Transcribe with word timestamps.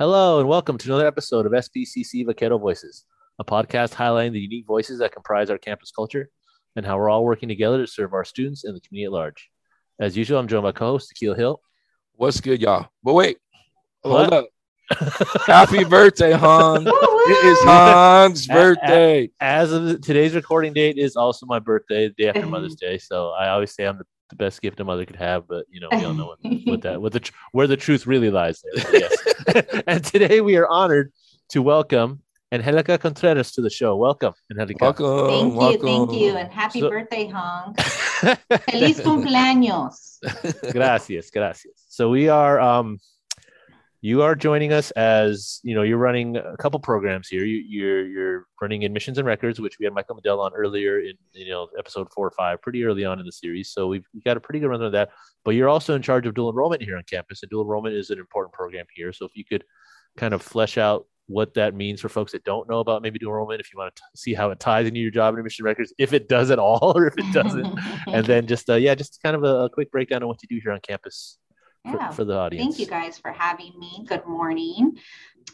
Hello, 0.00 0.40
and 0.40 0.48
welcome 0.48 0.78
to 0.78 0.88
another 0.88 1.06
episode 1.06 1.44
of 1.44 1.52
SBCC 1.52 2.24
Vaquero 2.24 2.56
Voices, 2.56 3.04
a 3.38 3.44
podcast 3.44 3.92
highlighting 3.92 4.32
the 4.32 4.40
unique 4.40 4.66
voices 4.66 4.98
that 5.00 5.12
comprise 5.12 5.50
our 5.50 5.58
campus 5.58 5.90
culture 5.90 6.30
and 6.74 6.86
how 6.86 6.96
we're 6.96 7.10
all 7.10 7.22
working 7.22 7.50
together 7.50 7.84
to 7.84 7.86
serve 7.86 8.14
our 8.14 8.24
students 8.24 8.64
and 8.64 8.74
the 8.74 8.80
community 8.80 9.04
at 9.04 9.12
large. 9.12 9.50
As 10.00 10.16
usual, 10.16 10.38
I'm 10.38 10.48
joined 10.48 10.62
by 10.62 10.72
co-host 10.72 11.12
Akil 11.12 11.34
Hill. 11.34 11.60
What's 12.14 12.40
good, 12.40 12.62
y'all? 12.62 12.88
But 13.04 13.12
wait, 13.12 13.36
hold 14.02 14.32
up. 14.32 14.48
Happy 15.46 15.84
birthday, 15.84 16.32
Han. 16.32 16.86
it 16.86 17.44
is 17.44 17.62
Han's 17.64 18.46
birthday. 18.46 19.30
As 19.38 19.70
of 19.70 20.00
today's 20.00 20.34
recording 20.34 20.72
date 20.72 20.96
is 20.96 21.14
also 21.14 21.44
my 21.44 21.58
birthday, 21.58 22.08
the 22.08 22.14
day 22.14 22.28
after 22.30 22.46
Mother's 22.46 22.76
Day. 22.76 22.96
So 22.96 23.32
I 23.32 23.50
always 23.50 23.74
say 23.74 23.84
I'm 23.84 23.98
the, 23.98 24.04
the 24.30 24.36
best 24.36 24.62
gift 24.62 24.80
a 24.80 24.84
mother 24.84 25.04
could 25.04 25.16
have, 25.16 25.46
but 25.46 25.66
you 25.70 25.80
know, 25.80 25.88
we 25.92 26.04
all 26.04 26.14
know 26.14 26.26
what, 26.26 26.38
what 26.64 26.82
that 26.82 27.02
what 27.02 27.12
the 27.12 27.20
tr- 27.20 27.32
where 27.52 27.66
the 27.66 27.76
truth 27.76 28.06
really 28.06 28.30
lies 28.30 28.62
there. 28.62 29.00
Yes. 29.00 29.82
and 29.86 30.02
today 30.04 30.40
we 30.40 30.56
are 30.56 30.66
honored 30.68 31.12
to 31.50 31.60
welcome 31.62 32.22
Angelica 32.52 32.96
Contreras 32.98 33.52
to 33.52 33.60
the 33.60 33.70
show. 33.70 33.96
Welcome, 33.96 34.32
Angelica. 34.50 34.84
Welcome. 34.84 35.28
Thank 35.28 35.54
you, 35.54 35.82
thank 35.82 36.12
you, 36.12 36.36
and 36.36 36.50
happy 36.50 36.80
So- 36.80 36.90
birthday, 36.90 37.28
Hong. 37.28 37.74
Feliz 38.70 39.00
cumpleaños. 39.00 40.18
gracias, 40.72 41.30
gracias. 41.30 41.74
So 41.88 42.08
we 42.10 42.28
are 42.28 42.60
um 42.60 42.98
you 44.02 44.22
are 44.22 44.34
joining 44.34 44.72
us 44.72 44.90
as 44.92 45.60
you 45.62 45.74
know 45.74 45.82
you're 45.82 45.98
running 45.98 46.36
a 46.36 46.56
couple 46.56 46.80
programs 46.80 47.28
here. 47.28 47.44
You, 47.44 47.56
you're 47.56 48.06
you're 48.06 48.46
running 48.60 48.84
admissions 48.84 49.18
and 49.18 49.26
records, 49.26 49.60
which 49.60 49.78
we 49.78 49.84
had 49.84 49.92
Michael 49.92 50.16
Medell 50.16 50.38
on 50.38 50.52
earlier 50.54 51.00
in 51.00 51.14
you 51.32 51.50
know 51.50 51.68
episode 51.78 52.08
four 52.14 52.26
or 52.26 52.30
five, 52.30 52.62
pretty 52.62 52.82
early 52.84 53.04
on 53.04 53.20
in 53.20 53.26
the 53.26 53.32
series. 53.32 53.72
So 53.72 53.88
we've, 53.88 54.06
got 54.24 54.36
a 54.36 54.40
pretty 54.40 54.60
good 54.60 54.68
run 54.68 54.82
of 54.82 54.92
that. 54.92 55.10
But 55.44 55.50
you're 55.52 55.68
also 55.68 55.94
in 55.94 56.02
charge 56.02 56.26
of 56.26 56.34
dual 56.34 56.50
enrollment 56.50 56.82
here 56.82 56.96
on 56.96 57.02
campus, 57.04 57.42
and 57.42 57.50
dual 57.50 57.62
enrollment 57.62 57.94
is 57.94 58.10
an 58.10 58.18
important 58.18 58.54
program 58.54 58.86
here. 58.94 59.12
So 59.12 59.26
if 59.26 59.32
you 59.34 59.44
could 59.44 59.64
kind 60.16 60.32
of 60.32 60.40
flesh 60.40 60.78
out 60.78 61.06
what 61.26 61.54
that 61.54 61.74
means 61.74 62.00
for 62.00 62.08
folks 62.08 62.32
that 62.32 62.42
don't 62.44 62.68
know 62.68 62.80
about 62.80 63.02
maybe 63.02 63.18
dual 63.18 63.32
enrollment, 63.32 63.60
if 63.60 63.70
you 63.70 63.78
want 63.78 63.94
to 63.94 64.02
see 64.16 64.32
how 64.32 64.50
it 64.50 64.58
ties 64.58 64.86
into 64.86 64.98
your 64.98 65.10
job 65.10 65.34
in 65.34 65.40
admission 65.40 65.66
records, 65.66 65.92
if 65.98 66.14
it 66.14 66.26
does 66.26 66.50
at 66.50 66.58
all 66.58 66.92
or 66.96 67.06
if 67.06 67.14
it 67.18 67.32
doesn't, 67.34 67.78
and 68.06 68.24
then 68.24 68.46
just 68.46 68.70
uh, 68.70 68.76
yeah, 68.76 68.94
just 68.94 69.22
kind 69.22 69.36
of 69.36 69.44
a, 69.44 69.64
a 69.64 69.70
quick 69.70 69.90
breakdown 69.90 70.22
of 70.22 70.28
what 70.28 70.42
you 70.42 70.48
do 70.48 70.58
here 70.62 70.72
on 70.72 70.80
campus 70.80 71.36
Yeah. 71.84 72.10
for 72.10 72.24
the 72.24 72.36
audience. 72.36 72.76
Thank 72.76 72.78
you 72.78 72.86
guys 72.86 73.18
for 73.18 73.32
having 73.32 73.78
me. 73.78 74.04
Good 74.06 74.26
morning. 74.26 74.98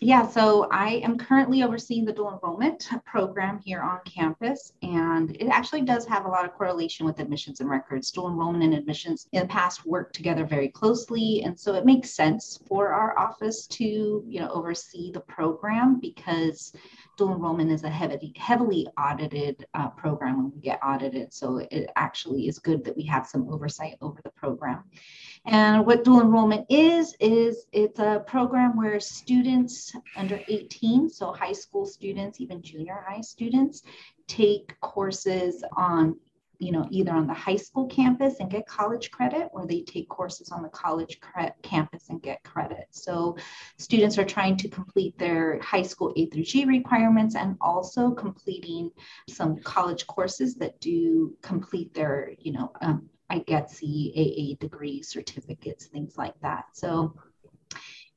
Yeah, 0.00 0.28
so 0.28 0.68
I 0.70 0.96
am 0.96 1.16
currently 1.16 1.62
overseeing 1.62 2.04
the 2.04 2.12
dual 2.12 2.32
enrollment 2.32 2.86
program 3.06 3.60
here 3.64 3.80
on 3.80 4.00
campus, 4.04 4.72
and 4.82 5.34
it 5.36 5.46
actually 5.46 5.82
does 5.82 6.04
have 6.06 6.26
a 6.26 6.28
lot 6.28 6.44
of 6.44 6.52
correlation 6.52 7.06
with 7.06 7.18
admissions 7.18 7.60
and 7.60 7.70
records. 7.70 8.10
Dual 8.10 8.28
enrollment 8.28 8.62
and 8.62 8.74
admissions 8.74 9.26
in 9.32 9.40
the 9.40 9.48
past 9.48 9.86
work 9.86 10.12
together 10.12 10.44
very 10.44 10.68
closely, 10.68 11.42
and 11.44 11.58
so 11.58 11.74
it 11.74 11.86
makes 11.86 12.10
sense 12.10 12.58
for 12.68 12.88
our 12.88 13.18
office 13.18 13.66
to, 13.68 14.22
you 14.26 14.40
know, 14.40 14.50
oversee 14.50 15.12
the 15.12 15.20
program 15.20 15.98
because 15.98 16.74
dual 17.16 17.34
enrollment 17.34 17.70
is 17.70 17.84
a 17.84 17.88
heavily 17.88 18.34
heavily 18.36 18.86
audited 18.98 19.64
uh, 19.72 19.88
program 19.88 20.36
when 20.36 20.52
we 20.54 20.60
get 20.60 20.78
audited. 20.82 21.32
So 21.32 21.66
it 21.70 21.88
actually 21.96 22.48
is 22.48 22.58
good 22.58 22.84
that 22.84 22.96
we 22.96 23.04
have 23.04 23.26
some 23.26 23.48
oversight 23.50 23.96
over 24.02 24.20
the 24.22 24.30
program. 24.30 24.84
And 25.46 25.86
what 25.86 26.02
dual 26.02 26.22
enrollment 26.22 26.66
is, 26.68 27.14
is 27.20 27.66
it's 27.70 28.00
a 28.00 28.24
program 28.26 28.76
where 28.76 28.98
students 28.98 29.94
under 30.16 30.40
18, 30.48 31.08
so 31.08 31.32
high 31.32 31.52
school 31.52 31.86
students, 31.86 32.40
even 32.40 32.62
junior 32.62 33.04
high 33.06 33.20
students, 33.20 33.82
take 34.26 34.78
courses 34.80 35.62
on, 35.76 36.16
you 36.58 36.72
know, 36.72 36.84
either 36.90 37.12
on 37.12 37.28
the 37.28 37.34
high 37.34 37.54
school 37.54 37.86
campus 37.86 38.40
and 38.40 38.50
get 38.50 38.66
college 38.66 39.12
credit, 39.12 39.48
or 39.52 39.66
they 39.66 39.82
take 39.82 40.08
courses 40.08 40.50
on 40.50 40.64
the 40.64 40.68
college 40.68 41.20
cre- 41.20 41.54
campus 41.62 42.08
and 42.08 42.20
get 42.20 42.42
credit. 42.42 42.88
So 42.90 43.36
students 43.78 44.18
are 44.18 44.24
trying 44.24 44.56
to 44.56 44.68
complete 44.68 45.16
their 45.16 45.60
high 45.60 45.82
school 45.82 46.12
A 46.16 46.26
through 46.26 46.42
G 46.42 46.64
requirements 46.64 47.36
and 47.36 47.56
also 47.60 48.10
completing 48.10 48.90
some 49.28 49.60
college 49.62 50.08
courses 50.08 50.56
that 50.56 50.80
do 50.80 51.36
complete 51.40 51.94
their, 51.94 52.32
you 52.40 52.50
know, 52.50 52.72
um, 52.80 53.08
I 53.28 53.38
get 53.40 53.70
the 53.78 54.12
AA 54.16 54.56
degree 54.60 55.02
certificates, 55.02 55.86
things 55.86 56.16
like 56.16 56.38
that. 56.42 56.66
So 56.72 57.14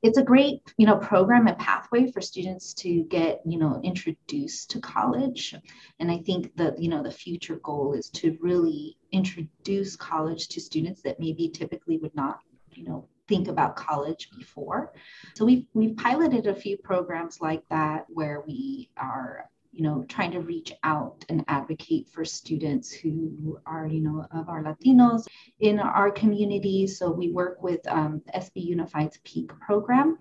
it's 0.02 0.18
a 0.18 0.24
great, 0.24 0.62
you 0.78 0.86
know, 0.86 0.96
program 0.96 1.47
and 1.47 1.58
pathway 1.58 2.09
for 2.12 2.22
students 2.22 2.74
to 2.75 3.03
get, 3.03 3.42
you 3.46 3.58
know, 3.58 3.81
introduced 3.84 4.72
to 4.72 4.80
college. 4.80 5.56
And 6.00 6.09
I 6.09 6.19
think 6.19 6.56
that, 6.56 6.80
you 6.81 6.90
know, 6.90 7.03
the 7.03 7.12
future 7.12 7.58
goal 7.58 7.94
is 7.94 8.09
to 8.12 8.38
really 8.40 8.98
introduce 9.12 9.96
college 9.98 10.48
to 10.50 10.62
students 10.62 11.02
that 11.02 11.19
maybe 11.19 11.50
typically 11.50 11.98
would 11.98 12.16
not, 12.16 12.40
you 12.74 12.86
know, 12.86 13.08
think 13.28 13.48
about 13.48 13.75
college 13.75 14.30
before. 14.38 14.94
So 15.36 15.46
we've 15.46 15.66
we've 15.74 15.98
piloted 15.98 16.48
a 16.48 16.56
few 16.56 16.78
programs 16.78 17.42
like 17.42 17.64
that 17.69 18.06
where 18.08 18.42
we 18.48 18.90
are 18.98 19.50
you 19.72 19.84
know 19.84 20.06
trying 20.07 20.31
to 20.31 20.40
reach 20.40 20.72
out 20.84 21.24
and 21.30 21.46
advocate 21.47 22.09
for 22.09 22.25
students 22.25 22.91
who 22.91 23.59
are 23.66 23.88
you 23.88 24.02
know 24.02 24.25
of 24.31 24.50
our 24.50 24.63
latinos 24.63 25.28
in 25.59 25.80
our 25.80 26.12
community. 26.12 26.88
So 26.88 27.12
we 27.12 27.31
work 27.31 27.62
with 27.62 27.88
um, 27.88 28.22
sb 28.35 28.52
unified's 28.56 29.19
peak 29.24 29.52
program 29.59 30.19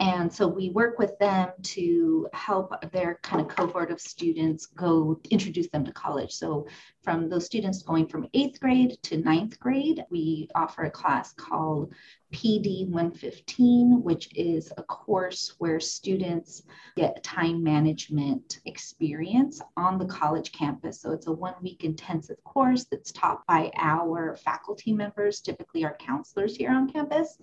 and 0.00 0.32
so 0.32 0.48
we 0.48 0.70
work 0.70 0.98
with 0.98 1.16
them 1.20 1.50
to 1.62 2.26
help 2.32 2.74
their 2.90 3.20
kind 3.22 3.40
of 3.40 3.48
cohort 3.48 3.92
of 3.92 4.00
students 4.00 4.66
go 4.66 5.20
introduce 5.30 5.68
them 5.68 5.84
to 5.84 5.92
college. 5.92 6.32
So 6.32 6.66
from 7.02 7.28
those 7.28 7.46
students 7.46 7.82
going 7.82 8.08
from 8.08 8.28
eighth 8.34 8.58
grade 8.58 8.98
to 9.04 9.18
ninth 9.18 9.60
grade, 9.60 10.04
we 10.10 10.48
offer 10.56 10.82
a 10.82 10.90
class 10.90 11.32
called 11.34 11.92
PD 12.32 12.88
115, 12.88 14.02
which 14.02 14.28
is 14.34 14.72
a 14.76 14.82
course 14.82 15.54
where 15.58 15.78
students 15.78 16.62
get 16.96 17.22
time 17.22 17.62
management 17.62 18.58
experience 18.64 19.60
on 19.76 19.98
the 19.98 20.06
college 20.06 20.50
campus. 20.50 21.00
So 21.00 21.12
it's 21.12 21.28
a 21.28 21.32
one 21.32 21.54
week 21.62 21.84
intensive 21.84 22.42
course 22.42 22.84
that's 22.90 23.12
taught 23.12 23.46
by 23.46 23.70
our 23.76 24.34
faculty 24.34 24.92
members, 24.92 25.40
typically 25.40 25.84
our 25.84 25.96
counselors 25.98 26.56
here 26.56 26.72
on 26.72 26.90
campus 26.90 27.38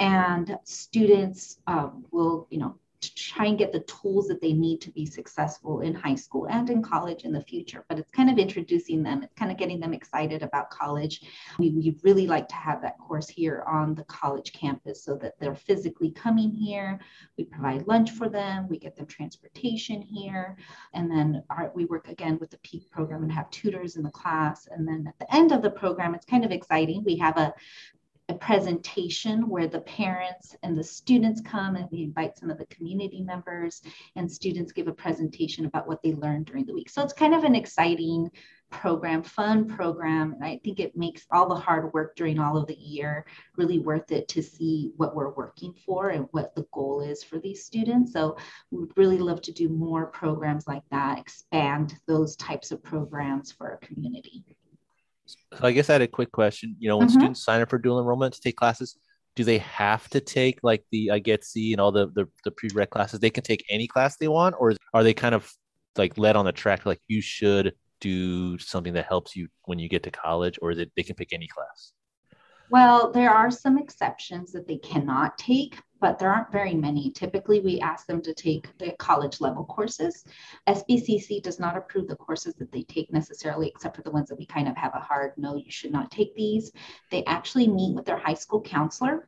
and 0.00 0.58
students 0.64 1.58
um, 1.66 2.04
will 2.10 2.48
you 2.50 2.58
know 2.58 2.74
try 3.00 3.46
and 3.46 3.58
get 3.58 3.72
the 3.72 3.80
tools 3.80 4.28
that 4.28 4.42
they 4.42 4.52
need 4.52 4.80
to 4.80 4.90
be 4.90 5.06
successful 5.06 5.80
in 5.80 5.94
high 5.94 6.14
school 6.14 6.46
and 6.50 6.68
in 6.68 6.82
college 6.82 7.24
in 7.24 7.32
the 7.32 7.40
future 7.40 7.84
but 7.88 7.98
it's 7.98 8.10
kind 8.10 8.28
of 8.28 8.38
introducing 8.38 9.02
them 9.02 9.22
it's 9.22 9.34
kind 9.34 9.50
of 9.50 9.56
getting 9.56 9.80
them 9.80 9.94
excited 9.94 10.42
about 10.42 10.70
college. 10.70 11.22
We, 11.58 11.70
we 11.70 11.96
really 12.02 12.26
like 12.26 12.48
to 12.48 12.54
have 12.54 12.82
that 12.82 12.98
course 12.98 13.28
here 13.28 13.64
on 13.66 13.94
the 13.94 14.04
college 14.04 14.52
campus 14.52 15.02
so 15.02 15.16
that 15.16 15.38
they're 15.38 15.54
physically 15.54 16.10
coming 16.10 16.50
here. 16.50 17.00
We 17.38 17.44
provide 17.44 17.86
lunch 17.86 18.10
for 18.10 18.28
them 18.28 18.68
we 18.68 18.78
get 18.78 18.96
them 18.96 19.06
transportation 19.06 20.02
here 20.02 20.56
and 20.92 21.10
then 21.10 21.42
our, 21.48 21.72
we 21.74 21.86
work 21.86 22.08
again 22.08 22.38
with 22.38 22.50
the 22.50 22.58
peak 22.58 22.90
program 22.90 23.22
and 23.22 23.32
have 23.32 23.50
tutors 23.50 23.96
in 23.96 24.02
the 24.02 24.10
class. 24.10 24.68
And 24.70 24.86
then 24.86 25.06
at 25.06 25.18
the 25.18 25.34
end 25.34 25.52
of 25.52 25.62
the 25.62 25.70
program 25.70 26.14
it's 26.14 26.26
kind 26.26 26.44
of 26.44 26.50
exciting. 26.50 27.02
We 27.04 27.16
have 27.16 27.38
a 27.38 27.54
a 28.30 28.34
presentation 28.34 29.48
where 29.48 29.66
the 29.66 29.80
parents 29.80 30.54
and 30.62 30.78
the 30.78 30.84
students 30.84 31.40
come 31.40 31.74
and 31.74 31.88
we 31.90 32.04
invite 32.04 32.38
some 32.38 32.48
of 32.48 32.58
the 32.58 32.66
community 32.66 33.22
members 33.22 33.82
and 34.14 34.30
students 34.30 34.70
give 34.70 34.86
a 34.86 34.92
presentation 34.92 35.66
about 35.66 35.88
what 35.88 36.00
they 36.02 36.14
learned 36.14 36.46
during 36.46 36.64
the 36.64 36.72
week. 36.72 36.88
So 36.88 37.02
it's 37.02 37.12
kind 37.12 37.34
of 37.34 37.42
an 37.42 37.56
exciting 37.56 38.30
program, 38.70 39.24
fun 39.24 39.66
program. 39.66 40.32
And 40.32 40.44
I 40.44 40.60
think 40.62 40.78
it 40.78 40.96
makes 40.96 41.26
all 41.32 41.48
the 41.48 41.56
hard 41.56 41.92
work 41.92 42.14
during 42.14 42.38
all 42.38 42.56
of 42.56 42.68
the 42.68 42.78
year 42.78 43.26
really 43.56 43.80
worth 43.80 44.12
it 44.12 44.28
to 44.28 44.42
see 44.44 44.92
what 44.96 45.16
we're 45.16 45.34
working 45.34 45.74
for 45.84 46.10
and 46.10 46.28
what 46.30 46.54
the 46.54 46.66
goal 46.72 47.00
is 47.00 47.24
for 47.24 47.40
these 47.40 47.64
students. 47.64 48.12
So 48.12 48.36
we 48.70 48.78
would 48.78 48.96
really 48.96 49.18
love 49.18 49.42
to 49.42 49.52
do 49.52 49.68
more 49.68 50.06
programs 50.06 50.68
like 50.68 50.84
that, 50.92 51.18
expand 51.18 51.96
those 52.06 52.36
types 52.36 52.70
of 52.70 52.80
programs 52.80 53.50
for 53.50 53.72
our 53.72 53.78
community. 53.78 54.44
So 55.58 55.66
I 55.66 55.72
guess 55.72 55.90
I 55.90 55.94
had 55.94 56.02
a 56.02 56.08
quick 56.08 56.32
question. 56.32 56.76
You 56.78 56.88
know, 56.88 56.98
when 56.98 57.08
Mhm. 57.08 57.12
students 57.12 57.44
sign 57.44 57.60
up 57.60 57.70
for 57.70 57.78
dual 57.78 57.98
enrollment 58.00 58.34
to 58.34 58.40
take 58.40 58.56
classes, 58.56 58.96
do 59.36 59.44
they 59.44 59.58
have 59.58 60.08
to 60.10 60.20
take 60.20 60.58
like 60.62 60.84
the 60.90 61.08
IGETC 61.12 61.72
and 61.72 61.80
all 61.80 61.92
the 61.92 62.08
the, 62.08 62.26
the 62.44 62.50
prereq 62.50 62.90
classes? 62.90 63.20
They 63.20 63.30
can 63.30 63.44
take 63.44 63.64
any 63.70 63.86
class 63.86 64.16
they 64.16 64.28
want, 64.28 64.56
or 64.58 64.74
are 64.94 65.02
they 65.04 65.14
kind 65.14 65.34
of 65.34 65.52
like 65.96 66.16
led 66.18 66.36
on 66.36 66.44
the 66.44 66.52
track 66.52 66.86
like 66.86 67.00
you 67.08 67.20
should 67.20 67.74
do 68.00 68.58
something 68.58 68.94
that 68.94 69.06
helps 69.06 69.36
you 69.36 69.48
when 69.64 69.78
you 69.78 69.88
get 69.88 70.02
to 70.04 70.10
college, 70.10 70.58
or 70.62 70.70
is 70.70 70.78
it 70.78 70.90
they 70.96 71.02
can 71.02 71.16
pick 71.16 71.32
any 71.32 71.46
class? 71.48 71.92
Well, 72.70 73.10
there 73.10 73.30
are 73.30 73.50
some 73.50 73.78
exceptions 73.78 74.52
that 74.52 74.68
they 74.68 74.76
cannot 74.76 75.36
take, 75.36 75.76
but 76.00 76.20
there 76.20 76.32
aren't 76.32 76.52
very 76.52 76.72
many. 76.72 77.10
Typically, 77.10 77.58
we 77.58 77.80
ask 77.80 78.06
them 78.06 78.22
to 78.22 78.32
take 78.32 78.68
the 78.78 78.92
college 78.92 79.40
level 79.40 79.64
courses. 79.64 80.24
SBCC 80.68 81.42
does 81.42 81.58
not 81.58 81.76
approve 81.76 82.06
the 82.06 82.14
courses 82.14 82.54
that 82.54 82.70
they 82.70 82.84
take 82.84 83.12
necessarily, 83.12 83.66
except 83.66 83.96
for 83.96 84.02
the 84.02 84.10
ones 84.12 84.28
that 84.28 84.38
we 84.38 84.46
kind 84.46 84.68
of 84.68 84.76
have 84.76 84.94
a 84.94 85.00
hard 85.00 85.32
no, 85.36 85.56
you 85.56 85.68
should 85.68 85.90
not 85.90 86.12
take 86.12 86.32
these. 86.36 86.70
They 87.10 87.24
actually 87.24 87.66
meet 87.66 87.96
with 87.96 88.04
their 88.04 88.18
high 88.18 88.34
school 88.34 88.60
counselor 88.60 89.26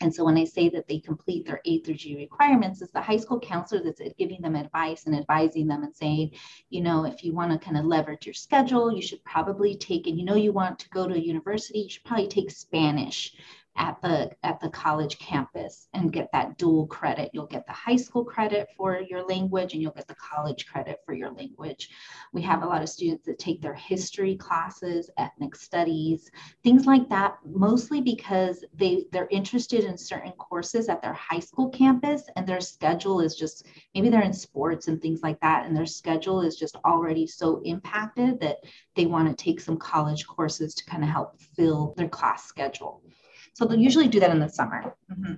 And 0.00 0.14
so 0.14 0.24
when 0.24 0.36
I 0.36 0.44
say 0.44 0.68
that 0.70 0.86
they 0.88 0.98
complete 0.98 1.46
their 1.46 1.60
A 1.64 1.80
through 1.80 1.94
G 1.94 2.16
requirements, 2.16 2.82
it's 2.82 2.92
the 2.92 3.00
high 3.00 3.16
school 3.16 3.40
counselor 3.40 3.82
that's 3.82 4.00
giving 4.18 4.40
them 4.40 4.56
advice 4.56 5.06
and 5.06 5.14
advising 5.14 5.66
them 5.66 5.82
and 5.82 5.94
saying, 5.94 6.32
you 6.70 6.80
know, 6.82 7.04
if 7.04 7.24
you 7.24 7.32
want 7.32 7.52
to 7.52 7.64
kind 7.64 7.76
of 7.76 7.84
leverage 7.84 8.26
your 8.26 8.34
schedule, 8.34 8.94
you 8.94 9.02
should 9.02 9.22
probably 9.24 9.76
take, 9.76 10.06
and 10.06 10.18
you 10.18 10.24
know, 10.24 10.34
you 10.34 10.52
want 10.52 10.78
to 10.80 10.88
go 10.90 11.06
to 11.06 11.14
a 11.14 11.18
university, 11.18 11.80
you 11.80 11.88
should 11.88 12.04
probably 12.04 12.28
take 12.28 12.50
Spanish 12.50 13.34
at 13.76 14.00
the 14.02 14.30
at 14.42 14.60
the 14.60 14.68
college 14.70 15.18
campus 15.18 15.88
and 15.94 16.12
get 16.12 16.30
that 16.32 16.58
dual 16.58 16.86
credit. 16.86 17.30
You'll 17.32 17.46
get 17.46 17.66
the 17.66 17.72
high 17.72 17.96
school 17.96 18.24
credit 18.24 18.68
for 18.76 19.00
your 19.00 19.26
language 19.26 19.72
and 19.72 19.82
you'll 19.82 19.92
get 19.92 20.06
the 20.06 20.14
college 20.14 20.66
credit 20.66 21.00
for 21.04 21.14
your 21.14 21.32
language. 21.32 21.90
We 22.32 22.42
have 22.42 22.62
a 22.62 22.66
lot 22.66 22.82
of 22.82 22.88
students 22.88 23.26
that 23.26 23.38
take 23.38 23.60
their 23.60 23.74
history 23.74 24.36
classes 24.36 25.10
ethnic 25.18 25.56
studies 25.56 26.30
things 26.62 26.86
like 26.86 27.08
that 27.08 27.38
mostly 27.44 28.00
because 28.00 28.64
they 28.74 29.06
they're 29.12 29.28
interested 29.30 29.84
in 29.84 29.96
certain 29.96 30.32
courses 30.32 30.88
at 30.88 31.02
their 31.02 31.12
high 31.12 31.38
school 31.40 31.68
campus 31.70 32.24
and 32.36 32.46
their 32.46 32.60
schedule 32.60 33.20
is 33.20 33.34
just 33.34 33.66
maybe 33.94 34.08
they're 34.08 34.22
in 34.22 34.32
sports 34.32 34.88
and 34.88 35.00
things 35.00 35.22
like 35.22 35.40
that 35.40 35.66
and 35.66 35.76
their 35.76 35.86
schedule 35.86 36.40
is 36.42 36.56
just 36.56 36.76
already 36.84 37.26
so 37.26 37.60
impacted 37.64 38.40
that 38.40 38.58
they 38.96 39.06
want 39.06 39.28
to 39.28 39.44
take 39.44 39.60
some 39.60 39.76
college 39.76 40.26
courses 40.26 40.74
to 40.74 40.84
kind 40.84 41.02
of 41.02 41.08
help 41.08 41.40
fill 41.56 41.94
their 41.96 42.08
class 42.08 42.44
schedule 42.44 43.02
so 43.54 43.64
they'll 43.64 43.78
usually 43.78 44.08
do 44.08 44.20
that 44.20 44.30
in 44.30 44.38
the 44.38 44.48
summer. 44.48 44.94
Mm-hmm. 45.10 45.34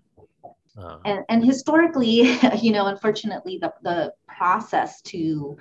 Uh, 0.79 0.99
and, 1.05 1.25
and 1.29 1.45
historically, 1.45 2.37
you 2.61 2.73
know, 2.73 2.87
unfortunately, 2.87 3.59
the, 3.59 3.73
the 3.83 4.13
process 4.27 5.01
to 5.03 5.57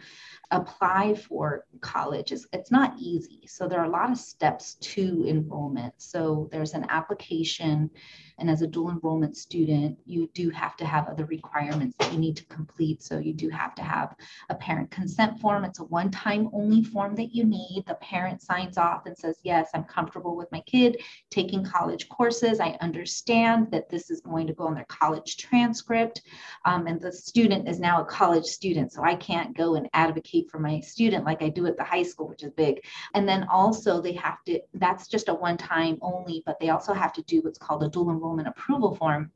apply 0.51 1.15
for 1.15 1.65
college 1.81 2.31
is 2.31 2.47
it's 2.53 2.71
not 2.71 2.95
easy. 2.99 3.41
So 3.47 3.67
there 3.67 3.79
are 3.79 3.85
a 3.85 3.89
lot 3.89 4.11
of 4.11 4.17
steps 4.17 4.75
to 4.75 5.25
enrollment. 5.27 5.93
So 5.97 6.49
there's 6.51 6.73
an 6.73 6.85
application 6.89 7.89
and 8.37 8.49
as 8.49 8.61
a 8.61 8.67
dual 8.67 8.91
enrollment 8.91 9.37
student, 9.37 9.97
you 10.05 10.29
do 10.33 10.49
have 10.49 10.75
to 10.77 10.85
have 10.85 11.07
other 11.07 11.25
requirements 11.25 11.95
that 11.99 12.11
you 12.11 12.19
need 12.19 12.35
to 12.37 12.45
complete. 12.45 13.01
So 13.01 13.17
you 13.17 13.33
do 13.33 13.49
have 13.49 13.75
to 13.75 13.81
have 13.81 14.15
a 14.49 14.55
parent 14.55 14.91
consent 14.91 15.39
form. 15.39 15.63
It's 15.63 15.79
a 15.79 15.85
one 15.85 16.11
time 16.11 16.49
only 16.53 16.83
form 16.83 17.15
that 17.15 17.33
you 17.33 17.45
need. 17.45 17.85
The 17.87 17.95
parent 17.95 18.41
signs 18.41 18.77
off 18.77 19.05
and 19.05 19.17
says, 19.17 19.39
Yes, 19.43 19.69
I'm 19.73 19.85
comfortable 19.85 20.35
with 20.35 20.51
my 20.51 20.61
kid 20.61 21.01
taking 21.31 21.63
college 21.63 22.09
courses. 22.09 22.59
I 22.59 22.77
understand 22.81 23.71
that 23.71 23.89
this 23.89 24.09
is 24.09 24.21
going 24.21 24.47
to 24.47 24.53
go 24.53 24.67
on 24.67 24.75
their 24.75 24.85
college 24.85 25.37
transcript. 25.37 26.21
Um, 26.65 26.87
and 26.87 26.99
the 26.99 27.11
student 27.11 27.69
is 27.69 27.79
now 27.79 28.01
a 28.01 28.05
college 28.05 28.45
student. 28.45 28.91
So 28.91 29.03
I 29.03 29.15
can't 29.15 29.55
go 29.55 29.75
and 29.75 29.89
advocate 29.93 30.34
for 30.43 30.59
my 30.59 30.79
student 30.81 31.25
like 31.25 31.41
I 31.41 31.49
do 31.49 31.65
at 31.65 31.77
the 31.77 31.83
high 31.83 32.03
school, 32.03 32.27
which 32.27 32.43
is 32.43 32.51
big. 32.51 32.83
And 33.13 33.27
then 33.27 33.47
also, 33.51 34.01
they 34.01 34.13
have 34.13 34.43
to, 34.45 34.59
that's 34.75 35.07
just 35.07 35.29
a 35.29 35.33
one 35.33 35.57
time 35.57 35.97
only, 36.01 36.43
but 36.45 36.59
they 36.59 36.69
also 36.69 36.93
have 36.93 37.13
to 37.13 37.21
do 37.23 37.41
what's 37.41 37.57
called 37.57 37.83
a 37.83 37.89
dual 37.89 38.11
enrollment 38.11 38.35
enrollment 38.35 38.47
approval 38.47 38.95
form 38.95 39.31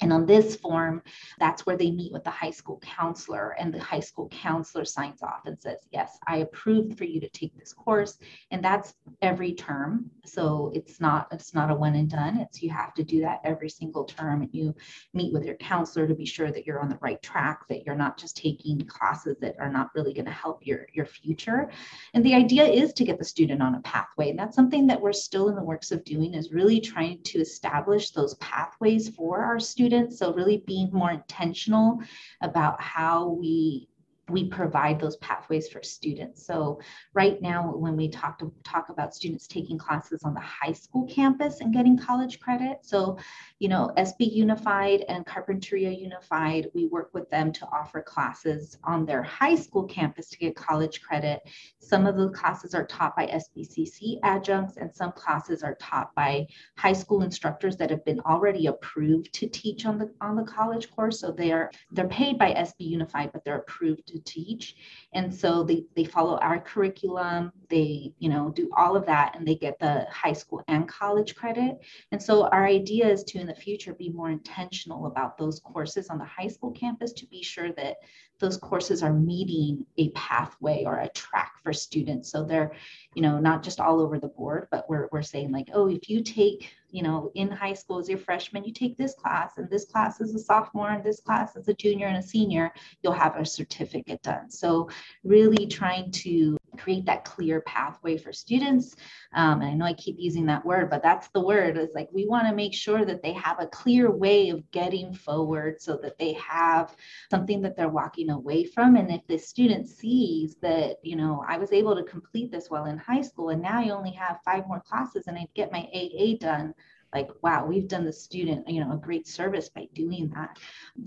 and 0.00 0.12
on 0.12 0.26
this 0.26 0.56
form, 0.56 1.02
that's 1.38 1.66
where 1.66 1.76
they 1.76 1.90
meet 1.90 2.12
with 2.12 2.24
the 2.24 2.30
high 2.30 2.50
school 2.50 2.80
counselor, 2.82 3.50
and 3.58 3.72
the 3.72 3.80
high 3.80 4.00
school 4.00 4.28
counselor 4.28 4.84
signs 4.84 5.22
off 5.22 5.46
and 5.46 5.60
says, 5.60 5.78
Yes, 5.90 6.18
I 6.26 6.38
approved 6.38 6.96
for 6.96 7.04
you 7.04 7.20
to 7.20 7.28
take 7.28 7.56
this 7.58 7.72
course. 7.72 8.18
And 8.50 8.64
that's 8.64 8.94
every 9.22 9.54
term. 9.54 10.10
So 10.24 10.70
it's 10.74 11.00
not 11.00 11.28
it's 11.32 11.54
not 11.54 11.70
a 11.70 11.74
one 11.74 11.96
and 11.96 12.08
done. 12.08 12.38
It's 12.38 12.62
you 12.62 12.70
have 12.70 12.94
to 12.94 13.04
do 13.04 13.20
that 13.22 13.40
every 13.44 13.68
single 13.68 14.04
term. 14.04 14.42
And 14.42 14.50
you 14.52 14.74
meet 15.12 15.32
with 15.32 15.44
your 15.44 15.56
counselor 15.56 16.06
to 16.06 16.14
be 16.14 16.26
sure 16.26 16.50
that 16.50 16.66
you're 16.66 16.80
on 16.80 16.88
the 16.88 16.98
right 17.00 17.20
track, 17.22 17.66
that 17.68 17.84
you're 17.84 17.94
not 17.94 18.18
just 18.18 18.36
taking 18.36 18.80
classes 18.86 19.36
that 19.40 19.56
are 19.58 19.70
not 19.70 19.90
really 19.94 20.14
going 20.14 20.26
to 20.26 20.30
help 20.30 20.66
your, 20.66 20.86
your 20.92 21.06
future. 21.06 21.70
And 22.14 22.24
the 22.24 22.34
idea 22.34 22.64
is 22.64 22.92
to 22.94 23.04
get 23.04 23.18
the 23.18 23.24
student 23.24 23.62
on 23.62 23.74
a 23.74 23.80
pathway. 23.80 24.30
And 24.30 24.38
that's 24.38 24.56
something 24.56 24.86
that 24.86 25.00
we're 25.00 25.12
still 25.12 25.48
in 25.48 25.56
the 25.56 25.62
works 25.62 25.90
of 25.90 26.04
doing 26.04 26.34
is 26.34 26.52
really 26.52 26.80
trying 26.80 27.22
to 27.24 27.40
establish 27.40 28.10
those 28.10 28.34
pathways 28.36 29.08
for 29.08 29.42
our 29.42 29.58
students 29.58 29.79
students. 29.80 30.18
So 30.18 30.34
really 30.34 30.58
being 30.66 30.90
more 30.92 31.10
intentional 31.10 32.00
about 32.42 32.80
how 32.82 33.28
we 33.28 33.88
we 34.30 34.48
provide 34.48 35.00
those 35.00 35.16
pathways 35.16 35.68
for 35.68 35.82
students. 35.82 36.46
So 36.46 36.80
right 37.14 37.40
now, 37.40 37.74
when 37.74 37.96
we 37.96 38.08
talk 38.08 38.38
to 38.38 38.52
talk 38.64 38.88
about 38.88 39.14
students 39.14 39.46
taking 39.46 39.78
classes 39.78 40.22
on 40.24 40.34
the 40.34 40.40
high 40.40 40.72
school 40.72 41.06
campus 41.06 41.60
and 41.60 41.72
getting 41.72 41.98
college 41.98 42.40
credit, 42.40 42.78
so 42.82 43.18
you 43.58 43.68
know 43.68 43.92
SB 43.96 44.32
Unified 44.32 45.04
and 45.08 45.26
Carpinteria 45.26 45.98
Unified, 45.98 46.68
we 46.74 46.86
work 46.86 47.10
with 47.12 47.28
them 47.30 47.52
to 47.52 47.66
offer 47.66 48.02
classes 48.02 48.78
on 48.84 49.04
their 49.04 49.22
high 49.22 49.54
school 49.54 49.84
campus 49.84 50.28
to 50.30 50.38
get 50.38 50.54
college 50.54 51.02
credit. 51.02 51.40
Some 51.78 52.06
of 52.06 52.16
the 52.16 52.30
classes 52.30 52.74
are 52.74 52.86
taught 52.86 53.16
by 53.16 53.26
SBCC 53.26 54.18
adjuncts, 54.22 54.76
and 54.76 54.94
some 54.94 55.12
classes 55.12 55.62
are 55.62 55.76
taught 55.76 56.14
by 56.14 56.46
high 56.76 56.92
school 56.92 57.22
instructors 57.22 57.76
that 57.76 57.90
have 57.90 58.04
been 58.04 58.20
already 58.20 58.66
approved 58.66 59.32
to 59.34 59.48
teach 59.48 59.86
on 59.86 59.98
the 59.98 60.12
on 60.20 60.36
the 60.36 60.44
college 60.44 60.90
course. 60.90 61.20
So 61.20 61.32
they 61.32 61.52
are 61.52 61.70
they're 61.90 62.08
paid 62.08 62.38
by 62.38 62.52
SB 62.52 62.74
Unified, 62.80 63.32
but 63.32 63.44
they're 63.44 63.58
approved 63.58 64.06
to 64.08 64.19
teach. 64.24 64.76
And 65.12 65.34
so 65.34 65.64
they, 65.64 65.84
they 65.96 66.04
follow 66.04 66.36
our 66.38 66.60
curriculum, 66.60 67.52
they, 67.68 68.12
you 68.18 68.28
know, 68.28 68.50
do 68.50 68.70
all 68.76 68.96
of 68.96 69.06
that 69.06 69.36
and 69.36 69.46
they 69.46 69.54
get 69.54 69.78
the 69.78 70.06
high 70.10 70.32
school 70.32 70.62
and 70.68 70.88
college 70.88 71.34
credit. 71.34 71.78
And 72.12 72.22
so 72.22 72.46
our 72.48 72.66
idea 72.66 73.08
is 73.08 73.24
to 73.24 73.38
in 73.38 73.46
the 73.46 73.54
future 73.54 73.94
be 73.94 74.10
more 74.10 74.30
intentional 74.30 75.06
about 75.06 75.38
those 75.38 75.60
courses 75.60 76.08
on 76.08 76.18
the 76.18 76.24
high 76.24 76.48
school 76.48 76.70
campus 76.72 77.12
to 77.14 77.26
be 77.26 77.42
sure 77.42 77.72
that 77.72 77.98
those 78.38 78.56
courses 78.56 79.02
are 79.02 79.12
meeting 79.12 79.84
a 79.98 80.10
pathway 80.10 80.84
or 80.84 80.98
a 80.98 81.08
track 81.10 81.52
for 81.62 81.72
students. 81.72 82.30
So 82.30 82.44
they're, 82.44 82.72
you 83.14 83.22
know, 83.22 83.38
not 83.38 83.62
just 83.62 83.80
all 83.80 84.00
over 84.00 84.18
the 84.18 84.28
board, 84.28 84.68
but 84.70 84.88
we're, 84.88 85.08
we're 85.12 85.22
saying 85.22 85.52
like, 85.52 85.68
oh, 85.72 85.88
if 85.88 86.08
you 86.08 86.22
take, 86.22 86.72
you 86.92 87.02
know, 87.02 87.30
in 87.34 87.50
high 87.50 87.72
school 87.72 87.98
as 87.98 88.08
your 88.08 88.18
freshman, 88.18 88.64
you 88.64 88.72
take 88.72 88.96
this 88.96 89.14
class 89.14 89.58
and 89.58 89.68
this 89.70 89.84
class 89.84 90.20
is 90.20 90.34
a 90.34 90.38
sophomore 90.38 90.90
and 90.90 91.04
this 91.04 91.20
class 91.20 91.56
is 91.56 91.68
a 91.68 91.74
junior 91.74 92.06
and 92.06 92.16
a 92.16 92.22
senior, 92.22 92.72
you'll 93.02 93.12
have 93.12 93.36
a 93.36 93.44
certificate 93.44 94.22
done. 94.22 94.50
So 94.50 94.88
really 95.24 95.66
trying 95.66 96.10
to 96.12 96.56
create 96.78 97.06
that 97.06 97.24
clear 97.24 97.60
pathway 97.62 98.16
for 98.16 98.32
students. 98.32 98.96
Um, 99.34 99.62
and 99.62 99.70
I 99.70 99.74
know 99.74 99.84
I 99.84 99.94
keep 99.94 100.16
using 100.18 100.46
that 100.46 100.64
word, 100.64 100.90
but 100.90 101.02
that's 101.02 101.28
the 101.28 101.40
word 101.40 101.76
It's 101.76 101.94
like, 101.94 102.08
we 102.12 102.26
want 102.26 102.46
to 102.48 102.54
make 102.54 102.74
sure 102.74 103.04
that 103.04 103.22
they 103.22 103.32
have 103.32 103.60
a 103.60 103.66
clear 103.66 104.10
way 104.10 104.50
of 104.50 104.68
getting 104.70 105.14
forward 105.14 105.80
so 105.80 105.98
that 106.02 106.18
they 106.18 106.34
have 106.34 106.94
something 107.30 107.62
that 107.62 107.76
they're 107.76 107.88
walking 107.88 108.30
away 108.30 108.64
from. 108.64 108.96
And 108.96 109.10
if 109.10 109.26
the 109.26 109.38
student 109.38 109.88
sees 109.88 110.56
that, 110.62 110.96
you 111.02 111.16
know, 111.16 111.44
I 111.46 111.58
was 111.58 111.72
able 111.72 111.96
to 111.96 112.04
complete 112.04 112.50
this 112.50 112.70
while 112.70 112.86
in 112.86 112.98
high 112.98 113.22
school 113.22 113.50
and 113.50 113.62
now 113.62 113.80
I 113.80 113.90
only 113.90 114.12
have 114.12 114.40
five 114.44 114.66
more 114.66 114.80
classes 114.80 115.26
and 115.26 115.38
I 115.38 115.46
get 115.54 115.72
my 115.72 115.88
AA 115.94 116.36
done, 116.38 116.74
like 117.12 117.28
wow 117.42 117.66
we've 117.66 117.88
done 117.88 118.04
the 118.04 118.12
student 118.12 118.68
you 118.68 118.80
know 118.80 118.92
a 118.92 118.96
great 118.96 119.26
service 119.26 119.68
by 119.68 119.84
doing 119.94 120.30
that 120.34 120.56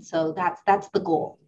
so 0.00 0.32
that's 0.32 0.60
that's 0.66 0.88
the 0.90 1.00
goal 1.00 1.38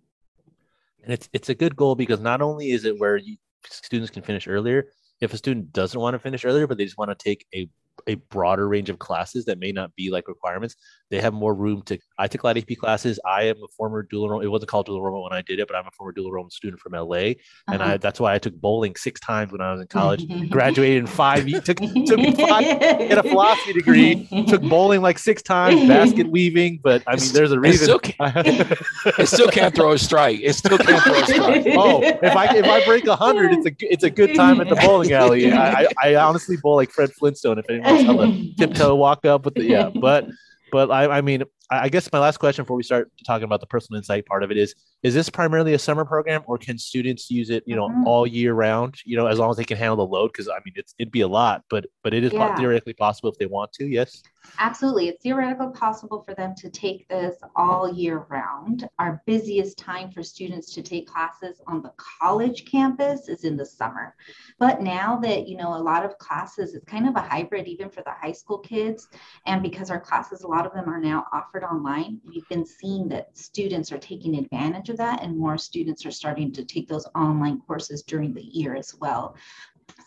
and 1.03 1.13
it's 1.13 1.29
it's 1.33 1.49
a 1.49 1.55
good 1.55 1.77
goal 1.77 1.95
because 1.95 2.21
not 2.21 2.43
only 2.43 2.71
is 2.71 2.85
it 2.85 2.99
where 2.99 3.17
you, 3.17 3.37
students 3.71 4.11
can 4.11 4.23
finish 4.23 4.49
earlier. 4.49 4.87
If 5.21 5.33
a 5.33 5.37
student 5.39 5.73
doesn't 5.73 5.99
want 6.01 6.15
to 6.15 6.19
finish 6.19 6.45
earlier 6.45 6.67
but 6.67 6.79
they 6.79 6.85
just 6.85 6.99
want 6.99 7.11
to 7.11 7.25
take 7.25 7.47
a 7.55 7.69
a 8.07 8.15
broader 8.15 8.69
range 8.69 8.91
of 8.91 8.99
classes 8.99 9.45
that 9.47 9.59
may 9.59 9.73
not 9.73 9.95
be 9.97 10.11
like 10.11 10.29
requirements. 10.29 10.77
They 11.11 11.21
have 11.21 11.33
more 11.33 11.55
room 11.55 11.83
to. 11.83 11.99
I 12.19 12.27
took 12.27 12.43
a 12.43 12.47
lot 12.47 12.57
of 12.57 12.65
AP 12.69 12.77
classes. 12.79 13.21
I 13.25 13.45
am 13.45 13.57
a 13.63 13.69
former 13.77 14.03
dual 14.03 14.25
enrollment. 14.25 14.47
It 14.47 14.49
wasn't 14.49 14.71
called 14.71 14.87
dual 14.87 14.99
enrollment 14.99 15.31
when 15.31 15.39
I 15.39 15.43
did 15.43 15.61
it, 15.61 15.69
but 15.69 15.77
I'm 15.77 15.87
a 15.87 15.91
former 15.93 16.13
dual 16.13 16.27
enrollment 16.27 16.53
student 16.53 16.81
from 16.81 16.95
LA, 16.95 17.17
uh-huh. 17.17 17.35
and 17.69 17.83
I 17.83 17.97
that's 17.97 18.19
why 18.19 18.35
I 18.35 18.39
took 18.39 18.55
bowling 18.55 18.97
six 18.97 19.21
times 19.21 19.53
when 19.53 19.61
I 19.61 19.73
was 19.73 19.81
in 19.81 19.87
college. 19.87 20.27
graduated 20.51 20.99
in 20.99 21.07
five. 21.07 21.47
Took 21.47 21.77
took 21.77 22.19
me 22.19 22.33
five. 22.35 22.65
Get 22.81 23.19
a 23.19 23.23
philosophy 23.23 23.73
degree. 23.73 24.27
Took 24.49 24.63
bowling 24.63 25.01
like 25.01 25.19
six 25.19 25.43
times. 25.43 25.87
Basket 25.87 26.29
weaving, 26.29 26.81
but 26.83 27.05
I 27.07 27.17
mean, 27.17 27.33
there's 27.33 27.53
a 27.53 27.61
reason. 27.61 27.83
It 27.83 27.85
still 27.85 27.99
can't, 28.01 28.37
it 29.19 29.29
still 29.29 29.49
can't 29.49 29.75
throw 29.75 29.93
a 29.93 29.99
strike. 29.99 30.41
It 30.43 30.55
still 30.55 30.79
can't 30.79 31.03
throw 31.05 31.21
a 31.21 31.27
strike. 31.27 31.67
Oh, 31.77 32.03
if 32.03 32.35
I 32.35 32.57
if 32.57 32.65
I 32.65 32.85
break 32.85 33.07
a 33.07 33.15
hundred, 33.15 33.53
it's 33.53 33.67
a 33.67 33.73
it's 33.81 34.05
a 34.05 34.11
good 34.11 34.35
time 34.35 34.61
at 34.61 34.69
the 34.69 34.77
bowling 34.77 35.13
alley. 35.13 35.53
I, 35.53 35.83
I, 35.83 35.87
I 36.03 36.15
honestly 36.17 36.57
bowl 36.57 36.75
like 36.75 36.91
Fred 36.91 37.13
Flintstone. 37.13 37.59
If 37.59 37.67
anyone 37.71 37.86
tiptoe 38.59 38.95
walk 38.95 39.25
up 39.25 39.45
with 39.45 39.55
the 39.55 39.65
yeah. 39.65 39.91
But 39.91 40.29
but 40.73 40.91
I, 40.91 41.19
I 41.19 41.21
mean, 41.21 41.45
I 41.71 41.89
guess 41.89 42.11
my 42.13 42.19
last 42.19 42.39
question 42.39 42.65
before 42.65 42.77
we 42.77 42.83
start 42.83 43.11
talking 43.27 43.45
about 43.45 43.61
the 43.61 43.67
personal 43.67 43.99
insight 43.99 44.27
part 44.27 44.43
of 44.43 44.51
it 44.51 44.57
is: 44.57 44.75
Is 45.03 45.15
this 45.15 45.29
primarily 45.29 45.75
a 45.75 45.79
summer 45.79 46.05
program, 46.05 46.43
or 46.47 46.59
can 46.59 46.79
students 46.79 47.31
use 47.31 47.51
it, 47.51 47.65
you 47.67 47.75
know, 47.75 47.89
mm-hmm. 47.89 48.07
all 48.07 48.27
year 48.27 48.55
round? 48.55 48.97
You 49.05 49.17
know, 49.17 49.27
as 49.27 49.39
long 49.39 49.51
as 49.51 49.57
they 49.57 49.65
can 49.65 49.77
handle 49.77 49.97
the 49.97 50.07
load, 50.07 50.29
because 50.33 50.49
I 50.49 50.59
mean, 50.65 50.75
it's 50.77 50.95
it'd 50.99 51.13
be 51.13 51.23
a 51.23 51.29
lot, 51.29 51.65
but 51.69 51.87
but 52.05 52.15
it 52.15 52.25
is 52.25 52.33
yeah. 52.33 52.55
theoretically 52.57 52.95
possible 52.95 53.31
if 53.31 53.39
they 53.39 53.47
want 53.47 53.73
to. 53.75 53.87
Yes. 53.87 54.23
Absolutely. 54.59 55.09
It's 55.09 55.23
theoretically 55.23 55.71
possible 55.75 56.23
for 56.27 56.35
them 56.35 56.55
to 56.57 56.71
take 56.71 57.09
this 57.09 57.37
all 57.55 57.93
year 57.93 58.27
round. 58.29 58.89
Our 58.99 59.23
busiest 59.27 59.79
time 59.79 60.11
for 60.11 60.23
students 60.23 60.73
to 60.75 60.83
take 60.83 61.07
classes 61.07 61.61
on 61.67 61.83
the 61.83 61.93
college 61.97 62.65
campus 62.65 63.29
is 63.29 63.45
in 63.45 63.57
the 63.57 63.67
summer. 63.67 64.15
But 64.59 64.81
now 64.81 65.17
that, 65.17 65.49
you 65.49 65.57
know, 65.57 65.75
a 65.75 65.83
lot 65.83 66.05
of 66.05 66.19
classes, 66.19 66.75
it's 66.75 66.85
kind 66.85 67.09
of 67.09 67.17
a 67.17 67.21
hybrid 67.21 67.67
even 67.67 67.91
for 67.91 68.03
the 68.03 68.13
high 68.13 68.33
school 68.33 68.59
kids. 68.59 69.09
And 69.47 69.63
because 69.63 69.91
our 69.91 70.01
classes, 70.01 70.43
a 70.43 70.49
lot 70.49 70.67
of 70.67 70.73
them 70.73 70.89
are 70.89 71.01
now 71.01 71.27
offered 71.33 71.56
online, 71.63 72.21
we've 72.27 72.49
been 72.49 72.67
seeing 72.67 73.09
that 73.09 73.37
students 73.37 73.93
are 73.93 73.99
taking 73.99 74.37
advantage 74.37 74.89
of 74.89 74.97
that 74.99 75.23
and 75.23 75.37
more 75.37 75.59
students 75.59 76.05
are 76.07 76.11
starting 76.11 76.53
to 76.53 76.65
take 76.65 76.89
those 76.89 77.07
online 77.15 77.61
courses 77.67 78.03
during 78.03 78.33
the 78.35 78.45
year 78.45 78.75
as 78.75 78.95
well. 78.95 79.37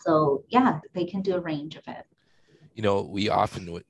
So, 0.02 0.44
yeah, 0.48 0.80
they 0.94 1.04
can 1.04 1.22
do 1.22 1.34
a 1.34 1.40
range 1.40 1.76
of 1.76 1.82
it. 1.86 2.04
You 2.74 2.82
know, 2.82 3.02
we 3.02 3.28
often 3.28 3.70
would 3.72 3.84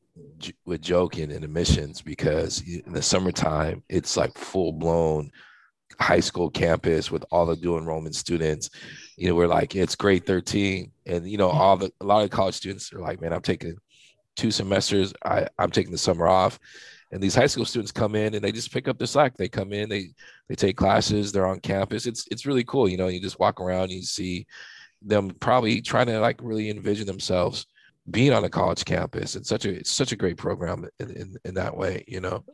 with 0.67 0.83
joking 0.83 1.31
in 1.31 1.45
admissions 1.45 2.03
because 2.03 2.61
in 2.63 2.93
the 2.93 3.01
summertime 3.01 3.83
it's 3.89 4.17
like 4.17 4.37
full 4.37 4.73
blown 4.73 5.31
high 5.99 6.21
school 6.21 6.51
campus 6.51 7.11
with 7.11 7.25
all 7.31 7.47
the 7.47 7.57
dual 7.57 7.79
enrollment 7.79 8.15
students. 8.15 8.71
You 9.17 9.29
know, 9.29 9.35
we're 9.35 9.47
like 9.47 9.77
it's 9.77 9.95
grade 9.95 10.27
13, 10.27 10.91
and 11.07 11.29
you 11.29 11.39
know, 11.39 11.49
all 11.49 11.77
the 11.77 11.93
a 12.01 12.05
lot 12.05 12.25
of 12.25 12.31
college 12.31 12.55
students 12.55 12.93
are 12.93 13.01
like, 13.01 13.21
man, 13.21 13.33
I'm 13.33 13.43
taking 13.43 13.77
two 14.37 14.51
semesters, 14.51 15.13
I, 15.25 15.47
I'm 15.59 15.71
taking 15.71 15.93
the 15.93 15.99
summer 15.99 16.27
off. 16.27 16.59
And 17.13 17.23
these 17.23 17.35
high 17.35 17.47
school 17.47 17.65
students 17.65 17.93
come 17.93 18.15
in 18.15 18.35
and 18.35 18.45
they 18.45 18.53
just 18.53 18.73
pick 18.73 18.87
up 18.87 18.99
the 18.99 19.07
slack. 19.07 19.37
They 19.37 19.49
come 19.49 19.73
in, 19.73 19.89
they 19.89 20.11
they 20.49 20.55
take 20.55 20.77
classes, 20.77 21.33
they're 21.33 21.47
on 21.47 21.61
campus. 21.61 22.07
It's 22.07 22.27
it's 22.31 22.47
really 22.47 22.65
cool. 22.65 22.89
You 22.89 22.97
know, 22.97 23.09
you 23.09 23.21
just 23.21 23.41
walk 23.41 23.61
around, 23.61 23.91
you 23.91 24.03
see 24.03 24.47
them 25.03 25.31
probably 25.41 25.81
trying 25.81 26.07
to 26.07 26.21
like 26.21 26.39
really 26.43 26.71
envision 26.71 27.07
themselves 27.07 27.67
being 28.11 28.33
on 28.33 28.45
a 28.45 28.49
college 28.49 28.85
campus. 28.85 29.37
It's 29.37 29.49
such 29.49 29.65
a 29.65 29.71
it's 29.71 29.91
such 29.91 30.13
a 30.13 30.17
great 30.17 30.37
program 30.37 30.89
in, 30.99 31.11
in, 31.11 31.37
in 31.45 31.55
that 31.55 31.77
way, 31.77 32.05
you 32.07 32.21
know. 32.21 32.45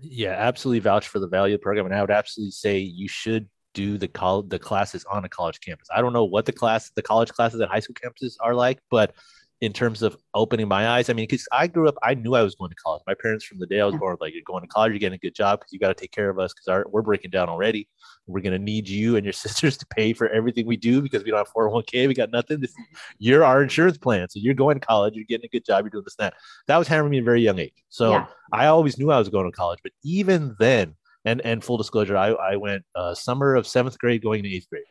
Yeah, 0.00 0.30
absolutely 0.30 0.80
vouch 0.80 1.08
for 1.08 1.18
the 1.18 1.28
value 1.28 1.54
of 1.54 1.60
the 1.60 1.64
program. 1.64 1.86
And 1.86 1.94
I 1.94 2.00
would 2.00 2.10
absolutely 2.10 2.52
say 2.52 2.78
you 2.78 3.08
should 3.08 3.48
do 3.74 3.98
the 3.98 4.08
college 4.08 4.48
the 4.48 4.58
classes 4.58 5.04
on 5.10 5.24
a 5.24 5.28
college 5.28 5.60
campus. 5.60 5.88
I 5.94 6.00
don't 6.00 6.12
know 6.12 6.24
what 6.24 6.46
the 6.46 6.52
class 6.52 6.90
the 6.90 7.02
college 7.02 7.30
classes 7.30 7.60
at 7.60 7.68
high 7.68 7.80
school 7.80 7.94
campuses 7.94 8.36
are 8.40 8.54
like, 8.54 8.80
but 8.90 9.12
in 9.60 9.72
terms 9.72 10.02
of 10.02 10.16
opening 10.34 10.68
my 10.68 10.88
eyes. 10.88 11.10
I 11.10 11.14
mean, 11.14 11.24
because 11.24 11.46
I 11.50 11.66
grew 11.66 11.88
up, 11.88 11.96
I 12.02 12.14
knew 12.14 12.34
I 12.34 12.42
was 12.42 12.54
going 12.54 12.70
to 12.70 12.76
college. 12.76 13.02
My 13.06 13.14
parents, 13.14 13.44
from 13.44 13.58
the 13.58 13.66
day 13.66 13.80
I 13.80 13.84
was 13.84 13.96
born, 13.96 14.16
like, 14.20 14.32
you're 14.32 14.42
going 14.46 14.62
to 14.62 14.68
college, 14.68 14.92
you're 14.92 15.00
getting 15.00 15.16
a 15.16 15.18
good 15.18 15.34
job 15.34 15.58
because 15.58 15.72
you 15.72 15.80
got 15.80 15.88
to 15.88 15.94
take 15.94 16.12
care 16.12 16.30
of 16.30 16.38
us 16.38 16.54
because 16.54 16.84
we're 16.90 17.02
breaking 17.02 17.30
down 17.30 17.48
already. 17.48 17.88
We're 18.26 18.40
going 18.40 18.52
to 18.52 18.58
need 18.58 18.88
you 18.88 19.16
and 19.16 19.24
your 19.24 19.32
sisters 19.44 19.76
to 19.78 19.86
pay 19.86 20.12
for 20.12 20.28
everything 20.28 20.66
we 20.66 20.76
do 20.76 21.02
because 21.02 21.24
we 21.24 21.30
don't 21.30 21.38
have 21.38 21.52
401k. 21.52 22.06
We 22.06 22.14
got 22.14 22.30
nothing. 22.30 22.60
This, 22.60 22.72
you're 23.18 23.42
our 23.42 23.62
insurance 23.62 23.98
plan. 23.98 24.28
So 24.28 24.38
you're 24.38 24.54
going 24.54 24.78
to 24.78 24.86
college, 24.86 25.14
you're 25.14 25.24
getting 25.24 25.46
a 25.46 25.48
good 25.48 25.64
job, 25.64 25.84
you're 25.84 25.90
doing 25.90 26.04
this 26.04 26.14
and 26.18 26.26
that. 26.26 26.34
That 26.68 26.76
was 26.76 26.86
hammering 26.86 27.10
me 27.10 27.18
at 27.18 27.22
a 27.22 27.24
very 27.24 27.42
young 27.42 27.58
age. 27.58 27.82
So 27.88 28.12
yeah. 28.12 28.26
I 28.52 28.66
always 28.66 28.96
knew 28.96 29.10
I 29.10 29.18
was 29.18 29.28
going 29.28 29.50
to 29.50 29.56
college. 29.56 29.80
But 29.82 29.92
even 30.04 30.54
then, 30.60 30.94
and, 31.24 31.40
and 31.40 31.64
full 31.64 31.76
disclosure, 31.76 32.16
I, 32.16 32.28
I 32.28 32.56
went 32.56 32.84
uh, 32.94 33.14
summer 33.14 33.56
of 33.56 33.66
seventh 33.66 33.98
grade 33.98 34.22
going 34.22 34.44
to 34.44 34.48
eighth 34.48 34.68
grade 34.70 34.84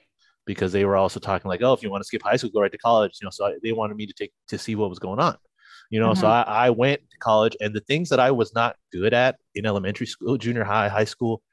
because 0.47 0.71
they 0.71 0.85
were 0.85 0.95
also 0.95 1.19
talking 1.19 1.49
like, 1.49 1.61
oh, 1.61 1.73
if 1.73 1.83
you 1.83 1.91
want 1.91 2.01
to 2.01 2.07
skip 2.07 2.23
high 2.23 2.37
school, 2.37 2.49
go 2.49 2.61
right 2.61 2.71
to 2.71 2.77
college. 2.79 3.19
You 3.21 3.25
know, 3.25 3.29
so 3.29 3.45
I, 3.45 3.53
they 3.61 3.73
wanted 3.73 3.97
me 3.97 4.07
to 4.07 4.13
take 4.13 4.31
to 4.47 4.57
see 4.57 4.73
what 4.73 4.89
was 4.89 4.97
going 4.97 5.19
on. 5.19 5.37
You 5.91 5.99
know, 5.99 6.11
mm-hmm. 6.11 6.21
so 6.21 6.27
I, 6.27 6.41
I 6.41 6.69
went 6.71 7.01
to 7.11 7.17
college, 7.19 7.55
and 7.61 7.75
the 7.75 7.81
things 7.81 8.09
that 8.09 8.19
I 8.19 8.31
was 8.31 8.55
not 8.55 8.77
good 8.91 9.13
at 9.13 9.37
in 9.53 9.65
elementary 9.65 10.07
school, 10.07 10.37
junior 10.37 10.63
high, 10.63 10.89
high 10.89 11.05
school, 11.05 11.43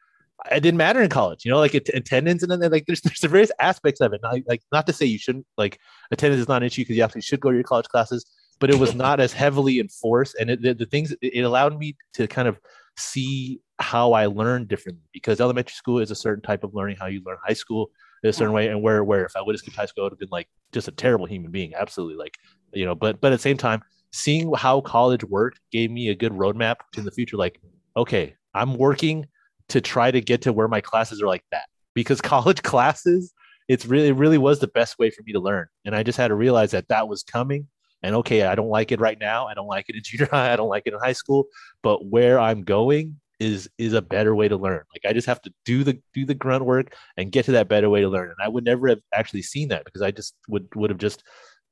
it 0.50 0.60
didn't 0.60 0.78
matter 0.78 1.02
in 1.02 1.10
college. 1.10 1.44
You 1.44 1.50
know, 1.50 1.58
like 1.58 1.74
attendance 1.74 2.42
and 2.42 2.50
then 2.50 2.70
like 2.70 2.86
there's 2.86 3.00
there's 3.02 3.20
the 3.20 3.28
various 3.28 3.52
aspects 3.60 4.00
of 4.00 4.12
it. 4.12 4.20
Not, 4.22 4.38
like 4.46 4.62
not 4.72 4.86
to 4.86 4.92
say 4.92 5.04
you 5.04 5.18
shouldn't 5.18 5.46
like 5.58 5.78
attendance 6.10 6.40
is 6.40 6.48
not 6.48 6.62
an 6.62 6.66
issue 6.66 6.82
because 6.82 6.96
you 6.96 7.02
actually 7.02 7.22
should 7.22 7.40
go 7.40 7.50
to 7.50 7.56
your 7.56 7.64
college 7.64 7.86
classes, 7.86 8.24
but 8.60 8.70
it 8.70 8.78
was 8.78 8.94
not 9.04 9.20
as 9.20 9.32
heavily 9.32 9.80
enforced, 9.80 10.36
and 10.40 10.50
it, 10.50 10.62
the, 10.62 10.74
the 10.74 10.86
things 10.86 11.14
it 11.20 11.42
allowed 11.42 11.78
me 11.78 11.96
to 12.14 12.26
kind 12.26 12.48
of 12.48 12.58
see 12.96 13.60
how 13.80 14.12
I 14.12 14.26
learned 14.26 14.68
differently 14.68 15.02
because 15.12 15.40
elementary 15.40 15.74
school 15.74 15.98
is 15.98 16.12
a 16.12 16.14
certain 16.14 16.42
type 16.42 16.62
of 16.62 16.74
learning 16.74 16.96
how 16.96 17.06
you 17.06 17.20
learn 17.24 17.38
high 17.44 17.54
school 17.54 17.90
a 18.30 18.32
certain 18.32 18.54
way 18.54 18.68
and 18.68 18.82
where 18.82 19.04
where 19.04 19.24
if 19.24 19.36
I 19.36 19.42
would 19.42 19.54
have 19.54 19.60
skipped 19.60 19.76
high 19.76 19.86
school 19.86 20.02
I 20.02 20.06
would 20.06 20.12
have 20.12 20.18
been 20.18 20.28
like 20.30 20.48
just 20.72 20.88
a 20.88 20.92
terrible 20.92 21.26
human 21.26 21.50
being 21.50 21.74
absolutely 21.74 22.16
like 22.16 22.38
you 22.72 22.84
know 22.84 22.94
but 22.94 23.20
but 23.20 23.32
at 23.32 23.36
the 23.36 23.42
same 23.42 23.56
time 23.56 23.82
seeing 24.12 24.52
how 24.54 24.80
college 24.80 25.24
worked 25.24 25.60
gave 25.72 25.90
me 25.90 26.08
a 26.08 26.14
good 26.14 26.32
roadmap 26.32 26.76
in 26.96 27.04
the 27.04 27.10
future 27.10 27.36
like 27.36 27.60
okay 27.96 28.34
I'm 28.54 28.76
working 28.76 29.26
to 29.68 29.80
try 29.80 30.10
to 30.10 30.20
get 30.20 30.42
to 30.42 30.52
where 30.52 30.68
my 30.68 30.80
classes 30.80 31.20
are 31.22 31.26
like 31.26 31.44
that 31.50 31.64
because 31.94 32.20
college 32.22 32.62
classes 32.62 33.32
it's 33.68 33.86
really 33.86 34.08
it 34.08 34.16
really 34.16 34.38
was 34.38 34.58
the 34.58 34.68
best 34.68 34.98
way 34.98 35.10
for 35.10 35.22
me 35.22 35.32
to 35.32 35.40
learn 35.40 35.66
and 35.84 35.94
I 35.94 36.02
just 36.02 36.18
had 36.18 36.28
to 36.28 36.34
realize 36.34 36.70
that 36.72 36.88
that 36.88 37.08
was 37.08 37.22
coming 37.22 37.68
and 38.02 38.14
okay 38.16 38.44
I 38.44 38.54
don't 38.54 38.68
like 38.68 38.92
it 38.92 39.00
right 39.00 39.18
now 39.18 39.46
I 39.46 39.54
don't 39.54 39.66
like 39.66 39.86
it 39.88 39.96
in 39.96 40.02
junior 40.02 40.28
high 40.30 40.52
I 40.52 40.56
don't 40.56 40.68
like 40.68 40.84
it 40.86 40.94
in 40.94 41.00
high 41.00 41.12
school 41.12 41.46
but 41.82 42.06
where 42.06 42.38
I'm 42.38 42.62
going 42.62 43.20
is 43.44 43.68
is 43.78 43.92
a 43.92 44.02
better 44.02 44.34
way 44.34 44.48
to 44.48 44.56
learn. 44.56 44.82
Like 44.94 45.08
I 45.08 45.12
just 45.12 45.26
have 45.26 45.42
to 45.42 45.52
do 45.64 45.84
the 45.84 46.00
do 46.12 46.24
the 46.24 46.34
grunt 46.34 46.64
work 46.64 46.94
and 47.16 47.30
get 47.30 47.44
to 47.46 47.52
that 47.52 47.68
better 47.68 47.90
way 47.90 48.00
to 48.00 48.08
learn. 48.08 48.30
And 48.30 48.38
I 48.42 48.48
would 48.48 48.64
never 48.64 48.88
have 48.88 49.00
actually 49.12 49.42
seen 49.42 49.68
that 49.68 49.84
because 49.84 50.02
I 50.02 50.10
just 50.10 50.34
would 50.48 50.68
would 50.74 50.90
have 50.90 50.98
just 50.98 51.22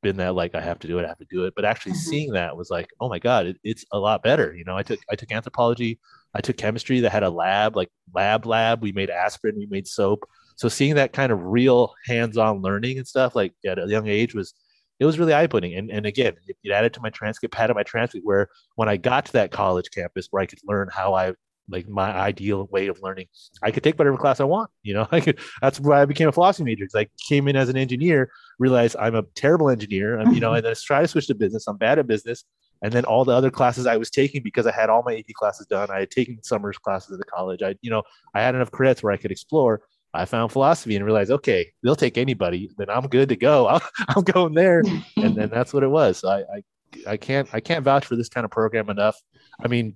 been 0.03 0.17
that 0.17 0.35
like 0.35 0.55
I 0.55 0.61
have 0.61 0.81
to 0.81 0.89
do 0.89 0.99
it, 0.99 1.05
I 1.05 1.09
have 1.09 1.19
to 1.19 1.27
do 1.31 1.45
it. 1.45 1.55
But 1.57 1.65
actually 1.65 1.93
mm-hmm. 1.93 2.11
seeing 2.11 2.33
that 2.33 2.57
was 2.57 2.71
like, 2.71 2.89
oh 3.01 3.09
my 3.09 3.19
god, 3.19 3.47
it, 3.47 3.57
it's 3.65 3.85
a 3.93 3.99
lot 3.99 4.23
better. 4.23 4.55
You 4.55 4.65
know, 4.65 4.77
I 4.77 4.83
took 4.83 5.01
I 5.11 5.17
took 5.17 5.33
anthropology, 5.33 5.99
I 6.35 6.41
took 6.41 6.57
chemistry 6.57 7.01
that 7.01 7.13
had 7.13 7.23
a 7.23 7.31
lab, 7.31 7.77
like 7.77 7.91
lab 8.15 8.47
lab. 8.47 8.83
We 8.83 8.93
made 8.93 9.11
aspirin, 9.11 9.57
we 9.57 9.67
made 9.67 9.87
soap. 9.87 10.29
So 10.57 10.69
seeing 10.69 10.97
that 10.97 11.13
kind 11.13 11.33
of 11.33 11.43
real 11.43 11.95
hands-on 12.07 12.61
learning 12.61 12.99
and 12.99 13.09
stuff 13.09 13.35
like 13.35 13.55
at 13.67 13.79
a 13.79 13.89
young 13.89 14.07
age 14.07 14.35
was 14.35 14.55
it 15.01 15.07
was 15.07 15.19
really 15.19 15.35
eye-opening. 15.35 15.75
And, 15.75 15.91
and 15.91 16.07
again, 16.07 16.35
it, 16.47 16.57
it 16.63 16.71
added 16.71 16.95
to 16.95 17.01
my 17.01 17.11
transcript, 17.11 17.53
padded 17.53 17.75
my 17.75 17.83
transcript 17.83 18.25
where 18.25 18.49
when 18.77 18.89
I 18.89 18.97
got 18.97 19.27
to 19.27 19.33
that 19.33 19.51
college 19.51 19.91
campus 19.91 20.29
where 20.31 20.43
I 20.43 20.47
could 20.47 20.61
learn 20.65 20.89
how 20.93 21.15
I 21.15 21.33
like 21.69 21.89
my 21.89 22.13
ideal 22.13 22.67
way 22.71 22.89
of 22.89 23.03
learning. 23.03 23.27
I 23.63 23.71
could 23.71 23.83
take 23.83 23.99
whatever 23.99 24.17
class 24.17 24.41
I 24.41 24.45
want. 24.45 24.71
You 24.83 24.95
know, 24.95 25.09
I 25.13 25.21
could, 25.21 25.39
that's 25.61 25.81
why 25.81 26.03
I 26.03 26.05
became 26.05 26.29
a 26.29 26.33
philosophy 26.33 26.65
major 26.65 26.85
because 26.85 26.95
I 26.95 27.09
came 27.29 27.49
in 27.49 27.57
as 27.57 27.69
an 27.69 27.77
engineer, 27.77 28.31
realized 28.59 28.97
I'm 28.99 29.15
a 29.15 29.23
terrible 29.35 29.71
engineer. 29.71 30.19
I'm, 30.19 30.33
you 30.33 30.41
know, 30.41 30.53
and 30.55 30.65
then 30.65 30.73
I 30.73 30.75
try 30.75 31.03
to 31.03 31.09
switch 31.09 31.27
to 31.29 31.35
business. 31.35 31.67
I'm 31.67 31.77
bad 31.77 31.99
at 31.99 32.07
business. 32.07 32.45
And 32.83 32.93
then 32.93 33.05
all 33.05 33.25
the 33.25 33.33
other 33.33 33.51
classes 33.51 33.87
I 33.87 33.97
was 33.97 34.11
taking 34.11 34.43
because 34.43 34.67
I 34.67 34.73
had 34.73 34.91
all 34.91 35.05
my 35.07 35.17
AP 35.17 35.35
classes 35.35 35.67
done. 35.67 35.89
I 35.91 36.01
had 36.01 36.11
taken 36.11 36.43
summers 36.43 36.79
classes 36.79 37.13
at 37.13 37.19
the 37.19 37.25
college. 37.25 37.63
I, 37.63 37.77
you 37.81 37.91
know, 37.91 38.03
I 38.35 38.41
had 38.41 38.57
enough 38.57 38.73
credits 38.73 39.03
where 39.05 39.13
I 39.13 39.17
could 39.17 39.31
explore. 39.31 39.83
I 40.15 40.25
found 40.27 40.53
philosophy 40.53 40.97
and 40.97 41.05
realized, 41.05 41.31
okay, 41.31 41.73
they'll 41.83 41.97
take 41.97 42.19
anybody. 42.19 42.71
Then 42.77 42.91
I'm 42.91 43.07
good 43.07 43.31
to 43.31 43.37
go. 43.37 43.67
i 43.69 43.81
am 44.15 44.25
going 44.25 44.55
there, 44.55 44.83
and 45.17 45.35
then 45.35 45.49
that's 45.49 45.73
what 45.73 45.83
it 45.83 45.89
was. 45.89 46.19
So 46.19 46.29
I, 46.29 46.41
I, 46.41 46.63
I 47.07 47.17
can't, 47.17 47.49
I 47.53 47.61
can't 47.61 47.85
vouch 47.85 48.05
for 48.05 48.17
this 48.17 48.29
kind 48.29 48.45
of 48.45 48.51
program 48.51 48.91
enough. 48.91 49.17
I 49.63 49.69
mean, 49.69 49.95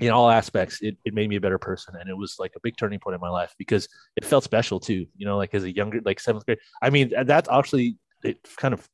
in 0.00 0.10
all 0.10 0.30
aspects, 0.30 0.80
it, 0.80 0.96
it 1.04 1.14
made 1.14 1.28
me 1.28 1.36
a 1.36 1.40
better 1.40 1.58
person. 1.58 1.94
And 2.00 2.08
it 2.08 2.16
was 2.16 2.36
like 2.38 2.52
a 2.56 2.60
big 2.62 2.76
turning 2.76 3.00
point 3.00 3.14
in 3.14 3.20
my 3.20 3.30
life 3.30 3.54
because 3.58 3.88
it 4.16 4.24
felt 4.24 4.44
special 4.44 4.78
too, 4.80 5.06
you 5.16 5.26
know, 5.26 5.36
like 5.36 5.54
as 5.54 5.64
a 5.64 5.74
younger, 5.74 6.00
like 6.04 6.20
seventh 6.20 6.46
grade. 6.46 6.58
I 6.80 6.90
mean, 6.90 7.12
that's 7.24 7.48
actually, 7.48 7.96
it 8.22 8.38
kind 8.56 8.74
of 8.74 8.88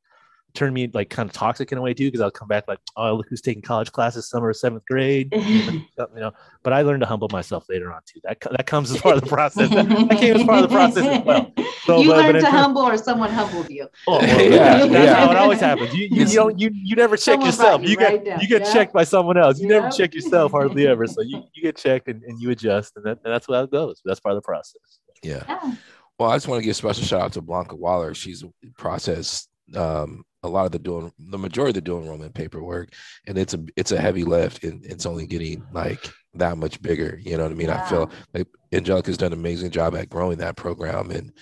turned 0.54 0.72
me 0.72 0.88
like 0.94 1.10
kind 1.10 1.28
of 1.28 1.34
toxic 1.34 1.72
in 1.72 1.78
a 1.78 1.82
way 1.82 1.92
too 1.92 2.06
because 2.06 2.20
I'll 2.20 2.30
come 2.30 2.48
back 2.48 2.68
like, 2.68 2.78
oh, 2.96 3.14
look 3.14 3.26
who's 3.28 3.40
taking 3.40 3.62
college 3.62 3.90
classes 3.92 4.28
summer 4.28 4.50
of 4.50 4.56
seventh 4.56 4.84
grade, 4.88 5.28
you 5.34 5.84
know. 5.98 6.32
But 6.62 6.72
I 6.72 6.82
learned 6.82 7.00
to 7.00 7.06
humble 7.06 7.28
myself 7.30 7.66
later 7.68 7.92
on 7.92 8.00
too. 8.06 8.20
That 8.22 8.40
that 8.40 8.66
comes 8.66 8.90
as 8.90 9.00
part 9.00 9.16
of 9.16 9.22
the 9.22 9.28
process. 9.28 9.68
that 9.70 10.16
came 10.18 10.36
as 10.36 10.44
part 10.44 10.64
of 10.64 10.70
the 10.70 10.74
process 10.74 11.04
as 11.04 11.24
well. 11.24 11.52
So, 11.84 12.00
you 12.00 12.08
but, 12.08 12.16
learned 12.16 12.32
but 12.32 12.40
to 12.40 12.50
humble, 12.50 12.80
or 12.80 12.96
someone 12.96 13.28
humbled 13.28 13.68
you. 13.68 13.86
Oh, 14.06 14.18
well, 14.18 14.22
yeah, 14.50 14.86
that's 14.86 14.90
yeah. 14.90 15.14
how 15.14 15.30
it 15.30 15.36
always 15.36 15.60
happens. 15.60 15.92
You 15.92 16.08
you, 16.10 16.24
you 16.24 16.34
don't 16.34 16.58
you 16.58 16.70
you 16.72 16.96
never 16.96 17.14
check 17.14 17.34
someone 17.34 17.46
yourself. 17.46 17.82
You, 17.82 17.88
you 17.90 17.96
get 17.98 18.24
down. 18.24 18.40
you 18.40 18.48
get 18.48 18.62
yeah. 18.62 18.72
checked 18.72 18.94
by 18.94 19.04
someone 19.04 19.36
else. 19.36 19.60
You 19.60 19.68
never 19.68 19.90
check 19.90 20.14
yourself 20.14 20.52
hardly 20.52 20.86
ever. 20.86 21.06
So 21.06 21.20
you, 21.20 21.42
you 21.52 21.62
get 21.62 21.76
checked 21.76 22.08
and, 22.08 22.22
and 22.22 22.40
you 22.40 22.50
adjust, 22.52 22.96
and, 22.96 23.04
that, 23.04 23.18
and 23.22 23.34
that's 23.34 23.46
how 23.46 23.64
it 23.64 23.70
goes. 23.70 24.00
That's 24.02 24.18
part 24.18 24.34
of 24.34 24.42
the 24.42 24.46
process. 24.46 24.98
Yeah. 25.22 25.42
yeah. 25.46 25.74
Well, 26.18 26.30
I 26.30 26.36
just 26.36 26.48
want 26.48 26.60
to 26.60 26.64
give 26.64 26.70
a 26.70 26.74
special 26.74 27.04
shout 27.04 27.20
out 27.20 27.32
to 27.34 27.42
Blanca 27.42 27.76
Waller. 27.76 28.14
She's 28.14 28.42
processed 28.78 29.50
um, 29.74 30.24
a 30.42 30.48
lot 30.48 30.66
of 30.66 30.72
the 30.72 30.78
doing 30.78 31.10
the 31.18 31.38
majority 31.38 31.70
of 31.70 31.74
the 31.74 31.80
dual 31.80 32.02
enrollment 32.02 32.34
paperwork 32.34 32.92
and 33.26 33.38
it's 33.38 33.54
a 33.54 33.64
it's 33.76 33.92
a 33.92 34.00
heavy 34.00 34.24
lift 34.24 34.62
and 34.62 34.84
it's 34.84 35.06
only 35.06 35.26
getting 35.26 35.64
like 35.72 36.06
that 36.34 36.58
much 36.58 36.82
bigger 36.82 37.18
you 37.22 37.36
know 37.36 37.44
what 37.44 37.52
i 37.52 37.54
mean? 37.54 37.68
Yeah. 37.68 37.82
i 37.82 37.88
feel 37.88 38.10
like 38.34 38.46
angelica's 38.72 39.16
done 39.16 39.32
an 39.32 39.38
amazing 39.38 39.70
job 39.70 39.96
at 39.96 40.10
growing 40.10 40.38
that 40.38 40.56
program 40.56 41.10
and 41.10 41.32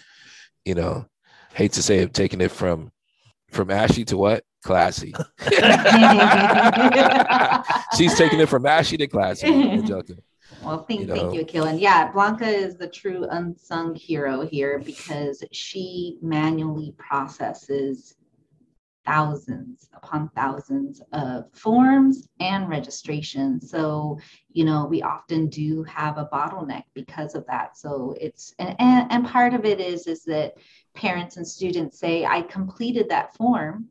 you 0.65 0.75
know 0.75 1.05
hate 1.53 1.73
to 1.73 1.83
say 1.83 1.99
it 1.99 2.15
taking 2.15 2.41
it 2.41 2.53
from 2.53 2.93
from 3.53 3.71
ashy 3.71 4.05
to 4.07 4.17
what? 4.17 4.45
Classy. 4.65 5.15
She's 7.97 8.17
taking 8.17 8.41
it 8.41 8.49
from 8.49 8.67
ashy 8.67 8.97
to 8.97 9.07
classy 9.07 9.47
angelica 9.47 10.15
well, 10.65 10.85
thank 10.85 11.01
you, 11.01 11.07
know. 11.07 11.15
thank 11.15 11.35
you, 11.35 11.41
Akil. 11.43 11.73
Yeah, 11.73 12.11
Blanca 12.13 12.47
is 12.47 12.77
the 12.77 12.89
true 12.89 13.27
unsung 13.31 13.95
hero 13.95 14.47
here 14.47 14.79
because 14.79 15.43
she 15.53 16.19
manually 16.23 16.95
processes 16.99 18.15
thousands 19.05 19.89
upon 19.95 20.31
thousands 20.35 21.03
of 21.13 21.45
forms 21.53 22.29
and 22.41 22.69
registrations. 22.69 23.71
So, 23.71 24.19
you 24.53 24.65
know, 24.65 24.87
we 24.87 25.03
often 25.03 25.49
do 25.49 25.83
have 25.85 26.19
a 26.19 26.29
bottleneck 26.33 26.85
because 26.95 27.35
of 27.35 27.45
that. 27.47 27.77
So 27.77 28.15
it's 28.21 28.55
and, 28.59 28.77
and, 28.79 29.11
and 29.11 29.27
part 29.27 29.55
of 29.55 29.65
it 29.65 29.81
is 29.81 30.07
is 30.07 30.25
that 30.25 30.55
parents 30.95 31.37
and 31.37 31.47
students 31.47 31.99
say, 31.99 32.25
I 32.25 32.43
completed 32.43 33.09
that 33.09 33.35
form. 33.37 33.89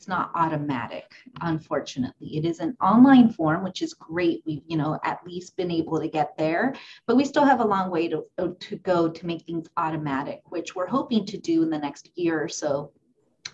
It's 0.00 0.08
not 0.08 0.30
automatic, 0.34 1.12
unfortunately. 1.42 2.38
It 2.38 2.46
is 2.46 2.60
an 2.60 2.74
online 2.80 3.28
form, 3.28 3.62
which 3.62 3.82
is 3.82 3.92
great. 3.92 4.42
We've, 4.46 4.62
you 4.66 4.78
know, 4.78 4.98
at 5.04 5.18
least 5.26 5.58
been 5.58 5.70
able 5.70 6.00
to 6.00 6.08
get 6.08 6.38
there, 6.38 6.74
but 7.06 7.16
we 7.16 7.26
still 7.26 7.44
have 7.44 7.60
a 7.60 7.66
long 7.66 7.90
way 7.90 8.08
to, 8.08 8.24
uh, 8.38 8.48
to 8.60 8.76
go 8.76 9.10
to 9.10 9.26
make 9.26 9.42
things 9.42 9.68
automatic, 9.76 10.40
which 10.46 10.74
we're 10.74 10.86
hoping 10.86 11.26
to 11.26 11.36
do 11.36 11.62
in 11.62 11.68
the 11.68 11.76
next 11.76 12.08
year 12.14 12.42
or 12.42 12.48
so 12.48 12.92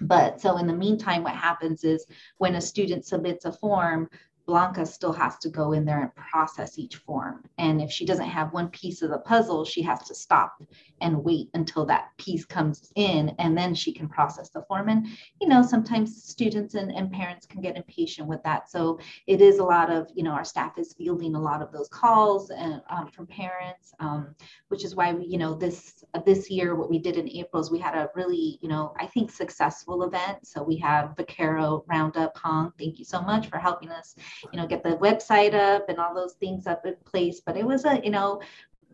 but 0.01 0.41
so 0.43 0.59
in 0.59 0.67
the 0.67 0.75
meantime, 0.75 1.23
what 1.23 1.35
happens 1.35 1.83
is 1.83 2.05
when 2.37 2.57
a 2.57 2.61
student 2.61 3.07
submits 3.07 3.47
a 3.47 3.53
form, 3.53 4.11
Blanca 4.47 4.87
still 4.87 5.13
has 5.13 5.37
to 5.39 5.49
go 5.49 5.73
in 5.73 5.85
there 5.85 6.01
and 6.01 6.15
process 6.15 6.79
each 6.79 6.97
form. 6.97 7.45
And 7.59 7.83
if 7.83 7.91
she 7.91 8.07
doesn't 8.07 8.29
have 8.29 8.53
one 8.53 8.69
piece 8.69 9.03
of 9.03 9.11
the 9.11 9.19
puzzle, 9.19 9.65
she 9.65 9.83
has 9.83 10.05
to 10.05 10.15
stop 10.15 10.63
and 11.01 11.25
wait 11.25 11.51
until 11.55 11.85
that 11.87 12.11
piece 12.17 12.45
comes 12.45 12.93
in 12.95 13.35
and 13.39 13.59
then 13.59 13.75
she 13.75 13.93
can 13.93 14.09
process 14.09 14.51
the 14.51 14.63
form. 14.63 14.89
And, 14.89 15.09
you 15.41 15.49
know, 15.49 15.63
sometimes 15.63 16.23
students 16.23 16.75
and, 16.75 16.93
and 16.93 17.11
parents 17.11 17.45
can 17.45 17.61
get 17.61 17.77
impatient 17.77 18.29
with 18.29 18.43
that. 18.45 18.71
So 18.71 19.01
it 19.27 19.41
is 19.41 19.59
a 19.59 19.65
lot 19.65 19.91
of, 19.91 20.09
you 20.15 20.23
know, 20.23 20.31
our 20.31 20.45
staff 20.45 20.79
is 20.79 20.95
fielding 20.95 21.35
a 21.35 21.41
lot 21.41 21.61
of 21.61 21.73
those 21.73 21.89
calls 21.89 22.51
and 22.51 22.81
um, 22.89 23.09
from 23.09 23.27
parents, 23.27 23.93
um, 23.99 24.35
which 24.69 24.85
is 24.85 24.95
why 24.95 25.13
we, 25.13 25.27
you 25.27 25.39
know, 25.39 25.55
this 25.55 26.05
this 26.25 26.51
year 26.51 26.77
what 26.77 26.89
we 26.89 26.99
did 26.99 27.17
in 27.17 27.29
April 27.29 27.61
is 27.61 27.71
we 27.71 27.79
had 27.79 27.97
a 27.97 28.09
really, 28.15 28.59
you 28.63 28.69
know, 28.69 28.95
I 28.99 29.07
think 29.07 29.31
successful 29.31 30.05
event. 30.05 30.47
So 30.47 30.63
we 30.63 30.77
have 30.77 31.17
Vaquero 31.17 31.85
Roundup 31.89 32.37
Hong. 32.39 32.73
Thank 32.79 32.99
you 32.99 33.05
so 33.05 33.21
much 33.21 33.49
for 33.49 33.59
helping 33.59 33.91
us 33.91 34.15
you 34.53 34.59
know, 34.59 34.67
get 34.67 34.83
the 34.83 34.97
website 34.97 35.55
up 35.55 35.89
and 35.89 35.99
all 35.99 36.15
those 36.15 36.35
things 36.35 36.67
up 36.67 36.85
in 36.87 36.95
place. 37.05 37.41
But 37.45 37.57
it 37.57 37.67
was 37.67 37.85
a, 37.85 38.01
you 38.03 38.11
know, 38.11 38.41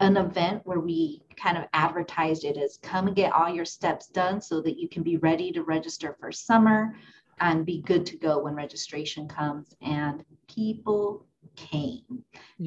an 0.00 0.16
event 0.16 0.62
where 0.64 0.80
we 0.80 1.22
kind 1.36 1.56
of 1.56 1.64
advertised 1.72 2.44
it 2.44 2.56
as 2.56 2.78
come 2.82 3.06
and 3.06 3.16
get 3.16 3.32
all 3.32 3.48
your 3.48 3.64
steps 3.64 4.08
done 4.08 4.40
so 4.40 4.60
that 4.62 4.78
you 4.78 4.88
can 4.88 5.02
be 5.02 5.16
ready 5.18 5.52
to 5.52 5.62
register 5.62 6.16
for 6.18 6.32
summer 6.32 6.94
and 7.40 7.66
be 7.66 7.82
good 7.82 8.06
to 8.06 8.16
go 8.16 8.38
when 8.38 8.54
registration 8.54 9.28
comes. 9.28 9.74
And 9.80 10.24
people 10.48 11.26
came. 11.56 12.24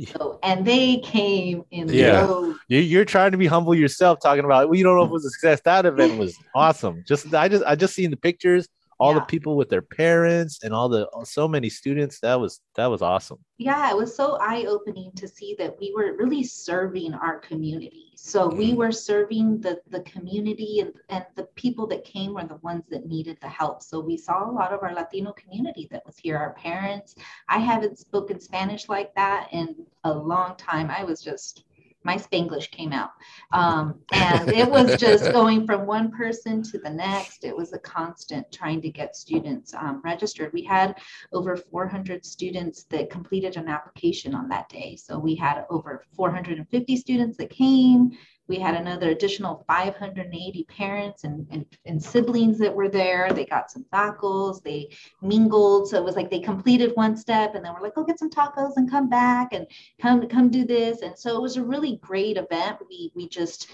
So, 0.08 0.40
and 0.44 0.66
they 0.66 0.98
came 0.98 1.64
in 1.72 1.88
yeah. 1.90 2.28
You're 2.68 3.06
trying 3.06 3.32
to 3.32 3.38
be 3.38 3.48
humble 3.48 3.74
yourself, 3.74 4.20
talking 4.22 4.44
about 4.44 4.68
well, 4.68 4.78
you 4.78 4.84
don't 4.84 4.96
know 4.96 5.04
if 5.04 5.10
it 5.10 5.14
was 5.14 5.26
a 5.26 5.30
success. 5.30 5.62
That 5.62 5.86
event 5.86 6.20
was 6.20 6.38
awesome. 6.54 7.04
Just 7.08 7.34
I 7.34 7.48
just 7.48 7.64
I 7.66 7.76
just 7.76 7.96
seen 7.96 8.12
the 8.12 8.18
pictures 8.18 8.68
all 9.00 9.14
yeah. 9.14 9.20
the 9.20 9.26
people 9.26 9.58
with 9.58 9.70
their 9.70 9.82
parents 9.82 10.64
and 10.64 10.74
all 10.74 10.90
the 10.90 11.08
so 11.24 11.48
many 11.48 11.70
students 11.70 12.20
that 12.20 12.40
was 12.40 12.62
that 12.76 12.88
was 12.88 13.02
awesome. 13.02 13.38
Yeah 13.58 13.90
it 13.90 13.98
was 13.98 14.16
so 14.16 14.38
eye-opening 14.42 15.12
to 15.16 15.28
see 15.28 15.56
that 15.60 15.78
we 15.80 15.94
were 15.96 16.16
really 16.18 16.44
serving 16.44 17.14
our 17.14 17.40
community. 17.40 18.12
So 18.16 18.48
we 18.48 18.70
mm-hmm. 18.70 18.78
were 18.78 18.92
serving 18.92 19.62
the 19.62 19.80
the 19.90 20.02
community 20.02 20.80
and, 20.80 20.94
and 21.10 21.26
the 21.36 21.46
people 21.56 21.88
that 21.88 22.04
came 22.04 22.34
were 22.34 22.46
the 22.46 22.58
ones 22.58 22.84
that 22.90 23.06
needed 23.06 23.38
the 23.42 23.50
help. 23.50 23.84
So 23.84 24.00
we 24.00 24.18
saw 24.18 24.50
a 24.50 24.52
lot 24.52 24.72
of 24.72 24.84
our 24.84 24.94
latino 24.94 25.34
community 25.34 25.88
that 25.92 26.06
was 26.06 26.18
here 26.18 26.38
our 26.38 26.54
parents. 26.54 27.16
I 27.50 27.60
haven't 27.60 28.00
spoken 28.00 28.40
spanish 28.40 28.88
like 28.90 29.14
that 29.16 29.50
in 29.52 29.86
a 30.04 30.14
long 30.14 30.56
time. 30.58 30.90
I 30.90 31.04
was 31.04 31.22
just 31.22 31.66
my 32.06 32.18
Spanglish 32.18 32.70
came 32.72 32.94
out. 32.94 33.10
Um, 33.52 34.00
and 34.14 34.50
it 34.50 34.70
was 34.70 34.96
just 34.98 35.32
going 35.32 35.66
from 35.66 35.88
one 35.88 36.12
person 36.12 36.62
to 36.64 36.78
the 36.78 36.90
next. 36.90 37.44
It 37.44 37.58
was 37.58 37.74
a 37.74 37.80
constant 37.80 38.50
trying 38.52 38.82
to 38.84 38.90
get 38.90 39.16
students 39.16 39.74
um, 39.74 40.02
registered. 40.06 40.54
We 40.54 40.64
had 40.64 41.00
over 41.34 41.58
400 41.58 42.24
students 42.24 42.84
that 42.92 43.10
completed 43.10 43.58
an 43.58 43.68
application 43.68 44.36
on 44.36 44.48
that 44.50 44.70
day. 44.70 44.96
So 44.96 45.18
we 45.18 45.36
had 45.36 45.66
over 45.70 46.04
450 46.16 46.96
students 46.96 47.38
that 47.38 47.50
came 47.50 48.12
we 48.48 48.58
had 48.58 48.76
another 48.76 49.10
additional 49.10 49.64
580 49.68 50.64
parents 50.66 51.24
and, 51.24 51.48
and, 51.50 51.66
and, 51.86 52.02
siblings 52.02 52.60
that 52.60 52.74
were 52.74 52.90
there. 52.90 53.32
They 53.32 53.46
got 53.46 53.72
some 53.72 53.86
tacos, 53.92 54.62
they 54.62 54.90
mingled. 55.22 55.90
So 55.90 55.98
it 55.98 56.04
was 56.04 56.16
like 56.16 56.30
they 56.30 56.40
completed 56.40 56.92
one 56.96 57.18
step 57.18 57.56
and 57.56 57.66
then 57.66 57.74
we're 57.74 57.82
like, 57.82 57.96
go 57.96 58.04
get 58.04 58.20
some 58.20 58.30
tacos 58.30 58.74
and 58.76 58.90
come 58.90 59.10
back 59.10 59.54
and 59.54 59.66
come 60.02 60.28
come 60.28 60.50
do 60.50 60.66
this. 60.66 61.02
And 61.02 61.18
so 61.18 61.36
it 61.36 61.42
was 61.42 61.58
a 61.58 61.64
really 61.64 61.98
great 61.98 62.38
event. 62.38 62.78
We 62.88 63.12
we 63.16 63.28
just 63.28 63.72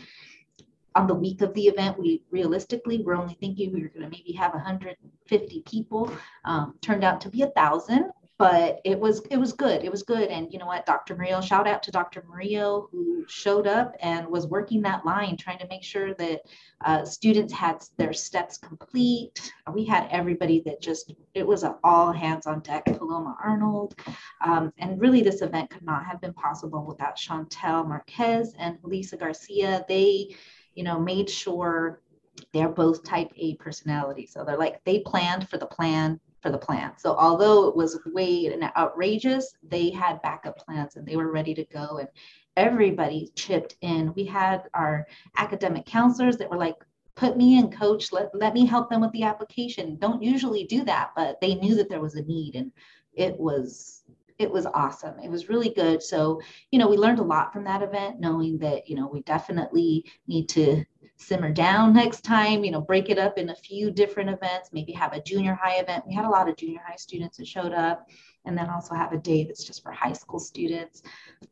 on 0.95 1.07
the 1.07 1.15
week 1.15 1.41
of 1.41 1.53
the 1.53 1.67
event, 1.67 1.97
we 1.97 2.21
realistically 2.31 3.01
we're 3.01 3.15
only 3.15 3.35
thinking 3.35 3.71
we 3.71 3.81
were 3.81 3.89
going 3.89 4.03
to 4.03 4.09
maybe 4.09 4.33
have 4.33 4.53
150 4.53 5.63
people. 5.65 6.11
Um, 6.43 6.75
turned 6.81 7.03
out 7.03 7.21
to 7.21 7.29
be 7.29 7.43
a 7.43 7.49
thousand 7.51 8.11
but 8.41 8.81
it 8.83 8.99
was 8.99 9.21
it 9.29 9.37
was 9.37 9.53
good 9.53 9.83
it 9.83 9.91
was 9.91 10.01
good. 10.01 10.29
And 10.29 10.51
you 10.51 10.57
know 10.57 10.65
what 10.65 10.85
dr 10.87 11.15
murillo 11.15 11.41
shout 11.41 11.67
out 11.67 11.83
to 11.83 11.91
dr 11.91 12.23
murillo 12.27 12.87
who 12.91 13.23
showed 13.27 13.67
up 13.67 13.95
and 14.01 14.27
was 14.27 14.47
working 14.47 14.81
that 14.81 15.05
line 15.05 15.37
trying 15.37 15.59
to 15.59 15.67
make 15.67 15.83
sure 15.83 16.15
that 16.15 16.41
uh, 16.83 17.05
students 17.05 17.53
had 17.53 17.83
their 17.97 18.13
steps 18.13 18.57
complete. 18.57 19.53
We 19.71 19.85
had 19.85 20.07
everybody 20.09 20.63
that 20.65 20.81
just 20.81 21.13
it 21.35 21.45
was 21.45 21.63
all 21.83 22.11
hands 22.11 22.47
on 22.47 22.61
deck 22.61 22.85
paloma 22.85 23.37
arnold. 23.43 23.93
Um, 24.43 24.73
and 24.79 24.99
really 24.99 25.21
this 25.21 25.43
event 25.43 25.69
could 25.69 25.85
not 25.85 26.03
have 26.05 26.19
been 26.19 26.33
possible 26.33 26.83
without 26.83 27.17
chantel 27.17 27.87
marquez 27.87 28.55
and 28.57 28.79
lisa 28.81 29.17
garcia. 29.17 29.85
They 29.87 30.35
you 30.73 30.83
know 30.83 30.99
made 30.99 31.29
sure 31.29 32.01
they're 32.53 32.69
both 32.69 33.03
type 33.03 33.31
A 33.37 33.55
personalities. 33.57 34.31
So 34.33 34.43
they're 34.43 34.57
like, 34.57 34.83
they 34.83 34.99
planned 34.99 35.47
for 35.47 35.57
the 35.57 35.65
plan 35.67 36.19
for 36.41 36.49
the 36.49 36.57
plan. 36.57 36.91
So 36.97 37.15
although 37.15 37.67
it 37.67 37.75
was 37.75 37.99
way 38.05 38.47
and 38.47 38.63
outrageous, 38.75 39.53
they 39.63 39.91
had 39.91 40.21
backup 40.21 40.57
plans 40.57 40.95
and 40.95 41.05
they 41.05 41.15
were 41.15 41.31
ready 41.31 41.53
to 41.53 41.65
go. 41.65 41.97
And 41.99 42.09
everybody 42.57 43.31
chipped 43.35 43.75
in. 43.81 44.13
We 44.15 44.25
had 44.25 44.63
our 44.73 45.07
academic 45.37 45.85
counselors 45.85 46.37
that 46.37 46.49
were 46.49 46.57
like, 46.57 46.75
put 47.15 47.37
me 47.37 47.59
in 47.59 47.69
coach, 47.71 48.11
let, 48.11 48.33
let 48.33 48.53
me 48.53 48.65
help 48.65 48.89
them 48.89 49.01
with 49.01 49.11
the 49.11 49.23
application. 49.23 49.97
Don't 49.97 50.23
usually 50.23 50.63
do 50.63 50.83
that, 50.85 51.11
but 51.15 51.39
they 51.41 51.55
knew 51.55 51.75
that 51.75 51.89
there 51.89 52.01
was 52.01 52.15
a 52.15 52.23
need 52.23 52.55
and 52.55 52.71
it 53.13 53.37
was 53.37 54.03
it 54.39 54.51
was 54.51 54.65
awesome. 54.65 55.19
It 55.19 55.29
was 55.29 55.49
really 55.49 55.69
good. 55.69 56.01
So, 56.01 56.41
you 56.71 56.79
know, 56.79 56.87
we 56.87 56.97
learned 56.97 57.19
a 57.19 57.23
lot 57.23 57.53
from 57.53 57.63
that 57.65 57.83
event, 57.83 58.19
knowing 58.19 58.57
that, 58.57 58.89
you 58.89 58.95
know, 58.95 59.07
we 59.07 59.21
definitely 59.21 60.03
need 60.27 60.49
to 60.49 60.83
simmer 61.21 61.51
down 61.51 61.93
next 61.93 62.21
time, 62.21 62.63
you 62.63 62.71
know, 62.71 62.81
break 62.81 63.09
it 63.09 63.17
up 63.17 63.37
in 63.37 63.49
a 63.49 63.55
few 63.55 63.91
different 63.91 64.29
events, 64.29 64.69
maybe 64.73 64.91
have 64.91 65.13
a 65.13 65.21
junior 65.21 65.53
high 65.53 65.75
event. 65.75 66.05
We 66.07 66.13
had 66.13 66.25
a 66.25 66.29
lot 66.29 66.49
of 66.49 66.55
junior 66.57 66.81
high 66.85 66.95
students 66.95 67.37
that 67.37 67.47
showed 67.47 67.73
up, 67.73 68.09
and 68.45 68.57
then 68.57 68.69
also 68.69 68.95
have 68.95 69.13
a 69.13 69.17
day 69.17 69.43
that's 69.43 69.63
just 69.63 69.83
for 69.83 69.91
high 69.91 70.13
school 70.13 70.39
students. 70.39 71.03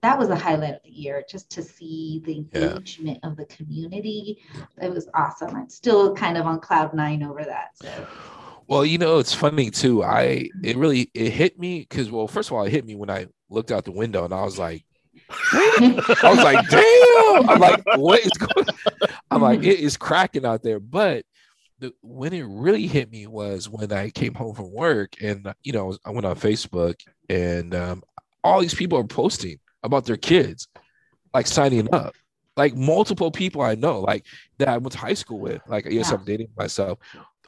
That 0.02 0.18
was 0.18 0.30
a 0.30 0.36
highlight 0.36 0.76
of 0.76 0.84
the 0.84 0.90
year, 0.90 1.24
just 1.30 1.50
to 1.52 1.62
see 1.64 2.22
the 2.26 2.38
engagement 2.38 3.20
yeah. 3.22 3.30
of 3.30 3.38
the 3.38 3.46
community. 3.46 4.40
It 4.82 4.92
was 4.92 5.08
awesome. 5.14 5.56
I'm 5.56 5.70
still 5.70 6.16
kind 6.16 6.38
of 6.38 6.46
on 6.46 6.60
cloud 6.60 6.94
nine 6.94 7.24
over 7.24 7.44
that. 7.44 7.70
So. 7.76 8.08
Well, 8.68 8.86
you 8.86 8.98
know, 8.98 9.18
it's 9.18 9.34
funny 9.34 9.72
too. 9.72 10.04
I 10.04 10.50
it 10.64 10.78
really 10.78 11.10
it 11.14 11.32
hit 11.32 11.60
me 11.60 11.80
because 11.80 12.12
well, 12.12 12.28
first 12.28 12.50
of 12.50 12.58
all, 12.58 12.64
it 12.66 12.72
hit 12.72 12.86
me 12.86 12.96
when 12.96 13.10
I 13.10 13.28
looked 13.50 13.72
out 13.72 13.86
the 13.86 13.92
window 13.92 14.26
and 14.26 14.34
I 14.34 14.44
was 14.44 14.60
like, 14.60 14.86
I 15.30 16.20
was 16.24 16.44
like, 16.44 16.68
damn. 16.70 17.50
I'm 17.50 17.60
like, 17.60 17.84
what 17.98 18.20
is 18.20 18.32
going 18.32 18.68
I'm 19.32 19.42
like, 19.42 19.64
it 19.64 19.80
is 19.80 19.98
cracking 19.98 20.46
out 20.46 20.64
there. 20.64 20.80
But 20.80 21.26
the, 21.80 21.94
when 22.02 22.34
it 22.34 22.46
really 22.48 22.88
hit 22.88 23.12
me 23.12 23.28
was 23.28 23.70
when 23.70 23.92
I 23.92 24.10
came 24.10 24.34
home 24.34 24.56
from 24.56 24.72
work 24.72 25.14
and, 25.22 25.54
you 25.64 25.72
know, 25.72 25.96
I 26.06 26.12
went 26.12 26.26
on 26.26 26.36
Facebook 26.36 26.96
and 27.30 27.74
um, 27.76 28.04
all 28.44 28.62
these 28.62 28.74
people 28.74 28.98
are 28.98 29.04
posting 29.04 29.60
about 29.84 30.06
their 30.06 30.18
kids, 30.18 30.68
like 31.34 31.48
signing 31.48 31.94
up. 31.94 32.16
Like 32.58 32.76
multiple 32.76 33.32
people 33.32 33.62
I 33.62 33.76
know, 33.76 34.02
like 34.02 34.26
that 34.58 34.68
I 34.68 34.78
went 34.78 34.92
to 34.92 34.98
high 34.98 35.14
school 35.14 35.40
with. 35.40 35.62
Like, 35.66 35.86
yes, 35.86 36.10
yeah. 36.10 36.18
I'm 36.18 36.26
dating 36.26 36.50
myself 36.58 37.00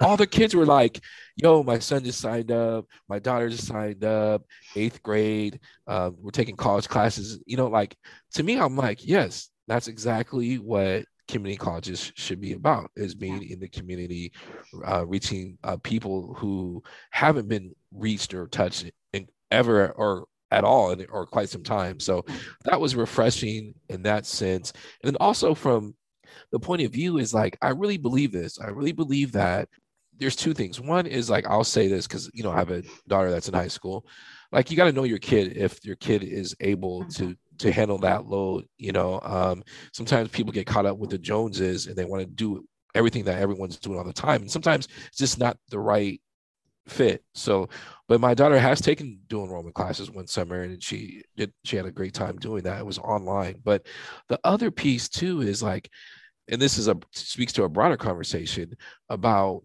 all 0.01 0.17
the 0.17 0.27
kids 0.27 0.55
were 0.55 0.65
like, 0.65 0.99
yo, 1.35 1.63
my 1.63 1.79
son 1.79 2.03
just 2.03 2.19
signed 2.19 2.51
up, 2.51 2.85
my 3.07 3.19
daughter 3.19 3.49
just 3.49 3.67
signed 3.67 4.03
up, 4.03 4.43
eighth 4.75 5.01
grade, 5.03 5.59
um, 5.87 6.15
we're 6.19 6.31
taking 6.31 6.55
college 6.55 6.87
classes. 6.87 7.39
You 7.45 7.57
know, 7.57 7.67
like 7.67 7.95
to 8.33 8.43
me, 8.43 8.59
I'm 8.59 8.75
like, 8.75 9.05
yes, 9.05 9.49
that's 9.67 9.87
exactly 9.87 10.55
what 10.57 11.05
community 11.27 11.57
colleges 11.57 12.11
should 12.15 12.41
be 12.41 12.53
about 12.53 12.91
is 12.95 13.15
being 13.15 13.49
in 13.49 13.59
the 13.59 13.69
community 13.69 14.31
uh, 14.85 15.05
reaching 15.05 15.57
uh, 15.63 15.77
people 15.77 16.33
who 16.37 16.83
haven't 17.11 17.47
been 17.47 17.73
reached 17.93 18.33
or 18.33 18.47
touched 18.47 18.91
in, 19.13 19.27
ever 19.49 19.91
or 19.91 20.25
at 20.51 20.65
all 20.65 20.91
in, 20.91 21.05
or 21.09 21.25
quite 21.25 21.49
some 21.49 21.63
time. 21.63 21.99
So 21.99 22.25
that 22.65 22.79
was 22.79 22.95
refreshing 22.95 23.73
in 23.89 24.03
that 24.03 24.25
sense. 24.25 24.73
And 25.01 25.13
then 25.13 25.17
also 25.19 25.55
from 25.55 25.95
the 26.51 26.59
point 26.59 26.81
of 26.81 26.91
view 26.91 27.17
is 27.17 27.33
like 27.33 27.57
i 27.61 27.69
really 27.69 27.97
believe 27.97 28.31
this. 28.31 28.59
I 28.59 28.67
really 28.67 28.91
believe 28.91 29.31
that 29.33 29.69
there's 30.21 30.35
two 30.35 30.53
things. 30.53 30.79
One 30.79 31.07
is 31.07 31.29
like 31.29 31.47
I'll 31.47 31.63
say 31.63 31.87
this 31.87 32.07
because 32.07 32.29
you 32.33 32.43
know 32.43 32.51
I 32.51 32.57
have 32.57 32.69
a 32.69 32.83
daughter 33.07 33.31
that's 33.31 33.47
in 33.47 33.55
high 33.55 33.67
school. 33.67 34.05
Like 34.51 34.69
you 34.69 34.77
got 34.77 34.85
to 34.85 34.91
know 34.91 35.03
your 35.03 35.17
kid 35.17 35.57
if 35.57 35.83
your 35.83 35.95
kid 35.95 36.23
is 36.23 36.55
able 36.59 37.03
to 37.05 37.23
mm-hmm. 37.23 37.57
to 37.57 37.71
handle 37.71 37.97
that 37.99 38.27
load. 38.27 38.65
You 38.77 38.91
know, 38.91 39.19
um, 39.23 39.63
sometimes 39.93 40.29
people 40.29 40.53
get 40.53 40.67
caught 40.67 40.85
up 40.85 40.99
with 40.99 41.09
the 41.09 41.17
Joneses 41.17 41.87
and 41.87 41.95
they 41.95 42.05
want 42.05 42.21
to 42.21 42.27
do 42.27 42.63
everything 42.93 43.23
that 43.23 43.39
everyone's 43.39 43.77
doing 43.77 43.97
all 43.97 44.05
the 44.05 44.13
time, 44.13 44.41
and 44.41 44.51
sometimes 44.51 44.87
it's 45.07 45.17
just 45.17 45.39
not 45.39 45.57
the 45.69 45.79
right 45.79 46.21
fit. 46.87 47.23
So, 47.33 47.69
but 48.07 48.21
my 48.21 48.35
daughter 48.35 48.59
has 48.59 48.79
taken 48.79 49.21
dual 49.27 49.45
enrollment 49.45 49.73
classes 49.73 50.11
one 50.11 50.27
summer, 50.27 50.61
and 50.61 50.83
she 50.83 51.23
did. 51.35 51.51
She 51.63 51.77
had 51.77 51.87
a 51.87 51.91
great 51.91 52.13
time 52.13 52.37
doing 52.37 52.61
that. 52.63 52.79
It 52.79 52.85
was 52.85 52.99
online. 52.99 53.59
But 53.63 53.87
the 54.29 54.39
other 54.43 54.69
piece 54.69 55.09
too 55.09 55.41
is 55.41 55.63
like, 55.63 55.89
and 56.47 56.61
this 56.61 56.77
is 56.77 56.87
a 56.87 56.97
speaks 57.11 57.53
to 57.53 57.63
a 57.63 57.69
broader 57.69 57.97
conversation 57.97 58.75
about 59.09 59.63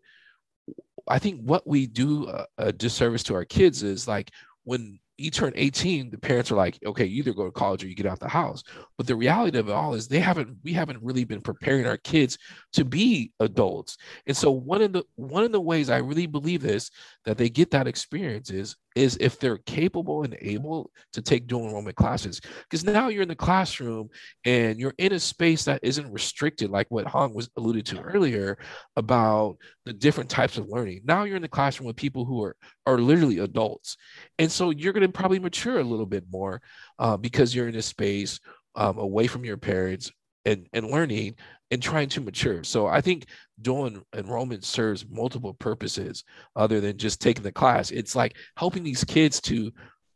I 1.08 1.18
think 1.18 1.40
what 1.40 1.66
we 1.66 1.86
do 1.86 2.28
a, 2.28 2.46
a 2.58 2.72
disservice 2.72 3.22
to 3.24 3.34
our 3.34 3.44
kids 3.44 3.82
is 3.82 4.08
like 4.08 4.30
when 4.64 4.98
you 5.18 5.30
turn 5.30 5.52
18, 5.56 6.10
the 6.10 6.18
parents 6.18 6.50
are 6.50 6.56
like, 6.56 6.78
okay, 6.84 7.04
you 7.04 7.18
either 7.18 7.32
go 7.32 7.46
to 7.46 7.50
college 7.50 7.82
or 7.82 7.88
you 7.88 7.94
get 7.94 8.06
out 8.06 8.20
the 8.20 8.28
house. 8.28 8.62
But 8.98 9.06
the 9.06 9.16
reality 9.16 9.58
of 9.58 9.68
it 9.68 9.72
all 9.72 9.94
is 9.94 10.08
they 10.08 10.20
haven't, 10.20 10.58
we 10.62 10.72
haven't 10.72 11.02
really 11.02 11.24
been 11.24 11.40
preparing 11.40 11.86
our 11.86 11.96
kids 11.96 12.36
to 12.74 12.84
be 12.84 13.32
adults. 13.40 13.96
And 14.26 14.36
so 14.36 14.50
one 14.50 14.82
of 14.82 14.92
the 14.92 15.04
one 15.14 15.44
of 15.44 15.52
the 15.52 15.60
ways 15.60 15.88
I 15.88 15.98
really 15.98 16.26
believe 16.26 16.60
this 16.60 16.90
that 17.24 17.38
they 17.38 17.48
get 17.48 17.70
that 17.70 17.86
experience 17.86 18.50
is 18.50 18.76
is 18.96 19.16
if 19.20 19.38
they're 19.38 19.58
capable 19.58 20.22
and 20.22 20.36
able 20.40 20.90
to 21.12 21.22
take 21.22 21.46
dual 21.46 21.66
enrollment 21.66 21.96
classes. 21.96 22.40
Because 22.68 22.82
now 22.82 23.08
you're 23.08 23.22
in 23.22 23.28
the 23.28 23.36
classroom 23.36 24.08
and 24.44 24.80
you're 24.80 24.94
in 24.98 25.12
a 25.12 25.20
space 25.20 25.64
that 25.64 25.80
isn't 25.82 26.12
restricted, 26.12 26.70
like 26.70 26.86
what 26.88 27.06
Hong 27.06 27.34
was 27.34 27.50
alluded 27.56 27.86
to 27.86 28.00
earlier 28.00 28.58
about 28.96 29.58
the 29.84 29.92
different 29.92 30.30
types 30.30 30.56
of 30.56 30.68
learning. 30.68 31.02
Now 31.04 31.24
you're 31.24 31.36
in 31.36 31.42
the 31.42 31.48
classroom 31.48 31.86
with 31.86 31.96
people 31.96 32.24
who 32.24 32.42
are 32.42 32.56
are 32.86 32.98
literally 32.98 33.38
adults, 33.38 33.96
and 34.38 34.50
so 34.50 34.70
you're 34.70 34.92
going 34.92 35.06
to 35.06 35.12
probably 35.12 35.38
mature 35.38 35.78
a 35.78 35.84
little 35.84 36.06
bit 36.06 36.24
more 36.30 36.62
uh, 36.98 37.16
because 37.16 37.54
you're 37.54 37.68
in 37.68 37.76
a 37.76 37.82
space 37.82 38.40
um, 38.76 38.98
away 38.98 39.26
from 39.26 39.44
your 39.44 39.56
parents 39.56 40.10
and, 40.46 40.66
and 40.72 40.86
learning 40.86 41.34
and 41.70 41.82
trying 41.82 42.08
to 42.10 42.20
mature. 42.20 42.62
So 42.62 42.86
I 42.86 43.00
think 43.00 43.26
dual 43.60 43.90
enrollment 44.14 44.64
serves 44.64 45.04
multiple 45.08 45.54
purposes 45.54 46.24
other 46.54 46.80
than 46.80 46.96
just 46.96 47.20
taking 47.20 47.42
the 47.42 47.52
class. 47.52 47.90
It's 47.90 48.14
like 48.14 48.36
helping 48.56 48.84
these 48.84 49.04
kids 49.04 49.40
to 49.42 49.72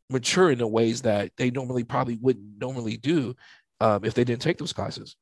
mature 0.08 0.50
in 0.50 0.58
the 0.58 0.66
ways 0.66 1.02
that 1.02 1.32
they 1.36 1.50
normally 1.50 1.84
probably 1.84 2.18
wouldn't 2.20 2.60
normally 2.60 2.96
do 2.96 3.34
um, 3.80 4.04
if 4.04 4.14
they 4.14 4.24
didn't 4.24 4.42
take 4.42 4.58
those 4.58 4.72
classes. 4.72 5.16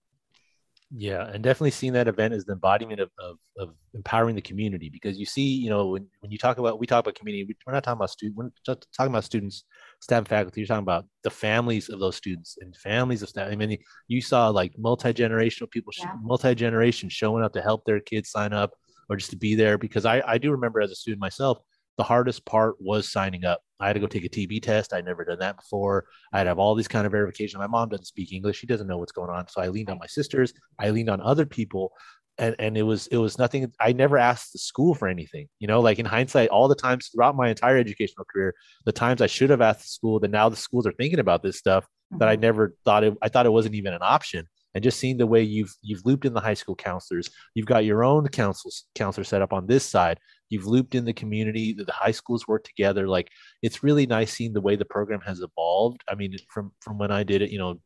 Yeah, 0.91 1.27
and 1.27 1.43
definitely 1.43 1.73
seeing 1.73 1.93
that 1.93 2.09
event 2.09 2.33
as 2.33 2.47
the 2.47 2.55
embodiment 2.55 3.01
of, 3.01 3.11
of, 3.19 3.37
of, 3.59 3.75
empowering 3.93 4.35
the 4.35 4.41
community 4.41 4.89
because 4.89 5.19
you 5.19 5.27
see, 5.27 5.43
you 5.43 5.69
know, 5.69 5.89
when, 5.89 6.07
when 6.21 6.31
you 6.31 6.39
talk 6.39 6.57
about, 6.57 6.79
we 6.79 6.87
talk 6.87 7.01
about 7.01 7.15
community, 7.15 7.55
we're 7.67 7.73
not 7.75 7.85
talking 7.85 7.99
about 7.99 8.09
students, 8.09 8.39
we're 8.39 8.51
just 8.65 8.87
talking 8.97 9.13
about 9.13 9.25
students, 9.25 9.65
staff, 10.01 10.27
faculty, 10.27 10.61
you're 10.61 10.67
talking 10.67 10.83
about 10.83 11.05
the 11.25 11.31
families 11.31 11.91
of 11.91 12.01
those 12.01 12.17
students 12.17 12.57
and 12.63 12.75
families 12.77 13.23
of 13.23 13.29
staff. 13.29 13.53
I 13.53 13.57
mean, 13.57 13.77
you 14.07 14.23
saw 14.23 14.49
like 14.49 14.73
multi-generational 14.79 15.71
people, 15.71 15.93
yeah. 15.99 16.13
multi-generation 16.23 17.11
showing 17.11 17.45
up 17.45 17.53
to 17.53 17.61
help 17.61 17.85
their 17.85 18.01
kids 18.01 18.31
sign 18.31 18.55
up 18.55 18.71
or 19.11 19.17
just 19.17 19.31
to 19.31 19.37
be 19.37 19.55
there 19.55 19.77
because 19.77 20.07
I, 20.07 20.23
I 20.27 20.39
do 20.39 20.53
remember 20.53 20.81
as 20.81 20.91
a 20.91 20.95
student 20.95 21.21
myself, 21.21 21.59
the 21.99 22.05
hardest 22.05 22.47
part 22.47 22.77
was 22.81 23.13
signing 23.13 23.45
up. 23.45 23.61
I 23.81 23.87
had 23.87 23.95
to 23.95 24.01
go 24.01 24.07
take 24.07 24.25
a 24.25 24.29
TB 24.29 24.63
test. 24.63 24.93
I'd 24.93 25.05
never 25.05 25.25
done 25.25 25.39
that 25.41 25.57
before. 25.57 26.07
I'd 26.33 26.47
have 26.47 26.59
all 26.59 26.75
these 26.75 26.89
kind 26.89 27.07
of 27.07 27.13
verification. 27.13 27.61
My 27.61 27.67
mom 27.67 27.89
doesn't 27.89 28.07
speak 28.07 28.33
English. 28.33 28.59
She 28.59 28.67
doesn't 28.67 28.87
know 28.87 28.99
what's 28.99 29.13
going 29.13 29.31
on. 29.31 29.49
So 29.49 29.61
I 29.61 29.69
leaned 29.69 29.91
on 29.91 29.99
my 29.99 30.07
sisters. 30.07 30.53
I 30.79 30.91
leaned 30.91 31.11
on 31.11 31.21
other 31.21 31.47
people. 31.47 31.93
And, 32.41 32.55
and 32.61 32.79
it 32.79 32.83
was 32.83 33.09
it 33.09 33.17
was 33.17 33.37
nothing. 33.37 33.73
I 33.81 33.93
never 33.93 34.17
asked 34.17 34.53
the 34.53 34.61
school 34.61 34.95
for 34.95 35.09
anything. 35.09 35.49
You 35.59 35.67
know, 35.67 35.81
like 35.81 35.99
in 35.99 36.07
hindsight, 36.07 36.51
all 36.51 36.69
the 36.69 36.77
times 36.77 37.09
throughout 37.09 37.35
my 37.35 37.49
entire 37.49 37.79
educational 37.79 38.27
career, 38.33 38.55
the 38.85 38.93
times 38.93 39.21
I 39.21 39.27
should 39.27 39.51
have 39.51 39.61
asked 39.61 39.81
the 39.81 39.89
school, 39.89 40.21
that 40.21 40.31
now 40.31 40.49
the 40.49 40.57
schools 40.57 40.87
are 40.87 40.93
thinking 40.93 41.19
about 41.19 41.43
this 41.43 41.59
stuff 41.59 41.85
that 42.13 42.29
I 42.29 42.35
mm-hmm. 42.35 42.43
never 42.43 42.77
thought 42.85 43.03
it. 43.03 43.15
I 43.23 43.29
thought 43.29 43.47
it 43.47 43.53
wasn't 43.53 43.75
even 43.75 43.93
an 43.93 44.03
option 44.03 44.47
and 44.75 44.85
just 44.85 44.99
seeing 44.99 45.17
the 45.17 45.27
way 45.27 45.43
you've 45.43 45.75
you've 45.83 46.05
looped 46.05 46.25
in 46.25 46.35
the 46.35 46.41
high 46.41 46.55
school 46.55 46.77
counselors. 46.77 47.31
You've 47.55 47.67
got 47.67 47.85
your 47.85 48.05
own 48.05 48.29
council 48.29 48.71
counselor 48.95 49.25
set 49.25 49.43
up 49.43 49.53
on 49.53 49.67
this 49.67 49.85
side. 49.85 50.19
You've 50.51 50.67
looped 50.67 50.95
in 50.95 51.05
the 51.05 51.13
community 51.13 51.73
the 51.75 51.91
high 51.93 52.11
schools 52.11 52.47
work 52.47 52.65
together. 52.65 53.09
Like 53.09 53.29
it's 53.63 53.83
really 53.83 54.07
nice 54.07 54.33
seeing 54.33 54.53
the 54.53 54.61
way 54.61 54.77
the 54.77 54.85
program 54.85 55.21
has 55.23 55.41
evolved. 55.41 56.03
I 56.09 56.15
mean 56.15 56.37
from 56.49 56.73
from 56.81 56.99
when 56.99 57.11
i 57.11 57.23
did 57.23 57.43
it 57.43 57.51
you 57.51 57.59
know 57.59 57.81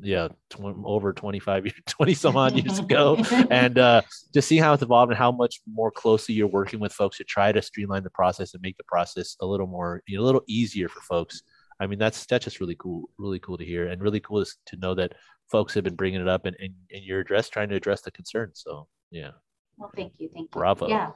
yeah 0.00 0.28
tw- 0.50 0.76
over 0.84 1.12
25 1.12 1.66
years 1.66 1.74
20 1.86 2.14
some 2.14 2.36
odd 2.36 2.54
years 2.54 2.78
ago. 2.78 3.16
And 3.50 3.78
uh, 3.78 4.02
just 4.34 4.48
seeing 4.48 4.62
how 4.62 4.74
it's 4.74 4.82
evolved 4.82 5.10
and 5.10 5.18
how 5.18 5.32
much 5.32 5.60
more 5.70 5.90
closely 5.90 6.34
you're 6.34 6.46
working 6.46 6.80
with 6.80 6.92
folks 6.92 7.18
to 7.18 7.24
try 7.24 7.52
to 7.52 7.62
streamline 7.62 8.02
the 8.02 8.10
process 8.10 8.54
and 8.54 8.62
make 8.62 8.76
the 8.76 8.84
process 8.84 9.36
a 9.40 9.46
little 9.46 9.66
more 9.66 10.02
you 10.06 10.16
know, 10.16 10.22
a 10.22 10.26
little 10.26 10.42
easier 10.46 10.88
for 10.88 11.00
folks. 11.00 11.42
I 11.80 11.86
mean 11.86 11.98
that's 11.98 12.26
that's 12.26 12.44
just 12.44 12.60
really 12.60 12.76
cool 12.78 13.10
really 13.18 13.38
cool 13.38 13.58
to 13.58 13.64
hear 13.64 13.88
and 13.88 14.02
really 14.02 14.20
cool 14.20 14.40
is 14.40 14.56
to 14.66 14.76
know 14.76 14.94
that 14.94 15.12
folks 15.50 15.74
have 15.74 15.84
been 15.84 15.94
bringing 15.94 16.20
it 16.20 16.28
up 16.28 16.46
and, 16.46 16.56
and, 16.60 16.74
and 16.92 17.04
you're 17.04 17.20
address 17.20 17.48
trying 17.48 17.68
to 17.68 17.76
address 17.76 18.00
the 18.02 18.10
concerns 18.10 18.62
so 18.64 18.86
yeah. 19.10 19.30
Well 19.78 19.90
thank 19.94 20.14
you 20.18 20.28
thank 20.32 20.46
you. 20.46 20.48
Bravo. 20.52 20.88
Yeah 20.88 21.10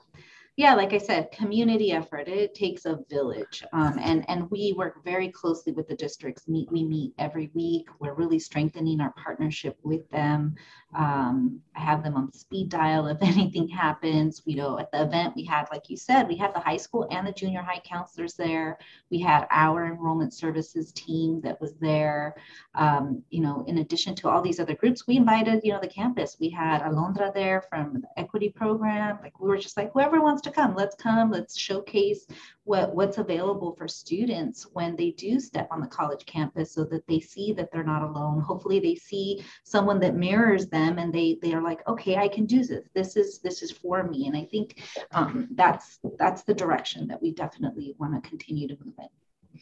yeah, 0.61 0.75
like 0.75 0.93
I 0.93 0.99
said, 0.99 1.33
community 1.33 1.91
effort. 1.91 2.29
It 2.29 2.55
takes 2.55 2.85
a 2.85 2.99
village, 3.09 3.65
um, 3.73 3.99
and 3.99 4.29
and 4.29 4.51
we 4.51 4.75
work 4.77 5.03
very 5.03 5.31
closely 5.31 5.73
with 5.73 5.89
the 5.89 5.95
districts. 5.95 6.49
Meet 6.49 6.71
we 6.71 6.85
meet 6.85 7.15
every 7.19 7.51
week. 7.55 7.89
We're 7.99 8.13
really 8.13 8.39
strengthening 8.39 9.01
our 9.01 9.15
partnership 9.17 9.79
with 9.85 10.07
them. 10.11 10.57
Um, 10.95 11.61
I 11.75 11.81
have 11.81 12.03
them 12.03 12.15
on 12.15 12.31
speed 12.35 12.69
dial 12.69 13.07
if 13.07 13.17
anything 13.23 13.69
happens. 13.69 14.43
We 14.45 14.55
know 14.55 14.79
at 14.79 14.93
the 14.93 15.03
event 15.03 15.35
we 15.35 15.45
had, 15.47 15.67
like 15.73 15.89
you 15.89 15.97
said, 15.97 16.29
we 16.29 16.37
had 16.37 16.55
the 16.55 16.61
high 16.61 16.77
school 16.77 17.09
and 17.11 17.27
the 17.27 17.33
junior 17.33 17.63
high 17.63 17.81
counselors 17.83 18.35
there. 18.35 18.77
We 19.11 19.19
had 19.19 19.47
our 19.51 19.87
enrollment 19.87 20.35
services 20.35 20.93
team 20.93 21.41
that 21.41 21.59
was 21.59 21.73
there. 21.81 22.35
Um, 22.75 23.23
you 23.31 23.41
know, 23.41 23.65
in 23.67 23.79
addition 23.79 24.15
to 24.17 24.29
all 24.29 24.43
these 24.43 24.61
other 24.61 24.75
groups, 24.75 25.07
we 25.07 25.17
invited 25.17 25.63
you 25.65 25.73
know 25.73 25.81
the 25.81 25.89
campus. 25.89 26.37
We 26.39 26.51
had 26.51 26.83
Alondra 26.83 27.33
there 27.33 27.63
from 27.63 28.03
the 28.03 28.21
equity 28.21 28.51
program. 28.51 29.21
Like 29.23 29.41
we 29.41 29.49
were 29.49 29.57
just 29.57 29.79
like 29.79 29.91
whoever 29.95 30.21
wants 30.21 30.43
to 30.43 30.50
come, 30.51 30.75
let's 30.75 30.97
come. 30.97 31.31
Let's 31.31 31.59
showcase 31.59 32.27
what, 32.65 32.95
what's 32.95 33.19
available 33.19 33.75
for 33.77 33.89
students 33.89 34.67
when 34.73 34.97
they 34.97 35.11
do 35.13 35.41
step 35.41 35.69
on 35.71 35.81
the 35.81 35.87
college 35.87 36.27
campus 36.27 36.73
so 36.73 36.85
that 36.85 37.07
they 37.07 37.21
see 37.21 37.53
that 37.55 37.71
they're 37.73 37.83
not 37.83 38.03
alone. 38.03 38.41
Hopefully 38.41 38.81
they 38.81 38.95
see 38.95 39.45
someone 39.65 40.01
that 40.01 40.15
mirrors 40.15 40.67
them 40.69 40.99
and 40.99 41.13
they, 41.13 41.39
they 41.43 41.53
are 41.53 41.63
like, 41.63 41.87
okay, 41.89 42.17
I 42.17 42.29
can 42.29 42.47
do 42.47 42.65
this. 42.65 42.89
This 42.95 43.17
is, 43.17 43.41
this 43.41 43.63
is 43.63 43.71
for 43.71 44.03
me. 44.03 44.27
And 44.27 44.37
I 44.37 44.45
think 44.45 44.83
um, 45.13 45.49
that's, 45.53 45.99
that's 46.19 46.43
the 46.43 46.55
direction 46.55 47.09
that 47.09 47.21
we 47.21 47.33
definitely 47.33 47.95
want 47.99 48.23
to 48.23 48.29
continue 48.29 48.69
to 48.69 48.77
move 48.85 48.95
in. 48.99 49.61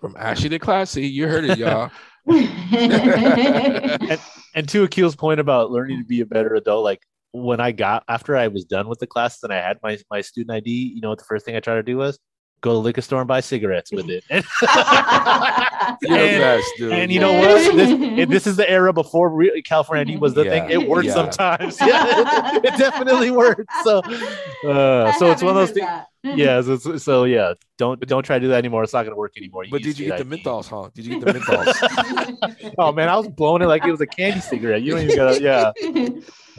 From 0.00 0.16
Ashley 0.16 0.48
to 0.50 0.58
Classy, 0.58 1.06
you 1.06 1.26
heard 1.26 1.44
it, 1.44 1.58
y'all. 1.58 1.90
and, 2.28 4.20
and 4.54 4.68
to 4.68 4.84
Akil's 4.84 5.16
point 5.16 5.40
about 5.40 5.70
learning 5.70 5.98
to 5.98 6.04
be 6.04 6.20
a 6.20 6.26
better 6.26 6.54
adult, 6.54 6.84
like 6.84 7.02
when 7.32 7.60
I 7.60 7.72
got 7.72 8.04
after 8.08 8.36
I 8.36 8.48
was 8.48 8.64
done 8.64 8.88
with 8.88 8.98
the 8.98 9.06
class 9.06 9.42
and 9.42 9.52
I 9.52 9.56
had 9.56 9.78
my 9.82 9.98
my 10.10 10.20
student 10.20 10.50
ID, 10.56 10.70
you 10.94 11.00
know 11.00 11.10
what 11.10 11.18
the 11.18 11.24
first 11.24 11.44
thing 11.44 11.56
I 11.56 11.60
tried 11.60 11.76
to 11.76 11.82
do 11.82 11.96
was 11.98 12.18
go 12.60 12.70
to 12.70 12.74
the 12.74 12.80
liquor 12.80 13.00
store 13.00 13.20
and 13.20 13.28
buy 13.28 13.40
cigarettes 13.40 13.92
with 13.92 14.08
it. 14.08 14.24
and, 14.30 14.44
best, 16.02 16.80
and, 16.80 17.12
you 17.12 17.20
know 17.20 17.32
what? 17.32 17.76
This, 17.76 18.28
this, 18.28 18.46
is 18.46 18.56
the 18.56 18.68
era 18.68 18.92
before 18.92 19.30
re- 19.30 19.62
California 19.62 20.02
ID 20.02 20.18
was 20.18 20.34
the 20.34 20.44
yeah. 20.44 20.50
thing. 20.50 20.70
It 20.70 20.88
worked 20.88 21.06
yeah. 21.06 21.14
sometimes. 21.14 21.78
Yeah, 21.88 22.56
it, 22.56 22.64
it, 22.64 22.76
definitely 22.76 23.30
worked. 23.30 23.70
So, 23.82 23.98
uh, 24.68 25.12
so 25.12 25.30
it's 25.30 25.42
one 25.42 25.56
of 25.56 25.66
those 25.66 25.70
things. 25.70 25.88
yeah, 26.22 26.60
so, 26.60 26.98
so, 26.98 27.24
yeah, 27.24 27.54
don't 27.78 28.00
don't 28.06 28.24
try 28.24 28.38
to 28.38 28.44
do 28.44 28.48
that 28.48 28.58
anymore. 28.58 28.82
It's 28.82 28.92
not 28.92 29.04
going 29.04 29.12
to 29.12 29.16
work 29.18 29.32
anymore. 29.36 29.64
You 29.64 29.70
but 29.70 29.82
did 29.82 29.98
you 29.98 30.06
get 30.06 30.20
ID. 30.20 30.28
the 30.28 30.36
menthols, 30.36 30.68
huh? 30.68 30.90
Did 30.94 31.06
you 31.06 31.18
get 31.18 31.24
the 31.24 31.38
menthols? 31.38 32.74
oh 32.78 32.92
man, 32.92 33.08
I 33.08 33.16
was 33.16 33.28
blowing 33.28 33.62
it 33.62 33.66
like 33.66 33.84
it 33.84 33.90
was 33.90 34.00
a 34.00 34.06
candy 34.06 34.40
cigarette. 34.40 34.82
You 34.82 34.92
don't 34.92 35.02
even 35.02 35.16
got 35.16 35.40
yeah. 35.40 35.72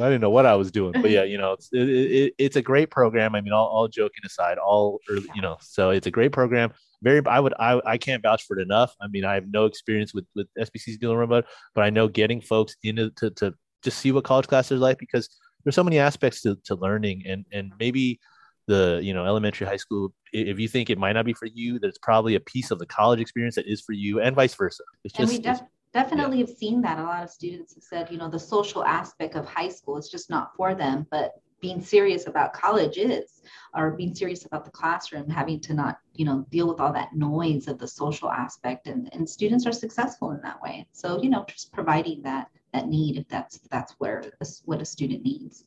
I 0.05 0.09
didn't 0.09 0.21
know 0.21 0.29
what 0.29 0.45
I 0.45 0.55
was 0.55 0.71
doing, 0.71 0.93
but 0.93 1.09
yeah, 1.11 1.23
you 1.23 1.37
know, 1.37 1.53
it's 1.53 1.69
it, 1.71 1.89
it, 1.89 2.33
it's 2.37 2.55
a 2.55 2.61
great 2.61 2.89
program. 2.89 3.35
I 3.35 3.41
mean, 3.41 3.53
all, 3.53 3.67
all 3.67 3.87
joking 3.87 4.21
aside, 4.25 4.57
all 4.57 4.99
early, 5.09 5.27
you 5.35 5.41
know, 5.41 5.57
so 5.61 5.89
it's 5.89 6.07
a 6.07 6.11
great 6.11 6.31
program. 6.31 6.71
Very, 7.01 7.25
I 7.25 7.39
would, 7.39 7.53
I, 7.59 7.81
I 7.85 7.97
can't 7.97 8.21
vouch 8.21 8.43
for 8.43 8.59
it 8.59 8.61
enough. 8.61 8.93
I 9.01 9.07
mean, 9.07 9.23
I 9.23 9.33
have 9.35 9.47
no 9.47 9.65
experience 9.65 10.13
with 10.13 10.25
with 10.35 10.47
SBC's 10.59 10.97
dual 10.97 11.13
enrollment, 11.13 11.45
but 11.73 11.83
I 11.83 11.89
know 11.89 12.07
getting 12.07 12.41
folks 12.41 12.75
into 12.83 13.09
to 13.11 13.29
to 13.31 13.53
just 13.83 13.99
see 13.99 14.11
what 14.11 14.23
college 14.23 14.47
classes 14.47 14.77
are 14.77 14.81
like 14.81 14.97
because 14.97 15.29
there's 15.63 15.75
so 15.75 15.83
many 15.83 15.99
aspects 15.99 16.41
to, 16.41 16.57
to 16.65 16.75
learning 16.75 17.23
and 17.25 17.45
and 17.51 17.71
maybe 17.79 18.19
the 18.67 18.99
you 19.01 19.13
know 19.13 19.25
elementary 19.25 19.65
high 19.65 19.77
school 19.77 20.13
if 20.31 20.59
you 20.59 20.67
think 20.67 20.89
it 20.89 20.97
might 20.97 21.13
not 21.13 21.25
be 21.25 21.33
for 21.33 21.47
you 21.47 21.79
that 21.79 21.87
it's 21.87 21.97
probably 21.97 22.35
a 22.35 22.39
piece 22.39 22.69
of 22.71 22.77
the 22.77 22.85
college 22.85 23.19
experience 23.19 23.55
that 23.55 23.65
is 23.65 23.81
for 23.81 23.93
you 23.93 24.21
and 24.21 24.35
vice 24.35 24.53
versa 24.53 24.83
it's 25.03 25.13
just 25.13 25.33
and 25.33 25.43
we 25.43 25.43
def- 25.43 25.61
definitely 25.93 26.39
yeah. 26.39 26.45
have 26.45 26.55
seen 26.55 26.81
that. 26.81 26.99
A 26.99 27.03
lot 27.03 27.23
of 27.23 27.29
students 27.29 27.73
have 27.75 27.83
said 27.83 28.11
you 28.11 28.17
know 28.17 28.29
the 28.29 28.39
social 28.39 28.83
aspect 28.83 29.35
of 29.35 29.45
high 29.45 29.69
school 29.69 29.97
is 29.97 30.09
just 30.09 30.29
not 30.29 30.55
for 30.55 30.75
them 30.75 31.07
but 31.11 31.33
being 31.61 31.81
serious 31.81 32.27
about 32.27 32.53
college 32.53 32.97
is 32.97 33.41
or 33.75 33.91
being 33.91 34.15
serious 34.15 34.45
about 34.45 34.65
the 34.65 34.71
classroom 34.71 35.29
having 35.29 35.59
to 35.59 35.73
not 35.73 35.97
you 36.13 36.25
know 36.25 36.45
deal 36.49 36.67
with 36.67 36.79
all 36.79 36.93
that 36.93 37.13
noise 37.13 37.67
of 37.67 37.77
the 37.77 37.87
social 37.87 38.29
aspect 38.29 38.87
and, 38.87 39.09
and 39.13 39.29
students 39.29 39.65
are 39.65 39.71
successful 39.71 40.31
in 40.31 40.41
that 40.41 40.61
way. 40.61 40.87
So 40.91 41.21
you 41.21 41.29
know 41.29 41.45
just 41.47 41.71
providing 41.71 42.21
that 42.23 42.47
that 42.73 42.87
need 42.87 43.17
if 43.17 43.27
that's 43.27 43.59
that's 43.71 43.93
where 43.99 44.23
what 44.65 44.81
a 44.81 44.85
student 44.85 45.23
needs. 45.23 45.65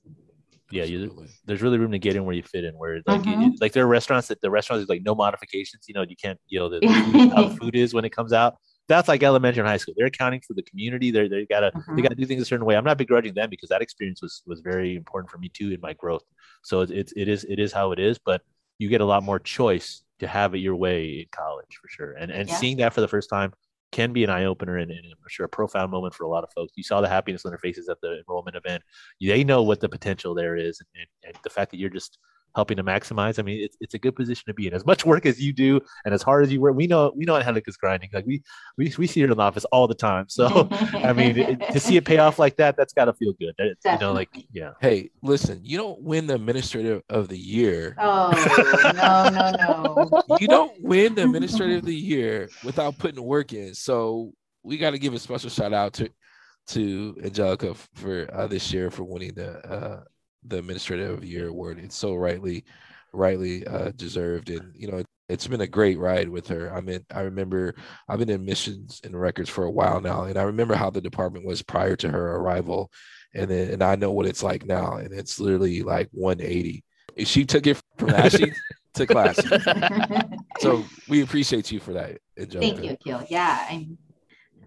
Yeah 0.70 0.84
you, 0.84 1.26
there's 1.44 1.60
really 1.60 1.78
room 1.78 1.92
to 1.92 1.98
get 1.98 2.16
in 2.16 2.24
where 2.24 2.34
you 2.34 2.42
fit 2.42 2.64
in 2.64 2.74
where 2.74 3.02
like 3.06 3.22
mm-hmm. 3.22 3.42
you, 3.42 3.54
like 3.60 3.72
there 3.72 3.84
are 3.84 3.88
restaurants 3.88 4.28
that 4.28 4.40
the 4.40 4.50
restaurants 4.50 4.84
is 4.84 4.88
like 4.88 5.02
no 5.04 5.14
modifications 5.14 5.84
you 5.86 5.94
know 5.94 6.02
you 6.02 6.16
can't 6.16 6.40
you 6.46 6.58
know 6.58 6.70
the, 6.70 6.80
the 6.80 6.88
how 7.36 7.48
the 7.48 7.56
food 7.56 7.76
is 7.76 7.92
when 7.92 8.06
it 8.06 8.10
comes 8.10 8.32
out 8.32 8.56
that's 8.88 9.08
like 9.08 9.22
elementary 9.22 9.60
and 9.60 9.68
high 9.68 9.76
school. 9.76 9.94
They're 9.96 10.06
accounting 10.06 10.40
for 10.46 10.54
the 10.54 10.62
community. 10.62 11.10
They're 11.10 11.28
they 11.28 11.46
gotta 11.46 11.68
uh-huh. 11.68 11.94
they 11.94 12.02
gotta 12.02 12.14
do 12.14 12.26
things 12.26 12.42
a 12.42 12.44
certain 12.44 12.66
way. 12.66 12.76
I'm 12.76 12.84
not 12.84 12.98
begrudging 12.98 13.34
them 13.34 13.50
because 13.50 13.68
that 13.68 13.82
experience 13.82 14.22
was 14.22 14.42
was 14.46 14.60
very 14.60 14.96
important 14.96 15.30
for 15.30 15.38
me 15.38 15.48
too 15.48 15.72
in 15.72 15.80
my 15.80 15.92
growth. 15.92 16.24
So 16.62 16.80
it's 16.80 16.92
it's 16.92 17.12
it 17.16 17.28
is 17.28 17.44
it 17.44 17.58
is 17.58 17.72
how 17.72 17.92
it 17.92 17.98
is, 17.98 18.18
but 18.18 18.42
you 18.78 18.88
get 18.88 19.00
a 19.00 19.04
lot 19.04 19.22
more 19.22 19.38
choice 19.38 20.02
to 20.18 20.26
have 20.26 20.54
it 20.54 20.58
your 20.58 20.76
way 20.76 21.20
in 21.20 21.26
college 21.30 21.78
for 21.80 21.88
sure. 21.88 22.12
And 22.12 22.30
and 22.30 22.48
yeah. 22.48 22.56
seeing 22.56 22.76
that 22.78 22.92
for 22.92 23.00
the 23.00 23.08
first 23.08 23.30
time 23.30 23.52
can 23.92 24.12
be 24.12 24.24
an 24.24 24.30
eye 24.30 24.46
opener 24.46 24.78
and, 24.78 24.90
and, 24.90 25.04
I'm 25.04 25.28
sure 25.28 25.44
a 25.44 25.48
profound 25.48 25.90
moment 25.92 26.14
for 26.14 26.24
a 26.24 26.28
lot 26.28 26.44
of 26.44 26.50
folks. 26.52 26.72
You 26.76 26.82
saw 26.82 27.02
the 27.02 27.08
happiness 27.08 27.44
on 27.44 27.50
their 27.50 27.58
faces 27.58 27.90
at 27.90 28.00
the 28.00 28.18
enrollment 28.20 28.56
event. 28.56 28.82
They 29.20 29.44
know 29.44 29.62
what 29.62 29.80
the 29.80 29.88
potential 29.88 30.34
there 30.34 30.56
is, 30.56 30.80
and, 30.94 31.06
and 31.24 31.36
the 31.44 31.50
fact 31.50 31.70
that 31.70 31.76
you're 31.76 31.90
just 31.90 32.18
helping 32.54 32.76
to 32.76 32.84
maximize. 32.84 33.38
I 33.38 33.42
mean, 33.42 33.62
it's, 33.62 33.76
it's 33.80 33.94
a 33.94 33.98
good 33.98 34.14
position 34.14 34.44
to 34.46 34.54
be 34.54 34.66
in. 34.66 34.74
As 34.74 34.84
much 34.86 35.04
work 35.06 35.26
as 35.26 35.40
you 35.40 35.52
do 35.52 35.80
and 36.04 36.14
as 36.14 36.22
hard 36.22 36.44
as 36.44 36.52
you 36.52 36.60
work, 36.60 36.76
we 36.76 36.86
know 36.86 37.12
we 37.16 37.24
know 37.24 37.36
Angelica's 37.36 37.76
grinding. 37.76 38.10
Like 38.12 38.26
we 38.26 38.42
we 38.76 38.92
we 38.98 39.06
see 39.06 39.20
her 39.20 39.30
in 39.30 39.36
the 39.36 39.42
office 39.42 39.64
all 39.66 39.86
the 39.86 39.94
time. 39.94 40.26
So 40.28 40.68
I 40.70 41.12
mean, 41.12 41.38
it, 41.38 41.60
to 41.72 41.80
see 41.80 41.96
it 41.96 42.04
pay 42.04 42.18
off 42.18 42.38
like 42.38 42.56
that, 42.56 42.76
that's 42.76 42.92
got 42.92 43.06
to 43.06 43.12
feel 43.14 43.32
good. 43.34 43.54
That, 43.58 43.76
you 43.84 43.98
know, 43.98 44.12
like 44.12 44.28
yeah. 44.52 44.72
Hey, 44.80 45.10
listen, 45.22 45.60
you 45.62 45.76
don't 45.76 46.00
win 46.02 46.26
the 46.26 46.34
administrator 46.34 47.02
of 47.08 47.28
the 47.28 47.38
year. 47.38 47.96
Oh 47.98 48.30
no 48.94 49.28
no 49.30 50.10
no! 50.10 50.36
You 50.40 50.48
don't 50.48 50.72
win 50.82 51.14
the 51.14 51.24
administrator 51.24 51.76
of 51.76 51.84
the 51.84 51.94
year 51.94 52.48
without 52.64 52.98
putting 52.98 53.22
work 53.22 53.52
in. 53.52 53.74
So 53.74 54.32
we 54.62 54.78
got 54.78 54.90
to 54.90 54.98
give 54.98 55.14
a 55.14 55.18
special 55.18 55.50
shout 55.50 55.72
out 55.72 55.94
to 55.94 56.08
to 56.68 57.16
Angelica 57.24 57.74
for 57.94 58.28
uh, 58.32 58.46
this 58.46 58.72
year 58.72 58.90
for 58.90 59.04
winning 59.04 59.34
the 59.34 59.58
uh, 59.68 60.02
the 60.46 60.58
Administrative 60.58 61.24
Year 61.24 61.48
award. 61.48 61.78
It's 61.78 61.96
so 61.96 62.14
rightly, 62.14 62.64
rightly 63.12 63.66
uh, 63.66 63.92
deserved, 63.96 64.50
and 64.50 64.72
you 64.74 64.90
know 64.90 65.02
it's 65.28 65.46
been 65.46 65.60
a 65.60 65.66
great 65.66 65.98
ride 65.98 66.28
with 66.28 66.46
her. 66.48 66.74
I 66.74 66.80
mean, 66.80 67.04
I 67.14 67.20
remember 67.20 67.74
I've 68.08 68.18
been 68.18 68.30
in 68.30 68.44
missions 68.44 69.00
and 69.04 69.18
records 69.18 69.48
for 69.48 69.64
a 69.64 69.70
while 69.70 70.00
now, 70.00 70.24
and 70.24 70.36
I 70.38 70.42
remember 70.42 70.74
how 70.74 70.90
the 70.90 71.00
department 71.00 71.46
was 71.46 71.62
prior 71.62 71.96
to 71.96 72.08
her 72.10 72.36
arrival, 72.36 72.90
and 73.34 73.50
then, 73.50 73.70
and 73.70 73.82
I 73.82 73.96
know 73.96 74.12
what 74.12 74.26
it's 74.26 74.42
like 74.42 74.66
now, 74.66 74.96
and 74.96 75.12
it's 75.12 75.40
literally 75.40 75.82
like 75.82 76.08
180. 76.12 76.84
She 77.24 77.44
took 77.44 77.66
it 77.66 77.80
from 77.96 78.10
Ashley 78.10 78.52
to 78.94 79.06
class. 79.06 79.40
so 80.60 80.84
we 81.08 81.22
appreciate 81.22 81.70
you 81.70 81.80
for 81.80 81.92
that. 81.92 82.18
Angelica. 82.38 82.76
Thank 82.76 83.06
you, 83.06 83.14
Akil. 83.14 83.26
Yeah, 83.30 83.66
I'm 83.70 83.98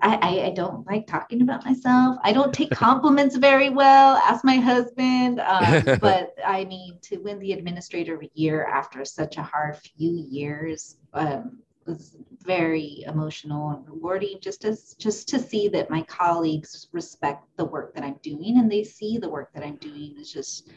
I, 0.01 0.41
I, 0.45 0.49
don't 0.51 0.85
like 0.87 1.07
talking 1.07 1.41
about 1.41 1.65
myself. 1.65 2.17
I 2.23 2.33
don't 2.33 2.53
take 2.53 2.71
compliments 2.71 3.35
very 3.35 3.69
well. 3.69 4.17
Ask 4.17 4.43
my 4.43 4.57
husband. 4.57 5.39
Um, 5.39 5.97
but 6.01 6.35
I 6.45 6.65
mean, 6.65 6.97
to 7.03 7.17
win 7.17 7.39
the 7.39 7.53
Administrator 7.53 8.21
Year 8.33 8.65
after 8.65 9.05
such 9.05 9.37
a 9.37 9.43
hard 9.43 9.77
few 9.77 10.11
years 10.29 10.97
um, 11.13 11.59
was 11.85 12.17
very 12.43 13.03
emotional 13.07 13.69
and 13.69 13.87
rewarding. 13.87 14.39
Just 14.41 14.65
as 14.65 14.95
just 14.95 15.27
to 15.29 15.39
see 15.39 15.67
that 15.69 15.89
my 15.89 16.01
colleagues 16.03 16.87
respect 16.91 17.45
the 17.57 17.65
work 17.65 17.95
that 17.95 18.03
I'm 18.03 18.19
doing 18.21 18.59
and 18.59 18.71
they 18.71 18.83
see 18.83 19.17
the 19.17 19.29
work 19.29 19.53
that 19.53 19.63
I'm 19.63 19.77
doing 19.77 20.15
is 20.19 20.31
just 20.31 20.69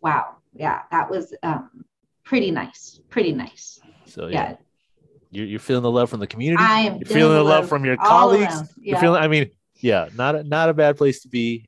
wow. 0.00 0.36
Yeah, 0.54 0.82
that 0.90 1.10
was 1.10 1.34
um, 1.42 1.84
pretty 2.24 2.50
nice. 2.50 3.00
Pretty 3.08 3.32
nice. 3.32 3.80
So 4.04 4.26
yeah. 4.26 4.50
yeah 4.50 4.56
you're, 5.32 5.46
you're 5.46 5.60
feeling 5.60 5.82
the 5.82 5.90
love 5.90 6.10
from 6.10 6.20
the 6.20 6.26
community. 6.26 6.62
I 6.62 6.80
am. 6.80 6.96
You're 6.98 7.06
feeling, 7.06 7.06
feeling 7.08 7.36
the 7.36 7.42
love, 7.42 7.60
love 7.62 7.68
from 7.68 7.84
your 7.86 7.96
colleagues. 7.96 8.54
Yeah. 8.76 8.92
You're 8.92 9.00
feeling. 9.00 9.22
I 9.22 9.28
mean, 9.28 9.50
yeah, 9.80 10.08
not 10.14 10.36
a, 10.36 10.44
not 10.44 10.68
a 10.68 10.74
bad 10.74 10.98
place 10.98 11.22
to 11.22 11.28
be. 11.28 11.64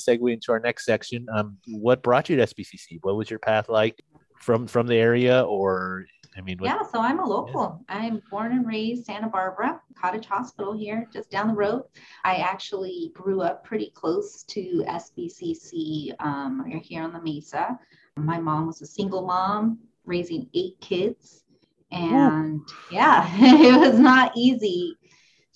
Segue 0.00 0.32
into 0.32 0.52
our 0.52 0.60
next 0.60 0.84
section. 0.84 1.26
Um, 1.34 1.56
what 1.66 2.02
brought 2.02 2.28
you 2.28 2.36
to 2.36 2.46
SBCC? 2.46 2.98
What 3.02 3.16
was 3.16 3.28
your 3.28 3.40
path 3.40 3.68
like 3.68 4.00
from 4.40 4.68
from 4.68 4.86
the 4.86 4.96
area, 4.96 5.42
or 5.42 6.06
I 6.36 6.40
mean, 6.40 6.58
what, 6.58 6.66
yeah, 6.66 6.82
so 6.82 7.00
I'm 7.00 7.20
a 7.20 7.26
local. 7.26 7.84
Yeah. 7.88 7.96
I'm 7.96 8.22
born 8.30 8.52
and 8.52 8.66
raised 8.66 9.04
Santa 9.04 9.28
Barbara, 9.28 9.80
Cottage 9.96 10.26
Hospital 10.26 10.76
here, 10.76 11.08
just 11.12 11.30
down 11.30 11.48
the 11.48 11.54
road. 11.54 11.84
I 12.24 12.36
actually 12.36 13.12
grew 13.14 13.40
up 13.42 13.64
pretty 13.64 13.90
close 13.94 14.42
to 14.44 14.84
SBCC 14.88 16.12
um, 16.20 16.64
here 16.82 17.02
on 17.02 17.12
the 17.12 17.20
Mesa. 17.22 17.78
My 18.16 18.38
mom 18.40 18.66
was 18.66 18.82
a 18.82 18.86
single 18.86 19.22
mom, 19.22 19.78
raising 20.04 20.48
eight 20.54 20.80
kids. 20.80 21.44
And 21.92 22.60
yeah, 22.90 23.28
it 23.38 23.78
was 23.78 23.98
not 23.98 24.32
easy 24.36 24.96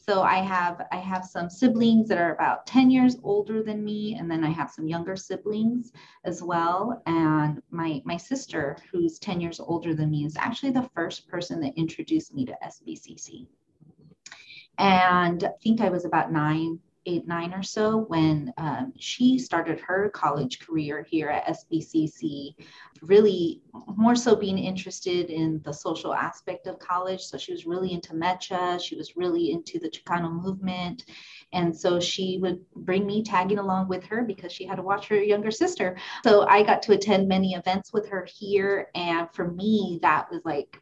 so 0.08 0.22
I 0.22 0.38
have 0.38 0.86
I 0.90 0.96
have 0.96 1.22
some 1.26 1.50
siblings 1.50 2.08
that 2.08 2.16
are 2.16 2.32
about 2.32 2.66
10 2.66 2.90
years 2.90 3.18
older 3.22 3.62
than 3.62 3.84
me, 3.84 4.14
and 4.14 4.30
then 4.30 4.42
I 4.42 4.48
have 4.48 4.70
some 4.70 4.88
younger 4.88 5.16
siblings 5.16 5.92
as 6.24 6.42
well. 6.42 7.02
And 7.04 7.60
my 7.70 8.00
my 8.06 8.16
sister, 8.16 8.78
who's 8.90 9.18
10 9.18 9.38
years 9.38 9.60
older 9.60 9.94
than 9.94 10.10
me, 10.10 10.24
is 10.24 10.34
actually 10.38 10.72
the 10.72 10.88
first 10.94 11.28
person 11.28 11.60
that 11.60 11.76
introduced 11.76 12.32
me 12.32 12.46
to 12.46 12.56
SBCC. 12.64 13.48
And 14.78 15.44
I 15.44 15.50
think 15.62 15.82
I 15.82 15.90
was 15.90 16.06
about 16.06 16.32
nine 16.32 16.78
eight, 17.08 17.26
nine 17.26 17.54
or 17.54 17.62
so 17.62 18.04
when 18.08 18.52
um, 18.58 18.92
she 18.98 19.38
started 19.38 19.80
her 19.80 20.10
college 20.10 20.60
career 20.60 21.06
here 21.08 21.30
at 21.30 21.46
SBCC, 21.46 22.54
really 23.02 23.62
more 23.96 24.14
so 24.14 24.36
being 24.36 24.58
interested 24.58 25.30
in 25.30 25.60
the 25.64 25.72
social 25.72 26.12
aspect 26.12 26.66
of 26.66 26.78
college. 26.78 27.22
So 27.22 27.38
she 27.38 27.52
was 27.52 27.66
really 27.66 27.92
into 27.92 28.12
MEChA, 28.12 28.80
she 28.80 28.94
was 28.94 29.16
really 29.16 29.52
into 29.52 29.78
the 29.78 29.88
Chicano 29.88 30.30
movement. 30.30 31.06
And 31.52 31.74
so 31.74 31.98
she 31.98 32.38
would 32.42 32.60
bring 32.76 33.06
me 33.06 33.22
tagging 33.22 33.58
along 33.58 33.88
with 33.88 34.04
her 34.04 34.22
because 34.22 34.52
she 34.52 34.66
had 34.66 34.76
to 34.76 34.82
watch 34.82 35.08
her 35.08 35.22
younger 35.22 35.50
sister. 35.50 35.96
So 36.24 36.46
I 36.46 36.62
got 36.62 36.82
to 36.82 36.92
attend 36.92 37.26
many 37.26 37.54
events 37.54 37.92
with 37.92 38.06
her 38.08 38.28
here. 38.30 38.88
And 38.94 39.28
for 39.32 39.50
me, 39.50 39.98
that 40.02 40.30
was 40.30 40.42
like 40.44 40.80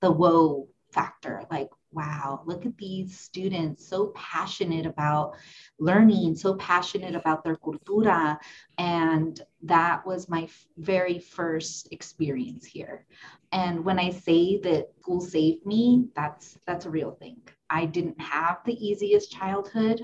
the 0.00 0.10
whoa 0.10 0.68
factor. 0.92 1.44
Like, 1.50 1.68
wow, 1.92 2.42
look 2.46 2.66
at 2.66 2.76
these 2.78 3.18
students 3.18 3.86
so 3.86 4.12
passionate 4.14 4.86
about 4.86 5.34
learning, 5.78 6.34
so 6.34 6.54
passionate 6.56 7.14
about 7.14 7.44
their 7.44 7.56
cultura. 7.56 8.38
And 8.78 9.40
that 9.62 10.06
was 10.06 10.28
my 10.28 10.44
f- 10.44 10.66
very 10.78 11.18
first 11.18 11.88
experience 11.92 12.64
here. 12.66 13.06
And 13.52 13.84
when 13.84 13.98
I 13.98 14.10
say 14.10 14.58
that 14.60 14.88
school 15.00 15.20
saved 15.20 15.66
me, 15.66 16.08
that's 16.16 16.58
that's 16.66 16.86
a 16.86 16.90
real 16.90 17.12
thing. 17.12 17.36
I 17.70 17.86
didn't 17.86 18.20
have 18.20 18.58
the 18.64 18.74
easiest 18.74 19.30
childhood. 19.32 20.02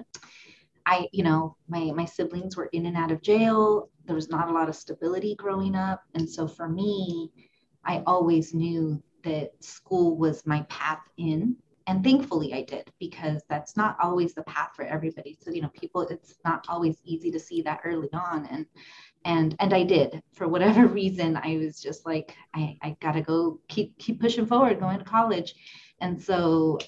I, 0.86 1.08
you 1.12 1.22
know, 1.22 1.56
my 1.68 1.92
my 1.92 2.04
siblings 2.04 2.56
were 2.56 2.68
in 2.72 2.86
and 2.86 2.96
out 2.96 3.12
of 3.12 3.22
jail. 3.22 3.90
There 4.06 4.14
was 4.14 4.30
not 4.30 4.48
a 4.48 4.52
lot 4.52 4.68
of 4.68 4.76
stability 4.76 5.34
growing 5.36 5.74
up. 5.76 6.02
And 6.14 6.28
so 6.28 6.46
for 6.46 6.68
me, 6.68 7.30
I 7.84 8.02
always 8.06 8.54
knew 8.54 9.02
that 9.24 9.50
school 9.62 10.16
was 10.16 10.46
my 10.46 10.62
path 10.68 11.02
in 11.18 11.56
and 11.88 12.04
thankfully 12.04 12.52
i 12.54 12.62
did 12.62 12.92
because 13.00 13.42
that's 13.48 13.76
not 13.76 13.96
always 14.00 14.34
the 14.34 14.42
path 14.44 14.70
for 14.76 14.84
everybody. 14.84 15.36
So 15.42 15.50
you 15.50 15.62
know 15.62 15.70
people 15.70 16.02
it's 16.02 16.36
not 16.44 16.66
always 16.68 16.98
easy 17.04 17.30
to 17.32 17.40
see 17.40 17.62
that 17.62 17.80
early 17.84 18.10
on. 18.12 18.46
And 18.46 18.66
and 19.24 19.56
and 19.58 19.74
i 19.74 19.82
did. 19.82 20.22
For 20.34 20.46
whatever 20.46 20.86
reason 21.00 21.36
i 21.42 21.56
was 21.56 21.80
just 21.80 22.06
like 22.06 22.36
i 22.54 22.76
i 22.82 22.96
gotta 23.00 23.22
go 23.22 23.58
keep 23.68 23.98
keep 23.98 24.20
pushing 24.20 24.46
forward 24.46 24.78
going 24.78 24.98
to 24.98 25.04
college. 25.04 25.54
And 26.00 26.20
so 26.22 26.78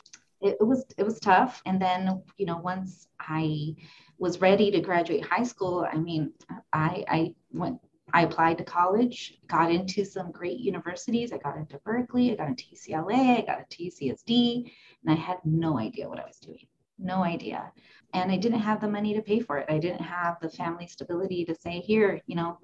it, 0.41 0.57
it 0.61 0.65
was 0.65 0.85
it 0.97 1.05
was 1.05 1.19
tough. 1.19 1.63
And 1.67 1.81
then 1.81 2.23
you 2.37 2.47
know 2.47 2.59
once 2.59 3.09
i 3.19 3.75
was 4.19 4.41
ready 4.43 4.71
to 4.71 4.81
graduate 4.81 5.25
high 5.25 5.43
school 5.43 5.87
i 5.91 5.97
mean 5.97 6.31
i 6.75 7.05
i 7.09 7.35
went 7.53 7.81
I 8.13 8.23
applied 8.23 8.59
to 8.59 8.65
college, 8.65 9.39
got 9.47 9.71
into 9.71 10.05
some 10.05 10.31
great 10.31 10.59
universities. 10.59 11.33
I 11.33 11.39
got 11.39 11.57
into 11.57 11.79
Berkeley, 11.79 12.33
I 12.33 12.37
got 12.37 12.49
into 12.49 12.65
UCLA, 12.75 13.39
I 13.39 13.47
got 13.47 13.61
into 13.61 13.85
UCSD, 13.85 14.71
and 15.05 15.13
I 15.13 15.15
had 15.15 15.39
no 15.45 15.79
idea 15.79 16.09
what 16.09 16.21
I 16.21 16.27
was 16.27 16.39
doing. 16.39 16.67
No 16.99 17.25
idea. 17.25 17.73
And 18.13 18.31
I 18.31 18.37
didn't 18.37 18.61
have 18.61 18.81
the 18.81 18.89
money 18.89 19.15
to 19.15 19.23
pay 19.23 19.41
for 19.41 19.59
it. 19.59 19.67
I 19.69 19.79
didn't 19.79 20.03
have 20.03 20.39
the 20.41 20.51
family 20.51 20.87
stability 20.87 21.45
to 21.47 21.55
say, 21.55 21.81
here, 21.81 22.21
you 22.27 22.37
know, 22.37 22.59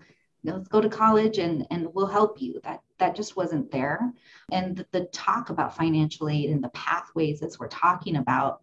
let's 0.44 0.68
go 0.68 0.80
to 0.80 0.88
college 0.88 1.38
and, 1.38 1.66
and 1.70 1.88
we'll 1.94 2.06
help 2.06 2.40
you. 2.40 2.60
That 2.62 2.80
that 2.98 3.14
just 3.14 3.36
wasn't 3.36 3.70
there. 3.70 4.12
And 4.52 4.76
the, 4.76 4.86
the 4.92 5.04
talk 5.06 5.50
about 5.50 5.76
financial 5.76 6.28
aid 6.28 6.50
and 6.50 6.62
the 6.62 6.70
pathways 6.70 7.42
as 7.42 7.58
we're 7.58 7.68
talking 7.68 8.16
about, 8.16 8.62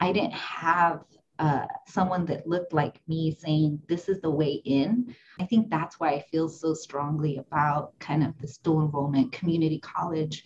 I 0.00 0.12
didn't 0.12 0.34
have 0.34 1.04
uh, 1.40 1.66
someone 1.86 2.26
that 2.26 2.46
looked 2.46 2.74
like 2.74 3.00
me 3.08 3.34
saying 3.34 3.80
this 3.88 4.10
is 4.10 4.20
the 4.20 4.30
way 4.30 4.60
in. 4.66 5.14
I 5.40 5.46
think 5.46 5.70
that's 5.70 5.98
why 5.98 6.10
i 6.10 6.20
feel 6.30 6.48
so 6.48 6.74
strongly 6.74 7.38
about 7.38 7.98
kind 7.98 8.22
of 8.22 8.38
this 8.38 8.58
dual 8.58 8.82
enrollment 8.82 9.32
community 9.32 9.78
college 9.80 10.44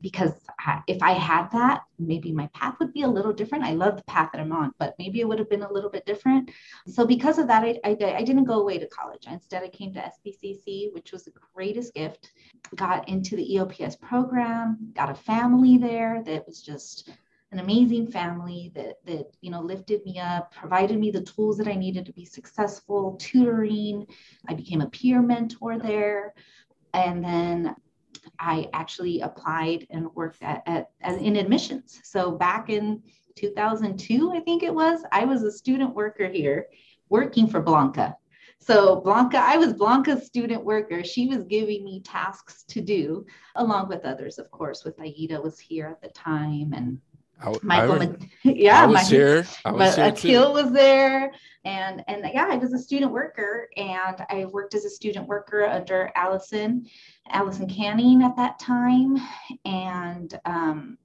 because 0.00 0.32
I, 0.60 0.82
if 0.86 1.02
i 1.02 1.12
had 1.12 1.50
that 1.50 1.82
maybe 1.98 2.30
my 2.30 2.46
path 2.48 2.76
would 2.78 2.92
be 2.92 3.02
a 3.02 3.08
little 3.08 3.32
different. 3.32 3.64
I 3.64 3.72
love 3.72 3.96
the 3.96 4.04
path 4.04 4.30
that 4.32 4.40
i'm 4.40 4.52
on 4.52 4.72
but 4.78 4.94
maybe 5.00 5.20
it 5.20 5.28
would 5.28 5.40
have 5.40 5.50
been 5.50 5.62
a 5.62 5.72
little 5.72 5.90
bit 5.90 6.06
different. 6.06 6.50
So 6.86 7.04
because 7.04 7.38
of 7.38 7.48
that 7.48 7.64
i, 7.64 7.80
I, 7.84 7.96
I 8.18 8.22
didn't 8.22 8.44
go 8.44 8.60
away 8.60 8.78
to 8.78 8.86
college. 8.86 9.26
Instead 9.28 9.64
i 9.64 9.68
came 9.68 9.92
to 9.94 10.12
sbcc 10.14 10.94
which 10.94 11.10
was 11.10 11.24
the 11.24 11.32
greatest 11.54 11.92
gift. 11.92 12.30
Got 12.76 13.08
into 13.08 13.34
the 13.34 13.48
eops 13.56 14.00
program 14.00 14.92
got 14.94 15.10
a 15.10 15.14
family 15.14 15.76
there 15.76 16.22
that 16.24 16.46
was 16.46 16.62
just 16.62 17.10
an 17.54 17.60
amazing 17.60 18.10
family 18.10 18.72
that 18.74 18.96
that 19.06 19.26
you 19.40 19.48
know 19.48 19.60
lifted 19.60 20.04
me 20.04 20.18
up 20.18 20.52
provided 20.52 20.98
me 20.98 21.12
the 21.12 21.20
tools 21.20 21.56
that 21.56 21.68
i 21.68 21.74
needed 21.74 22.04
to 22.04 22.12
be 22.12 22.24
successful 22.24 23.16
tutoring. 23.20 24.06
I 24.48 24.54
became 24.54 24.80
a 24.80 24.90
peer 24.90 25.22
mentor 25.22 25.78
there. 25.78 26.34
And 26.92 27.24
then 27.24 27.76
i 28.40 28.68
actually 28.72 29.20
applied 29.20 29.86
and 29.90 30.12
worked 30.14 30.42
at, 30.42 30.62
at, 30.66 30.90
at 31.00 31.20
in 31.20 31.36
admissions. 31.36 32.00
So 32.02 32.32
back 32.32 32.70
in 32.70 33.02
2002 33.36 34.32
i 34.32 34.40
think 34.40 34.62
it 34.62 34.74
was 34.74 35.02
i 35.12 35.24
was 35.24 35.42
a 35.42 35.52
student 35.52 35.94
worker 35.94 36.28
here 36.28 36.66
working 37.08 37.46
for 37.46 37.60
blanca. 37.60 38.16
So 38.60 39.02
Blanca, 39.02 39.36
I 39.36 39.58
was 39.58 39.74
Blanca's 39.74 40.24
student 40.24 40.64
worker. 40.64 41.04
She 41.04 41.26
was 41.26 41.44
giving 41.44 41.84
me 41.84 42.00
tasks 42.00 42.64
to 42.68 42.80
do, 42.80 43.26
along 43.56 43.88
with 43.88 44.06
others, 44.06 44.38
of 44.38 44.50
course, 44.50 44.84
with 44.84 44.98
Aida 44.98 45.38
was 45.38 45.58
here 45.58 45.86
at 45.86 46.00
the 46.00 46.08
time 46.08 46.72
and 46.72 46.98
I, 47.44 47.58
Michael, 47.62 48.02
I, 48.02 48.16
yeah, 48.42 48.82
I 48.82 48.86
was 48.86 48.94
Michael- 48.94 49.10
here. 49.10 49.46
I 49.64 49.72
was 49.72 49.96
but 49.96 50.18
here 50.18 50.40
Akil 50.40 50.52
was 50.52 50.72
there, 50.72 51.32
and 51.64 52.02
and 52.08 52.24
yeah, 52.32 52.46
I 52.50 52.56
was 52.56 52.72
a 52.72 52.78
student 52.78 53.12
worker, 53.12 53.68
and 53.76 54.24
I 54.30 54.46
worked 54.46 54.74
as 54.74 54.84
a 54.84 54.90
student 54.90 55.28
worker 55.28 55.64
under 55.66 56.10
Allison, 56.14 56.86
Allison 57.28 57.68
Canning 57.68 58.22
at 58.22 58.36
that 58.36 58.58
time, 58.58 59.18
and 59.64 60.38
um, 60.44 60.98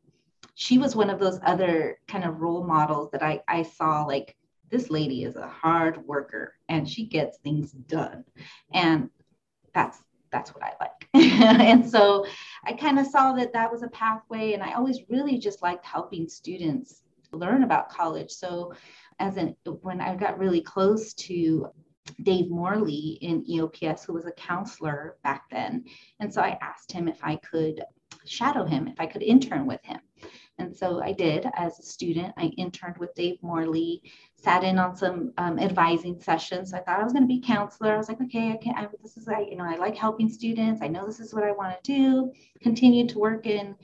she 0.55 0.77
was 0.77 0.95
one 0.95 1.09
of 1.09 1.19
those 1.19 1.39
other 1.43 1.99
kind 2.07 2.23
of 2.23 2.39
role 2.39 2.63
models 2.63 3.11
that 3.11 3.23
I 3.23 3.41
I 3.47 3.63
saw 3.63 4.03
like 4.05 4.35
this 4.69 4.89
lady 4.89 5.23
is 5.23 5.35
a 5.35 5.47
hard 5.47 6.05
worker 6.05 6.53
and 6.69 6.87
she 6.87 7.05
gets 7.05 7.37
things 7.39 7.71
done, 7.71 8.23
and 8.71 9.09
that's 9.73 9.99
that's 10.31 10.53
what 10.53 10.63
I 10.63 10.73
like. 10.79 11.07
and 11.61 11.87
so 11.87 12.25
I 12.63 12.73
kind 12.73 12.99
of 12.99 13.07
saw 13.07 13.33
that 13.33 13.53
that 13.53 13.71
was 13.71 13.83
a 13.83 13.89
pathway, 13.89 14.53
and 14.53 14.63
I 14.63 14.73
always 14.73 14.99
really 15.09 15.37
just 15.37 15.61
liked 15.61 15.85
helping 15.85 16.27
students 16.27 17.03
learn 17.31 17.63
about 17.63 17.89
college. 17.89 18.31
So 18.31 18.73
as 19.19 19.37
an 19.37 19.55
when 19.81 20.01
I 20.01 20.15
got 20.15 20.39
really 20.39 20.61
close 20.61 21.13
to 21.15 21.67
Dave 22.23 22.49
Morley 22.49 23.17
in 23.21 23.45
EOPS, 23.45 24.05
who 24.05 24.13
was 24.13 24.25
a 24.25 24.31
counselor 24.31 25.17
back 25.23 25.43
then, 25.51 25.85
and 26.19 26.33
so 26.33 26.41
I 26.41 26.57
asked 26.61 26.91
him 26.91 27.07
if 27.07 27.19
I 27.23 27.35
could 27.37 27.83
shadow 28.25 28.65
him, 28.65 28.87
if 28.87 28.99
I 28.99 29.05
could 29.05 29.23
intern 29.23 29.65
with 29.65 29.83
him. 29.83 29.99
And 30.59 30.75
so 30.75 31.01
I 31.01 31.13
did 31.13 31.47
as 31.55 31.79
a 31.79 31.83
student. 31.83 32.33
I 32.37 32.51
interned 32.57 32.97
with 32.97 33.15
Dave 33.15 33.41
Morley, 33.41 34.03
sat 34.35 34.63
in 34.63 34.77
on 34.77 34.95
some 34.95 35.33
um, 35.37 35.57
advising 35.57 36.19
sessions. 36.19 36.73
I 36.73 36.79
thought 36.79 36.99
I 36.99 37.03
was 37.03 37.13
going 37.13 37.23
to 37.23 37.27
be 37.27 37.41
counselor. 37.41 37.93
I 37.93 37.97
was 37.97 38.09
like, 38.09 38.21
okay, 38.21 38.51
I 38.51 38.57
can. 38.57 38.75
I, 38.75 38.87
this 39.01 39.17
is 39.17 39.27
I, 39.27 39.41
you 39.41 39.55
know, 39.55 39.63
I 39.63 39.77
like 39.77 39.95
helping 39.95 40.29
students. 40.29 40.81
I 40.81 40.87
know 40.87 41.05
this 41.05 41.19
is 41.19 41.33
what 41.33 41.43
I 41.43 41.51
want 41.51 41.81
to 41.81 41.93
do. 41.93 42.33
Continued 42.61 43.09
to 43.09 43.19
work 43.19 43.45
in 43.45 43.75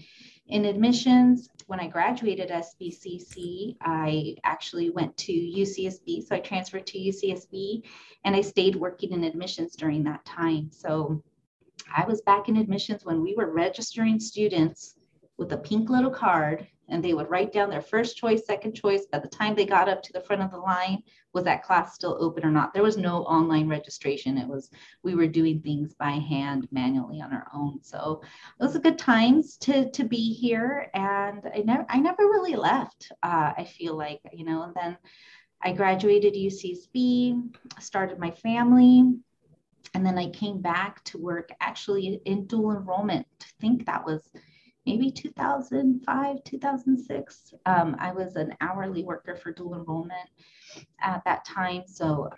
in 0.48 0.66
admissions. 0.66 1.50
When 1.68 1.80
I 1.80 1.88
graduated 1.88 2.52
SBCC, 2.52 3.78
I 3.82 4.36
actually 4.44 4.92
went 4.92 5.16
to 5.18 5.32
UCSB. 5.32 6.28
So 6.28 6.36
I 6.36 6.40
transferred 6.40 6.86
to 6.88 7.00
UCSB, 7.00 7.84
and 8.26 8.36
I 8.36 8.42
stayed 8.42 8.76
working 8.76 9.14
in 9.14 9.24
admissions 9.24 9.76
during 9.76 10.04
that 10.04 10.24
time. 10.26 10.70
So 10.72 11.24
I 11.96 12.06
was 12.06 12.22
back 12.22 12.50
in 12.50 12.58
admissions 12.58 13.06
when 13.06 13.22
we 13.22 13.34
were 13.36 13.52
registering 13.52 14.20
students 14.20 14.96
with 15.38 15.52
a 15.52 15.58
pink 15.58 15.90
little 15.90 16.12
card 16.12 16.68
and 16.88 17.04
they 17.04 17.14
would 17.14 17.30
write 17.30 17.52
down 17.52 17.70
their 17.70 17.82
first 17.82 18.16
choice, 18.16 18.46
second 18.46 18.74
choice. 18.74 19.06
By 19.12 19.20
the 19.20 19.28
time 19.28 19.56
they 19.56 19.66
got 19.66 19.90
up 19.90 20.04
to 20.04 20.14
the 20.14 20.22
front 20.22 20.42
of 20.42 20.52
the 20.52 20.58
line, 20.58 21.02
was 21.34 21.44
that 21.46 21.64
class 21.64 21.96
still 21.96 22.18
open 22.20 22.46
or 22.46 22.52
not? 22.52 22.74
There 22.74 22.84
was 22.84 22.98
no 22.98 23.24
online 23.24 23.68
registration. 23.68 24.38
It 24.38 24.48
was 24.48 24.70
we 25.04 25.16
were 25.16 25.28
doing 25.28 25.62
things 25.62 25.94
by 25.94 26.12
hand 26.12 26.68
manually 26.72 27.22
on 27.22 27.34
our 27.34 27.48
own. 27.54 27.80
So 27.82 28.22
those 28.60 28.76
are 28.76 28.80
good 28.80 29.00
times 29.00 29.58
to 29.58 29.90
to 29.92 30.04
be 30.04 30.34
here, 30.34 30.90
and 30.94 31.50
I 31.54 31.64
never 31.66 31.86
I 31.90 32.00
never 32.00 32.24
really 32.24 32.56
left. 32.56 33.12
Uh, 33.24 33.54
I 33.58 33.64
feel 33.64 33.96
like 33.96 34.22
you 34.32 34.46
know, 34.46 34.64
and 34.64 34.74
then 34.76 34.98
I 35.62 35.72
graduated 35.72 36.36
UCSB, 36.36 37.50
started 37.80 38.20
my 38.20 38.32
family, 38.32 39.16
and 39.94 40.06
then 40.06 40.18
I 40.18 40.30
came 40.30 40.62
back 40.62 41.04
to 41.06 41.18
work 41.18 41.50
actually 41.60 42.22
in 42.26 42.46
dual 42.46 42.78
enrollment. 42.78 43.26
I 43.42 43.46
think 43.60 43.86
that 43.86 44.06
was 44.06 44.30
maybe 44.86 45.12
2005, 45.12 46.44
2006. 46.44 47.54
Um, 47.66 47.96
I 48.00 48.12
was 48.12 48.36
an 48.36 48.54
hourly 48.62 49.04
worker 49.04 49.36
for 49.36 49.52
dual 49.52 49.76
enrollment 49.76 50.30
at 51.02 51.24
that 51.26 51.46
time. 51.46 51.84
So 51.88 52.30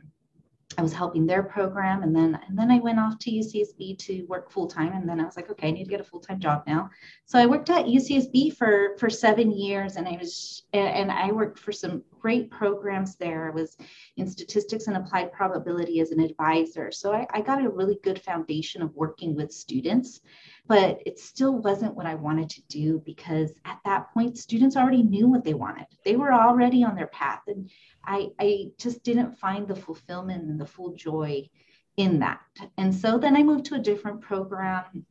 I 0.78 0.82
was 0.84 0.94
helping 0.94 1.26
their 1.26 1.44
program 1.44 2.04
and 2.04 2.16
then 2.16 2.40
and 2.48 2.58
then 2.58 2.70
I 2.70 2.80
went 2.80 3.00
off 3.00 3.18
to 3.20 3.32
UCSB 3.32 3.98
to 4.00 4.24
work 4.26 4.52
full 4.52 4.68
time 4.68 4.94
and 4.94 5.10
then 5.10 5.20
I 5.20 5.24
was 5.24 5.36
like 5.36 5.50
okay 5.50 5.70
I 5.70 5.72
need 5.72 5.86
to 5.86 5.90
get 5.90 6.02
a 6.02 6.04
full-time 6.04 6.40
job 6.40 6.64
now. 6.68 6.90
So 7.26 7.40
I 7.40 7.48
worked 7.48 7.70
at 7.70 7.86
UCSB 7.86 8.56
for 8.56 8.96
for 9.00 9.10
7 9.10 9.52
years 9.52 9.96
and 9.96 10.08
I 10.08 10.18
was 10.18 10.64
and 10.74 11.12
I 11.12 11.32
worked 11.32 11.58
for 11.58 11.72
some 11.72 12.04
great 12.20 12.52
programs 12.52 13.16
there. 13.16 13.48
I 13.48 13.56
was 13.56 13.78
in 14.18 14.28
statistics 14.28 14.88
and 14.88 14.98
applied 14.98 15.32
probability 15.32 16.00
as 16.02 16.12
an 16.12 16.20
advisor. 16.20 16.92
So 16.92 17.14
I, 17.14 17.26
I 17.32 17.42
got 17.42 17.64
a 17.64 17.70
really 17.70 18.00
good 18.04 18.22
foundation 18.22 18.82
of 18.82 18.94
working 18.94 19.36
with 19.36 19.52
students 19.52 20.22
but 20.68 21.02
it 21.06 21.18
still 21.18 21.58
wasn't 21.60 21.96
what 21.96 22.06
I 22.06 22.16
wanted 22.16 22.50
to 22.52 22.62
do 22.68 23.02
because 23.06 23.54
at 23.66 23.80
that 23.86 24.14
point, 24.14 24.38
students 24.38 24.76
already 24.76 25.02
knew 25.02 25.28
what 25.28 25.44
they 25.44 25.54
wanted. 25.54 25.88
They 26.04 26.16
were 26.16 26.34
already 26.34 26.84
on 26.84 26.96
their 26.96 27.08
path. 27.08 27.42
And 27.48 27.70
I, 28.06 28.30
I 28.40 28.72
just 28.78 29.04
didn't 29.04 29.40
find 29.40 29.68
the 29.68 29.76
fulfillment 29.76 30.44
and 30.44 30.60
the 30.60 30.66
full 30.66 30.94
joy 30.94 31.50
in 31.96 32.20
that. 32.20 32.42
And 32.78 32.94
so 32.94 33.18
then 33.18 33.36
I 33.36 33.44
moved 33.44 33.66
to 33.66 33.76
a 33.76 33.80
different 33.80 34.22
program 34.22 35.06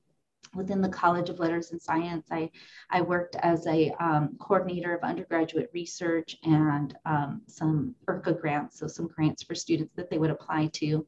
within 0.55 0.81
the 0.81 0.89
College 0.89 1.29
of 1.29 1.39
Letters 1.39 1.73
and 1.73 1.81
Science. 1.81 2.29
I, 2.31 2.51
I 2.91 3.01
worked 3.03 3.37
as 3.37 3.67
a 3.67 3.91
um, 4.01 4.37
coordinator 4.41 4.95
of 4.95 5.03
undergraduate 5.03 5.71
research 5.73 6.37
and 6.45 6.97
um, 7.05 7.43
some 7.47 7.95
URCA 8.09 8.41
grants, 8.41 8.79
so 8.79 8.87
some 8.87 9.09
grants 9.09 9.43
for 9.43 9.55
students 9.55 9.95
that 9.97 10.11
they 10.11 10.19
would 10.19 10.31
apply 10.31 10.69
to. 10.75 11.07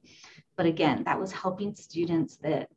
But 0.56 0.66
again, 0.66 1.04
that 1.04 1.18
was 1.18 1.32
helping 1.32 1.74
students 1.74 2.36
that 2.38 2.68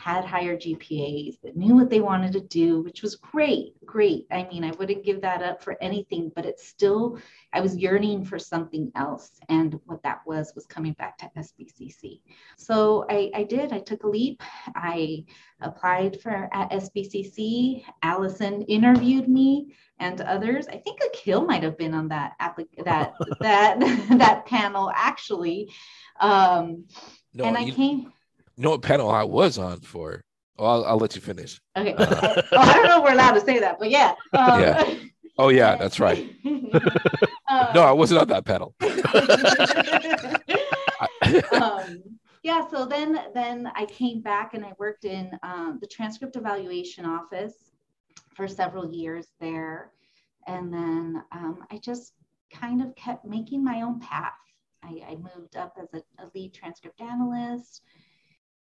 had 0.00 0.24
higher 0.24 0.56
GPAs, 0.56 1.40
that 1.42 1.56
knew 1.56 1.74
what 1.74 1.90
they 1.90 2.00
wanted 2.00 2.32
to 2.32 2.40
do, 2.40 2.80
which 2.80 3.02
was 3.02 3.16
great, 3.16 3.74
great. 3.84 4.26
I 4.30 4.48
mean, 4.50 4.64
I 4.64 4.70
wouldn't 4.72 5.04
give 5.04 5.20
that 5.20 5.42
up 5.42 5.62
for 5.62 5.76
anything, 5.82 6.32
but 6.34 6.46
it's 6.46 6.66
still, 6.66 7.18
I 7.52 7.60
was 7.60 7.76
yearning 7.76 8.24
for 8.24 8.38
something 8.38 8.90
else. 8.94 9.32
And 9.50 9.78
what 9.84 10.02
that 10.02 10.20
was, 10.26 10.52
was 10.54 10.64
coming 10.64 10.94
back 10.94 11.18
to 11.18 11.30
SBCC. 11.36 12.22
So 12.56 13.04
I, 13.10 13.30
I 13.34 13.42
did, 13.42 13.72
I 13.72 13.80
took 13.80 14.04
a 14.04 14.08
leap. 14.08 14.42
I 14.74 15.26
applied 15.60 16.20
for 16.22 16.48
at 16.52 16.70
SBCC. 16.70 17.84
Allison 18.02 18.62
interviewed 18.62 19.28
me 19.28 19.74
and 19.98 20.22
others. 20.22 20.66
I 20.68 20.78
think 20.78 21.00
Akil 21.06 21.42
might 21.44 21.62
have 21.62 21.76
been 21.76 21.92
on 21.92 22.08
that 22.08 22.32
applic- 22.40 22.84
that 22.84 23.12
that 23.40 23.78
that 24.18 24.46
panel 24.46 24.90
actually. 24.94 25.70
Um, 26.18 26.86
No, 27.34 27.44
and 27.44 27.56
I 27.56 27.60
you, 27.60 27.72
came. 27.74 28.12
You 28.60 28.64
know 28.64 28.72
what 28.72 28.82
panel 28.82 29.10
I 29.10 29.24
was 29.24 29.56
on 29.56 29.80
for? 29.80 30.20
Well, 30.58 30.70
I'll, 30.70 30.84
I'll 30.84 30.98
let 30.98 31.14
you 31.14 31.22
finish. 31.22 31.58
Okay. 31.78 31.94
oh, 31.98 32.42
I 32.52 32.74
don't 32.74 32.84
know 32.84 32.98
if 32.98 33.04
we're 33.04 33.14
allowed 33.14 33.32
to 33.32 33.40
say 33.40 33.58
that, 33.58 33.78
but 33.78 33.88
yeah. 33.88 34.12
Um, 34.34 34.60
Yeah. 34.60 34.94
Oh 35.38 35.48
yeah, 35.48 35.76
that's 35.80 35.98
right. 35.98 36.30
Um, 37.50 37.66
No, 37.74 37.82
I 37.82 37.90
wasn't 37.90 38.20
on 38.20 38.28
that 38.28 38.44
panel. 38.44 38.76
um, 41.60 42.00
yeah, 42.44 42.64
so 42.70 42.86
then 42.86 43.18
then 43.34 43.68
I 43.74 43.86
came 43.86 44.20
back 44.20 44.54
and 44.54 44.64
I 44.64 44.72
worked 44.78 45.04
in 45.04 45.32
um, 45.42 45.78
the 45.80 45.88
transcript 45.88 46.36
evaluation 46.36 47.04
office 47.04 47.72
for 48.36 48.46
several 48.46 48.92
years 48.94 49.26
there, 49.40 49.90
and 50.46 50.72
then 50.72 51.24
um, 51.32 51.64
I 51.72 51.78
just 51.78 52.12
kind 52.52 52.82
of 52.82 52.94
kept 52.94 53.24
making 53.24 53.64
my 53.64 53.82
own 53.82 53.98
path. 53.98 54.32
I, 54.84 55.02
I 55.08 55.16
moved 55.16 55.56
up 55.56 55.76
as 55.82 55.88
a, 55.92 56.22
a 56.22 56.30
lead 56.32 56.54
transcript 56.54 57.00
analyst. 57.00 57.82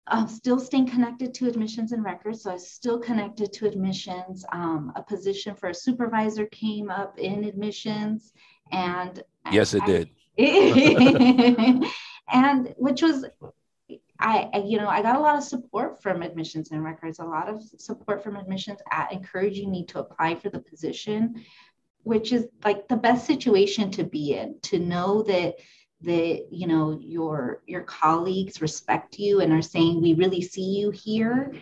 I'm 0.07 0.27
still 0.27 0.59
staying 0.59 0.88
connected 0.88 1.33
to 1.35 1.47
admissions 1.47 1.91
and 1.91 2.03
records, 2.03 2.43
so 2.43 2.49
I 2.51 2.53
was 2.53 2.71
still 2.71 2.99
connected 2.99 3.53
to 3.53 3.67
admissions. 3.67 4.43
Um, 4.51 4.91
a 4.95 5.03
position 5.03 5.55
for 5.55 5.69
a 5.69 5.73
supervisor 5.73 6.45
came 6.47 6.89
up 6.89 7.19
in 7.19 7.43
admissions, 7.43 8.33
and 8.71 9.21
yes, 9.51 9.73
it 9.73 9.83
I- 9.83 9.85
did. 9.85 10.09
and 12.31 12.73
which 12.77 13.01
was 13.01 13.25
I, 14.19 14.49
I, 14.53 14.57
you 14.65 14.77
know 14.77 14.88
i 14.88 15.01
got 15.01 15.15
a 15.15 15.19
lot 15.19 15.38
of 15.38 15.43
support 15.43 16.01
from 16.01 16.21
admissions 16.21 16.71
and 16.71 16.83
records 16.83 17.19
a 17.19 17.25
lot 17.25 17.49
of 17.49 17.62
support 17.62 18.23
from 18.23 18.38
admissions 18.38 18.79
at 18.91 19.12
encouraging 19.12 19.69
me 19.71 19.85
to 19.88 19.99
apply 19.99 20.35
for 20.35 20.49
the 20.49 20.59
position 20.59 21.43
which 22.03 22.31
is 22.31 22.47
like 22.63 22.88
the 22.88 22.95
best 22.95 23.27
situation 23.27 23.91
to 23.91 24.03
be 24.03 24.33
in 24.33 24.59
to 24.62 24.79
know 24.79 25.23
that 25.23 25.55
that 26.01 26.47
you 26.51 26.67
know 26.67 26.97
your 27.01 27.62
your 27.65 27.81
colleagues 27.83 28.62
respect 28.62 29.19
you 29.19 29.41
and 29.41 29.51
are 29.51 29.62
saying 29.62 30.01
we 30.01 30.13
really 30.13 30.41
see 30.41 30.79
you 30.79 30.91
here 30.91 31.53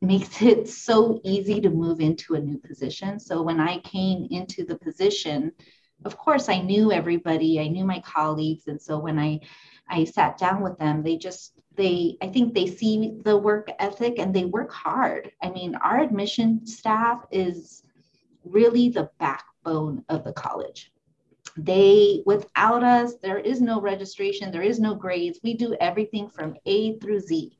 makes 0.00 0.40
it 0.40 0.68
so 0.68 1.20
easy 1.24 1.60
to 1.60 1.68
move 1.68 2.00
into 2.00 2.34
a 2.34 2.40
new 2.40 2.58
position. 2.58 3.18
So 3.18 3.42
when 3.42 3.60
i 3.60 3.78
came 3.78 4.26
into 4.30 4.64
the 4.64 4.78
position 4.78 5.52
of 6.04 6.16
course 6.16 6.48
i 6.48 6.60
knew 6.60 6.92
everybody 6.92 7.60
i 7.60 7.68
knew 7.68 7.84
my 7.84 8.00
colleagues 8.00 8.66
and 8.68 8.80
so 8.80 8.98
when 8.98 9.18
i 9.18 9.38
i 9.88 10.04
sat 10.04 10.38
down 10.38 10.62
with 10.62 10.78
them 10.78 11.02
they 11.02 11.16
just 11.16 11.52
they 11.76 12.16
i 12.22 12.26
think 12.26 12.54
they 12.54 12.66
see 12.66 13.18
the 13.24 13.36
work 13.36 13.68
ethic 13.78 14.18
and 14.18 14.34
they 14.34 14.44
work 14.44 14.72
hard. 14.72 15.30
I 15.42 15.50
mean 15.50 15.74
our 15.76 16.00
admission 16.00 16.66
staff 16.66 17.26
is 17.30 17.82
really 18.44 18.88
the 18.88 19.10
backbone 19.18 20.04
of 20.08 20.24
the 20.24 20.32
college 20.32 20.92
they 21.56 22.22
without 22.26 22.82
us 22.82 23.14
there 23.22 23.38
is 23.38 23.60
no 23.60 23.80
registration 23.80 24.50
there 24.50 24.62
is 24.62 24.78
no 24.80 24.94
grades 24.94 25.38
we 25.42 25.54
do 25.54 25.76
everything 25.80 26.28
from 26.28 26.56
a 26.66 26.98
through 26.98 27.20
z 27.20 27.56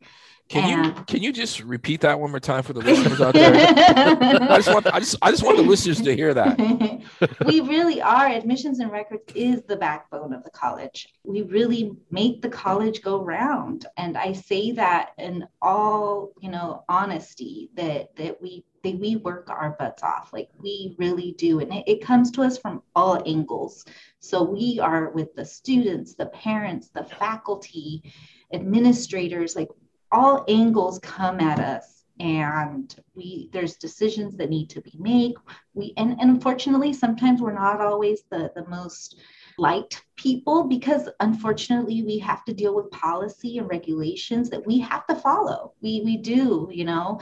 Can 0.49 0.85
you 0.85 0.93
can 1.05 1.23
you 1.23 1.33
just 1.33 1.61
repeat 1.61 2.01
that 2.01 2.19
one 2.19 2.31
more 2.31 2.41
time 2.41 2.63
for 2.63 2.73
the 2.73 2.81
listeners 2.89 3.21
out 3.21 3.35
there? 3.35 3.55
I 3.55 4.57
just 4.57 4.73
want 4.73 4.87
I 4.89 4.99
just 4.99 5.17
I 5.23 5.31
just 5.31 5.43
want 5.45 5.59
the 5.59 5.63
listeners 5.63 6.01
to 6.01 6.15
hear 6.15 6.35
that. 6.35 6.59
we 7.45 7.61
really 7.61 8.01
are. 8.01 8.27
Admissions 8.29 8.81
and 8.81 8.91
records 8.91 9.33
is 9.35 9.63
the 9.63 9.77
backbone 9.77 10.33
of 10.33 10.45
the 10.45 10.51
college. 10.51 11.09
We 11.25 11.43
really 11.43 11.97
make 12.11 12.43
the 12.43 12.49
college 12.49 13.03
go 13.03 13.23
round. 13.23 13.87
And 13.97 14.17
I 14.17 14.33
say 14.33 14.73
that 14.73 15.11
in 15.19 15.47
all, 15.61 16.33
you 16.41 16.51
know, 16.51 16.85
honesty 16.89 17.71
that 17.75 18.15
that 18.17 18.41
we 18.41 18.65
that 18.83 18.99
we 18.99 19.17
work 19.17 19.51
our 19.51 19.77
butts 19.79 20.03
off. 20.03 20.31
Like 20.33 20.49
we 20.59 20.97
really 20.99 21.33
do. 21.33 21.61
And 21.61 21.73
it, 21.73 21.85
it 21.87 22.05
comes 22.05 22.31
to 22.33 22.43
us 22.43 22.59
from 22.59 22.83
all 22.95 23.23
angles. 23.27 23.85
So 24.21 24.43
we 24.43 24.79
are 24.81 25.11
with 25.11 25.35
the 25.35 25.45
students, 25.45 26.15
the 26.15 26.27
parents, 26.27 26.89
the 26.89 27.05
faculty, 27.05 28.13
administrators, 28.53 29.55
like 29.55 29.69
all 30.13 30.45
angles 30.49 30.99
come 31.01 31.41
at 31.41 31.61
us 31.61 32.00
and 32.21 32.95
we 33.15 33.49
there's 33.53 33.77
decisions 33.77 34.37
that 34.37 34.51
need 34.51 34.69
to 34.71 34.81
be 34.83 34.93
made. 34.99 35.35
We 35.75 35.95
and, 35.97 36.13
and 36.21 36.31
unfortunately 36.31 36.93
sometimes 36.93 37.41
we're 37.41 37.53
not 37.53 37.81
always 37.81 38.23
the 38.31 38.53
the 38.55 38.67
most 38.69 39.17
liked 39.59 40.05
people 40.17 40.65
because 40.65 41.09
unfortunately 41.21 42.03
we 42.03 42.19
have 42.19 42.45
to 42.45 42.53
deal 42.53 42.75
with 42.75 42.91
policy 42.91 43.59
and 43.59 43.69
regulations 43.69 44.51
that 44.51 44.67
we 44.67 44.79
have 44.81 45.07
to 45.07 45.15
follow. 45.15 45.73
We 45.81 46.03
we 46.05 46.19
do 46.19 46.69
you 46.71 46.85
know 46.85 47.21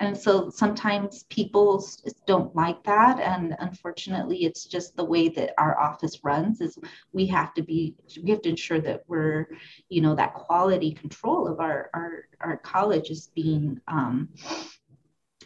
and 0.00 0.16
so 0.16 0.48
sometimes 0.48 1.24
people 1.24 1.84
don't 2.26 2.56
like 2.56 2.82
that. 2.84 3.20
And 3.20 3.54
unfortunately 3.58 4.44
it's 4.44 4.64
just 4.64 4.96
the 4.96 5.04
way 5.04 5.28
that 5.28 5.52
our 5.58 5.78
office 5.78 6.20
runs 6.24 6.62
is 6.62 6.78
we 7.12 7.26
have 7.26 7.52
to 7.54 7.62
be 7.62 7.94
we 8.22 8.30
have 8.30 8.40
to 8.42 8.48
ensure 8.48 8.80
that 8.80 9.02
we're 9.06 9.46
you 9.90 10.00
know 10.00 10.14
that 10.14 10.32
quality 10.32 10.92
control 10.92 11.46
of 11.46 11.60
our 11.60 11.90
our, 11.92 12.24
our 12.40 12.56
college 12.56 13.10
is 13.10 13.30
being 13.34 13.78
um, 13.88 14.30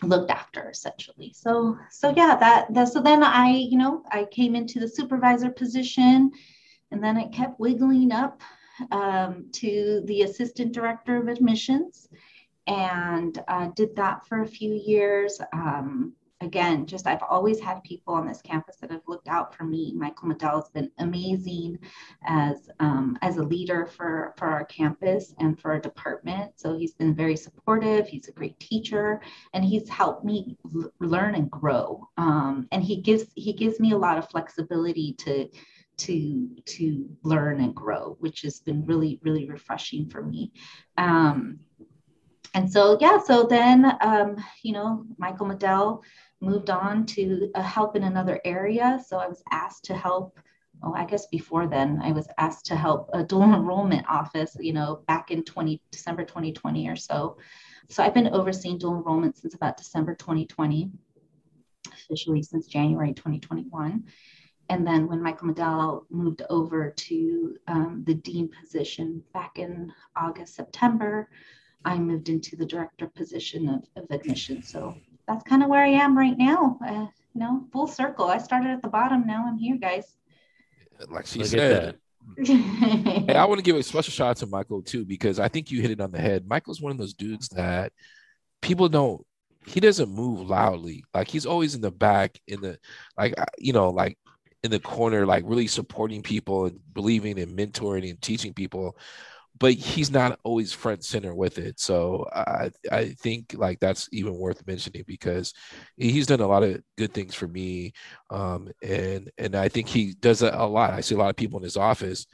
looked 0.02 0.30
after 0.30 0.70
essentially. 0.70 1.32
So 1.34 1.76
so 1.90 2.14
yeah 2.16 2.36
that, 2.36 2.72
that 2.74 2.88
so 2.88 3.00
then 3.00 3.24
i 3.24 3.48
you 3.48 3.76
know 3.76 4.04
i 4.10 4.24
came 4.24 4.54
into 4.54 4.78
the 4.78 4.88
supervisor 4.88 5.50
position 5.50 6.30
and 6.92 7.02
then 7.02 7.16
it 7.16 7.32
kept 7.32 7.58
wiggling 7.58 8.12
up 8.12 8.40
um, 8.92 9.46
to 9.52 10.02
the 10.04 10.22
assistant 10.22 10.72
director 10.72 11.16
of 11.16 11.28
admissions 11.28 12.08
and 12.66 13.42
uh, 13.48 13.68
did 13.76 13.94
that 13.96 14.26
for 14.26 14.42
a 14.42 14.46
few 14.46 14.74
years. 14.74 15.40
Um, 15.52 16.14
again, 16.40 16.86
just 16.86 17.06
I've 17.06 17.22
always 17.22 17.60
had 17.60 17.82
people 17.82 18.14
on 18.14 18.26
this 18.26 18.42
campus 18.42 18.76
that 18.76 18.90
have 18.90 19.02
looked 19.08 19.28
out 19.28 19.54
for 19.54 19.64
me. 19.64 19.92
Michael 19.96 20.28
Medell 20.28 20.56
has 20.56 20.68
been 20.68 20.90
amazing 20.98 21.78
as 22.26 22.68
um, 22.80 23.18
as 23.22 23.36
a 23.36 23.42
leader 23.42 23.86
for 23.86 24.34
for 24.36 24.46
our 24.46 24.64
campus 24.64 25.34
and 25.38 25.58
for 25.58 25.72
our 25.72 25.80
department. 25.80 26.52
So 26.56 26.76
he's 26.76 26.94
been 26.94 27.14
very 27.14 27.36
supportive. 27.36 28.06
He's 28.06 28.28
a 28.28 28.32
great 28.32 28.58
teacher, 28.60 29.20
and 29.52 29.64
he's 29.64 29.88
helped 29.88 30.24
me 30.24 30.56
l- 30.74 30.92
learn 31.00 31.34
and 31.34 31.50
grow. 31.50 32.08
Um, 32.16 32.68
and 32.72 32.82
he 32.82 33.00
gives 33.00 33.26
he 33.34 33.52
gives 33.52 33.80
me 33.80 33.92
a 33.92 33.98
lot 33.98 34.18
of 34.18 34.28
flexibility 34.28 35.14
to 35.18 35.48
to 35.96 36.48
to 36.64 37.08
learn 37.22 37.60
and 37.60 37.74
grow, 37.74 38.16
which 38.20 38.42
has 38.42 38.60
been 38.60 38.84
really 38.84 39.20
really 39.22 39.48
refreshing 39.48 40.08
for 40.08 40.22
me. 40.22 40.52
Um, 40.98 41.60
and 42.54 42.70
so 42.70 42.96
yeah 43.00 43.18
so 43.18 43.44
then 43.44 43.96
um, 44.00 44.36
you 44.62 44.72
know 44.72 45.04
michael 45.18 45.46
medell 45.46 46.02
moved 46.40 46.70
on 46.70 47.06
to 47.06 47.50
uh, 47.54 47.62
help 47.62 47.96
in 47.96 48.04
another 48.04 48.40
area. 48.44 49.00
So 49.06 49.18
i 49.18 49.26
was 49.26 49.42
asked 49.50 49.84
to 49.86 49.94
help 49.94 50.38
oh 50.82 50.94
i 50.94 51.04
guess 51.04 51.26
before 51.26 51.66
then 51.66 52.00
i 52.02 52.12
was 52.12 52.28
asked 52.38 52.66
to 52.66 52.76
help 52.76 53.10
a 53.12 53.22
dual 53.22 53.42
enrollment 53.54 54.06
office 54.08 54.56
you 54.58 54.72
know 54.72 55.02
back 55.06 55.30
in 55.30 55.42
20 55.44 55.80
december 55.90 56.24
2020 56.24 56.88
or 56.88 56.96
so. 56.96 57.36
So 57.88 58.02
i've 58.02 58.14
been 58.14 58.28
overseeing 58.28 58.78
dual 58.78 58.96
enrollment 58.96 59.36
since 59.36 59.54
about 59.54 59.76
december 59.76 60.14
2020 60.14 60.90
officially 61.92 62.42
since 62.42 62.66
january 62.66 63.12
2021 63.12 64.04
and 64.70 64.86
then 64.86 65.06
when 65.06 65.22
Michael 65.22 65.48
Medell 65.48 66.04
moved 66.08 66.40
over 66.48 66.90
to 66.90 67.56
um, 67.68 68.02
the 68.06 68.14
dean 68.14 68.48
position 68.48 69.22
back 69.34 69.58
in 69.58 69.92
August, 70.16 70.54
September, 70.54 71.28
I 71.84 71.98
moved 71.98 72.28
into 72.28 72.56
the 72.56 72.66
director 72.66 73.06
position 73.06 73.68
of, 73.68 74.02
of 74.02 74.10
admission. 74.10 74.62
So 74.62 74.96
that's 75.26 75.44
kind 75.44 75.62
of 75.62 75.68
where 75.68 75.84
I 75.84 75.88
am 75.88 76.16
right 76.16 76.36
now. 76.36 76.78
Uh, 76.86 77.06
you 77.34 77.40
know, 77.40 77.64
full 77.72 77.86
circle. 77.86 78.26
I 78.26 78.38
started 78.38 78.70
at 78.70 78.82
the 78.82 78.88
bottom. 78.88 79.26
Now 79.26 79.44
I'm 79.46 79.58
here, 79.58 79.76
guys. 79.76 80.16
Like 81.08 81.26
she 81.26 81.40
Look 81.40 81.48
said. 81.48 81.98
hey, 82.38 83.34
I 83.34 83.44
want 83.44 83.58
to 83.58 83.62
give 83.62 83.76
a 83.76 83.82
special 83.82 84.10
shout 84.10 84.30
out 84.30 84.36
to 84.38 84.46
Michael 84.46 84.80
too 84.80 85.04
because 85.04 85.38
I 85.38 85.48
think 85.48 85.70
you 85.70 85.82
hit 85.82 85.90
it 85.90 86.00
on 86.00 86.10
the 86.10 86.20
head. 86.20 86.46
Michael's 86.46 86.80
one 86.80 86.92
of 86.92 86.96
those 86.96 87.12
dudes 87.12 87.48
that 87.50 87.92
people 88.62 88.88
don't. 88.88 89.24
He 89.66 89.80
doesn't 89.80 90.08
move 90.08 90.48
loudly. 90.48 91.04
Like 91.12 91.28
he's 91.28 91.44
always 91.44 91.74
in 91.74 91.80
the 91.82 91.90
back, 91.90 92.38
in 92.46 92.60
the 92.60 92.78
like 93.18 93.34
you 93.58 93.72
know, 93.72 93.90
like 93.90 94.18
in 94.62 94.70
the 94.70 94.80
corner, 94.80 95.26
like 95.26 95.44
really 95.46 95.66
supporting 95.66 96.22
people 96.22 96.66
and 96.66 96.80
believing 96.94 97.38
and 97.38 97.56
mentoring 97.58 98.08
and 98.08 98.20
teaching 98.22 98.54
people 98.54 98.96
but 99.58 99.72
he's 99.74 100.10
not 100.10 100.38
always 100.42 100.72
front 100.72 101.04
center 101.04 101.34
with 101.34 101.58
it. 101.58 101.78
So 101.78 102.26
I 102.32 102.70
I 102.90 103.08
think 103.20 103.54
like 103.56 103.80
that's 103.80 104.08
even 104.12 104.36
worth 104.36 104.66
mentioning 104.66 105.04
because 105.06 105.52
he's 105.96 106.26
done 106.26 106.40
a 106.40 106.46
lot 106.46 106.64
of 106.64 106.82
good 106.98 107.14
things 107.14 107.34
for 107.34 107.46
me, 107.46 107.92
um, 108.30 108.68
and 108.82 109.30
and 109.38 109.54
I 109.54 109.68
think 109.68 109.88
he 109.88 110.14
does 110.14 110.40
that 110.40 110.54
a 110.54 110.66
lot. 110.66 110.92
I 110.92 111.00
see 111.00 111.14
a 111.14 111.18
lot 111.18 111.30
of 111.30 111.36
people 111.36 111.58
in 111.58 111.64
his 111.64 111.76
office. 111.76 112.26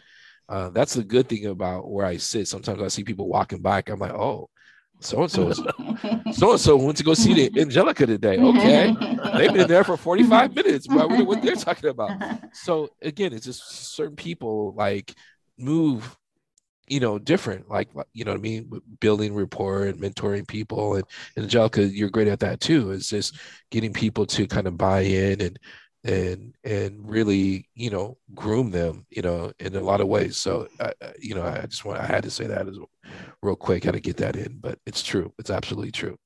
Uh, 0.48 0.70
that's 0.70 0.94
the 0.94 1.04
good 1.04 1.28
thing 1.28 1.46
about 1.46 1.88
where 1.88 2.06
I 2.06 2.16
sit. 2.16 2.48
Sometimes 2.48 2.82
I 2.82 2.88
see 2.88 3.04
people 3.04 3.28
walking 3.28 3.60
by. 3.60 3.82
I'm 3.86 4.00
like, 4.00 4.12
oh, 4.12 4.48
so 5.00 5.22
and 5.22 5.30
so, 5.30 5.52
so 6.32 6.50
and 6.52 6.60
so 6.60 6.76
went 6.76 6.96
to 6.98 7.04
go 7.04 7.14
see 7.14 7.34
the 7.34 7.60
Angelica 7.60 8.04
today. 8.06 8.38
Okay, 8.38 8.94
they've 9.36 9.52
been 9.52 9.68
there 9.68 9.84
for 9.84 9.96
45 9.96 10.54
minutes. 10.56 10.86
But 10.86 11.08
what 11.26 11.42
they're 11.42 11.54
talking 11.54 11.90
about. 11.90 12.10
So 12.52 12.88
again, 13.00 13.32
it's 13.32 13.46
just 13.46 13.94
certain 13.94 14.16
people 14.16 14.74
like 14.74 15.14
move 15.58 16.16
you 16.90 17.00
know, 17.00 17.18
different, 17.18 17.70
like, 17.70 17.88
you 18.12 18.24
know 18.24 18.32
what 18.32 18.38
I 18.38 18.42
mean? 18.42 18.68
Building 19.00 19.32
rapport 19.34 19.84
and 19.86 20.00
mentoring 20.00 20.46
people. 20.46 20.96
And, 20.96 21.04
and 21.36 21.44
Angelica, 21.44 21.84
you're 21.84 22.10
great 22.10 22.28
at 22.28 22.40
that 22.40 22.60
too. 22.60 22.90
is 22.90 23.08
just 23.08 23.38
getting 23.70 23.92
people 23.92 24.26
to 24.26 24.46
kind 24.48 24.66
of 24.66 24.76
buy 24.76 25.02
in 25.02 25.40
and, 25.40 25.58
and, 26.02 26.54
and 26.64 27.08
really, 27.08 27.68
you 27.74 27.90
know, 27.90 28.18
groom 28.34 28.70
them, 28.72 29.06
you 29.10 29.22
know, 29.22 29.52
in 29.60 29.76
a 29.76 29.80
lot 29.80 30.00
of 30.00 30.08
ways. 30.08 30.36
So, 30.36 30.66
I, 30.80 30.92
you 31.18 31.34
know, 31.34 31.44
I 31.44 31.64
just 31.66 31.84
want, 31.84 32.00
I 32.00 32.06
had 32.06 32.24
to 32.24 32.30
say 32.30 32.46
that 32.48 32.68
as 32.68 32.78
real 33.42 33.56
quick, 33.56 33.84
how 33.84 33.92
to 33.92 34.00
get 34.00 34.16
that 34.18 34.36
in, 34.36 34.58
but 34.60 34.78
it's 34.84 35.02
true. 35.02 35.32
It's 35.38 35.50
absolutely 35.50 35.92
true 35.92 36.18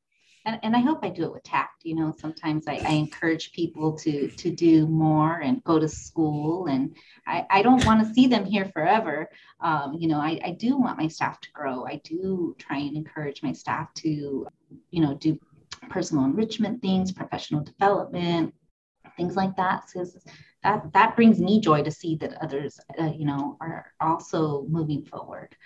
and, 0.45 0.61
and 0.63 0.77
I 0.77 0.81
hope 0.81 1.01
I 1.03 1.09
do 1.09 1.25
it 1.25 1.33
with 1.33 1.43
tact. 1.43 1.85
You 1.85 1.95
know, 1.95 2.15
sometimes 2.19 2.67
I, 2.69 2.75
I 2.85 2.93
encourage 2.93 3.53
people 3.53 3.93
to 3.99 4.29
to 4.29 4.51
do 4.51 4.87
more 4.87 5.41
and 5.41 5.63
go 5.65 5.79
to 5.79 5.89
school, 5.89 6.67
and 6.67 6.95
I, 7.27 7.47
I 7.51 7.63
don't 7.63 7.85
want 7.87 8.07
to 8.07 8.15
see 8.15 8.27
them 8.27 8.45
here 8.45 8.71
forever. 8.73 9.29
Um, 9.61 9.95
you 9.99 10.09
know, 10.09 10.19
I, 10.19 10.41
I 10.45 10.51
do 10.51 10.77
want 10.77 10.99
my 10.99 11.09
staff 11.09 11.41
to 11.41 11.51
grow. 11.53 11.87
I 11.87 12.01
do 12.05 12.55
try 12.59 12.79
and 12.79 12.97
encourage 12.97 13.43
my 13.43 13.53
staff 13.53 13.93
to, 13.95 14.47
you 14.91 15.01
know, 15.01 15.15
do 15.15 15.39
personal 15.89 16.25
enrichment 16.25 16.83
things, 16.83 17.13
professional 17.13 17.63
development, 17.63 18.55
things 19.17 19.37
like 19.37 19.57
that. 19.57 19.85
Because 19.87 20.19
that 20.63 20.93
that 20.93 21.17
brings 21.17 21.41
me 21.41 21.61
joy 21.61 21.83
to 21.83 21.91
see 21.91 22.17
that 22.17 22.43
others, 22.43 22.79
uh, 23.01 23.13
you 23.17 23.25
know, 23.25 23.57
are 23.61 23.93
also 24.01 24.67
moving 24.69 25.05
forward. 25.05 25.57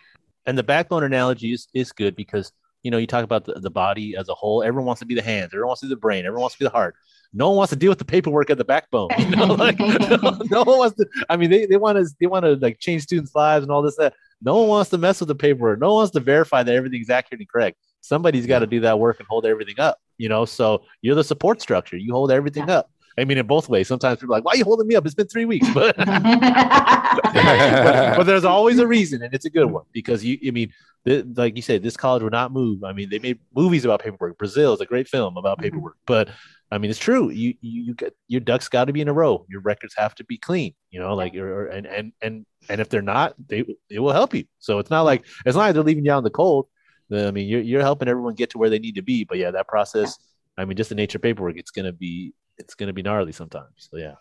And 0.46 0.56
the 0.56 0.62
backbone 0.62 1.02
analogy 1.02 1.52
is, 1.52 1.68
is 1.74 1.92
good 1.92 2.16
because 2.16 2.52
you 2.82 2.90
know, 2.90 2.98
you 2.98 3.06
talk 3.06 3.24
about 3.24 3.44
the, 3.44 3.54
the 3.54 3.70
body 3.70 4.16
as 4.16 4.28
a 4.28 4.34
whole. 4.34 4.62
Everyone 4.62 4.86
wants 4.86 5.00
to 5.00 5.06
be 5.06 5.14
the 5.14 5.22
hands. 5.22 5.46
Everyone 5.46 5.68
wants 5.68 5.80
to 5.80 5.86
be 5.86 5.90
the 5.90 6.00
brain. 6.00 6.24
Everyone 6.24 6.42
wants 6.42 6.54
to 6.56 6.60
be 6.60 6.64
the 6.64 6.70
heart. 6.70 6.94
No 7.32 7.48
one 7.48 7.58
wants 7.58 7.70
to 7.70 7.76
deal 7.76 7.90
with 7.90 7.98
the 7.98 8.04
paperwork 8.04 8.50
at 8.50 8.58
the 8.58 8.64
backbone. 8.64 9.10
You 9.18 9.36
know, 9.36 9.46
like 9.54 9.78
no, 9.78 10.38
no, 10.50 10.62
one 10.62 10.78
wants 10.78 10.96
to. 10.96 11.06
I 11.28 11.36
mean, 11.36 11.50
they, 11.50 11.66
they 11.66 11.76
want 11.76 11.98
to 11.98 12.08
they 12.20 12.26
want 12.26 12.44
to 12.44 12.54
like 12.56 12.78
change 12.78 13.02
students' 13.02 13.34
lives 13.34 13.64
and 13.64 13.72
all 13.72 13.82
this 13.82 13.96
that. 13.96 14.14
No 14.40 14.56
one 14.58 14.68
wants 14.68 14.90
to 14.90 14.98
mess 14.98 15.18
with 15.18 15.28
the 15.28 15.34
paperwork. 15.34 15.80
No 15.80 15.88
one 15.88 15.96
wants 15.96 16.12
to 16.12 16.20
verify 16.20 16.62
that 16.62 16.74
everything's 16.74 17.10
accurate 17.10 17.40
and 17.40 17.48
correct. 17.48 17.76
Somebody's 18.02 18.46
got 18.46 18.60
to 18.60 18.68
do 18.68 18.80
that 18.80 19.00
work 19.00 19.18
and 19.18 19.26
hold 19.28 19.44
everything 19.44 19.80
up. 19.80 19.98
You 20.16 20.28
know, 20.28 20.44
so 20.44 20.84
you're 21.02 21.16
the 21.16 21.24
support 21.24 21.60
structure. 21.60 21.96
You 21.96 22.12
hold 22.12 22.30
everything 22.30 22.68
yeah. 22.68 22.78
up. 22.78 22.90
I 23.18 23.24
mean, 23.24 23.38
in 23.38 23.46
both 23.46 23.68
ways. 23.68 23.88
Sometimes 23.88 24.20
people 24.20 24.34
are 24.34 24.38
like, 24.38 24.44
"Why 24.44 24.52
are 24.52 24.56
you 24.56 24.64
holding 24.64 24.86
me 24.86 24.94
up? 24.94 25.04
It's 25.04 25.14
been 25.14 25.28
three 25.28 25.44
weeks," 25.44 25.68
but 25.74 25.96
but, 25.96 26.06
but, 28.16 28.24
there's 28.24 28.44
always 28.44 28.78
a 28.78 28.86
reason, 28.86 29.22
and 29.22 29.34
it's 29.34 29.44
a 29.44 29.50
good 29.50 29.66
one 29.66 29.84
because 29.92 30.24
you. 30.24 30.38
I 30.46 30.50
mean, 30.50 30.72
like 31.04 31.56
you 31.56 31.62
said, 31.62 31.82
this 31.82 31.96
college 31.96 32.22
will 32.22 32.30
not 32.30 32.52
move. 32.52 32.84
I 32.84 32.92
mean, 32.92 33.10
they 33.10 33.18
made 33.18 33.38
movies 33.54 33.84
about 33.84 34.02
paperwork. 34.02 34.38
Brazil 34.38 34.74
is 34.74 34.80
a 34.80 34.86
great 34.86 35.08
film 35.08 35.36
about 35.36 35.58
mm-hmm. 35.58 35.64
paperwork, 35.64 35.94
mm-hmm. 35.94 36.04
but 36.06 36.28
I 36.70 36.78
mean, 36.78 36.90
it's 36.90 37.00
true. 37.00 37.30
You 37.30 37.54
you, 37.60 37.82
you 37.82 37.94
get 37.94 38.14
your 38.28 38.40
ducks 38.40 38.68
got 38.68 38.86
to 38.86 38.92
be 38.92 39.00
in 39.00 39.08
a 39.08 39.12
row. 39.12 39.44
Your 39.48 39.60
records 39.60 39.94
have 39.96 40.14
to 40.16 40.24
be 40.24 40.36
clean. 40.36 40.74
You 40.90 41.00
know, 41.00 41.14
like 41.14 41.34
or, 41.34 41.66
and 41.66 41.86
and 41.86 42.12
and 42.22 42.46
and 42.68 42.80
if 42.80 42.88
they're 42.88 43.02
not, 43.02 43.34
they 43.48 43.64
it 43.90 44.00
will 44.00 44.12
help 44.12 44.34
you. 44.34 44.44
So 44.58 44.78
it's 44.78 44.90
not 44.90 45.02
like 45.02 45.24
it's 45.44 45.56
not 45.56 45.62
like 45.62 45.74
they're 45.74 45.82
leaving 45.82 46.04
you 46.04 46.12
out 46.12 46.18
in 46.18 46.24
the 46.24 46.30
cold. 46.30 46.68
I 47.10 47.30
mean, 47.30 47.48
you're 47.48 47.62
you're 47.62 47.82
helping 47.82 48.08
everyone 48.08 48.34
get 48.34 48.50
to 48.50 48.58
where 48.58 48.70
they 48.70 48.78
need 48.78 48.96
to 48.96 49.02
be. 49.02 49.24
But 49.24 49.38
yeah, 49.38 49.50
that 49.50 49.68
process. 49.68 50.18
I 50.58 50.64
mean, 50.64 50.76
just 50.76 50.88
the 50.88 50.96
nature 50.96 51.18
of 51.18 51.22
paperwork, 51.22 51.56
it's 51.56 51.70
gonna 51.70 51.92
be 51.92 52.34
it's 52.58 52.74
gonna 52.74 52.92
be 52.92 53.02
gnarly 53.02 53.32
sometimes. 53.32 53.88
So 53.90 53.96
yeah. 53.96 54.14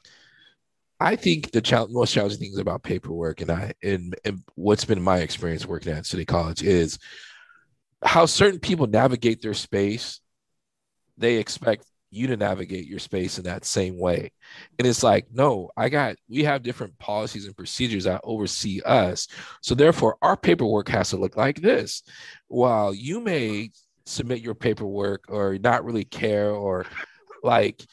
I 1.00 1.16
think 1.16 1.52
the 1.52 1.62
ch- 1.62 1.90
most 1.90 2.14
challenging 2.14 2.40
things 2.40 2.58
about 2.58 2.84
paperwork 2.84 3.42
and 3.42 3.52
I 3.52 3.74
and, 3.84 4.16
and 4.26 4.44
what's 4.56 4.86
been 4.86 5.02
my 5.02 5.20
experience 5.20 5.66
working 5.66 5.94
at 5.94 6.06
City 6.06 6.26
College 6.26 6.64
is 6.64 6.98
how 8.04 8.26
certain 8.26 8.60
people 8.60 8.88
navigate 8.88 9.42
their 9.42 9.54
space. 9.54 10.22
They 11.18 11.36
expect 11.38 11.86
you 12.10 12.28
to 12.28 12.38
navigate 12.38 12.88
your 12.88 13.00
space 13.00 13.38
in 13.38 13.44
that 13.44 13.66
same 13.66 14.00
way. 14.00 14.32
And 14.80 14.88
it's 14.88 15.04
like, 15.04 15.28
no, 15.32 15.70
I 15.76 15.90
got, 15.90 16.16
we 16.30 16.44
have 16.44 16.64
different 16.64 16.98
policies 17.00 17.46
and 17.46 17.56
procedures 17.56 18.06
that 18.06 18.22
oversee 18.24 18.82
us. 18.86 19.28
So 19.62 19.76
therefore, 19.76 20.18
our 20.22 20.38
paperwork 20.38 20.90
has 20.90 21.10
to 21.10 21.18
look 21.18 21.36
like 21.36 21.62
this. 21.62 22.04
While 22.48 22.94
you 22.94 23.20
may 23.20 23.72
submit 24.06 24.40
your 24.42 24.56
paperwork 24.56 25.26
or 25.28 25.58
not 25.58 25.84
really 25.84 26.06
care 26.06 26.52
or 26.52 26.86
like, 27.44 27.86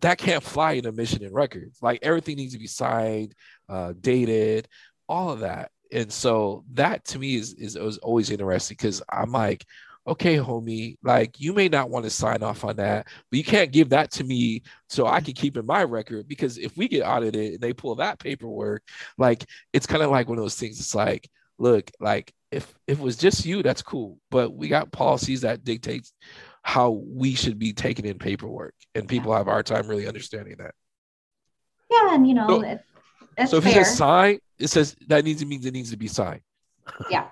that 0.00 0.18
can't 0.18 0.42
fly 0.42 0.72
in 0.72 0.86
a 0.86 0.92
mission 0.92 1.24
and 1.24 1.34
records. 1.34 1.78
Like 1.82 2.00
everything 2.02 2.36
needs 2.36 2.52
to 2.52 2.58
be 2.58 2.66
signed, 2.66 3.34
uh, 3.68 3.94
dated, 4.00 4.68
all 5.08 5.30
of 5.30 5.40
that. 5.40 5.70
And 5.92 6.12
so 6.12 6.64
that 6.74 7.04
to 7.06 7.18
me 7.18 7.36
is 7.36 7.54
is, 7.54 7.76
is 7.76 7.98
always 7.98 8.30
interesting 8.30 8.76
because 8.76 9.02
I'm 9.08 9.32
like, 9.32 9.64
okay, 10.06 10.36
homie, 10.36 10.96
like 11.02 11.40
you 11.40 11.52
may 11.52 11.68
not 11.68 11.90
want 11.90 12.04
to 12.04 12.10
sign 12.10 12.42
off 12.42 12.64
on 12.64 12.76
that, 12.76 13.06
but 13.30 13.36
you 13.36 13.44
can't 13.44 13.72
give 13.72 13.88
that 13.90 14.10
to 14.12 14.24
me 14.24 14.62
so 14.88 15.06
I 15.06 15.20
can 15.20 15.34
keep 15.34 15.56
in 15.56 15.66
my 15.66 15.82
record 15.82 16.28
because 16.28 16.58
if 16.58 16.76
we 16.76 16.88
get 16.88 17.02
audited 17.02 17.54
and 17.54 17.60
they 17.60 17.72
pull 17.72 17.96
that 17.96 18.18
paperwork, 18.18 18.82
like 19.18 19.44
it's 19.72 19.86
kind 19.86 20.02
of 20.02 20.10
like 20.10 20.28
one 20.28 20.38
of 20.38 20.44
those 20.44 20.56
things. 20.56 20.78
It's 20.78 20.94
like, 20.94 21.28
look, 21.58 21.90
like 22.00 22.32
if, 22.52 22.72
if 22.86 22.98
it 22.98 23.02
was 23.02 23.16
just 23.16 23.44
you, 23.44 23.62
that's 23.62 23.82
cool, 23.82 24.18
but 24.30 24.54
we 24.54 24.68
got 24.68 24.92
policies 24.92 25.40
that 25.40 25.64
dictate 25.64 26.10
how 26.66 26.90
we 26.90 27.32
should 27.32 27.60
be 27.60 27.72
taking 27.72 28.04
in 28.04 28.18
paperwork, 28.18 28.74
and 28.96 29.08
people 29.08 29.32
have 29.32 29.46
a 29.46 29.50
hard 29.52 29.64
time 29.66 29.86
really 29.86 30.08
understanding 30.08 30.56
that. 30.58 30.74
Yeah, 31.88 32.12
and 32.12 32.26
you 32.26 32.34
know, 32.34 32.48
so, 32.48 32.60
it, 32.62 33.48
so 33.48 33.56
if 33.58 33.62
fair. 33.64 33.82
it 33.82 33.84
says 33.84 33.96
sign, 33.96 34.38
it 34.58 34.66
says 34.66 34.96
that 35.06 35.24
needs 35.24 35.40
to 35.42 35.46
mean 35.46 35.64
it 35.64 35.72
needs 35.72 35.92
to 35.92 35.96
be 35.96 36.08
signed. 36.08 36.40
Yeah. 37.10 37.28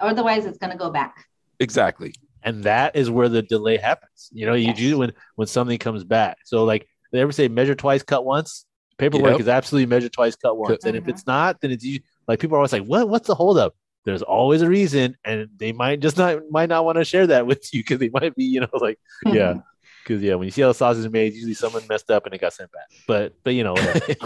Otherwise, 0.00 0.44
it's 0.44 0.58
going 0.58 0.72
to 0.72 0.76
go 0.76 0.90
back. 0.90 1.28
Exactly. 1.60 2.12
And 2.42 2.64
that 2.64 2.96
is 2.96 3.08
where 3.08 3.28
the 3.28 3.42
delay 3.42 3.76
happens. 3.76 4.28
You 4.32 4.46
know, 4.46 4.54
you 4.54 4.68
yes. 4.68 4.76
do 4.76 4.98
when 4.98 5.12
when 5.36 5.46
something 5.46 5.78
comes 5.78 6.02
back. 6.02 6.38
So 6.44 6.64
like 6.64 6.88
they 7.12 7.20
ever 7.20 7.30
say 7.30 7.46
measure 7.46 7.76
twice, 7.76 8.02
cut 8.02 8.24
once. 8.24 8.66
Paperwork 8.98 9.32
yep. 9.32 9.40
is 9.40 9.48
absolutely 9.48 9.86
measure 9.86 10.08
twice, 10.08 10.34
cut 10.34 10.56
once. 10.56 10.78
Mm-hmm. 10.78 10.88
And 10.88 10.96
if 10.96 11.06
it's 11.06 11.28
not, 11.28 11.60
then 11.60 11.70
it's 11.70 11.86
like 12.26 12.40
people 12.40 12.56
are 12.56 12.58
always 12.58 12.72
like, 12.72 12.84
"What? 12.84 13.08
What's 13.08 13.28
the 13.28 13.36
holdup?" 13.36 13.76
There's 14.04 14.22
always 14.22 14.62
a 14.62 14.68
reason, 14.68 15.16
and 15.24 15.48
they 15.56 15.72
might 15.72 16.00
just 16.00 16.18
not 16.18 16.42
might 16.50 16.68
not 16.68 16.84
want 16.84 16.98
to 16.98 17.04
share 17.04 17.26
that 17.28 17.46
with 17.48 17.72
you 17.72 17.80
because 17.80 17.98
they 17.98 18.10
might 18.10 18.34
be, 18.34 18.44
you 18.44 18.60
know, 18.60 18.68
like, 18.74 18.98
mm-hmm. 19.24 19.36
yeah, 19.36 19.54
because 20.02 20.22
yeah, 20.22 20.34
when 20.34 20.46
you 20.46 20.50
see 20.50 20.62
how 20.62 20.68
the 20.68 20.74
sausage 20.74 21.04
is 21.04 21.12
made, 21.12 21.34
usually 21.34 21.54
someone 21.54 21.82
messed 21.88 22.10
up 22.10 22.26
and 22.26 22.34
it 22.34 22.40
got 22.40 22.52
sent 22.52 22.72
back. 22.72 22.90
But 23.06 23.34
but 23.44 23.54
you 23.54 23.64
know, 23.64 23.74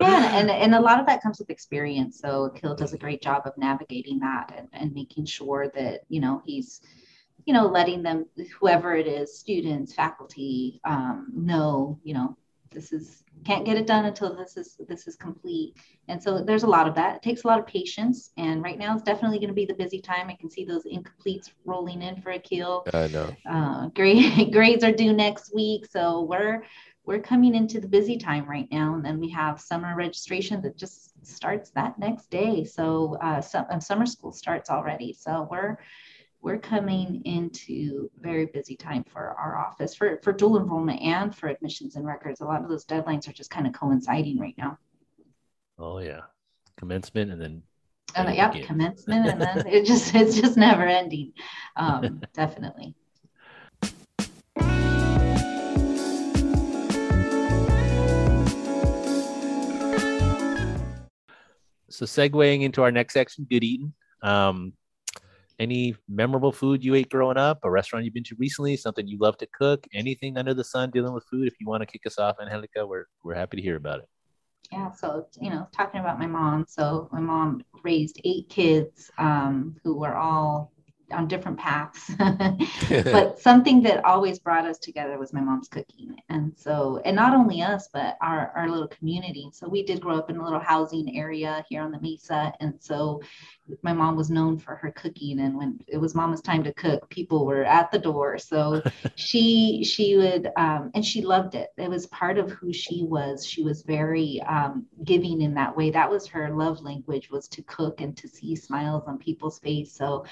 yeah 0.00 0.38
and, 0.38 0.50
and 0.50 0.74
a 0.74 0.80
lot 0.80 0.98
of 0.98 1.06
that 1.06 1.22
comes 1.22 1.38
with 1.38 1.50
experience 1.50 2.18
so 2.20 2.44
Akil 2.44 2.74
does 2.74 2.92
a 2.92 2.98
great 2.98 3.22
job 3.22 3.42
of 3.44 3.56
navigating 3.56 4.18
that 4.20 4.52
and, 4.56 4.68
and 4.72 4.94
making 4.94 5.26
sure 5.26 5.70
that 5.74 6.00
you 6.08 6.20
know 6.20 6.42
he's 6.44 6.80
you 7.44 7.52
know 7.52 7.66
letting 7.66 8.02
them 8.02 8.26
whoever 8.58 8.94
it 8.94 9.06
is 9.06 9.38
students 9.38 9.94
faculty 9.94 10.80
um, 10.84 11.28
know 11.34 11.98
you 12.02 12.14
know 12.14 12.36
this 12.72 12.92
is 12.92 13.24
can't 13.44 13.64
get 13.64 13.76
it 13.76 13.86
done 13.86 14.04
until 14.04 14.36
this 14.36 14.56
is 14.56 14.76
this 14.88 15.06
is 15.06 15.16
complete. 15.16 15.76
And 16.08 16.22
so 16.22 16.42
there's 16.42 16.62
a 16.62 16.68
lot 16.68 16.86
of 16.86 16.94
that. 16.96 17.16
It 17.16 17.22
takes 17.22 17.44
a 17.44 17.46
lot 17.46 17.58
of 17.58 17.66
patience 17.66 18.30
and 18.36 18.62
right 18.62 18.78
now 18.78 18.94
it's 18.94 19.02
definitely 19.02 19.38
going 19.38 19.48
to 19.48 19.54
be 19.54 19.64
the 19.64 19.74
busy 19.74 20.00
time. 20.00 20.28
I 20.28 20.34
can 20.34 20.50
see 20.50 20.64
those 20.64 20.84
incompletes 20.84 21.50
rolling 21.64 22.02
in 22.02 22.20
for 22.20 22.30
Akil. 22.30 22.86
I 22.92 23.08
know. 23.08 23.34
Uh, 23.48 23.88
grade, 23.88 24.52
grades 24.52 24.84
are 24.84 24.92
due 24.92 25.12
next 25.12 25.54
week 25.54 25.86
so 25.86 26.22
we're 26.22 26.62
we're 27.04 27.20
coming 27.20 27.54
into 27.54 27.80
the 27.80 27.88
busy 27.88 28.16
time 28.18 28.48
right 28.48 28.68
now, 28.70 28.94
and 28.94 29.04
then 29.04 29.18
we 29.18 29.28
have 29.30 29.60
summer 29.60 29.96
registration 29.96 30.60
that 30.62 30.76
just 30.76 31.26
starts 31.26 31.70
that 31.70 31.98
next 31.98 32.30
day. 32.30 32.62
So 32.64 33.16
uh, 33.20 33.40
some, 33.40 33.66
uh, 33.70 33.80
summer 33.80 34.06
school 34.06 34.32
starts 34.32 34.70
already. 34.70 35.12
So 35.12 35.48
we're 35.50 35.78
we're 36.42 36.58
coming 36.58 37.20
into 37.24 38.10
very 38.20 38.46
busy 38.46 38.74
time 38.74 39.04
for 39.04 39.34
our 39.38 39.58
office 39.58 39.94
for 39.94 40.18
for 40.22 40.32
dual 40.32 40.58
enrollment 40.58 41.00
and 41.02 41.34
for 41.34 41.48
admissions 41.48 41.96
and 41.96 42.06
records. 42.06 42.40
A 42.40 42.44
lot 42.44 42.62
of 42.62 42.68
those 42.68 42.86
deadlines 42.86 43.28
are 43.28 43.32
just 43.32 43.50
kind 43.50 43.66
of 43.66 43.72
coinciding 43.72 44.38
right 44.38 44.54
now. 44.56 44.78
Oh 45.78 45.98
yeah, 45.98 46.22
commencement 46.76 47.30
and 47.30 47.40
then. 47.40 47.62
And 48.16 48.28
uh, 48.28 48.32
yep, 48.32 48.54
commencement 48.64 49.28
and 49.28 49.40
then 49.40 49.66
it 49.66 49.84
just 49.84 50.14
it's 50.14 50.40
just 50.40 50.56
never 50.56 50.84
ending. 50.84 51.32
Um, 51.76 52.22
definitely. 52.34 52.94
so 61.88 62.06
segueing 62.06 62.62
into 62.62 62.82
our 62.82 62.90
next 62.90 63.12
section, 63.12 63.46
good 63.50 63.62
eating. 63.62 63.92
Um, 64.22 64.72
any 65.60 65.94
memorable 66.08 66.50
food 66.50 66.82
you 66.82 66.94
ate 66.94 67.10
growing 67.10 67.36
up, 67.36 67.60
a 67.62 67.70
restaurant 67.70 68.04
you've 68.04 68.14
been 68.14 68.24
to 68.24 68.36
recently, 68.38 68.76
something 68.76 69.06
you 69.06 69.18
love 69.18 69.36
to 69.36 69.46
cook, 69.46 69.86
anything 69.92 70.38
under 70.38 70.54
the 70.54 70.64
sun 70.64 70.90
dealing 70.90 71.12
with 71.12 71.24
food. 71.30 71.46
If 71.46 71.54
you 71.60 71.68
want 71.68 71.82
to 71.82 71.86
kick 71.86 72.06
us 72.06 72.18
off, 72.18 72.36
Angelica, 72.40 72.86
we're 72.86 73.04
we're 73.22 73.34
happy 73.34 73.58
to 73.58 73.62
hear 73.62 73.76
about 73.76 74.00
it. 74.00 74.08
Yeah, 74.72 74.90
so 74.92 75.26
you 75.40 75.50
know, 75.50 75.68
talking 75.76 76.00
about 76.00 76.18
my 76.18 76.26
mom. 76.26 76.64
So 76.66 77.08
my 77.12 77.20
mom 77.20 77.62
raised 77.84 78.20
eight 78.24 78.48
kids 78.48 79.10
um, 79.18 79.76
who 79.84 79.98
were 79.98 80.16
all 80.16 80.72
on 81.12 81.28
different 81.28 81.58
paths. 81.58 82.10
but 83.04 83.38
something 83.40 83.82
that 83.82 84.04
always 84.04 84.38
brought 84.38 84.66
us 84.66 84.78
together 84.78 85.18
was 85.18 85.32
my 85.32 85.40
mom's 85.40 85.68
cooking. 85.68 86.16
And 86.28 86.52
so, 86.56 87.00
and 87.04 87.16
not 87.16 87.34
only 87.34 87.62
us, 87.62 87.88
but 87.92 88.16
our, 88.20 88.52
our 88.54 88.68
little 88.68 88.88
community. 88.88 89.50
So 89.52 89.68
we 89.68 89.82
did 89.82 90.00
grow 90.00 90.16
up 90.16 90.30
in 90.30 90.36
a 90.36 90.44
little 90.44 90.60
housing 90.60 91.16
area 91.16 91.64
here 91.68 91.82
on 91.82 91.90
the 91.90 92.00
Mesa. 92.00 92.52
And 92.60 92.74
so 92.80 93.20
my 93.82 93.92
mom 93.92 94.16
was 94.16 94.30
known 94.30 94.58
for 94.58 94.74
her 94.76 94.90
cooking 94.92 95.40
and 95.40 95.56
when 95.56 95.80
it 95.86 95.98
was 95.98 96.14
mama's 96.14 96.40
time 96.40 96.62
to 96.64 96.72
cook 96.74 97.08
people 97.10 97.46
were 97.46 97.64
at 97.64 97.90
the 97.90 97.98
door. 97.98 98.38
So 98.38 98.82
she 99.14 99.84
she 99.84 100.16
would 100.16 100.50
um, 100.56 100.90
and 100.94 101.04
she 101.04 101.22
loved 101.22 101.54
it. 101.54 101.70
It 101.76 101.90
was 101.90 102.06
part 102.06 102.38
of 102.38 102.50
who 102.50 102.72
she 102.72 103.04
was. 103.04 103.46
She 103.46 103.62
was 103.62 103.82
very 103.82 104.40
um, 104.42 104.86
giving 105.04 105.40
in 105.42 105.54
that 105.54 105.76
way. 105.76 105.90
That 105.90 106.10
was 106.10 106.26
her 106.28 106.50
love 106.50 106.80
language 106.80 107.30
was 107.30 107.48
to 107.48 107.62
cook 107.62 108.00
and 108.00 108.16
to 108.16 108.28
see 108.28 108.56
smiles 108.56 109.04
on 109.06 109.18
people's 109.18 109.58
face. 109.58 109.92
So 109.94 110.24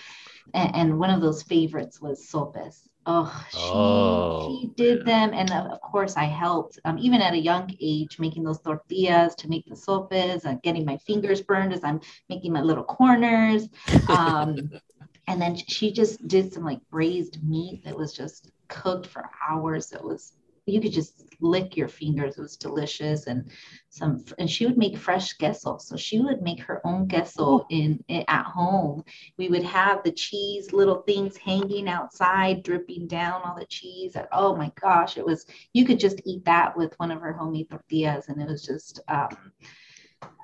and, 0.54 0.74
and 0.74 0.98
one 0.98 1.10
of 1.10 1.20
those 1.20 1.42
favorites 1.42 2.00
was 2.00 2.28
sopes 2.28 2.88
Oh, 3.06 3.46
she, 3.50 3.58
oh, 3.58 4.58
she 4.60 4.66
did 4.76 5.04
them. 5.06 5.32
And 5.32 5.50
of 5.50 5.80
course, 5.80 6.16
I 6.16 6.24
helped, 6.24 6.78
um, 6.84 6.98
even 6.98 7.22
at 7.22 7.32
a 7.32 7.38
young 7.38 7.74
age, 7.80 8.18
making 8.18 8.44
those 8.44 8.60
tortillas 8.60 9.34
to 9.36 9.48
make 9.48 9.64
the 9.66 9.76
sopes 9.76 10.44
and 10.44 10.62
getting 10.62 10.84
my 10.84 10.98
fingers 10.98 11.40
burned 11.40 11.72
as 11.72 11.84
I'm 11.84 12.00
making 12.28 12.52
my 12.52 12.60
little 12.60 12.84
corners. 12.84 13.68
Um, 14.08 14.70
and 15.28 15.40
then 15.40 15.56
she 15.56 15.92
just 15.92 16.26
did 16.28 16.52
some 16.52 16.64
like 16.64 16.80
braised 16.90 17.42
meat 17.42 17.84
that 17.84 17.96
was 17.96 18.12
just 18.12 18.50
cooked 18.68 19.06
for 19.06 19.30
hours. 19.48 19.92
It 19.92 20.02
was 20.02 20.32
you 20.72 20.80
could 20.80 20.92
just 20.92 21.24
lick 21.40 21.76
your 21.76 21.88
fingers. 21.88 22.36
It 22.36 22.42
was 22.42 22.56
delicious. 22.56 23.26
And 23.26 23.50
some, 23.88 24.24
and 24.38 24.50
she 24.50 24.66
would 24.66 24.76
make 24.76 24.96
fresh 24.96 25.32
queso. 25.34 25.78
So 25.78 25.96
she 25.96 26.20
would 26.20 26.42
make 26.42 26.60
her 26.60 26.80
own 26.86 27.08
queso 27.08 27.66
in, 27.70 28.02
in 28.08 28.24
at 28.28 28.44
home. 28.44 29.04
We 29.36 29.48
would 29.48 29.62
have 29.64 30.02
the 30.02 30.12
cheese 30.12 30.72
little 30.72 31.02
things 31.02 31.36
hanging 31.36 31.88
outside, 31.88 32.62
dripping 32.62 33.06
down 33.06 33.42
all 33.44 33.56
the 33.56 33.66
cheese. 33.66 34.16
Oh 34.32 34.56
my 34.56 34.72
gosh, 34.80 35.16
it 35.16 35.24
was. 35.24 35.46
You 35.72 35.84
could 35.84 36.00
just 36.00 36.20
eat 36.24 36.44
that 36.44 36.76
with 36.76 36.94
one 36.98 37.10
of 37.10 37.20
her 37.20 37.32
homemade 37.32 37.70
tortillas, 37.70 38.28
and 38.28 38.40
it 38.40 38.48
was 38.48 38.64
just. 38.64 39.00
Um, 39.08 39.52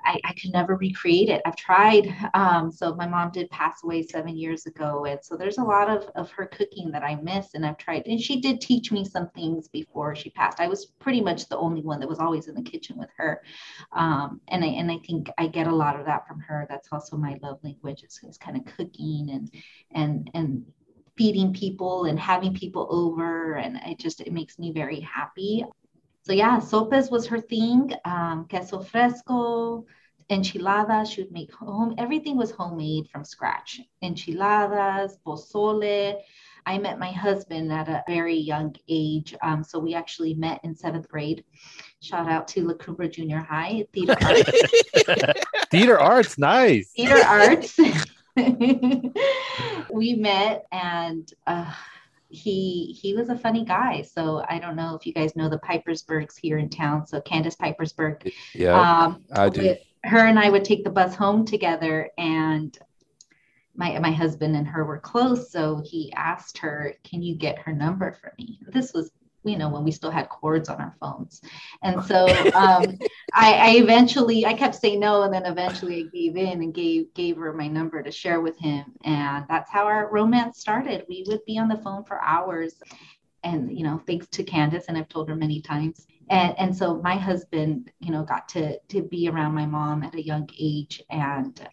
I, 0.05 0.19
I 0.23 0.33
could 0.33 0.53
never 0.53 0.75
recreate 0.75 1.29
it. 1.29 1.41
I've 1.45 1.55
tried. 1.55 2.15
Um, 2.33 2.71
so 2.71 2.95
my 2.95 3.07
mom 3.07 3.31
did 3.31 3.49
pass 3.49 3.83
away 3.83 4.03
seven 4.03 4.37
years 4.37 4.65
ago. 4.65 5.05
And 5.05 5.19
so 5.21 5.35
there's 5.35 5.57
a 5.57 5.63
lot 5.63 5.89
of, 5.89 6.09
of 6.15 6.31
her 6.31 6.45
cooking 6.45 6.91
that 6.91 7.03
I 7.03 7.15
miss 7.15 7.53
and 7.53 7.65
I've 7.65 7.77
tried. 7.77 8.05
And 8.05 8.19
she 8.19 8.39
did 8.39 8.61
teach 8.61 8.91
me 8.91 9.03
some 9.03 9.29
things 9.29 9.67
before 9.67 10.15
she 10.15 10.29
passed. 10.29 10.59
I 10.59 10.67
was 10.67 10.85
pretty 10.99 11.21
much 11.21 11.49
the 11.49 11.57
only 11.57 11.81
one 11.81 11.99
that 11.99 12.09
was 12.09 12.19
always 12.19 12.47
in 12.47 12.55
the 12.55 12.61
kitchen 12.61 12.97
with 12.97 13.09
her. 13.17 13.41
Um, 13.93 14.41
and 14.47 14.63
I 14.63 14.67
and 14.67 14.91
I 14.91 14.99
think 15.05 15.29
I 15.37 15.47
get 15.47 15.67
a 15.67 15.75
lot 15.75 15.99
of 15.99 16.05
that 16.05 16.27
from 16.27 16.39
her. 16.41 16.67
That's 16.69 16.89
also 16.91 17.17
my 17.17 17.37
love 17.41 17.59
language 17.63 18.03
is, 18.03 18.19
is 18.23 18.37
kind 18.37 18.57
of 18.57 18.65
cooking 18.77 19.29
and 19.31 19.51
and 19.91 20.29
and 20.33 20.65
feeding 21.17 21.53
people 21.53 22.05
and 22.05 22.19
having 22.19 22.53
people 22.53 22.87
over 22.89 23.53
and 23.55 23.77
it 23.85 23.97
just 23.97 24.19
it 24.19 24.33
makes 24.33 24.59
me 24.59 24.73
very 24.73 24.99
happy 24.99 25.63
so 26.25 26.33
yeah, 26.33 26.57
sopes 26.57 27.11
was 27.11 27.27
her 27.27 27.39
thing. 27.39 27.93
Um, 28.03 28.47
queso 28.49 28.81
fresco, 28.81 29.85
enchiladas. 30.31 31.11
She 31.11 31.21
would 31.21 31.31
make 31.31 31.53
home. 31.53 31.93
Everything 31.99 32.35
was 32.35 32.49
homemade 32.49 33.07
from 33.11 33.23
scratch. 33.23 33.79
Enchiladas, 34.01 35.19
pozole. 35.23 36.15
I 36.65 36.79
met 36.79 36.97
my 36.97 37.11
husband 37.11 37.71
at 37.71 37.87
a 37.87 38.03
very 38.07 38.33
young 38.33 38.75
age. 38.89 39.35
Um, 39.43 39.63
so 39.63 39.77
we 39.77 39.93
actually 39.93 40.33
met 40.33 40.61
in 40.63 40.75
seventh 40.75 41.07
grade. 41.07 41.43
Shout 42.01 42.27
out 42.27 42.47
to 42.49 42.67
La 42.67 42.73
Cumbre 42.73 43.07
Junior 43.07 43.41
High, 43.41 43.85
theater 43.93 44.15
arts. 44.23 44.51
theater 45.69 45.99
arts, 45.99 46.39
nice. 46.39 46.91
Theater 46.93 47.23
arts. 47.23 47.79
we 49.93 50.15
met 50.15 50.65
and 50.71 51.31
uh, 51.45 51.71
he 52.29 52.97
he 52.99 53.15
was 53.15 53.29
a 53.29 53.37
funny 53.37 53.63
guy. 53.63 54.01
So 54.01 54.43
I 54.49 54.59
don't 54.59 54.75
know 54.75 54.95
if 54.95 55.05
you 55.05 55.13
guys 55.13 55.35
know 55.35 55.49
the 55.49 55.59
Pipersburgs 55.59 56.37
here 56.37 56.57
in 56.57 56.69
town. 56.69 57.05
So 57.07 57.21
Candace 57.21 57.55
Pipersburg. 57.55 58.31
Yeah, 58.53 58.79
um, 58.79 59.23
I 59.31 59.49
do. 59.49 59.75
her 60.03 60.27
and 60.27 60.39
I 60.39 60.49
would 60.49 60.65
take 60.65 60.83
the 60.83 60.89
bus 60.89 61.15
home 61.15 61.45
together, 61.45 62.09
and 62.17 62.77
my 63.75 63.97
my 63.99 64.11
husband 64.11 64.55
and 64.55 64.67
her 64.67 64.85
were 64.85 64.99
close, 64.99 65.51
so 65.51 65.81
he 65.83 66.11
asked 66.13 66.57
her, 66.59 66.95
"Can 67.03 67.21
you 67.21 67.35
get 67.35 67.59
her 67.59 67.73
number 67.73 68.11
for 68.13 68.33
me?" 68.37 68.59
This 68.67 68.93
was 68.93 69.11
you 69.45 69.57
know 69.57 69.69
when 69.69 69.83
we 69.83 69.91
still 69.91 70.11
had 70.11 70.29
cords 70.29 70.69
on 70.69 70.81
our 70.81 70.95
phones. 70.99 71.41
And 71.83 72.03
so 72.03 72.25
um, 72.55 72.97
I, 73.33 73.53
I, 73.53 73.69
eventually 73.77 74.45
i 74.45 74.53
kept 74.53 74.75
saying 74.75 74.99
no 74.99 75.23
and 75.23 75.33
then 75.33 75.45
eventually 75.45 76.03
i 76.03 76.17
gave 76.17 76.37
in 76.37 76.61
and 76.61 76.73
gave 76.73 77.13
gave 77.13 77.37
her 77.37 77.53
my 77.53 77.67
number 77.67 78.01
to 78.01 78.11
share 78.11 78.41
with 78.41 78.57
him. 78.57 78.85
And 79.03 79.45
that's 79.49 79.71
how 79.71 79.85
our 79.85 80.09
romance 80.11 80.59
started. 80.59 81.05
We 81.07 81.23
would 81.27 81.43
be 81.45 81.57
on 81.57 81.67
the 81.67 81.77
phone 81.77 82.03
for 82.03 82.21
hours 82.21 82.75
and 83.43 83.77
you 83.77 83.83
know 83.83 84.01
thanks 84.07 84.27
to 84.27 84.43
candace 84.43 84.85
and 84.87 84.97
i've 84.97 85.09
told 85.09 85.29
her 85.29 85.35
many 85.35 85.61
times. 85.61 86.07
And 86.29 86.55
and 86.57 86.75
so 86.75 87.01
my 87.01 87.15
husband 87.15 87.91
you 87.99 88.11
know 88.11 88.23
got 88.23 88.49
to 88.49 88.79
to 88.79 89.03
be 89.03 89.29
around 89.29 89.53
my 89.53 89.65
mom 89.65 90.03
at 90.03 90.15
a 90.15 90.25
young 90.25 90.49
age 90.59 91.03
and 91.09 91.67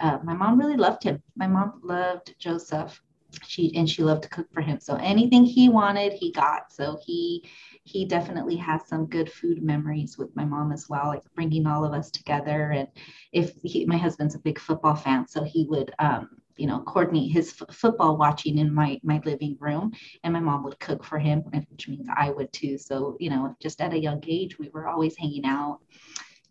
uh, 0.00 0.18
my 0.24 0.32
mom 0.34 0.58
really 0.58 0.76
loved 0.76 1.04
him. 1.04 1.22
My 1.36 1.46
mom 1.46 1.80
loved 1.84 2.34
joseph 2.38 3.00
she 3.46 3.74
and 3.76 3.88
she 3.88 4.02
loved 4.02 4.24
to 4.24 4.28
cook 4.28 4.46
for 4.52 4.60
him. 4.60 4.80
So 4.80 4.96
anything 4.96 5.44
he 5.44 5.68
wanted 5.68 6.12
he 6.12 6.32
got. 6.32 6.72
So 6.72 6.98
he 7.04 7.48
he 7.84 8.04
definitely 8.04 8.56
has 8.56 8.86
some 8.86 9.06
good 9.06 9.30
food 9.30 9.62
memories 9.62 10.16
with 10.16 10.34
my 10.36 10.44
mom 10.44 10.72
as 10.72 10.88
well 10.88 11.06
like 11.08 11.22
bringing 11.34 11.66
all 11.66 11.84
of 11.84 11.92
us 11.92 12.10
together. 12.10 12.70
And 12.70 12.88
if 13.32 13.52
he, 13.62 13.84
my 13.86 13.96
husband's 13.96 14.34
a 14.34 14.40
big 14.40 14.58
football 14.58 14.94
fan 14.94 15.26
so 15.26 15.42
he 15.42 15.66
would 15.68 15.92
um, 15.98 16.28
you 16.56 16.66
know 16.66 16.80
coordinate 16.80 17.32
his 17.32 17.54
f- 17.60 17.74
football 17.74 18.16
watching 18.16 18.58
in 18.58 18.72
my 18.72 19.00
my 19.02 19.20
living 19.24 19.56
room 19.58 19.92
and 20.22 20.32
my 20.32 20.40
mom 20.40 20.62
would 20.64 20.78
cook 20.78 21.02
for 21.02 21.18
him 21.18 21.40
which 21.70 21.88
means 21.88 22.08
i 22.14 22.30
would 22.30 22.52
too. 22.52 22.78
So 22.78 23.16
you 23.18 23.30
know 23.30 23.56
just 23.60 23.80
at 23.80 23.94
a 23.94 23.98
young 23.98 24.22
age 24.26 24.58
we 24.58 24.68
were 24.70 24.88
always 24.88 25.16
hanging 25.16 25.44
out. 25.46 25.80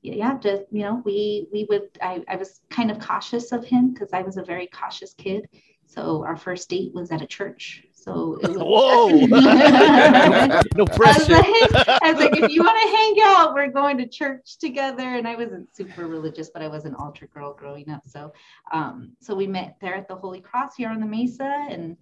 Yeah 0.02 0.38
just 0.40 0.64
you 0.72 0.82
know 0.84 1.02
we 1.06 1.48
we 1.54 1.66
would 1.70 1.90
i, 2.02 2.24
I 2.28 2.36
was 2.36 2.62
kind 2.70 2.90
of 2.90 3.00
cautious 3.00 3.52
of 3.52 3.64
him 3.64 3.94
because 3.94 4.10
i 4.14 4.22
was 4.24 4.38
a 4.38 4.44
very 4.44 4.68
cautious 4.68 5.14
kid 5.14 5.48
so 5.94 6.24
our 6.24 6.38
first 6.38 6.70
date 6.70 6.94
was 6.94 7.12
at 7.12 7.22
a 7.22 7.26
church. 7.28 7.84
So 7.94 8.40
it 8.42 8.48
was, 8.52 8.58
whoa, 8.58 9.10
no 10.78 10.86
pressure. 10.86 11.36
I 11.36 11.42
was, 11.42 11.72
like, 11.74 12.02
I 12.02 12.12
was 12.14 12.20
like, 12.22 12.38
if 12.38 12.50
you 12.50 12.64
want 12.64 12.82
to 12.82 12.98
hang 12.98 13.16
out, 13.24 13.54
we're 13.54 13.72
going 13.72 13.98
to 13.98 14.08
church 14.08 14.58
together. 14.58 15.04
And 15.04 15.28
I 15.28 15.36
wasn't 15.36 15.76
super 15.76 16.08
religious, 16.08 16.50
but 16.50 16.62
I 16.62 16.70
was 16.70 16.86
an 16.86 16.96
altar 16.96 17.28
girl 17.28 17.54
growing 17.54 17.90
up. 17.90 18.04
So, 18.08 18.32
um, 18.72 19.12
so 19.20 19.36
we 19.36 19.48
met 19.48 19.76
there 19.82 19.94
at 19.94 20.08
the 20.08 20.16
Holy 20.16 20.40
Cross 20.40 20.78
here 20.78 20.90
on 20.90 21.02
the 21.02 21.06
Mesa, 21.06 21.68
and 21.70 21.98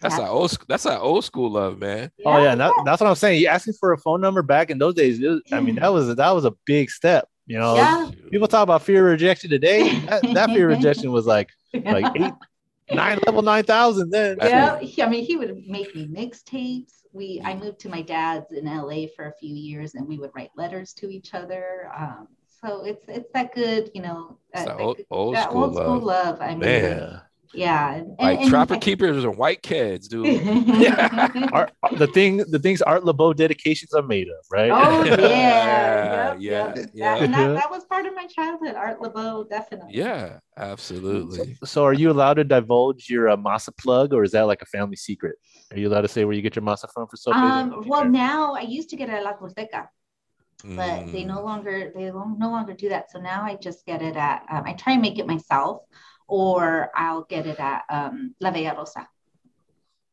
that's 0.00 0.18
our 0.18 0.28
old. 0.28 0.58
That's 0.68 0.84
our 0.84 0.98
old 0.98 1.24
school 1.24 1.50
love, 1.50 1.78
man. 1.78 2.10
Yeah, 2.18 2.28
oh 2.28 2.42
yeah, 2.42 2.54
that, 2.56 2.72
that's 2.84 3.00
what 3.00 3.08
I'm 3.08 3.14
saying. 3.14 3.40
You 3.40 3.46
asking 3.46 3.74
for 3.74 3.92
a 3.92 3.98
phone 3.98 4.20
number 4.20 4.42
back 4.42 4.68
in 4.68 4.76
those 4.76 4.94
days. 4.94 5.18
Was, 5.18 5.40
I 5.50 5.60
mean, 5.60 5.76
that 5.76 5.92
was 5.92 6.14
that 6.14 6.30
was 6.30 6.44
a 6.44 6.52
big 6.66 6.90
step. 6.90 7.26
You 7.46 7.58
know, 7.58 7.76
yeah. 7.76 8.10
people 8.30 8.48
talk 8.48 8.64
about 8.64 8.82
fear 8.82 9.06
of 9.06 9.12
rejection 9.12 9.48
today. 9.48 9.98
That, 10.00 10.22
that 10.34 10.50
fear 10.50 10.70
of 10.70 10.76
rejection 10.76 11.10
was 11.10 11.24
like 11.26 11.48
like 11.72 12.04
eight 12.16 12.32
nine 12.90 13.18
level 13.26 13.42
nine 13.42 13.64
thousand 13.64 14.10
then. 14.10 14.38
Yeah, 14.40 14.78
I 14.80 15.08
mean, 15.08 15.24
he 15.24 15.36
would 15.36 15.66
make 15.66 15.94
me 15.94 16.06
mixtapes. 16.06 17.02
We 17.12 17.40
I 17.44 17.54
moved 17.54 17.80
to 17.80 17.88
my 17.88 18.02
dad's 18.02 18.52
in 18.52 18.64
LA 18.64 19.06
for 19.14 19.26
a 19.26 19.34
few 19.34 19.54
years, 19.54 19.94
and 19.94 20.08
we 20.08 20.18
would 20.18 20.30
write 20.34 20.50
letters 20.56 20.92
to 20.94 21.10
each 21.10 21.34
other. 21.34 21.90
Um, 21.96 22.28
so 22.48 22.84
it's 22.84 23.04
it's 23.08 23.30
that 23.32 23.54
good, 23.54 23.90
you 23.94 24.02
know, 24.02 24.38
that, 24.54 24.80
old, 24.80 24.98
old, 25.10 25.38
school, 25.38 25.64
old 25.64 25.74
school 25.74 26.00
love. 26.00 26.40
I 26.40 26.50
mean, 26.50 26.60
Man. 26.60 27.22
Yeah, 27.54 27.94
and, 27.94 28.16
like 28.18 28.40
and, 28.40 28.50
trapper 28.50 28.74
and, 28.74 28.82
keepers 28.82 29.24
and 29.24 29.36
white 29.36 29.62
kids, 29.62 30.08
dude. 30.08 30.26
Art, 31.52 31.72
the 31.98 32.06
thing, 32.06 32.38
the 32.38 32.58
things 32.58 32.80
Art 32.80 33.04
Laboe 33.04 33.36
dedications 33.36 33.92
are 33.92 34.02
made 34.02 34.28
of, 34.28 34.44
right? 34.50 34.70
Oh 34.70 35.04
yeah, 35.04 35.16
yeah, 35.20 36.34
yep, 36.34 36.38
yeah, 36.38 36.74
yep. 36.74 36.90
yeah. 36.94 37.14
That, 37.14 37.22
and 37.22 37.34
that, 37.34 37.54
that 37.54 37.70
was 37.70 37.84
part 37.84 38.06
of 38.06 38.14
my 38.14 38.26
childhood. 38.26 38.74
Art 38.74 39.00
Laboe, 39.00 39.48
definitely. 39.48 39.94
Yeah, 39.94 40.38
absolutely. 40.56 41.56
So, 41.60 41.66
so, 41.66 41.84
are 41.84 41.92
you 41.92 42.10
allowed 42.10 42.34
to 42.34 42.44
divulge 42.44 43.10
your 43.10 43.28
uh, 43.28 43.36
masa 43.36 43.76
plug, 43.76 44.14
or 44.14 44.24
is 44.24 44.32
that 44.32 44.42
like 44.42 44.62
a 44.62 44.66
family 44.66 44.96
secret? 44.96 45.36
Are 45.72 45.78
you 45.78 45.88
allowed 45.88 46.02
to 46.02 46.08
say 46.08 46.24
where 46.24 46.34
you 46.34 46.42
get 46.42 46.56
your 46.56 46.64
masa 46.64 46.86
from 46.92 47.06
for 47.06 47.16
so? 47.16 47.32
Um, 47.32 47.82
well, 47.86 48.08
now 48.08 48.54
I 48.54 48.62
used 48.62 48.90
to 48.90 48.96
get 48.96 49.08
it 49.08 49.12
at 49.12 49.24
La 49.24 49.34
Huasteca 49.34 49.88
but 50.64 51.10
they 51.10 51.24
no 51.24 51.38
mm. 51.38 51.44
longer 51.44 51.92
they 51.94 52.04
no 52.04 52.36
longer 52.38 52.72
do 52.72 52.88
that 52.88 53.10
so 53.10 53.18
now 53.18 53.42
i 53.42 53.56
just 53.56 53.84
get 53.84 54.00
it 54.00 54.16
at 54.16 54.44
um, 54.50 54.62
i 54.64 54.72
try 54.72 54.92
and 54.92 55.02
make 55.02 55.18
it 55.18 55.26
myself 55.26 55.82
or 56.28 56.90
I'll 56.94 57.24
get 57.24 57.46
it 57.46 57.58
at 57.60 57.82
um, 57.90 58.34
La 58.40 58.50
Bella 58.50 58.74
Rosa. 58.76 59.08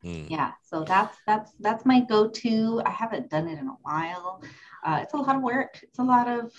Mm. 0.03 0.29
Yeah, 0.29 0.51
so 0.63 0.83
that's 0.83 1.17
that's 1.27 1.51
that's 1.59 1.85
my 1.85 1.99
go-to. 2.01 2.81
I 2.85 2.89
haven't 2.89 3.29
done 3.29 3.47
it 3.47 3.59
in 3.59 3.67
a 3.67 3.77
while. 3.81 4.41
Uh, 4.85 4.99
it's 5.03 5.13
a 5.13 5.17
lot 5.17 5.35
of 5.35 5.41
work. 5.41 5.79
It's 5.83 5.99
a 5.99 6.03
lot 6.03 6.27
of 6.29 6.53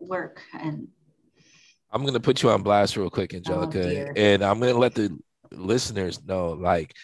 work, 0.00 0.42
and 0.52 0.88
I'm 1.90 2.04
gonna 2.04 2.20
put 2.20 2.42
you 2.42 2.50
on 2.50 2.62
blast 2.62 2.96
real 2.96 3.10
quick, 3.10 3.32
Angelica, 3.34 4.08
oh, 4.08 4.12
and 4.16 4.42
I'm 4.42 4.60
gonna 4.60 4.74
let 4.74 4.94
the 4.94 5.18
listeners 5.50 6.22
know, 6.24 6.50
like, 6.50 6.94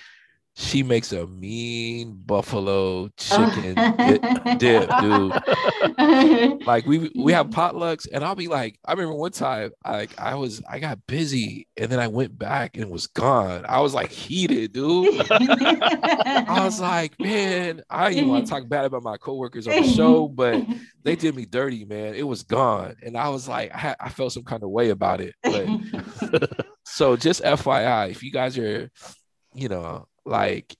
she 0.60 0.82
makes 0.82 1.12
a 1.12 1.24
mean 1.24 2.20
buffalo 2.26 3.08
chicken 3.16 3.76
dip, 3.96 4.22
dip, 4.58 4.90
dude. 5.00 6.66
like 6.66 6.84
we 6.84 7.12
we 7.14 7.32
have 7.32 7.50
potlucks, 7.50 8.08
and 8.12 8.24
I'll 8.24 8.34
be 8.34 8.48
like, 8.48 8.76
I 8.84 8.90
remember 8.92 9.14
one 9.14 9.30
time, 9.30 9.70
like 9.86 10.18
I 10.18 10.34
was 10.34 10.60
I 10.68 10.80
got 10.80 11.06
busy, 11.06 11.68
and 11.76 11.88
then 11.92 12.00
I 12.00 12.08
went 12.08 12.36
back 12.36 12.76
and 12.76 12.90
was 12.90 13.06
gone. 13.06 13.66
I 13.68 13.80
was 13.80 13.94
like 13.94 14.10
heated, 14.10 14.72
dude. 14.72 15.24
I 15.30 16.64
was 16.64 16.80
like, 16.80 17.14
man, 17.20 17.82
I 17.88 18.12
didn't 18.12 18.28
want 18.28 18.46
to 18.46 18.50
talk 18.50 18.68
bad 18.68 18.84
about 18.84 19.04
my 19.04 19.16
coworkers 19.16 19.68
on 19.68 19.80
the 19.80 19.88
show, 19.88 20.26
but 20.26 20.66
they 21.04 21.14
did 21.14 21.36
me 21.36 21.44
dirty, 21.44 21.84
man. 21.84 22.14
It 22.14 22.26
was 22.26 22.42
gone, 22.42 22.96
and 23.04 23.16
I 23.16 23.28
was 23.28 23.46
like, 23.46 23.72
I, 23.72 23.94
I 24.00 24.08
felt 24.08 24.32
some 24.32 24.42
kind 24.44 24.64
of 24.64 24.70
way 24.70 24.90
about 24.90 25.20
it. 25.20 25.36
But 25.40 26.66
so 26.84 27.14
just 27.16 27.44
FYI, 27.44 28.10
if 28.10 28.24
you 28.24 28.32
guys 28.32 28.58
are, 28.58 28.90
you 29.54 29.68
know 29.68 30.08
like, 30.28 30.76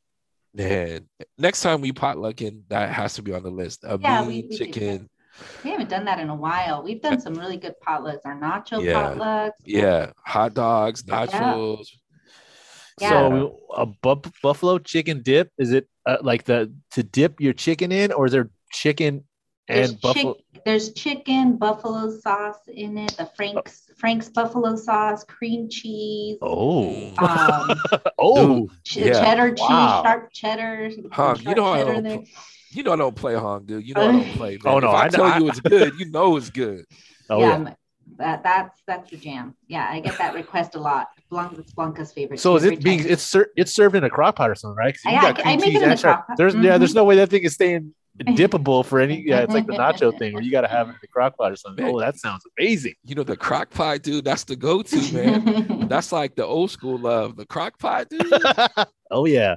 man, 0.54 1.08
next 1.36 1.62
time 1.62 1.80
we 1.80 1.92
potlucking, 1.92 2.62
that 2.68 2.90
has 2.90 3.14
to 3.14 3.22
be 3.22 3.32
on 3.32 3.42
the 3.42 3.50
list. 3.50 3.84
A 3.84 3.98
yeah, 4.00 4.20
mean 4.20 4.28
we, 4.28 4.48
we 4.50 4.56
chicken. 4.56 5.08
We 5.62 5.70
haven't 5.70 5.88
done 5.88 6.04
that 6.06 6.18
in 6.18 6.30
a 6.30 6.34
while. 6.34 6.82
We've 6.82 7.00
done 7.00 7.20
some 7.20 7.34
really 7.34 7.56
good 7.56 7.74
potlucks. 7.86 8.20
Our 8.24 8.38
nacho 8.38 8.84
yeah. 8.84 9.14
potlucks. 9.14 9.52
Yeah, 9.64 10.10
hot 10.24 10.54
dogs, 10.54 11.04
nachos. 11.04 11.86
Yeah. 13.00 13.10
So 13.10 13.60
a 13.76 13.86
bu- 13.86 14.30
buffalo 14.42 14.78
chicken 14.78 15.22
dip 15.22 15.52
is 15.58 15.70
it 15.70 15.88
uh, 16.04 16.18
like 16.22 16.44
the 16.44 16.74
to 16.92 17.04
dip 17.04 17.40
your 17.40 17.52
chicken 17.52 17.92
in, 17.92 18.10
or 18.10 18.26
is 18.26 18.32
there 18.32 18.50
chicken 18.72 19.24
there's 19.68 19.90
and 19.90 20.00
buffalo? 20.00 20.34
Chick- 20.34 20.44
there's 20.64 20.92
chicken, 20.92 21.56
buffalo 21.56 22.10
sauce 22.10 22.58
in 22.68 22.98
it. 22.98 23.16
The 23.16 23.26
Frank's 23.36 23.90
Frank's 23.96 24.28
buffalo 24.28 24.76
sauce, 24.76 25.24
cream 25.24 25.68
cheese. 25.68 26.38
Oh, 26.42 27.12
um, 27.18 28.00
oh, 28.18 28.68
ch- 28.84 28.98
yeah. 28.98 29.12
cheddar 29.12 29.50
cheese, 29.50 29.68
wow. 29.68 30.02
sharp 30.02 30.32
cheddar. 30.32 30.90
Huh, 31.10 31.36
you 31.40 31.54
know 31.54 31.66
I 31.66 31.84
don't. 31.84 32.28
You 32.70 32.82
know 32.82 32.92
I 32.92 32.96
don't 32.96 33.16
play 33.16 33.34
hung, 33.34 33.64
dude. 33.64 33.86
You 33.86 33.94
know 33.94 34.02
I 34.02 34.12
don't 34.12 34.24
play. 34.32 34.58
Man. 34.64 34.74
oh 34.74 34.78
no, 34.78 34.88
if 34.88 34.94
I, 34.94 35.04
I 35.04 35.08
tell 35.08 35.24
I, 35.24 35.38
you 35.38 35.48
it's 35.48 35.60
good. 35.60 35.98
You 35.98 36.10
know 36.10 36.36
it's 36.36 36.50
good. 36.50 36.84
Oh 37.30 37.40
yeah. 37.40 37.58
yeah. 37.58 37.74
That, 38.16 38.42
that's 38.42 38.80
that's 38.86 39.10
the 39.10 39.18
jam. 39.18 39.54
Yeah, 39.66 39.86
I 39.86 40.00
get 40.00 40.16
that 40.16 40.32
request 40.32 40.74
a 40.76 40.80
lot. 40.80 41.08
Blanca's 41.30 41.74
Blanca's 41.74 42.10
favorite. 42.10 42.40
So 42.40 42.56
is 42.56 42.64
it 42.64 42.82
being 42.82 43.06
it's 43.06 43.22
ser- 43.22 43.50
it's 43.54 43.74
served 43.74 43.96
in 43.96 44.04
a 44.04 44.08
crock 44.08 44.36
pot 44.36 44.48
or 44.48 44.54
something, 44.54 44.78
right? 44.78 44.96
Yeah, 45.04 45.34
I, 45.36 45.52
I 45.52 45.56
make 45.56 45.74
it 45.74 45.82
in 45.82 45.90
a 45.90 45.98
crock 45.98 46.26
pot. 46.26 46.38
There's 46.38 46.54
mm-hmm. 46.54 46.64
yeah, 46.64 46.78
there's 46.78 46.94
no 46.94 47.04
way 47.04 47.16
that 47.16 47.28
thing 47.28 47.42
is 47.42 47.52
staying 47.52 47.92
dippable 48.24 48.84
for 48.84 49.00
any. 49.00 49.22
Yeah, 49.22 49.40
it's 49.40 49.52
like 49.52 49.66
the 49.66 49.74
nacho 49.74 50.16
thing 50.18 50.34
where 50.34 50.42
you 50.42 50.50
got 50.50 50.62
to 50.62 50.68
have 50.68 50.88
it 50.88 50.92
in 50.92 50.96
the 51.00 51.08
crock 51.08 51.36
pot 51.36 51.52
or 51.52 51.56
something. 51.56 51.84
Man, 51.84 51.94
oh, 51.94 52.00
that 52.00 52.16
sounds 52.16 52.42
amazing. 52.58 52.94
You 53.04 53.14
know 53.14 53.22
the 53.22 53.36
crock 53.36 53.70
pot, 53.70 54.02
dude. 54.02 54.24
That's 54.24 54.44
the 54.44 54.56
go-to, 54.56 55.12
man. 55.12 55.86
that's 55.88 56.12
like 56.12 56.34
the 56.34 56.44
old 56.44 56.70
school 56.70 56.98
love. 56.98 57.36
The 57.36 57.46
crock 57.46 57.78
pot, 57.78 58.08
dude. 58.08 58.32
oh 59.10 59.26
yeah. 59.26 59.56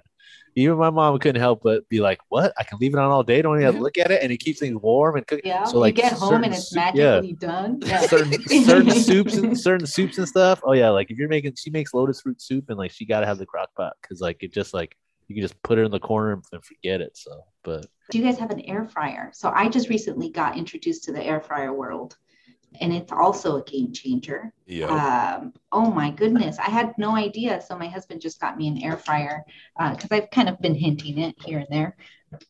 Even 0.58 0.78
my 0.78 0.90
mom 0.90 1.18
couldn't 1.18 1.40
help 1.40 1.62
but 1.64 1.88
be 1.88 2.02
like, 2.02 2.20
"What? 2.28 2.54
I 2.60 2.64
can 2.64 2.78
leave 2.80 2.94
it 2.94 3.00
on 3.00 3.10
all 3.10 3.24
day. 3.24 3.42
Don't 3.42 3.56
even 3.56 3.66
have 3.66 3.76
to 3.76 3.82
look 3.82 3.98
at 3.98 4.12
it, 4.12 4.22
and 4.22 4.34
it 4.34 4.38
keeps 4.38 4.60
things 4.60 4.76
warm 4.76 5.16
and 5.16 5.26
cooking." 5.26 5.50
Yeah. 5.50 5.64
So 5.64 5.80
like, 5.80 5.96
you 5.96 6.04
get 6.04 6.12
home 6.12 6.44
and 6.44 6.54
it's 6.54 6.76
magically 6.76 7.30
yeah. 7.30 7.36
done. 7.40 7.80
Yeah. 7.82 8.02
certain 8.02 8.44
certain 8.66 8.92
soups 8.92 9.38
and 9.38 9.58
certain 9.58 9.88
soups 9.88 10.18
and 10.18 10.28
stuff. 10.28 10.60
Oh 10.66 10.74
yeah, 10.74 10.90
like 10.90 11.10
if 11.10 11.18
you're 11.18 11.30
making, 11.30 11.56
she 11.56 11.70
makes 11.70 11.94
lotus 11.94 12.20
fruit 12.20 12.42
soup, 12.42 12.66
and 12.68 12.78
like 12.78 12.92
she 12.92 13.06
got 13.06 13.22
to 13.22 13.26
have 13.26 13.38
the 13.38 13.46
crock 13.46 13.74
pot 13.76 13.94
because 14.02 14.20
like 14.20 14.44
it 14.44 14.52
just 14.52 14.74
like 14.74 14.98
you 15.32 15.36
can 15.36 15.42
just 15.42 15.62
put 15.64 15.80
it 15.80 15.84
in 15.84 15.92
the 15.92 16.00
corner 16.00 16.42
and 16.52 16.64
forget 16.64 17.00
it. 17.00 17.16
So, 17.16 17.44
but 17.64 17.86
do 18.10 18.18
you 18.18 18.24
guys 18.24 18.38
have 18.40 18.52
an 18.52 18.62
air 18.62 18.86
fryer? 18.86 19.32
So 19.34 19.52
I 19.54 19.70
just 19.70 19.90
recently 19.90 20.30
got 20.30 20.58
introduced 20.58 21.06
to 21.06 21.12
the 21.12 21.24
air 21.24 21.40
fryer 21.40 21.74
world 21.74 22.18
and 22.80 22.94
it's 22.94 23.12
also 23.12 23.58
a 23.58 23.64
game 23.64 23.92
changer. 23.92 24.54
Yeah. 24.66 24.88
Um, 25.40 25.54
oh 25.72 25.92
my 25.92 26.12
goodness, 26.12 26.58
I 26.58 26.70
had 26.70 26.94
no 26.98 27.16
idea. 27.16 27.62
So 27.62 27.78
my 27.78 27.88
husband 27.88 28.22
just 28.22 28.40
got 28.40 28.58
me 28.58 28.68
an 28.68 28.82
air 28.82 28.98
fryer 28.98 29.44
because 29.78 30.12
uh, 30.12 30.16
I've 30.16 30.32
kind 30.32 30.48
of 30.48 30.60
been 30.62 30.76
hinting 30.76 31.18
it 31.18 31.36
here 31.44 31.60
and 31.60 31.68
there 31.70 31.98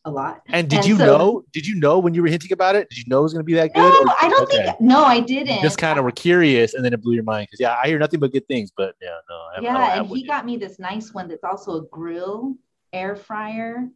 a 0.04 0.10
lot. 0.10 0.42
And 0.46 0.68
did 0.68 0.80
and 0.80 0.88
you 0.88 0.96
so, 0.96 1.06
know? 1.06 1.44
Did 1.52 1.66
you 1.66 1.74
know 1.74 1.98
when 1.98 2.14
you 2.14 2.22
were 2.22 2.28
hinting 2.28 2.52
about 2.52 2.76
it? 2.76 2.88
Did 2.88 2.98
you 2.98 3.04
know 3.08 3.20
it 3.20 3.22
was 3.24 3.32
going 3.32 3.44
to 3.44 3.46
be 3.46 3.54
that 3.54 3.74
good? 3.74 3.80
No, 3.80 4.00
or, 4.00 4.14
I 4.20 4.28
don't 4.28 4.42
okay. 4.42 4.66
think. 4.66 4.80
No, 4.80 5.04
I 5.04 5.18
didn't. 5.20 5.56
You 5.56 5.62
just 5.62 5.78
kind 5.78 5.98
of 5.98 6.04
were 6.04 6.12
curious, 6.12 6.74
and 6.74 6.84
then 6.84 6.92
it 6.92 7.02
blew 7.02 7.14
your 7.14 7.24
mind 7.24 7.48
because 7.48 7.58
yeah, 7.58 7.76
I 7.82 7.88
hear 7.88 7.98
nothing 7.98 8.20
but 8.20 8.32
good 8.32 8.46
things. 8.46 8.70
But 8.74 8.94
yeah, 9.02 9.16
no. 9.28 9.34
I, 9.34 9.60
yeah, 9.60 9.76
I 9.76 9.96
and 9.96 10.06
he 10.06 10.24
got 10.24 10.46
me 10.46 10.56
this 10.56 10.78
nice 10.78 11.12
one 11.12 11.26
that's 11.26 11.44
also 11.44 11.82
a 11.82 11.86
grill 11.86 12.54
air 12.92 13.16
fryer. 13.16 13.88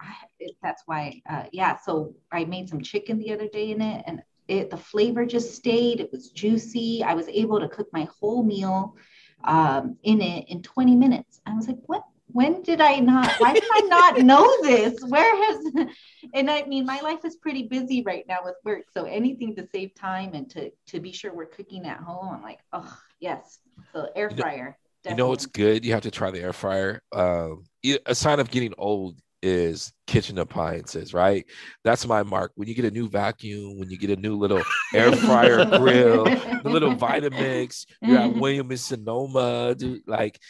I, 0.00 0.14
it, 0.38 0.56
that's 0.62 0.82
why, 0.86 1.20
uh, 1.28 1.44
yeah. 1.52 1.76
So 1.78 2.14
I 2.32 2.44
made 2.44 2.68
some 2.68 2.80
chicken 2.80 3.18
the 3.18 3.32
other 3.32 3.48
day 3.48 3.70
in 3.70 3.80
it, 3.80 4.04
and 4.06 4.22
it 4.48 4.70
the 4.70 4.76
flavor 4.76 5.26
just 5.26 5.54
stayed. 5.54 6.00
It 6.00 6.10
was 6.12 6.30
juicy. 6.30 7.02
I 7.02 7.14
was 7.14 7.28
able 7.28 7.60
to 7.60 7.68
cook 7.68 7.88
my 7.92 8.08
whole 8.18 8.42
meal 8.42 8.96
um, 9.44 9.96
in 10.02 10.20
it 10.20 10.46
in 10.48 10.62
20 10.62 10.96
minutes. 10.96 11.40
I 11.46 11.54
was 11.54 11.68
like, 11.68 11.78
what? 11.86 12.02
When 12.30 12.62
did 12.62 12.82
I 12.82 12.98
not? 12.98 13.40
Why 13.40 13.54
did 13.54 13.64
I 13.72 13.80
not 13.82 14.18
know 14.24 14.62
this? 14.62 15.02
Where 15.06 15.36
has? 15.44 15.88
And 16.34 16.50
I 16.50 16.64
mean, 16.64 16.84
my 16.84 17.00
life 17.00 17.24
is 17.24 17.36
pretty 17.36 17.62
busy 17.62 18.02
right 18.02 18.24
now 18.28 18.40
with 18.44 18.56
work, 18.62 18.84
so 18.92 19.04
anything 19.04 19.56
to 19.56 19.66
save 19.72 19.94
time 19.94 20.34
and 20.34 20.50
to 20.50 20.70
to 20.88 21.00
be 21.00 21.10
sure 21.10 21.32
we're 21.34 21.46
cooking 21.46 21.86
at 21.86 21.98
home, 21.98 22.28
I'm 22.34 22.42
like, 22.42 22.58
oh 22.74 22.98
yes, 23.18 23.58
the 23.94 24.12
air 24.14 24.28
fryer. 24.28 24.76
You 25.08 25.14
know 25.14 25.28
what's 25.28 25.46
good? 25.46 25.86
You 25.86 25.92
have 25.92 26.02
to 26.02 26.10
try 26.10 26.30
the 26.30 26.40
air 26.40 26.52
fryer. 26.52 27.00
Um, 27.12 27.64
a 28.04 28.14
sign 28.14 28.40
of 28.40 28.50
getting 28.50 28.74
old 28.76 29.18
is 29.42 29.92
kitchen 30.06 30.38
appliances, 30.38 31.14
right? 31.14 31.44
That's 31.84 32.06
my 32.06 32.22
mark. 32.22 32.52
When 32.56 32.68
you 32.68 32.74
get 32.74 32.84
a 32.84 32.90
new 32.90 33.08
vacuum, 33.08 33.78
when 33.78 33.90
you 33.90 33.98
get 33.98 34.10
a 34.10 34.20
new 34.20 34.36
little 34.36 34.62
air 34.94 35.12
fryer 35.12 35.64
grill, 35.78 36.24
the 36.24 36.62
little 36.64 36.94
Vitamix, 36.94 37.86
you're 38.02 38.18
at 38.18 38.30
mm-hmm. 38.30 38.40
William 38.40 38.70
and 38.70 38.80
Sonoma, 38.80 39.74
dude, 39.76 40.02
like 40.06 40.40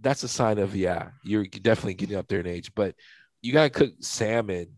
that's 0.00 0.22
a 0.22 0.28
sign 0.28 0.58
of 0.58 0.76
yeah, 0.76 1.08
you're 1.24 1.44
definitely 1.44 1.94
getting 1.94 2.16
up 2.16 2.28
there 2.28 2.40
in 2.40 2.46
age. 2.46 2.72
But 2.74 2.94
you 3.42 3.52
gotta 3.52 3.70
cook 3.70 3.92
salmon 4.00 4.68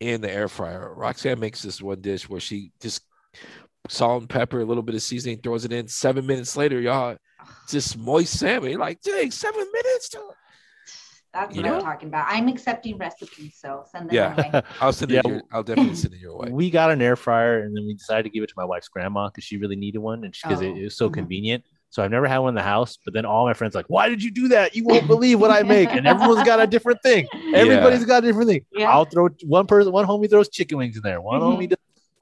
in 0.00 0.20
the 0.20 0.30
air 0.30 0.48
fryer. 0.48 0.92
Roxanne 0.94 1.40
makes 1.40 1.62
this 1.62 1.80
one 1.80 2.00
dish 2.00 2.28
where 2.28 2.40
she 2.40 2.72
just 2.80 3.02
salt 3.88 4.22
and 4.22 4.30
pepper, 4.30 4.60
a 4.60 4.64
little 4.64 4.82
bit 4.82 4.94
of 4.94 5.02
seasoning, 5.02 5.38
throws 5.38 5.64
it 5.64 5.72
in. 5.72 5.88
Seven 5.88 6.26
minutes 6.26 6.56
later, 6.56 6.80
y'all, 6.80 7.16
just 7.68 7.98
moist 7.98 8.38
salmon. 8.38 8.70
You're 8.70 8.80
like, 8.80 9.00
dang, 9.00 9.30
seven 9.30 9.66
minutes. 9.72 10.08
To- 10.10 10.34
that's 11.32 11.56
what 11.56 11.64
I'm 11.64 11.80
talking 11.80 12.08
about. 12.08 12.26
I'm 12.28 12.48
accepting 12.48 12.98
recipes, 12.98 13.54
so 13.56 13.84
send 13.90 14.10
them 14.10 14.16
yeah. 14.16 14.62
I'll 14.80 14.92
send 14.92 15.12
it. 15.12 15.24
Your, 15.24 15.42
I'll 15.52 15.62
definitely 15.62 15.94
send 15.94 16.14
it 16.14 16.20
your 16.20 16.36
way. 16.36 16.50
We 16.50 16.70
got 16.70 16.90
an 16.90 17.00
air 17.00 17.14
fryer, 17.14 17.60
and 17.60 17.76
then 17.76 17.86
we 17.86 17.94
decided 17.94 18.24
to 18.24 18.30
give 18.30 18.42
it 18.42 18.48
to 18.48 18.54
my 18.56 18.64
wife's 18.64 18.88
grandma 18.88 19.28
because 19.28 19.44
she 19.44 19.56
really 19.56 19.76
needed 19.76 19.98
one, 19.98 20.24
and 20.24 20.36
because 20.42 20.60
oh. 20.60 20.64
it, 20.64 20.76
it, 20.76 20.84
was 20.84 20.96
so 20.96 21.06
mm-hmm. 21.06 21.14
convenient. 21.14 21.64
So 21.90 22.02
I've 22.02 22.10
never 22.10 22.26
had 22.26 22.38
one 22.38 22.50
in 22.50 22.54
the 22.54 22.62
house. 22.62 22.98
But 23.04 23.14
then 23.14 23.24
all 23.24 23.46
my 23.46 23.54
friends 23.54 23.76
like, 23.76 23.86
"Why 23.86 24.08
did 24.08 24.22
you 24.22 24.32
do 24.32 24.48
that? 24.48 24.74
You 24.74 24.84
won't 24.84 25.06
believe 25.08 25.40
what 25.40 25.52
I 25.52 25.62
make." 25.62 25.90
And 25.90 26.06
everyone's 26.06 26.44
got 26.44 26.60
a 26.60 26.66
different 26.66 27.00
thing. 27.02 27.28
Everybody's 27.54 28.00
yeah. 28.00 28.06
got 28.06 28.24
a 28.24 28.26
different 28.26 28.48
thing. 28.48 28.64
Yeah. 28.72 28.90
I'll 28.90 29.04
throw 29.04 29.28
one 29.44 29.66
person. 29.66 29.92
One 29.92 30.06
homie 30.06 30.28
throws 30.28 30.48
chicken 30.48 30.78
wings 30.78 30.96
in 30.96 31.02
there. 31.02 31.20
One 31.20 31.40
mm-hmm. 31.40 31.60
homie 31.60 31.68
does 31.68 31.78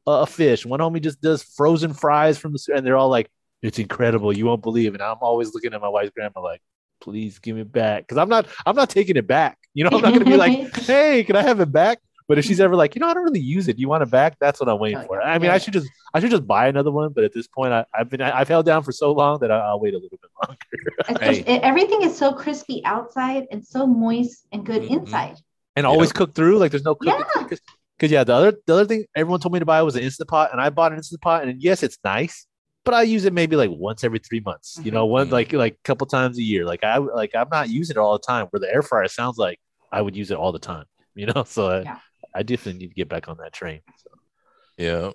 a 0.07 0.27
fish. 0.27 0.67
One 0.67 0.81
homie 0.81 1.03
just 1.03 1.21
does 1.23 1.43
frozen 1.43 1.95
fries 1.95 2.37
from 2.37 2.53
the 2.53 2.73
and 2.75 2.85
they're 2.85 2.97
all 2.97 3.09
like, 3.09 3.31
"It's 3.63 3.79
incredible. 3.79 4.37
You 4.37 4.45
won't 4.45 4.63
believe." 4.63 4.93
And 4.93 5.03
I'm 5.03 5.19
always 5.23 5.55
looking 5.55 5.73
at 5.73 5.81
my 5.81 5.89
wife's 5.89 6.11
grandma 6.11 6.41
like, 6.43 6.61
please 7.01 7.39
give 7.39 7.59
it 7.59 7.71
back. 7.71 8.03
Because 8.03 8.19
i'm 8.19 8.29
not 8.29 8.47
i'm 8.67 8.77
not 8.77 8.91
taking 8.91 9.17
it 9.17 9.27
back. 9.27 9.59
You 9.75 9.85
know 9.85 9.91
i'm 9.93 10.01
not 10.01 10.13
gonna 10.13 10.25
be 10.25 10.37
like 10.37 10.75
hey 10.87 11.25
can 11.25 11.37
i 11.37 11.43
have 11.43 11.61
it 11.61 11.73
back? 11.73 11.99
But 12.27 12.37
if 12.37 12.45
she's 12.45 12.61
ever 12.61 12.77
like 12.77 12.95
you 12.95 13.01
know 13.01 13.09
i 13.09 13.15
don't 13.15 13.25
really 13.25 13.41
use 13.41 13.69
it. 13.69 13.79
You 13.79 13.89
want 13.89 14.03
it 14.03 14.11
back? 14.11 14.37
That's 14.41 14.61
what 14.61 14.69
i'm 14.69 14.79
waiting 14.79 14.99
oh, 14.99 15.07
for. 15.07 15.23
i 15.23 15.39
mean 15.39 15.47
yeah. 15.47 15.55
i 15.55 15.59
should 15.59 15.73
just 15.73 15.89
i 16.15 16.21
should 16.21 16.31
just 16.31 16.47
buy 16.47 16.69
another 16.69 16.91
one 16.91 17.13
but 17.13 17.25
at 17.25 17.33
this 17.33 17.47
point 17.47 17.73
I, 17.73 17.85
have 17.95 18.11
been 18.11 18.21
i've 18.21 18.49
held 18.49 18.67
down 18.67 18.83
for 18.83 18.93
so 18.93 19.13
long 19.13 19.39
that 19.41 19.51
I, 19.51 19.73
will 19.73 19.81
wait 19.81 19.95
a 19.95 19.99
little 19.99 20.19
bit 20.21 20.31
longer. 20.43 21.21
Hey. 21.21 21.61
everything 21.61 22.03
is 22.03 22.17
so 22.17 22.33
crispy 22.33 22.83
outside 22.85 23.47
and 23.51 23.65
so 23.65 23.87
moist 23.87 24.47
and 24.53 24.65
good 24.65 24.83
mm-hmm. 24.83 24.95
inside. 24.95 25.37
And 25.77 25.87
always 25.87 26.13
cook 26.13 26.35
through 26.35 26.59
like 26.59 26.73
there's 26.73 26.85
no 26.85 26.95
cooking 26.95 27.25
yeah. 27.37 27.57
Because 27.99 28.13
yeah, 28.13 28.23
the 28.23 28.33
other 28.33 28.53
the 28.67 28.75
other 28.75 28.85
thing 28.85 29.05
everyone 29.17 29.41
told 29.41 29.53
me 29.53 29.59
to 29.59 29.67
buy 29.67 29.83
was 29.83 29.97
an 29.97 30.03
instant 30.03 30.29
pot, 30.29 30.51
and 30.53 30.61
I 30.61 30.71
bought 30.71 30.93
an 30.93 30.99
instant 30.99 31.21
pot, 31.21 31.43
and 31.43 31.61
yes, 31.61 31.83
it's 31.83 31.99
nice, 32.05 32.47
but 32.89 32.95
I 32.95 33.03
use 33.03 33.27
it 33.27 33.35
maybe 33.35 33.55
like 33.55 33.69
once 33.71 34.03
every 34.03 34.19
three 34.19 34.41
months. 34.41 34.81
You 34.83 34.91
know, 34.91 35.05
one 35.05 35.27
mm-hmm. 35.27 35.35
like 35.35 35.53
like 35.53 35.75
a 35.75 35.83
couple 35.85 36.07
times 36.07 36.39
a 36.39 36.43
year. 36.43 36.65
Like 36.65 36.83
I 36.83 36.97
like 36.97 37.33
I'm 37.35 37.51
not 37.53 37.69
using 37.69 37.97
it 37.97 38.01
all 38.01 38.15
the 38.15 38.27
time. 38.27 38.47
Where 38.47 38.61
the 38.61 38.73
air 38.73 38.81
fryer 38.81 39.07
sounds 39.09 39.37
like 39.37 39.61
I 39.93 40.01
would 40.01 40.17
use 40.17 40.31
it 40.31 40.39
all 40.39 40.53
the 40.53 40.59
time. 40.59 40.87
You 41.15 41.27
know, 41.27 41.43
so 41.43 41.81
yeah. 41.81 41.99
I, 42.33 42.39
I 42.39 42.43
definitely 42.45 42.79
need 42.79 42.91
to 42.91 42.95
get 42.95 43.09
back 43.09 43.27
on 43.27 43.39
that 43.39 43.53
train. 43.53 43.81
So. 43.97 44.11
Yeah. 44.77 45.11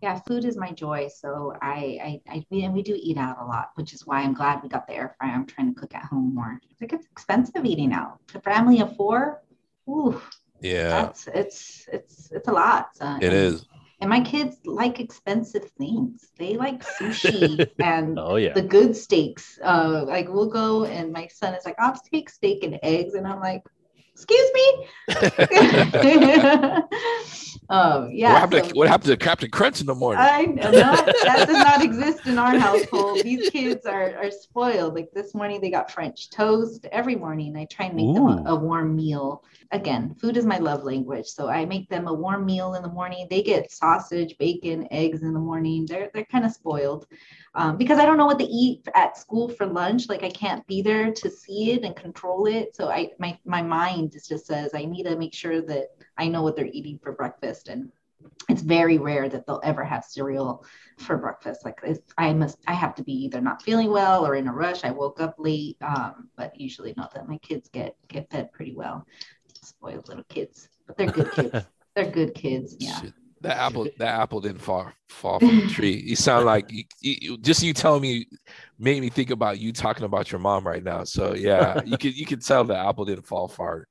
Yeah, 0.00 0.18
food 0.20 0.46
is 0.46 0.56
my 0.56 0.72
joy. 0.72 1.10
So 1.14 1.52
I, 1.60 2.20
I, 2.26 2.36
I, 2.36 2.46
and 2.52 2.72
we 2.72 2.82
do 2.82 2.98
eat 2.98 3.18
out 3.18 3.36
a 3.38 3.44
lot, 3.44 3.72
which 3.74 3.92
is 3.92 4.06
why 4.06 4.22
I'm 4.22 4.32
glad 4.32 4.62
we 4.62 4.70
got 4.70 4.86
the 4.86 4.94
air 4.94 5.14
fryer. 5.18 5.32
I'm 5.32 5.44
trying 5.44 5.74
to 5.74 5.78
cook 5.78 5.94
at 5.94 6.04
home 6.04 6.34
more. 6.34 6.58
Like 6.80 6.94
it's 6.94 7.04
expensive 7.12 7.66
eating 7.66 7.92
out. 7.92 8.18
A 8.34 8.40
family 8.40 8.80
of 8.80 8.96
four, 8.96 9.42
ooh, 9.90 10.18
yeah, 10.62 10.88
that's 10.88 11.26
it's 11.26 11.86
it's 11.92 12.32
it's 12.32 12.48
a 12.48 12.52
lot. 12.52 12.96
So, 12.96 13.18
it 13.20 13.34
is. 13.34 13.66
And 14.00 14.10
my 14.10 14.20
kids 14.20 14.58
like 14.64 15.00
expensive 15.00 15.70
things. 15.78 16.30
They 16.38 16.56
like 16.56 16.84
sushi 16.84 17.66
and 17.78 18.18
oh, 18.18 18.36
yeah. 18.36 18.52
the 18.52 18.62
good 18.62 18.94
steaks. 18.94 19.58
Uh, 19.62 20.04
like 20.06 20.28
we'll 20.28 20.50
go 20.50 20.84
and 20.84 21.12
my 21.12 21.28
son 21.28 21.54
is 21.54 21.64
like, 21.64 21.76
I'll 21.78 21.98
take 22.12 22.28
steak 22.28 22.62
and 22.62 22.78
eggs. 22.82 23.14
And 23.14 23.26
I'm 23.26 23.40
like, 23.40 23.62
excuse 24.16 24.50
me. 24.54 24.88
um, 27.68 28.10
yeah. 28.10 28.32
What 28.32 28.40
happened, 28.40 28.64
so, 28.64 28.70
to, 28.70 28.74
what 28.74 28.88
happened, 28.88 29.10
to, 29.10 29.16
Captain 29.18 29.50
Crunch 29.50 29.80
in 29.82 29.86
the 29.86 29.94
morning? 29.94 30.22
I 30.22 30.46
know 30.46 30.72
that 30.72 31.46
does 31.46 31.56
not 31.56 31.82
exist 31.84 32.26
in 32.26 32.38
our 32.38 32.58
household. 32.58 33.20
These 33.22 33.50
kids 33.50 33.84
are, 33.84 34.16
are 34.16 34.30
spoiled. 34.30 34.94
Like 34.94 35.10
this 35.12 35.34
morning, 35.34 35.60
they 35.60 35.70
got 35.70 35.90
French 35.90 36.30
toast 36.30 36.86
every 36.90 37.14
morning. 37.14 37.56
I 37.56 37.66
try 37.66 37.86
and 37.86 37.96
make 37.96 38.06
Ooh. 38.06 38.14
them 38.14 38.46
a, 38.46 38.52
a, 38.52 38.56
warm 38.56 38.96
meal 38.96 39.44
again, 39.72 40.14
food 40.14 40.36
is 40.36 40.46
my 40.46 40.58
love 40.58 40.84
language. 40.84 41.26
So 41.26 41.48
I 41.48 41.64
make 41.64 41.88
them 41.88 42.06
a 42.08 42.14
warm 42.14 42.44
meal 42.46 42.74
in 42.74 42.82
the 42.82 42.88
morning. 42.88 43.26
They 43.28 43.42
get 43.42 43.70
sausage, 43.70 44.36
bacon, 44.38 44.86
eggs 44.90 45.22
in 45.22 45.32
the 45.32 45.40
morning. 45.40 45.86
They're 45.86 46.10
they're 46.12 46.24
kind 46.24 46.44
of 46.44 46.52
spoiled 46.52 47.06
um, 47.54 47.76
because 47.76 47.98
I 47.98 48.04
don't 48.04 48.16
know 48.16 48.26
what 48.26 48.38
to 48.38 48.44
eat 48.44 48.86
at 48.94 49.16
school 49.16 49.48
for 49.48 49.66
lunch. 49.66 50.08
Like 50.08 50.22
I 50.22 50.30
can't 50.30 50.66
be 50.66 50.82
there 50.82 51.12
to 51.12 51.30
see 51.30 51.72
it 51.72 51.84
and 51.84 51.96
control 51.96 52.46
it. 52.46 52.74
So 52.74 52.88
I 52.88 53.10
my 53.18 53.38
my 53.44 53.62
mind 53.62 54.05
just 54.12 54.46
says 54.46 54.70
I 54.74 54.84
need 54.84 55.04
to 55.04 55.16
make 55.16 55.34
sure 55.34 55.60
that 55.62 55.88
I 56.16 56.28
know 56.28 56.42
what 56.42 56.56
they're 56.56 56.66
eating 56.66 56.98
for 57.02 57.12
breakfast 57.12 57.68
and 57.68 57.90
it's 58.48 58.62
very 58.62 58.98
rare 58.98 59.28
that 59.28 59.46
they'll 59.46 59.60
ever 59.62 59.84
have 59.84 60.04
cereal 60.04 60.64
for 60.98 61.16
breakfast. 61.16 61.64
Like 61.64 61.80
I 62.18 62.32
must, 62.32 62.58
I 62.66 62.72
have 62.72 62.94
to 62.96 63.04
be 63.04 63.12
either 63.12 63.40
not 63.40 63.62
feeling 63.62 63.90
well 63.90 64.26
or 64.26 64.34
in 64.34 64.48
a 64.48 64.52
rush. 64.52 64.84
I 64.84 64.90
woke 64.90 65.20
up 65.20 65.34
late, 65.38 65.76
um, 65.80 66.28
but 66.36 66.58
usually 66.58 66.94
not 66.96 67.12
that 67.14 67.28
my 67.28 67.38
kids 67.38 67.68
get 67.68 67.96
get 68.08 68.30
fed 68.30 68.52
pretty 68.52 68.74
well 68.74 69.06
spoiled 69.62 70.08
little 70.08 70.24
kids, 70.24 70.68
but 70.86 70.96
they're 70.96 71.10
good 71.10 71.32
kids. 71.32 71.66
they're 71.94 72.10
good 72.10 72.34
kids. 72.34 72.76
Yeah. 72.78 73.00
The 73.42 73.54
apple, 73.54 73.86
the 73.98 74.06
apple 74.06 74.40
didn't 74.40 74.62
fall 74.62 74.90
fall 75.08 75.38
from 75.38 75.60
the 75.60 75.66
tree. 75.72 76.02
You 76.04 76.16
sound 76.16 76.46
like 76.46 76.72
you, 76.72 76.84
you, 77.00 77.38
just 77.38 77.62
you 77.62 77.74
telling 77.74 78.00
me 78.00 78.26
made 78.78 79.00
me 79.00 79.10
think 79.10 79.30
about 79.30 79.60
you 79.60 79.72
talking 79.72 80.04
about 80.04 80.32
your 80.32 80.38
mom 80.38 80.66
right 80.66 80.82
now. 80.82 81.04
So 81.04 81.34
yeah, 81.34 81.82
you 81.84 81.98
could 81.98 82.16
you 82.16 82.24
could 82.26 82.44
tell 82.44 82.64
the 82.64 82.76
apple 82.76 83.04
didn't 83.04 83.26
fall 83.26 83.46
far. 83.46 83.88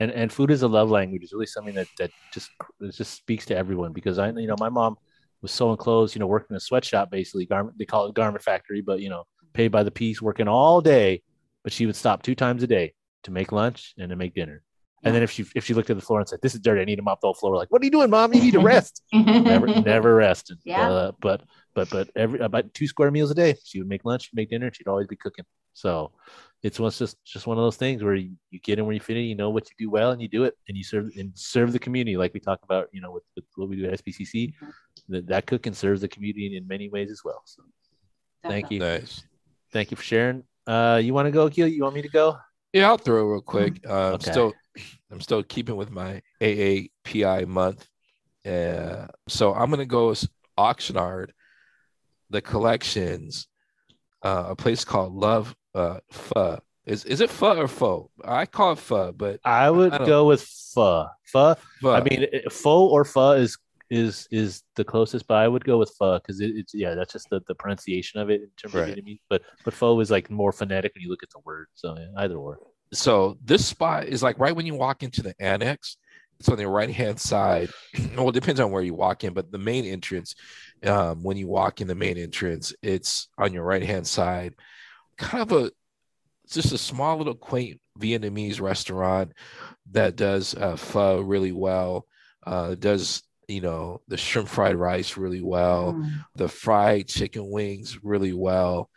And 0.00 0.10
and 0.12 0.32
food 0.32 0.50
is 0.50 0.62
a 0.62 0.68
love 0.68 0.90
language. 0.90 1.22
It's 1.22 1.32
really 1.32 1.46
something 1.46 1.74
that 1.74 1.88
that 1.98 2.10
just 2.32 2.50
just 2.92 3.14
speaks 3.14 3.46
to 3.46 3.56
everyone 3.56 3.92
because 3.92 4.18
I 4.18 4.30
you 4.30 4.46
know 4.46 4.56
my 4.58 4.68
mom 4.68 4.96
was 5.42 5.52
sewing 5.52 5.76
clothes, 5.76 6.14
you 6.14 6.20
know, 6.20 6.26
working 6.26 6.48
in 6.50 6.56
a 6.56 6.60
sweatshop 6.60 7.10
basically 7.10 7.46
garment 7.46 7.78
they 7.78 7.84
call 7.84 8.06
it 8.06 8.14
garment 8.14 8.44
factory, 8.44 8.80
but 8.80 9.00
you 9.00 9.08
know 9.08 9.24
paid 9.54 9.68
by 9.68 9.82
the 9.82 9.90
piece, 9.90 10.22
working 10.22 10.46
all 10.48 10.80
day, 10.80 11.22
but 11.64 11.72
she 11.72 11.86
would 11.86 11.96
stop 11.96 12.22
two 12.22 12.34
times 12.34 12.62
a 12.62 12.66
day 12.66 12.94
to 13.24 13.30
make 13.30 13.50
lunch 13.50 13.94
and 13.98 14.10
to 14.10 14.16
make 14.16 14.34
dinner. 14.34 14.62
And 15.04 15.14
then 15.14 15.22
if 15.22 15.30
she 15.30 15.46
if 15.54 15.64
she 15.64 15.74
looked 15.74 15.90
at 15.90 15.96
the 15.96 16.02
floor 16.02 16.18
and 16.18 16.28
said, 16.28 16.40
"This 16.42 16.54
is 16.54 16.60
dirty. 16.60 16.80
I 16.80 16.84
need 16.84 16.96
to 16.96 17.02
mop 17.02 17.20
the 17.20 17.28
whole 17.28 17.34
floor," 17.34 17.56
like, 17.56 17.70
"What 17.70 17.82
are 17.82 17.84
you 17.84 17.90
doing, 17.90 18.10
mom? 18.10 18.34
You 18.34 18.40
need 18.40 18.52
to 18.52 18.60
rest." 18.60 19.02
never 19.12 19.66
never 19.66 20.14
rested. 20.16 20.58
Yeah. 20.64 20.90
Uh, 20.90 21.12
but 21.20 21.42
but 21.74 21.88
but 21.90 22.10
every 22.16 22.40
about 22.40 22.74
two 22.74 22.88
square 22.88 23.10
meals 23.12 23.30
a 23.30 23.34
day, 23.34 23.54
she 23.64 23.78
would 23.78 23.88
make 23.88 24.04
lunch, 24.04 24.30
make 24.34 24.50
dinner. 24.50 24.72
She'd 24.72 24.88
always 24.88 25.06
be 25.06 25.14
cooking. 25.14 25.44
So 25.78 26.10
it's 26.64 26.80
one 26.80 26.90
just 26.90 27.16
just 27.24 27.46
one 27.46 27.56
of 27.56 27.62
those 27.62 27.76
things 27.76 28.02
where 28.02 28.16
you, 28.16 28.32
you 28.50 28.58
get 28.58 28.78
in 28.78 28.84
where 28.84 28.94
you 28.94 29.00
fit 29.00 29.16
in. 29.16 29.24
You 29.24 29.36
know 29.36 29.50
what 29.50 29.68
you 29.70 29.86
do 29.86 29.90
well, 29.90 30.10
and 30.10 30.20
you 30.20 30.26
do 30.26 30.44
it, 30.44 30.54
and 30.68 30.76
you 30.76 30.82
serve 30.82 31.10
and 31.16 31.30
serve 31.34 31.72
the 31.72 31.78
community, 31.78 32.16
like 32.16 32.34
we 32.34 32.40
talk 32.40 32.60
about. 32.64 32.88
You 32.92 33.00
know, 33.00 33.12
with, 33.12 33.22
with 33.36 33.44
what 33.54 33.68
we 33.68 33.76
do 33.76 33.86
at 33.86 34.04
SBCC, 34.04 34.54
mm-hmm. 34.54 34.70
that 35.08 35.26
that 35.28 35.46
cooking 35.46 35.74
serves 35.74 36.00
the 36.00 36.08
community 36.08 36.56
in 36.56 36.66
many 36.66 36.88
ways 36.88 37.10
as 37.12 37.22
well. 37.24 37.42
So 37.44 37.62
thank 38.42 38.70
you. 38.72 38.80
Nice. 38.80 39.22
Thank 39.72 39.90
you 39.92 39.96
for 39.96 40.02
sharing. 40.02 40.42
Uh, 40.66 41.00
you 41.02 41.14
want 41.14 41.26
to 41.26 41.30
go, 41.30 41.48
Keel? 41.48 41.68
You 41.68 41.84
want 41.84 41.94
me 41.94 42.02
to 42.02 42.08
go? 42.08 42.38
Yeah, 42.72 42.88
I'll 42.88 42.98
throw 42.98 43.24
real 43.24 43.40
quick. 43.40 43.80
Uh, 43.88 44.14
okay. 44.14 44.30
Still, 44.30 44.52
I'm 45.12 45.20
still 45.20 45.42
keeping 45.44 45.76
with 45.76 45.90
my 45.90 46.20
AAPI 46.40 47.46
month. 47.46 47.86
Uh, 48.44 49.06
so 49.28 49.54
I'm 49.54 49.70
gonna 49.70 49.86
go 49.86 50.08
with 50.08 50.28
Oxnard, 50.58 51.30
the 52.30 52.40
collections, 52.40 53.46
uh, 54.22 54.46
a 54.48 54.56
place 54.56 54.84
called 54.84 55.12
Love 55.12 55.54
uh, 55.78 56.00
Pho. 56.10 56.60
Is 56.86 57.04
is 57.04 57.20
it 57.20 57.28
pho 57.28 57.54
or 57.54 57.68
pho? 57.68 58.10
I 58.24 58.46
call 58.46 58.72
it 58.72 58.78
pho, 58.78 59.12
but 59.12 59.40
I 59.44 59.68
would 59.68 59.92
I 59.92 60.06
go 60.06 60.24
with 60.24 60.42
pho. 60.42 61.06
Pho. 61.24 61.54
pho. 61.82 61.92
I 61.92 62.02
mean, 62.02 62.26
pho 62.50 62.86
or 62.86 63.04
pho 63.04 63.32
is 63.32 63.58
is 63.90 64.26
is 64.30 64.62
the 64.74 64.84
closest, 64.84 65.26
but 65.26 65.34
I 65.36 65.48
would 65.48 65.64
go 65.64 65.76
with 65.76 65.92
pho 65.98 66.18
because 66.18 66.40
it, 66.40 66.52
it's 66.56 66.72
yeah, 66.74 66.94
that's 66.94 67.12
just 67.12 67.28
the, 67.28 67.42
the 67.46 67.54
pronunciation 67.54 68.20
of 68.20 68.30
it 68.30 68.40
in 68.40 68.48
terms 68.56 68.74
right. 68.74 68.88
of 68.88 69.04
Vietnamese. 69.04 69.20
But 69.28 69.42
but 69.66 69.74
pho 69.74 70.00
is 70.00 70.10
like 70.10 70.30
more 70.30 70.50
phonetic 70.50 70.94
when 70.94 71.02
you 71.02 71.10
look 71.10 71.22
at 71.22 71.28
the 71.28 71.40
word. 71.44 71.66
So 71.74 71.94
yeah, 71.98 72.06
either 72.16 72.36
or 72.36 72.58
so 72.92 73.36
this 73.44 73.66
spot 73.66 74.06
is 74.06 74.22
like 74.22 74.38
right 74.38 74.56
when 74.56 74.66
you 74.66 74.74
walk 74.74 75.02
into 75.02 75.22
the 75.22 75.34
annex 75.40 75.96
it's 76.40 76.48
on 76.48 76.56
the 76.56 76.66
right 76.66 76.90
hand 76.90 77.20
side 77.20 77.68
well 78.16 78.28
it 78.28 78.34
depends 78.34 78.60
on 78.60 78.70
where 78.70 78.82
you 78.82 78.94
walk 78.94 79.24
in 79.24 79.34
but 79.34 79.50
the 79.50 79.58
main 79.58 79.84
entrance 79.84 80.34
um, 80.86 81.22
when 81.22 81.36
you 81.36 81.48
walk 81.48 81.80
in 81.80 81.86
the 81.86 81.94
main 81.94 82.16
entrance 82.16 82.72
it's 82.82 83.28
on 83.36 83.52
your 83.52 83.64
right 83.64 83.82
hand 83.82 84.06
side 84.06 84.54
kind 85.18 85.42
of 85.42 85.52
a 85.52 85.70
just 86.48 86.72
a 86.72 86.78
small 86.78 87.18
little 87.18 87.34
quaint 87.34 87.80
vietnamese 87.98 88.60
restaurant 88.60 89.32
that 89.90 90.16
does 90.16 90.54
uh, 90.54 90.76
pho 90.76 91.20
really 91.20 91.52
well 91.52 92.06
uh, 92.46 92.74
does 92.74 93.22
you 93.48 93.60
know 93.60 94.00
the 94.08 94.16
shrimp 94.16 94.48
fried 94.48 94.76
rice 94.76 95.16
really 95.16 95.42
well 95.42 95.94
mm. 95.94 96.10
the 96.36 96.48
fried 96.48 97.08
chicken 97.08 97.50
wings 97.50 97.98
really 98.02 98.32
well 98.32 98.88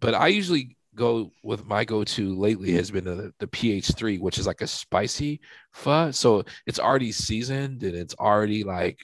but 0.00 0.14
I 0.14 0.28
usually 0.28 0.76
go 0.94 1.30
with 1.42 1.66
my 1.66 1.84
go-to 1.84 2.34
lately 2.36 2.72
has 2.72 2.90
been 2.90 3.04
the, 3.04 3.32
the 3.38 3.46
PH3, 3.46 4.20
which 4.20 4.38
is 4.38 4.46
like 4.46 4.60
a 4.60 4.66
spicy 4.66 5.40
pho. 5.72 6.10
So 6.10 6.44
it's 6.66 6.80
already 6.80 7.12
seasoned 7.12 7.82
and 7.82 7.94
it's 7.94 8.14
already 8.14 8.64
like 8.64 8.98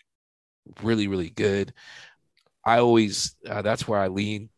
really, 0.82 1.06
really 1.06 1.30
good. 1.30 1.72
I 2.64 2.78
always 2.78 3.36
uh, 3.48 3.62
that's 3.62 3.86
where 3.86 4.00
I 4.00 4.08
lean 4.08 4.48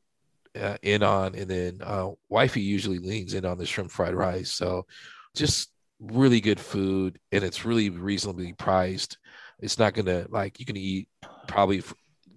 uh, 0.61 0.77
in 0.83 1.03
on, 1.03 1.35
and 1.35 1.49
then 1.49 1.81
uh, 1.83 2.11
wifey 2.29 2.61
usually 2.61 2.99
leans 2.99 3.35
in 3.35 3.45
on 3.45 3.59
the 3.59 3.67
shrimp 3.67 3.91
fried 3.91 4.15
rice. 4.15 4.51
So 4.51 4.87
just 5.35 5.71
really 6.01 6.41
good 6.41 6.61
food, 6.61 7.19
and 7.33 7.43
it's 7.43 7.65
really 7.65 7.91
reasonably 7.91 8.53
priced. 8.53 9.19
It's 9.61 9.79
not 9.79 9.95
gonna 9.95 10.27
like 10.29 10.61
you 10.61 10.67
can 10.67 10.77
eat 10.77 11.09
probably 11.47 11.83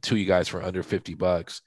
two 0.02 0.18
you 0.18 0.26
guys 0.26 0.48
for 0.48 0.64
under 0.64 0.84
fifty 0.84 1.14
bucks. 1.14 1.62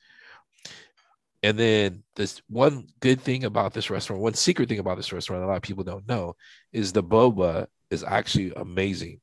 And 1.42 1.58
then 1.58 2.02
this 2.16 2.40
one 2.48 2.86
good 3.00 3.20
thing 3.20 3.44
about 3.44 3.74
this 3.74 3.90
restaurant, 3.90 4.22
one 4.22 4.32
secret 4.32 4.68
thing 4.68 4.78
about 4.78 4.96
this 4.96 5.12
restaurant, 5.12 5.44
a 5.44 5.46
lot 5.46 5.56
of 5.56 5.62
people 5.62 5.84
don't 5.84 6.08
know, 6.08 6.36
is 6.72 6.92
the 6.92 7.02
boba 7.02 7.66
is 7.90 8.02
actually 8.02 8.52
amazing. 8.56 9.20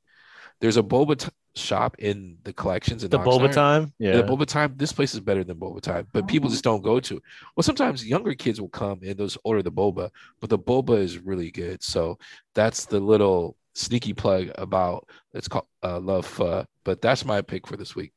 There's 0.60 0.78
a 0.78 0.84
boba 0.84 1.18
t- 1.18 1.30
shop 1.56 1.98
in 2.00 2.38
the 2.44 2.54
collections. 2.54 3.04
In 3.04 3.10
the 3.10 3.20
Oxnard. 3.20 3.26
boba 3.26 3.52
time. 3.52 3.94
Yeah. 4.00 4.18
The 4.18 4.24
boba 4.24 4.46
time. 4.46 4.74
This 4.78 4.92
place 4.92 5.14
is 5.14 5.20
better 5.20 5.44
than 5.44 5.58
boba 5.58 5.82
time, 5.82 6.08
but 6.12 6.28
people 6.28 6.50
just 6.50 6.64
don't 6.64 6.82
go 6.82 7.00
to. 7.00 7.18
it. 7.18 7.24
Well, 7.56 7.64
sometimes 7.64 8.06
younger 8.06 8.34
kids 8.34 8.62
will 8.62 8.70
come 8.70 9.00
and 9.04 9.18
those 9.18 9.38
order 9.44 9.62
the 9.62 9.72
boba, 9.72 10.10
but 10.40 10.50
the 10.50 10.60
boba 10.60 11.00
is 11.00 11.18
really 11.18 11.52
good. 11.52 11.84
So 11.84 12.18
that's 12.56 12.86
the 12.86 13.00
little 13.00 13.58
sneaky 13.74 14.14
plug 14.14 14.52
about 14.56 15.08
it's 15.34 15.48
called 15.48 15.68
uh, 15.84 16.00
Love 16.00 16.26
Pho. 16.26 16.66
But 16.84 17.02
that's 17.02 17.26
my 17.26 17.42
pick 17.42 17.68
for 17.68 17.78
this 17.78 17.96
week. 17.96 18.14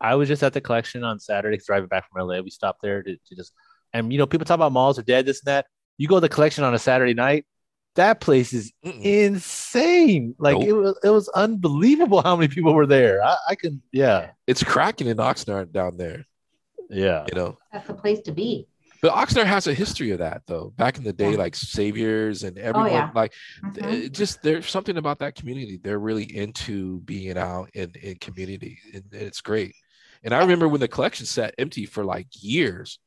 I 0.00 0.14
was 0.14 0.28
just 0.28 0.42
at 0.42 0.52
the 0.52 0.60
collection 0.60 1.04
on 1.04 1.18
Saturday, 1.18 1.58
driving 1.64 1.88
back 1.88 2.10
from 2.10 2.26
LA. 2.26 2.40
We 2.40 2.50
stopped 2.50 2.80
there 2.82 3.02
to, 3.02 3.16
to 3.16 3.34
just, 3.34 3.52
and 3.92 4.12
you 4.12 4.18
know, 4.18 4.26
people 4.26 4.44
talk 4.44 4.54
about 4.54 4.72
malls 4.72 4.98
are 4.98 5.02
dead, 5.02 5.26
this 5.26 5.40
and 5.40 5.48
that. 5.48 5.66
You 5.98 6.08
go 6.08 6.16
to 6.16 6.20
the 6.20 6.28
collection 6.28 6.64
on 6.64 6.72
a 6.72 6.78
Saturday 6.78 7.12
night, 7.12 7.44
that 8.00 8.20
place 8.20 8.52
is 8.52 8.72
Mm-mm. 8.84 9.02
insane. 9.02 10.34
Like 10.38 10.56
Nope. 10.58 10.68
it 10.68 10.72
was, 10.72 10.98
it 11.04 11.10
was 11.10 11.28
unbelievable 11.30 12.22
how 12.22 12.36
many 12.36 12.48
people 12.48 12.74
were 12.74 12.86
there. 12.86 13.22
I, 13.22 13.36
I 13.50 13.54
can, 13.54 13.82
yeah, 13.92 14.30
It's 14.46 14.62
cracking 14.64 15.06
in 15.06 15.18
Oxnard 15.18 15.72
down 15.72 15.96
there, 15.96 16.26
yeah. 16.88 17.26
you 17.30 17.36
know. 17.38 17.58
That's 17.72 17.86
the 17.86 17.94
place 17.94 18.20
to 18.22 18.32
be. 18.32 18.66
But 19.02 19.12
Oxnard 19.14 19.46
has 19.46 19.66
a 19.66 19.72
history 19.72 20.10
of 20.10 20.18
that 20.18 20.42
though. 20.46 20.74
Back 20.76 20.98
in 20.98 21.04
the 21.04 21.12
day, 21.12 21.30
Yeah. 21.32 21.38
like 21.38 21.54
Saviers 21.54 22.44
and 22.46 22.58
everyone, 22.58 22.90
yeah. 22.92 23.10
like 23.14 23.32
Mhm. 23.64 24.12
just 24.12 24.42
there's 24.42 24.68
something 24.68 24.98
about 24.98 25.20
that 25.20 25.34
community. 25.36 25.78
They're 25.82 25.98
really 25.98 26.24
into 26.36 27.00
being 27.00 27.38
out 27.38 27.70
in 27.72 27.92
in 28.02 28.16
community, 28.16 28.78
and, 28.92 29.04
and 29.12 29.22
it's 29.22 29.40
great. 29.40 29.74
And 30.22 30.34
I 30.34 30.40
remember 30.40 30.68
when 30.68 30.80
the 30.80 30.88
collection 30.88 31.24
sat 31.24 31.54
empty 31.56 31.86
for 31.86 32.04
like 32.04 32.26
years 32.42 32.98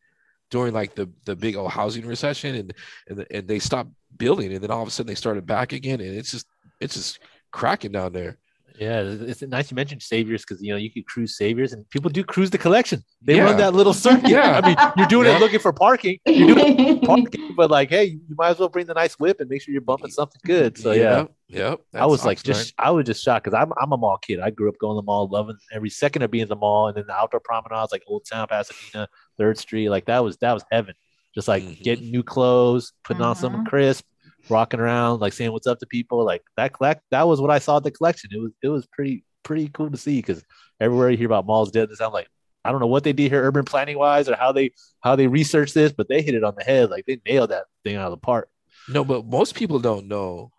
during 0.49 0.73
like 0.73 0.95
the 0.95 1.11
the 1.25 1.35
big 1.35 1.55
old 1.55 1.69
housing 1.71 2.07
recession, 2.07 2.55
and 2.55 2.73
and 3.07 3.25
and 3.29 3.47
they 3.47 3.59
stopped 3.59 3.91
building, 4.17 4.53
and 4.53 4.61
then 4.63 4.71
all 4.71 4.81
of 4.81 4.87
a 4.87 4.91
sudden 4.91 5.07
they 5.07 5.15
started 5.15 5.45
back 5.45 5.73
again, 5.73 6.01
and 6.01 6.15
it's 6.15 6.31
just 6.31 6.45
it's 6.79 6.95
just 6.95 7.19
cracking 7.51 7.91
down 7.91 8.13
there. 8.13 8.37
Yeah, 8.79 9.01
it's 9.01 9.41
it's 9.43 9.51
nice 9.51 9.69
you 9.69 9.75
mentioned 9.75 10.01
Saviers 10.01 10.41
because 10.41 10.59
you 10.59 10.71
know 10.71 10.77
you 10.77 10.89
could 10.89 11.05
cruise 11.05 11.37
Saviers 11.39 11.73
and 11.73 11.87
people 11.91 12.09
do 12.09 12.23
cruise 12.23 12.49
the 12.49 12.57
collection. 12.57 13.03
They 13.21 13.35
Yeah. 13.35 13.43
run 13.43 13.57
that 13.57 13.75
little 13.75 13.93
circuit. 13.93 14.27
Yeah. 14.31 14.59
I 14.63 14.67
mean, 14.67 14.75
you're 14.97 15.05
doing 15.05 15.27
Yeah. 15.27 15.35
it 15.37 15.39
looking 15.41 15.59
for 15.59 15.71
parking. 15.71 16.17
You're 16.25 16.55
doing 16.55 16.99
parking, 17.05 17.53
but 17.55 17.69
like, 17.69 17.91
hey, 17.91 18.05
you 18.05 18.35
might 18.35 18.49
as 18.49 18.57
well 18.57 18.69
bring 18.69 18.87
the 18.87 18.95
nice 18.95 19.13
whip 19.19 19.39
and 19.39 19.47
make 19.47 19.61
sure 19.61 19.73
you're 19.73 19.81
bumping 19.81 20.09
something 20.09 20.41
good. 20.43 20.75
So 20.79 20.91
yeah, 20.91 21.17
Yep, 21.19 21.31
yep. 21.49 21.81
I 21.93 22.07
was 22.07 22.25
like, 22.25 22.39
Oxnard. 22.39 22.43
just 22.45 22.73
I 22.79 22.89
was 22.89 23.05
just 23.05 23.23
shocked 23.23 23.43
because 23.45 23.55
I'm 23.61 23.71
I'm 23.79 23.91
a 23.91 23.97
mall 23.97 24.17
kid. 24.17 24.39
I 24.39 24.49
grew 24.49 24.69
up 24.69 24.79
going 24.79 24.95
to 24.95 25.01
the 25.01 25.05
mall, 25.05 25.27
loving 25.31 25.57
every 25.71 25.91
second 25.91 26.23
of 26.23 26.31
being 26.31 26.41
in 26.41 26.49
the 26.49 26.55
mall, 26.55 26.87
and 26.87 26.97
then 26.97 27.05
the 27.05 27.13
outdoor 27.13 27.41
promenades 27.41 27.91
like 27.91 28.01
Old 28.07 28.25
Town, 28.25 28.47
Pasadena, 28.47 29.07
Third 29.37 29.59
Street, 29.59 29.89
like 29.89 30.05
that 30.05 30.23
was 30.23 30.37
that 30.37 30.51
was 30.53 30.65
heaven. 30.71 30.95
Just 31.35 31.47
like 31.47 31.63
Mhm. 31.63 31.81
getting 31.83 32.11
new 32.11 32.23
clothes, 32.23 32.93
putting 33.03 33.23
on 33.23 33.35
some 33.35 33.53
Mhm. 33.53 33.65
crisp, 33.65 34.05
rocking 34.49 34.79
around, 34.79 35.19
like 35.19 35.33
saying 35.33 35.51
what's 35.51 35.67
up 35.67 35.79
to 35.79 35.85
people. 35.87 36.23
Like 36.23 36.43
that 36.57 36.73
collect 36.73 37.01
that 37.11 37.27
was 37.27 37.41
what 37.41 37.49
I 37.51 37.59
saw 37.59 37.77
at 37.77 37.83
the 37.83 37.91
collection. 37.91 38.29
It 38.33 38.39
was 38.39 38.51
it 38.61 38.69
was 38.69 38.85
pretty 38.87 39.23
pretty 39.43 39.69
cool 39.69 39.89
to 39.91 39.97
see 39.97 40.17
because 40.19 40.43
everywhere 40.79 41.09
you 41.09 41.17
hear 41.17 41.27
about 41.27 41.45
malls 41.45 41.71
dead, 41.71 41.89
this 41.89 41.99
I'm 42.01 42.11
like. 42.13 42.27
I 42.65 42.71
don't 42.71 42.79
know 42.79 42.87
what 42.87 43.03
they 43.03 43.11
did 43.11 43.29
here, 43.29 43.43
urban 43.43 43.65
planning 43.65 43.97
wise, 43.97 44.29
or 44.29 44.37
how 44.37 44.53
they 44.53 44.71
how 45.01 45.17
they 45.17 45.27
researched 45.27 45.73
this, 45.73 45.91
but 45.91 46.07
they 46.07 46.21
hit 46.21 46.33
it 46.33 46.45
on 46.45 46.53
the 46.57 46.63
head. 46.63 46.89
Like 46.89 47.05
they 47.05 47.19
nailed 47.27 47.49
that 47.49 47.65
thing 47.83 47.97
out 47.97 48.05
of 48.05 48.11
the 48.11 48.17
park. 48.25 48.47
No, 48.87 49.03
but 49.03 49.25
most 49.25 49.53
people 49.53 49.79
don't 49.79 50.07
know 50.07 50.49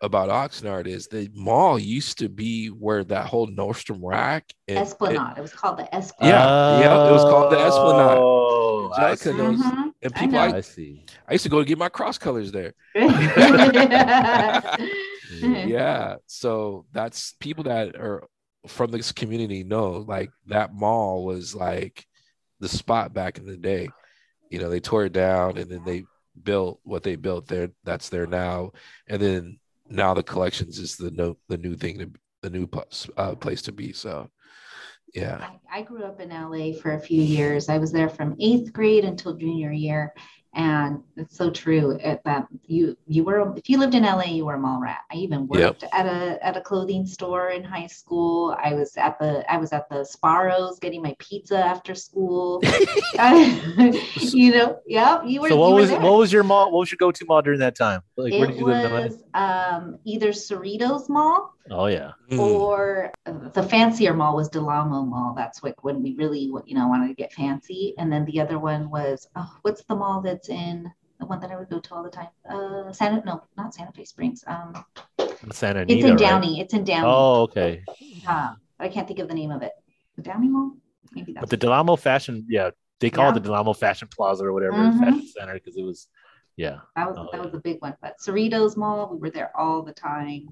about 0.00 0.28
Oxnard 0.28 0.86
is 0.86 1.08
the 1.08 1.28
mall 1.34 1.76
used 1.76 2.18
to 2.18 2.28
be 2.28 2.68
where 2.68 3.02
that 3.02 3.26
whole 3.26 3.48
Nordstrom 3.48 3.98
rack 4.02 4.44
and 4.68 4.78
Esplanade. 4.78 5.36
It 5.36 5.40
was 5.42 5.52
called 5.52 5.78
the 5.78 5.92
Esplanade. 5.92 6.32
Yeah, 6.32 6.78
yeah, 6.78 7.08
it 7.08 7.10
was 7.10 7.24
called 7.24 7.50
the 7.50 7.58
Esplanade. 7.58 8.18
Oh, 8.68 8.90
I 8.92 9.12
Angelica 9.12 9.32
see. 9.32 9.36
knows. 9.36 9.60
Mhm. 9.60 9.92
and 10.02 10.12
I 10.14 10.18
people 10.20 10.38
know. 10.38 10.40
I, 10.40 10.56
I 10.56 10.60
see. 10.60 11.04
I 11.28 11.32
used 11.32 11.44
to 11.44 11.50
go 11.50 11.58
to 11.60 11.64
get 11.64 11.78
my 11.78 11.88
cross 11.88 12.18
colors 12.18 12.52
there. 12.52 12.74
Yeah. 15.30 16.16
So 16.26 16.86
that's 16.92 17.34
people 17.40 17.64
that 17.64 17.96
are 17.96 18.24
from 18.66 18.90
this 18.90 19.12
community 19.12 19.62
know 19.64 20.04
like 20.08 20.30
that 20.46 20.74
mall 20.74 21.24
was 21.24 21.54
like 21.54 22.06
the 22.60 22.68
spot 22.68 23.12
back 23.14 23.38
in 23.38 23.46
the 23.46 23.56
day. 23.56 23.88
You 24.50 24.58
know, 24.58 24.70
they 24.70 24.80
tore 24.80 25.04
it 25.04 25.12
down 25.12 25.58
and 25.58 25.70
then 25.70 25.84
they 25.84 26.04
built 26.42 26.80
what 26.84 27.02
they 27.02 27.16
built 27.16 27.46
there. 27.48 27.70
That's 27.84 28.08
there 28.08 28.26
now. 28.26 28.72
And 29.08 29.20
then 29.20 29.58
now 29.88 30.14
the 30.14 30.22
collections 30.22 30.78
is 30.78 30.96
the 30.96 31.10
no 31.10 31.36
the 31.48 31.58
new 31.58 31.76
thing 31.76 31.98
to 31.98 32.10
the 32.42 32.50
new 32.50 32.68
uh, 33.16 33.34
place 33.34 33.62
to 33.62 33.72
be. 33.72 33.92
So 33.92 34.30
yeah. 35.14 35.48
I, 35.70 35.78
I 35.78 35.82
grew 35.82 36.04
up 36.04 36.20
in 36.20 36.30
LA 36.30 36.78
for 36.80 36.94
a 36.94 37.00
few 37.00 37.22
years. 37.22 37.68
I 37.68 37.78
was 37.78 37.92
there 37.92 38.08
from 38.08 38.36
eighth 38.40 38.72
grade 38.72 39.04
until 39.04 39.34
junior 39.34 39.72
year. 39.72 40.14
And 40.54 41.02
it's 41.16 41.36
so 41.36 41.50
true 41.50 41.98
that 42.02 42.46
you 42.66 42.96
you 43.06 43.22
were 43.22 43.54
if 43.56 43.68
you 43.68 43.78
lived 43.78 43.94
in 43.94 44.02
LA, 44.02 44.24
you 44.24 44.46
were 44.46 44.54
a 44.54 44.58
mall 44.58 44.80
rat. 44.80 45.00
I 45.12 45.16
even 45.16 45.40
Yep. 45.40 45.48
worked 45.48 45.84
at 45.92 46.06
a 46.06 46.44
at 46.44 46.56
a 46.56 46.60
clothing 46.60 47.06
store 47.06 47.50
in 47.50 47.62
high 47.62 47.86
school. 47.86 48.56
I 48.60 48.72
was 48.72 48.96
at 48.96 49.18
the 49.18 49.44
I 49.52 49.58
was 49.58 49.72
at 49.72 49.88
the 49.90 50.04
Sparrows 50.04 50.78
getting 50.78 51.02
my 51.02 51.14
pizza 51.18 51.58
after 51.58 51.94
school. 51.94 52.62
you 54.20 54.52
know, 54.52 54.80
yeah, 54.86 55.22
you 55.22 55.42
were. 55.42 55.48
So 55.48 55.56
what 55.56 55.74
was 55.74 55.90
what 55.90 56.18
was 56.18 56.32
your 56.32 56.44
mall? 56.44 56.72
What 56.72 56.80
was 56.80 56.90
your 56.90 56.98
go-to 56.98 57.26
mall 57.26 57.42
during 57.42 57.60
that 57.60 57.76
time? 57.76 58.00
Like 58.16 58.32
where 58.32 58.46
did 58.46 58.56
you 58.56 58.64
live 58.64 58.84
in 58.84 58.90
LA? 58.90 59.00
was 59.02 59.22
um, 59.34 59.98
either 60.04 60.30
Cerritos 60.30 61.08
Mall 61.08 61.54
Oh 61.70 61.86
yeah. 61.86 62.12
Mm. 62.30 62.38
or 62.38 63.12
the 63.26 63.62
fancier 63.62 64.14
mall 64.14 64.36
was 64.36 64.48
Del 64.48 64.68
Amo 64.68 65.02
Mall. 65.02 65.34
That's 65.36 65.62
what 65.62 65.74
when 65.82 66.02
we 66.02 66.14
really, 66.16 66.40
you 66.40 66.74
know, 66.74 66.88
wanted 66.88 67.08
to 67.08 67.14
get 67.14 67.32
fancy. 67.32 67.94
And 67.98 68.10
then 68.12 68.24
the 68.24 68.40
other 68.40 68.58
one 68.58 68.88
was, 68.90 69.26
oh, 69.36 69.50
what's 69.62 69.82
the 69.84 69.94
mall 69.94 70.20
that's 70.20 70.48
in 70.48 70.90
the 71.20 71.26
one 71.26 71.40
that 71.40 71.50
I 71.50 71.56
would 71.56 71.68
go 71.68 71.80
to 71.80 71.94
all 71.94 72.02
the 72.02 72.10
time? 72.10 72.28
Uh, 72.48 72.92
Santa, 72.92 73.22
no, 73.24 73.42
not 73.56 73.74
Santa 73.74 73.92
Fe 73.92 74.04
Springs. 74.04 74.44
Um, 74.46 74.84
Santa 75.52 75.80
it's 75.82 75.92
Anita. 75.92 76.06
in 76.06 76.10
right? 76.12 76.18
Downey. 76.18 76.60
It's 76.60 76.74
in 76.74 76.84
Downey. 76.84 77.06
Oh 77.06 77.42
okay. 77.42 77.82
Uh, 78.26 78.54
I 78.78 78.88
can't 78.88 79.06
think 79.06 79.18
of 79.20 79.28
the 79.28 79.34
name 79.34 79.50
of 79.50 79.62
it. 79.62 79.72
The 80.16 80.22
Downey 80.22 80.48
Mall? 80.48 80.72
Maybe 81.12 81.32
that's 81.32 81.42
But 81.42 81.50
the 81.50 81.56
Del 81.56 81.72
Amo 81.72 81.96
Fashion, 81.96 82.46
yeah, 82.48 82.70
they 83.00 83.10
call 83.10 83.30
it 83.30 83.34
the 83.34 83.40
Del 83.40 83.54
Amo 83.54 83.72
Fashion 83.72 84.08
Plaza 84.14 84.44
or 84.44 84.52
whatever 84.52 84.76
Mhm. 84.76 84.98
fashion 84.98 85.26
center 85.26 85.54
because 85.54 85.76
it 85.76 85.82
was, 85.82 86.08
yeah. 86.56 86.78
that 86.96 87.08
was 87.08 87.16
Oh, 87.18 87.28
that 87.32 87.38
yeah. 87.38 87.44
was 87.44 87.54
a 87.54 87.58
big 87.60 87.80
one. 87.80 87.94
But 88.02 88.18
Cerritos 88.20 88.76
Mall, 88.76 89.08
we 89.12 89.18
were 89.18 89.30
there 89.30 89.56
all 89.56 89.82
the 89.82 89.92
time, 89.92 90.48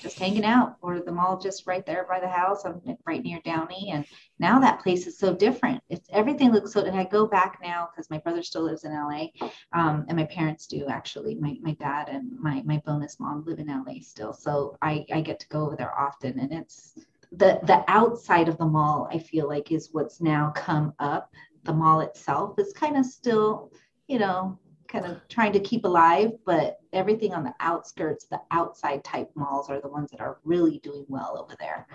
just 0.00 0.18
hanging 0.18 0.44
out, 0.44 0.76
or 0.80 1.00
the 1.00 1.12
mall 1.12 1.38
just 1.38 1.66
right 1.66 1.84
there 1.84 2.06
by 2.08 2.20
the 2.20 2.28
house, 2.28 2.64
I'm 2.64 2.80
right 3.06 3.22
near 3.22 3.40
Downey. 3.44 3.90
And 3.92 4.04
now 4.38 4.58
that 4.60 4.80
place 4.80 5.06
is 5.06 5.18
so 5.18 5.34
different. 5.34 5.82
It's 5.88 6.08
everything 6.12 6.52
looks 6.52 6.72
so. 6.72 6.84
And 6.84 6.98
I 6.98 7.04
go 7.04 7.26
back 7.26 7.58
now 7.62 7.88
because 7.90 8.10
my 8.10 8.18
brother 8.18 8.42
still 8.42 8.62
lives 8.62 8.84
in 8.84 8.92
LA, 8.92 9.26
um, 9.72 10.04
and 10.08 10.16
my 10.16 10.24
parents 10.24 10.66
do 10.66 10.86
actually. 10.88 11.34
My 11.34 11.56
my 11.60 11.72
dad 11.72 12.08
and 12.08 12.30
my 12.38 12.62
my 12.64 12.80
bonus 12.84 13.18
mom 13.18 13.44
live 13.46 13.58
in 13.58 13.66
LA 13.68 14.00
still, 14.02 14.32
so 14.32 14.76
I 14.82 15.04
I 15.12 15.20
get 15.20 15.40
to 15.40 15.48
go 15.48 15.66
over 15.66 15.76
there 15.76 15.98
often, 15.98 16.38
and 16.38 16.52
it's 16.52 16.98
the 17.32 17.60
the 17.64 17.84
outside 17.88 18.48
of 18.48 18.58
the 18.58 18.66
mall. 18.66 19.08
I 19.10 19.18
feel 19.18 19.48
like 19.48 19.72
is 19.72 19.90
what's 19.92 20.20
now 20.20 20.52
come 20.54 20.94
up. 20.98 21.32
The 21.64 21.72
mall 21.72 22.00
itself 22.00 22.58
is 22.58 22.72
kind 22.72 22.96
of 22.96 23.04
still, 23.04 23.72
you 24.06 24.18
know, 24.18 24.58
kind 24.88 25.04
of 25.06 25.20
trying 25.28 25.52
to 25.52 25.60
keep 25.60 25.84
alive, 25.84 26.32
but 26.46 26.78
everything 26.92 27.34
on 27.34 27.44
the 27.44 27.54
outskirts, 27.60 28.26
the 28.26 28.40
outside 28.50 29.04
type 29.04 29.30
malls 29.34 29.68
are 29.70 29.80
the 29.80 29.88
ones 29.88 30.10
that 30.10 30.20
are 30.20 30.38
really 30.44 30.78
doing 30.78 31.04
well 31.08 31.38
over 31.38 31.54
there. 31.58 31.86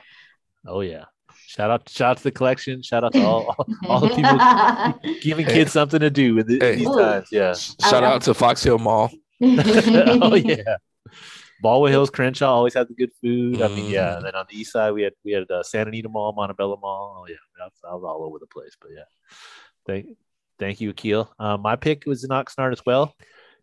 Oh 0.68 0.82
yeah. 0.82 1.06
Shout 1.48 1.72
out, 1.72 1.90
shout 1.90 2.12
out 2.12 2.18
to 2.18 2.24
the 2.24 2.32
collection. 2.32 2.82
Shout 2.84 3.04
out 3.04 3.14
to 3.14 3.22
all, 3.24 3.56
all, 3.58 3.68
all 3.90 4.00
the 4.00 4.10
people 4.10 5.18
giving 5.22 5.46
kids 5.48 5.72
something 5.72 6.00
to 6.00 6.10
do 6.12 6.38
in 6.38 6.48
the, 6.48 6.60
Hey. 6.60 6.76
these 6.76 6.88
Ooh. 6.88 7.00
times. 7.00 7.28
Yeah. 7.32 7.54
Shout 7.54 8.04
out 8.04 8.22
to 8.24 8.34
Fox 8.34 8.64
Hill 8.64 8.78
Mall. 8.80 9.12
oh 9.42 10.36
yeah. 10.36 10.78
Baldwin 11.62 11.92
Hills, 11.94 12.10
Crenshaw 12.10 12.54
always 12.54 12.74
had 12.74 12.90
the 12.90 12.94
good 12.94 13.12
food. 13.22 13.62
I 13.62 13.70
mean, 13.70 13.90
yeah. 13.90 14.10
Mhm. 14.12 14.18
And 14.18 14.26
then 14.26 14.36
on 14.36 14.46
the 14.50 14.58
east 14.58 14.74
side, 14.74 14.92
we 14.92 15.02
had 15.02 15.14
we 15.24 15.32
had 15.32 15.50
uh, 15.50 15.64
Santa 15.64 15.88
Anita 15.90 16.10
Mall, 16.10 16.34
Montebello 16.34 16.78
Mall. 16.82 17.16
Oh 17.22 17.28
yeah, 17.28 17.36
I 17.62 17.66
was, 17.66 17.74
I 17.90 17.96
was 17.96 18.04
all 18.04 18.24
over 18.26 18.38
the 18.38 18.48
place. 18.48 18.76
But 18.80 18.92
yeah, 18.96 19.04
thank 19.88 20.08
thank 20.64 20.80
you, 20.80 20.92
Akil. 20.92 21.30
Uh, 21.38 21.58
my 21.58 21.76
pick 21.76 22.06
was 22.06 22.24
in 22.24 22.30
Oxnard 22.30 22.72
as 22.72 22.82
well. 22.86 23.14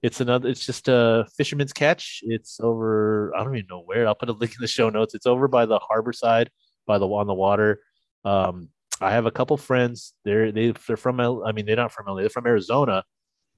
It's 0.03 0.21
another. 0.21 0.49
It's 0.51 0.65
just 0.65 0.87
a 0.89 1.27
Fisherman's 1.35 1.73
Catch. 1.73 2.21
It's 2.23 2.61
over. 2.61 3.33
I 3.35 3.43
don't 3.43 3.57
even 3.57 3.69
know 3.69 3.83
where. 3.83 4.07
I'll 4.07 4.15
put 4.15 4.29
a 4.29 4.33
link 4.33 4.53
in 4.53 4.61
the 4.61 4.69
show 4.69 4.91
notes. 4.91 5.15
It's 5.15 5.27
over 5.27 5.49
by 5.49 5.65
the 5.65 5.79
harbor 5.79 6.13
side, 6.13 6.51
by 6.87 6.99
the 6.99 7.09
on 7.09 7.27
the 7.27 7.35
water. 7.35 7.81
Um, 8.25 8.69
I 9.01 9.13
have 9.13 9.25
a 9.25 9.31
couple 9.31 9.57
friends. 9.57 10.13
They're 10.25 10.53
they, 10.53 10.73
they're 10.87 10.99
from. 10.99 11.21
I 11.21 11.53
mean, 11.53 11.65
they're 11.65 11.77
not 11.77 11.93
from 11.93 12.07
LA. 12.07 12.21
They're 12.21 12.29
from 12.29 12.47
Arizona, 12.47 13.03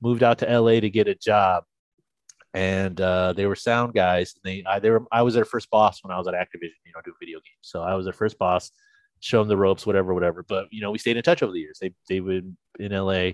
moved 0.00 0.22
out 0.22 0.38
to 0.38 0.60
LA 0.60 0.78
to 0.80 0.90
get 0.90 1.08
a 1.08 1.16
job, 1.16 1.64
and 2.54 3.00
uh, 3.00 3.32
they 3.32 3.46
were 3.46 3.56
sound 3.56 3.92
guys. 3.92 4.34
And 4.36 4.52
They 4.52 4.64
I 4.64 4.78
they 4.78 4.90
were 4.90 5.04
I 5.10 5.22
was 5.22 5.34
their 5.34 5.44
first 5.44 5.68
boss 5.70 6.02
when 6.04 6.12
I 6.12 6.18
was 6.18 6.28
at 6.28 6.34
Activision, 6.34 6.78
you 6.86 6.92
know, 6.94 7.02
do 7.04 7.14
video 7.18 7.38
games. 7.38 7.62
So 7.62 7.82
I 7.82 7.94
was 7.94 8.06
their 8.06 8.12
first 8.12 8.38
boss, 8.38 8.70
show 9.22 9.38
them 9.38 9.48
the 9.48 9.56
ropes, 9.56 9.86
whatever, 9.86 10.12
whatever. 10.12 10.44
But 10.46 10.66
you 10.70 10.82
know, 10.82 10.90
we 10.90 10.98
stayed 10.98 11.16
in 11.16 11.22
touch 11.22 11.42
over 11.42 11.52
the 11.52 11.60
years. 11.60 11.78
They 11.80 11.94
they 12.08 12.20
would 12.20 12.54
in 12.78 12.92
LA. 12.92 13.32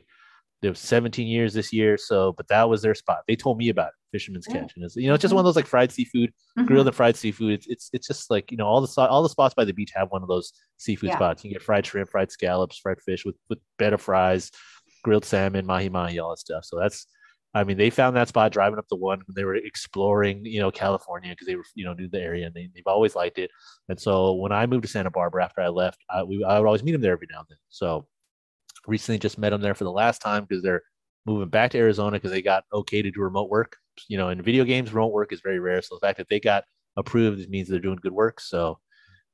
They 0.61 0.69
were 0.69 0.75
17 0.75 1.27
years 1.29 1.55
this 1.55 1.73
year, 1.73 1.97
so 1.97 2.33
but 2.33 2.49
that 2.49 2.69
was 2.69 2.83
their 2.83 2.95
spot. 2.95 3.19
They 3.29 3.37
told 3.37 3.59
me 3.59 3.69
about 3.69 3.89
it, 3.89 3.95
Fisherman's 4.11 4.47
Yeah. 4.49 4.61
Catch, 4.63 4.73
and 4.77 4.85
it's 4.85 4.97
you 4.97 5.07
know 5.09 5.15
it's 5.15 5.23
just 5.23 5.33
one 5.35 5.41
of 5.41 5.45
those 5.45 5.57
like 5.57 5.67
fried 5.67 5.93
seafood, 5.93 6.33
Mhm. 6.59 6.67
grilled 6.67 6.87
and 6.89 6.97
fried 6.97 7.17
seafood. 7.17 7.53
It's 7.53 7.67
it's 7.69 7.91
it's 7.93 8.07
just 8.09 8.29
like 8.31 8.51
you 8.51 8.57
know 8.57 8.67
all 8.67 8.81
the 8.81 9.01
all 9.09 9.23
the 9.23 9.29
spots 9.29 9.55
by 9.55 9.65
the 9.65 9.73
beach 9.73 9.93
have 9.95 10.11
one 10.11 10.23
of 10.23 10.29
those 10.29 10.53
seafood 10.77 11.11
Yeah. 11.11 11.17
spots. 11.17 11.45
You 11.45 11.51
can 11.51 11.55
get 11.55 11.63
fried 11.63 11.87
shrimp, 11.87 12.11
fried 12.11 12.31
scallops, 12.33 12.79
fried 12.79 13.01
fish 13.01 13.25
with 13.25 13.37
with 13.49 13.61
better 13.79 13.99
fries, 13.99 14.51
grilled 15.05 15.25
salmon, 15.25 15.65
mahi 15.65 15.89
mahi, 15.89 16.19
all 16.19 16.31
that 16.31 16.39
stuff. 16.39 16.65
So 16.65 16.77
that's 16.79 17.07
I 17.55 17.65
mean 17.65 17.79
they 17.79 17.91
found 17.91 18.17
that 18.17 18.29
spot 18.29 18.53
driving 18.53 18.79
up 18.79 18.89
the 18.89 18.97
one 18.97 19.21
when 19.27 19.35
they 19.35 19.45
were 19.45 19.57
exploring 19.57 20.45
you 20.45 20.61
know 20.61 20.71
California 20.71 21.31
because 21.31 21.47
they 21.47 21.57
were 21.57 21.65
you 21.75 21.85
know 21.85 21.95
knew 21.95 22.09
the 22.09 22.21
area 22.21 22.47
and 22.47 22.55
they, 22.55 22.69
they've 22.75 22.87
always 22.87 23.15
liked 23.15 23.39
it. 23.39 23.51
And 23.89 23.99
so 23.99 24.35
when 24.35 24.53
I 24.53 24.67
moved 24.67 24.83
to 24.83 24.89
Santa 24.89 25.11
Barbara 25.11 25.45
after 25.45 25.61
I 25.61 25.69
left, 25.69 25.99
I, 26.11 26.23
we, 26.23 26.45
I 26.45 26.59
would 26.59 26.67
always 26.67 26.83
meet 26.83 26.93
them 26.93 27.01
there 27.01 27.13
every 27.13 27.29
now 27.31 27.41
and 27.41 27.47
then. 27.51 27.59
So 27.69 28.07
recently 28.87 29.19
just 29.19 29.39
met 29.39 29.51
them 29.51 29.61
there 29.61 29.75
for 29.75 29.85
the 29.85 29.93
last 29.93 30.21
time 30.21 30.47
because 30.49 30.63
they're 30.63 30.83
moving 31.27 31.49
back 31.49 31.71
to 31.73 31.79
Arizona 31.79 32.13
because 32.13 32.31
they 32.31 32.43
got 32.43 32.65
okay 32.73 33.03
to 33.03 33.11
do 33.11 33.21
remote 33.21 33.51
work. 33.51 33.77
You 34.09 34.19
know, 34.19 34.29
in 34.29 34.43
video 34.43 34.65
games, 34.65 34.93
remote 34.93 35.13
work 35.13 35.33
is 35.33 35.41
very 35.41 35.59
rare. 35.59 35.83
So 35.83 35.97
the 35.97 36.07
fact 36.07 36.19
that 36.19 36.29
they 36.29 36.41
got 36.41 36.65
approved 36.97 37.49
means 37.49 37.69
they're 37.69 37.81
doing 37.81 37.99
good 38.01 38.13
work. 38.13 38.41
So 38.41 38.79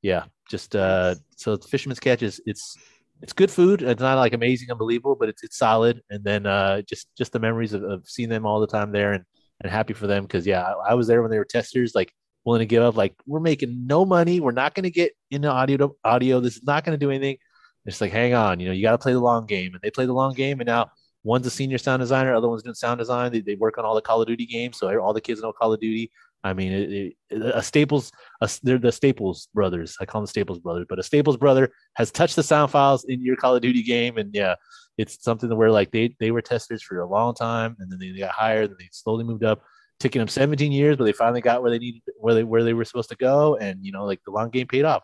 yeah, 0.01 0.25
just 0.49 0.75
uh 0.75 1.15
so 1.35 1.55
the 1.55 1.67
fisherman's 1.67 1.99
catch 1.99 2.21
is 2.21 2.41
it's 2.45 2.77
it's 3.21 3.33
good 3.33 3.51
food. 3.51 3.81
It's 3.81 4.01
not 4.01 4.17
like 4.17 4.33
amazing, 4.33 4.71
unbelievable, 4.71 5.15
but 5.15 5.29
it's 5.29 5.43
it's 5.43 5.57
solid. 5.57 6.01
And 6.09 6.23
then 6.23 6.45
uh 6.45 6.81
just 6.81 7.07
just 7.17 7.31
the 7.31 7.39
memories 7.39 7.73
of, 7.73 7.83
of 7.83 8.07
seeing 8.07 8.29
them 8.29 8.45
all 8.45 8.59
the 8.59 8.67
time 8.67 8.91
there 8.91 9.13
and 9.13 9.23
and 9.61 9.71
happy 9.71 9.93
for 9.93 10.07
them 10.07 10.23
because 10.23 10.45
yeah, 10.45 10.61
I, 10.61 10.91
I 10.91 10.93
was 10.95 11.07
there 11.07 11.21
when 11.21 11.31
they 11.31 11.37
were 11.37 11.45
testers, 11.45 11.95
like 11.95 12.13
willing 12.43 12.59
to 12.59 12.65
give 12.65 12.83
up, 12.83 12.95
like 12.95 13.15
we're 13.25 13.39
making 13.39 13.87
no 13.87 14.05
money, 14.05 14.39
we're 14.39 14.51
not 14.51 14.75
gonna 14.75 14.89
get 14.89 15.13
into 15.31 15.49
audio 15.49 15.95
audio, 16.03 16.39
this 16.39 16.57
is 16.57 16.63
not 16.63 16.83
gonna 16.83 16.97
do 16.97 17.09
anything. 17.09 17.37
It's 17.85 18.01
like 18.01 18.11
hang 18.11 18.33
on, 18.33 18.59
you 18.59 18.67
know, 18.67 18.73
you 18.73 18.81
gotta 18.81 18.97
play 18.97 19.13
the 19.13 19.19
long 19.19 19.45
game. 19.45 19.73
And 19.73 19.81
they 19.81 19.91
play 19.91 20.05
the 20.05 20.13
long 20.13 20.33
game 20.33 20.59
and 20.59 20.67
now 20.67 20.91
one's 21.23 21.47
a 21.47 21.51
senior 21.51 21.77
sound 21.77 22.01
designer, 22.01 22.33
other 22.35 22.49
one's 22.49 22.63
doing 22.63 22.75
sound 22.75 22.99
design. 22.99 23.31
They, 23.31 23.41
they 23.41 23.55
work 23.55 23.77
on 23.77 23.85
all 23.85 23.95
the 23.95 24.01
Call 24.01 24.21
of 24.21 24.27
Duty 24.27 24.45
games, 24.45 24.77
so 24.77 24.99
all 24.99 25.13
the 25.13 25.21
kids 25.21 25.41
know 25.41 25.53
Call 25.53 25.73
of 25.73 25.79
Duty. 25.79 26.11
I 26.45 26.53
mean, 26.53 26.71
it, 26.71 27.13
it, 27.31 27.41
a 27.55 27.61
Staples, 27.63 28.11
a, 28.39 28.49
they're 28.61 28.77
the 28.77 28.91
Staples 28.91 29.47
brothers. 29.53 29.97
I 29.99 30.05
call 30.05 30.21
them 30.21 30.27
Staples 30.27 30.59
brothers, 30.59 30.85
but 30.87 30.99
a 30.99 31.03
Staples 31.03 31.37
brother 31.37 31.71
has 31.95 32.11
touched 32.11 32.35
the 32.35 32.43
sound 32.43 32.71
files 32.71 33.03
in 33.05 33.21
your 33.21 33.35
Call 33.35 33.55
of 33.55 33.61
Duty 33.61 33.81
game, 33.81 34.17
and 34.17 34.33
yeah, 34.33 34.55
it's 34.97 35.23
something 35.23 35.49
where 35.57 35.71
like 35.71 35.91
they 35.91 36.15
they 36.19 36.31
were 36.31 36.41
testers 36.43 36.83
for 36.83 36.99
a 36.99 37.07
long 37.09 37.33
time, 37.33 37.75
and 37.79 37.91
then 37.91 37.99
they 37.99 38.11
got 38.19 38.31
hired, 38.31 38.69
and 38.69 38.79
they 38.79 38.87
slowly 38.91 39.23
moved 39.23 39.43
up, 39.43 39.63
taking 39.99 40.19
them 40.19 40.27
17 40.27 40.71
years, 40.71 40.97
but 40.97 41.05
they 41.05 41.13
finally 41.13 41.41
got 41.41 41.61
where 41.63 41.71
they 41.71 41.79
needed, 41.79 42.03
where 42.17 42.35
they 42.35 42.43
where 42.43 42.63
they 42.63 42.73
were 42.73 42.85
supposed 42.85 43.09
to 43.09 43.15
go, 43.15 43.55
and 43.57 43.83
you 43.83 43.91
know, 43.91 44.05
like 44.05 44.21
the 44.25 44.31
long 44.31 44.49
game 44.51 44.67
paid 44.67 44.85
off. 44.85 45.03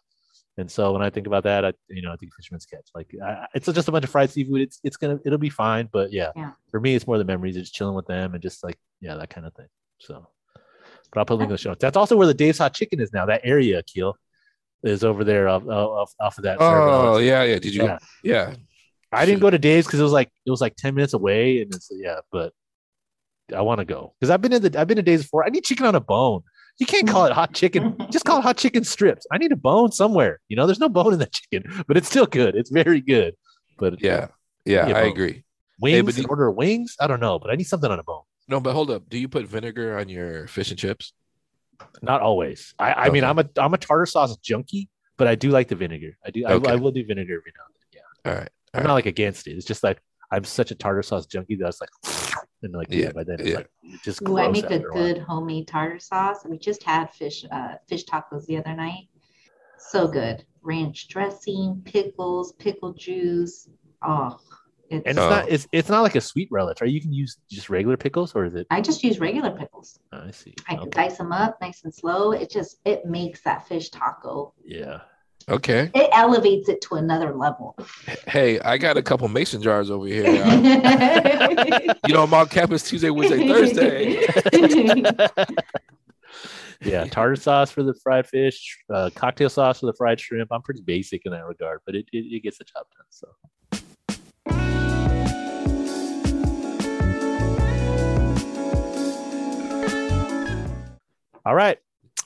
And 0.57 0.69
so 0.69 0.93
when 0.93 1.01
I 1.01 1.09
think 1.09 1.25
about 1.27 1.43
that, 1.45 1.65
I 1.65 1.73
you 1.89 2.03
know 2.03 2.11
I 2.13 2.17
think 2.17 2.35
Fisherman's 2.35 2.67
Catch. 2.67 2.89
Like 2.93 3.09
I, 3.25 3.47
it's 3.55 3.65
just 3.71 3.87
a 3.87 3.91
bunch 3.91 4.03
of 4.03 4.11
fried 4.11 4.29
seafood. 4.29 4.61
It's 4.61 4.79
it's 4.83 4.97
gonna 4.97 5.17
it'll 5.25 5.39
be 5.39 5.49
fine, 5.49 5.89
but 5.91 6.11
yeah, 6.11 6.31
Yeah. 6.35 6.51
for 6.69 6.79
me 6.79 6.93
it's 6.93 7.07
more 7.07 7.17
the 7.17 7.23
memories 7.23 7.55
just 7.55 7.73
chilling 7.73 7.95
with 7.95 8.05
them 8.05 8.33
and 8.35 8.43
just 8.43 8.63
like 8.63 8.77
yeah 8.99 9.15
that 9.15 9.29
kind 9.31 9.47
of 9.47 9.55
thing. 9.55 9.67
So, 9.99 10.27
but 11.12 11.20
I'll 11.20 11.26
put 11.26 11.34
a 11.34 11.38
link 11.38 11.49
in 11.49 11.53
the 11.53 11.57
show. 11.57 11.76
That's 11.76 11.97
also 11.97 12.16
where 12.16 12.28
the 12.28 12.34
Dave's 12.34 12.57
Hot 12.57 12.74
Chicken 12.74 12.99
is 12.99 13.12
now. 13.14 13.26
That 13.26 13.41
area, 13.43 13.82
Keel, 13.84 14.16
is 14.84 15.03
over 15.03 15.24
there 15.24 15.47
off 15.47 15.68
off, 15.68 16.14
off 16.20 16.38
of 16.38 16.43
that. 16.43 16.57
Oh 16.59 17.18
yeah, 17.18 17.43
yeah. 17.43 17.59
Did 17.59 17.74
you? 17.76 17.84
Yeah. 17.84 17.97
Yeah. 18.24 18.55
I 19.12 19.26
didn't 19.26 19.41
go 19.41 19.49
to 19.49 19.59
Dave's 19.59 19.88
because 19.88 19.99
it 19.99 20.03
was 20.03 20.14
like 20.14 20.30
it 20.45 20.51
was 20.51 20.62
like 20.62 20.76
ten 20.78 20.95
minutes 20.95 21.14
away, 21.14 21.62
and 21.62 21.74
it's 21.74 21.89
yeah, 21.93 22.20
but 22.32 22.53
I 23.53 23.62
want 23.62 23.80
to 23.80 23.86
go 23.86 24.14
because 24.20 24.30
I've 24.30 24.41
been 24.41 24.53
in 24.53 24.62
the 24.62 24.80
I've 24.80 24.88
been 24.88 24.95
to 24.97 25.03
Dave's 25.03 25.24
before. 25.24 25.45
I 25.45 25.49
need 25.49 25.64
chicken 25.66 25.86
on 25.86 25.95
a 25.95 25.99
bone. 25.99 26.41
You 26.80 26.86
can't 26.86 27.07
call 27.07 27.26
it 27.26 27.34
hot 27.34 27.53
chicken. 27.53 27.95
Just 28.09 28.24
call 28.26 28.39
it 28.39 28.43
hot 28.43 28.55
chicken 28.57 28.84
strips. 28.86 29.28
I 29.32 29.38
need 29.38 29.51
a 29.51 29.57
bone 29.57 29.91
somewhere. 29.91 30.39
You 30.47 30.55
know, 30.55 30.66
there's 30.66 30.80
no 30.80 30.88
bone 30.89 31.12
in 31.14 31.20
that 31.20 31.34
chicken, 31.34 31.84
but 31.88 31.97
it's 31.97 32.07
still 32.07 32.26
good. 32.26 32.55
It's 32.55 32.70
very 32.72 33.01
good. 33.01 33.36
But 33.78 34.01
Yeah. 34.01 34.28
Yeah. 34.66 34.88
I 34.88 34.93
bone. 34.93 35.12
agree. 35.12 35.43
wings, 35.82 36.05
but 36.05 36.16
the- 36.16 36.26
order 36.28 36.49
wings. 36.49 36.95
I 36.99 37.07
don't 37.07 37.20
know, 37.20 37.38
but 37.38 37.51
I 37.51 37.55
need 37.55 37.66
something 37.68 37.91
on 37.91 37.99
a 37.99 38.03
bone. 38.03 38.24
No, 38.52 38.60
but 38.60 38.74
hold 38.74 38.91
up. 38.91 39.08
Do 39.10 39.18
you 39.18 39.30
put 39.30 39.45
vinegar 39.47 39.97
on 39.97 40.10
your 40.10 40.45
fish 40.47 40.70
and 40.72 40.78
chips? 40.78 41.14
Not 42.02 42.22
always. 42.22 42.74
I, 42.78 42.93
I 42.93 43.10
mean, 43.10 43.24
I'm 43.24 43.39
a 43.39 43.45
I'm 43.58 43.74
a 43.74 43.78
tartar 43.78 44.06
sauce 44.06 44.36
junkie, 44.38 44.89
but 45.18 45.28
I 45.28 45.36
do 45.36 45.49
like 45.49 45.70
the 45.70 45.76
vinegar. 45.76 46.18
I 46.26 46.32
do. 46.32 46.45
I, 46.45 46.52
Okay. 46.54 46.72
I 46.72 46.76
will 46.76 46.91
do 46.91 47.04
vinegar 47.06 47.36
every 47.39 47.54
now 47.58 47.64
and 47.66 47.76
then. 47.80 48.02
Yeah, 48.26 48.32
All 48.32 48.38
right. 48.38 48.49
I'm 48.74 48.84
not 48.84 48.93
like 48.93 49.06
against 49.06 49.47
it. 49.47 49.52
It's 49.52 49.66
just 49.66 49.84
like 49.84 50.02
I'm 50.32 50.43
such 50.43 50.72
a 50.72 50.76
tartar 50.76 51.02
sauce 51.02 51.26
junkie 51.26 51.56
that 51.56 51.68
it's 51.70 51.80
like, 51.82 51.89
and 52.64 52.74
like 52.74 52.88
yeah, 52.91 53.06
Yeah, 53.06 53.12
by 53.14 53.24
then 53.24 53.38
it's 53.39 53.49
yeah. 53.49 53.56
like 53.56 53.70
it's 53.84 54.04
just. 54.04 54.22
Ooh, 54.28 54.38
I 54.38 54.49
make 54.52 54.66
a 54.66 54.76
after 54.76 54.91
while. 54.91 55.04
good 55.14 55.18
homemade 55.20 55.68
tartar 55.70 55.99
sauce. 55.99 56.45
We 56.45 56.58
just 56.58 56.84
had 56.84 57.12
fish 57.14 57.45
uh, 57.49 57.76
fish 57.88 58.04
tacos 58.06 58.45
the 58.47 58.58
other 58.58 58.74
night. 58.76 59.08
So 59.80 60.08
good. 60.10 60.43
Ranch 60.62 61.08
dressing, 61.08 61.82
pickles, 61.86 62.52
pickle 62.54 62.93
juice. 62.93 63.70
Oh, 64.04 64.38
it's, 64.91 65.05
And 65.07 65.17
it's 65.17 65.19
Oh. 65.19 65.29
not 65.29 65.49
it's 65.49 65.67
it's 65.71 65.89
not 65.89 66.01
like 66.01 66.15
a 66.15 66.21
sweet 66.21 66.47
relish, 66.51 66.81
right? 66.81 66.89
You 66.89 67.01
can 67.01 67.13
use 67.13 67.37
just 67.49 67.69
regular 67.69 67.97
pickles, 67.97 68.33
or 68.35 68.45
is 68.45 68.55
it? 68.55 68.67
I 68.69 68.81
just 68.81 69.03
use 69.03 69.19
regular 69.19 69.51
pickles. 69.51 69.99
I 70.11 70.31
see. 70.31 70.53
I 70.67 70.75
can 70.75 70.89
dice 70.89 71.17
them 71.17 71.31
up 71.31 71.57
nice 71.61 71.83
and 71.83 71.93
slow. 71.93 72.31
It 72.31 72.49
just 72.49 72.77
it 72.85 73.05
makes 73.05 73.41
that 73.41 73.67
fish 73.67 73.89
taco. 73.89 74.53
Yeah. 74.63 75.01
Okay. 75.49 75.89
It 75.95 76.09
elevates 76.13 76.69
it 76.69 76.81
to 76.81 76.95
another 76.95 77.33
level. 77.33 77.75
Hey, 78.27 78.59
I 78.59 78.77
got 78.77 78.95
a 78.97 79.01
couple 79.01 79.27
mason 79.27 79.59
jars 79.61 79.89
over 79.89 80.05
here. 80.05 80.25
Uh, 81.51 81.93
you 82.07 82.13
know, 82.13 82.23
I'm 82.23 82.33
on 82.33 82.47
campus 82.47 82.83
Tuesday, 82.87 83.09
Wednesday, 83.09 83.47
Thursday. 83.47 84.25
yeah, 86.83 87.05
tartar 87.05 87.35
sauce 87.35 87.71
for 87.71 87.83
the 87.83 87.93
fried 87.93 88.27
fish, 88.27 88.77
uh, 88.93 89.09
cocktail 89.15 89.49
sauce 89.49 89.79
for 89.79 89.85
the 89.87 89.93
fried 89.93 90.19
shrimp. 90.19 90.51
I'm 90.51 90.61
pretty 90.61 90.81
basic 90.81 91.25
in 91.25 91.31
that 91.31 91.45
regard, 91.45 91.79
but 91.85 91.95
it, 91.95 92.05
it, 92.11 92.25
it 92.35 92.43
gets 92.43 92.57
the 92.57 92.63
job 92.65 92.85
done. 92.95 93.05
So. 93.09 93.80
All 101.45 101.55
right, 101.55 101.77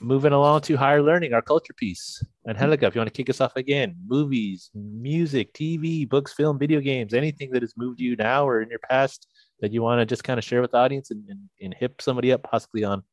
moving 0.01 0.34
along 0.34 0.61
to 0.61 0.76
higher 0.76 1.01
learning, 1.01 1.34
our 1.34 1.41
culture 1.41 1.74
piece. 1.74 2.22
And 2.45 2.57
Helga, 2.57 2.88
if 2.88 2.95
you 2.95 2.99
want 2.99 3.07
to 3.13 3.18
kick 3.18 3.30
us 3.30 3.39
off 3.41 3.55
again, 3.55 3.95
movies, 4.07 4.70
music, 4.74 5.53
TV, 5.53 6.07
books, 6.07 6.34
film, 6.34 6.59
video 6.59 6.80
games, 6.82 7.13
anything 7.13 7.49
that 7.51 7.61
has 7.61 7.74
moved 7.78 7.99
you 7.99 8.16
now 8.18 8.47
or 8.47 8.61
in 8.61 8.70
your 8.70 8.80
past 8.89 9.28
that 9.61 9.72
you 9.72 9.82
want 9.82 9.99
to 10.01 10.05
just 10.05 10.24
kind 10.24 10.38
of 10.38 10.43
share 10.43 10.61
with 10.61 10.72
the 10.72 10.78
audience 10.78 11.11
and, 11.11 11.24
and, 11.30 11.39
and 11.61 11.74
hip 11.80 12.01
somebody 12.01 12.32
up 12.34 12.43
possibly 12.43 12.84
on 12.84 13.03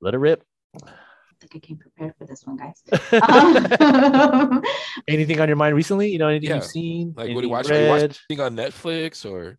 let 0.00 0.14
it 0.14 0.18
rip. 0.18 0.44
I 0.84 0.90
think 1.40 1.56
I 1.56 1.58
came 1.58 1.76
prepared 1.76 2.14
for 2.18 2.24
this 2.26 2.44
one, 2.46 2.56
guys. 2.56 2.82
Um, 3.12 4.62
anything 5.08 5.40
on 5.40 5.48
your 5.48 5.56
mind 5.56 5.74
recently? 5.74 6.08
You 6.10 6.18
know, 6.18 6.28
anything 6.28 6.50
Yeah. 6.50 6.56
you've 6.56 6.64
seen? 6.64 7.14
Like, 7.16 7.34
what 7.34 7.40
do 7.40 7.46
you 7.46 7.50
watch? 7.50 7.68
you've 7.68 7.76
Are 7.78 7.82
you 7.82 7.88
watching 7.88 8.02
read? 8.08 8.18
anything 8.30 8.44
on 8.44 8.56
Netflix 8.56 9.28
or? 9.30 9.58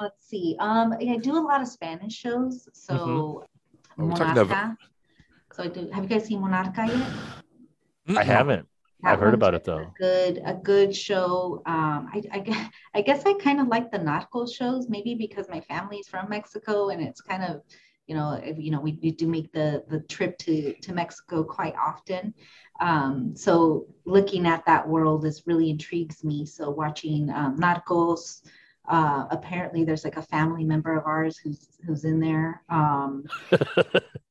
let's 0.00 0.26
see. 0.28 0.56
Um, 0.58 0.92
I 0.92 1.16
do 1.16 1.38
a 1.38 1.40
lot 1.40 1.62
of 1.62 1.68
Spanish 1.68 2.12
shows. 2.14 2.68
So 2.74 2.94
Oh, 2.98 3.44
we're 3.96 4.10
talking 4.14 4.36
about- 4.42 4.48
Monarca. 4.48 4.76
So 5.56 5.62
I 5.62 5.68
do. 5.68 5.88
Have 5.90 6.04
you 6.04 6.10
guys 6.10 6.26
seen 6.26 6.42
Monarca 6.42 6.86
yet? 6.86 8.18
I 8.18 8.24
haven't. 8.24 8.68
That 9.00 9.14
I've 9.14 9.20
heard 9.20 9.32
about 9.32 9.54
it, 9.54 9.62
a 9.62 9.64
though. 9.64 9.90
Good, 9.98 10.42
a 10.44 10.52
good 10.52 10.94
show. 10.94 11.62
Um, 11.64 12.10
I, 12.12 12.22
I, 12.30 12.70
I 12.96 13.00
guess 13.00 13.22
I 13.24 13.32
kind 13.34 13.58
of 13.58 13.68
like 13.68 13.90
the 13.90 13.96
narco 13.96 14.46
shows, 14.46 14.90
maybe 14.90 15.14
because 15.14 15.48
my 15.48 15.60
family's 15.62 16.08
from 16.08 16.28
Mexico, 16.28 16.90
and 16.90 17.02
it's 17.02 17.22
kind 17.22 17.42
of, 17.42 17.62
you 18.06 18.14
know, 18.14 18.32
if, 18.32 18.58
you 18.58 18.70
know, 18.70 18.80
we, 18.82 18.98
we 19.02 19.12
do 19.12 19.26
make 19.26 19.50
the 19.52 19.82
the 19.88 20.00
trip 20.00 20.36
to 20.40 20.74
to 20.74 20.92
Mexico 20.92 21.42
quite 21.42 21.74
often. 21.74 22.34
Um, 22.80 23.34
so 23.34 23.86
looking 24.04 24.46
at 24.46 24.66
that 24.66 24.86
world 24.86 25.24
is 25.24 25.46
really 25.46 25.70
intrigues 25.70 26.22
me. 26.22 26.44
So 26.44 26.68
watching 26.68 27.30
um, 27.30 27.58
Narcos. 27.58 28.42
Uh, 28.88 29.26
apparently, 29.30 29.84
there's 29.84 30.04
like 30.04 30.16
a 30.16 30.22
family 30.22 30.62
member 30.62 30.96
of 30.96 31.06
ours 31.06 31.38
who's 31.38 31.66
who's 31.86 32.04
in 32.04 32.20
there. 32.20 32.62
Um, 32.68 33.24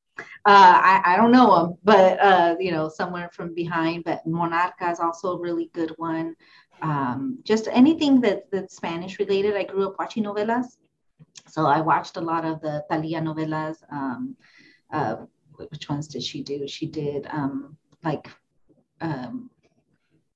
uh, 0.48 0.80
I, 0.84 1.02
I 1.06 1.18
don't 1.18 1.32
know 1.32 1.56
them, 1.56 1.78
but 1.84 2.20
uh, 2.20 2.56
you 2.60 2.72
know, 2.72 2.88
somewhere 2.88 3.30
from 3.34 3.56
behind. 3.56 4.04
But 4.04 4.26
Monarca 4.28 4.92
is 4.92 5.00
also 5.00 5.34
a 5.34 5.40
really 5.40 5.72
good 5.74 5.92
one. 5.98 6.36
Um, 6.82 7.40
just 7.44 7.68
anything 7.72 8.22
that 8.22 8.52
that's 8.52 8.76
Spanish 8.76 9.18
related. 9.18 9.56
I 9.56 9.64
grew 9.64 9.88
up 9.88 9.96
watching 9.98 10.24
novelas, 10.24 10.78
so 11.48 11.66
I 11.66 11.82
watched 11.82 12.18
a 12.18 12.22
lot 12.22 12.46
of 12.46 12.62
the 12.62 12.84
Thalia 12.90 13.22
novelas. 13.22 13.78
Um, 13.92 14.36
uh, 14.94 15.16
which 15.56 15.90
ones 15.90 16.08
did 16.08 16.22
she 16.22 16.44
do? 16.44 16.68
She 16.68 16.86
did 16.86 17.26
um, 17.32 17.76
like, 18.04 18.30
um, 19.02 19.50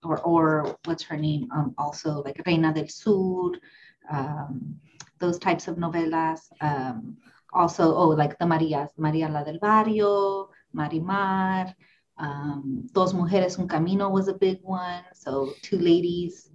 or 0.03 0.20
or 0.22 0.76
what's 0.86 1.03
her 1.03 1.18
name? 1.18 1.49
Um, 1.53 1.76
also 1.78 2.24
like 2.24 2.41
Reina 2.47 2.74
del 2.74 2.88
Sur, 2.88 3.60
um, 4.10 4.76
those 5.20 5.38
types 5.38 5.68
of 5.68 5.76
novelas. 5.76 6.39
Also, 7.54 7.93
oh, 7.95 8.10
like 8.10 8.38
the 8.38 8.45
Marias, 8.45 8.91
Maria 8.97 9.28
la 9.28 9.43
del 9.43 9.60
Barrio, 9.60 10.50
Marimar, 10.76 11.74
um, 12.18 12.88
Dos 12.93 13.14
Mujeres 13.14 13.58
Un 13.58 13.68
Camino 13.68 14.10
was 14.10 14.28
a 14.28 14.34
big 14.34 14.60
one. 14.62 15.04
So 15.14 15.54
two 15.62 15.80
ladies, 15.80 16.52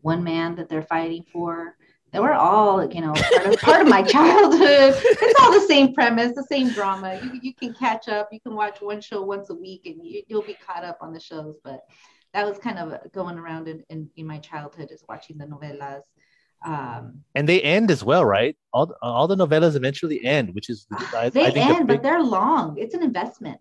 one 0.00 0.22
man 0.24 0.54
that 0.56 0.68
they're 0.68 0.82
fighting 0.82 1.24
for. 1.32 1.76
they 2.12 2.18
were 2.18 2.34
all, 2.34 2.92
you 2.92 3.00
know, 3.00 3.12
part 3.12 3.46
of, 3.46 3.60
part 3.60 3.82
of 3.82 3.88
my 3.88 4.02
childhood. 4.16 4.94
It's 4.98 5.40
all 5.40 5.52
the 5.52 5.66
same 5.66 5.94
premise, 5.94 6.34
the 6.34 6.42
same 6.44 6.70
drama. 6.70 7.20
You, 7.22 7.40
you 7.42 7.54
can 7.54 7.74
catch 7.74 8.08
up. 8.08 8.28
You 8.32 8.40
can 8.40 8.54
watch 8.54 8.80
one 8.80 9.00
show 9.00 9.22
once 9.22 9.50
a 9.50 9.54
week, 9.54 9.82
and 9.84 10.04
you, 10.04 10.22
you'll 10.26 10.42
be 10.42 10.56
caught 10.66 10.84
up 10.84 10.98
on 11.00 11.12
the 11.12 11.20
shows. 11.20 11.56
But 11.62 11.80
that 12.32 12.48
was 12.48 12.58
kind 12.58 12.78
of 12.78 13.12
going 13.12 13.38
around 13.38 13.68
in, 13.68 13.84
in, 13.90 14.08
in 14.16 14.26
my 14.26 14.38
childhood 14.38 14.90
is 14.90 15.04
watching 15.08 15.38
the 15.38 15.46
novelas. 15.46 16.02
Um, 16.64 17.22
and 17.34 17.48
they 17.48 17.62
end 17.62 17.90
as 17.90 18.04
well, 18.04 18.24
right? 18.24 18.56
All, 18.72 18.94
all 19.00 19.26
the 19.26 19.36
novellas 19.36 19.76
eventually 19.76 20.24
end, 20.24 20.54
which 20.54 20.68
is 20.68 20.86
I, 21.14 21.30
they 21.30 21.46
I 21.46 21.48
end, 21.50 21.78
big, 21.78 21.86
but 21.86 22.02
they're 22.02 22.22
long. 22.22 22.76
It's 22.78 22.94
an 22.94 23.02
investment. 23.02 23.60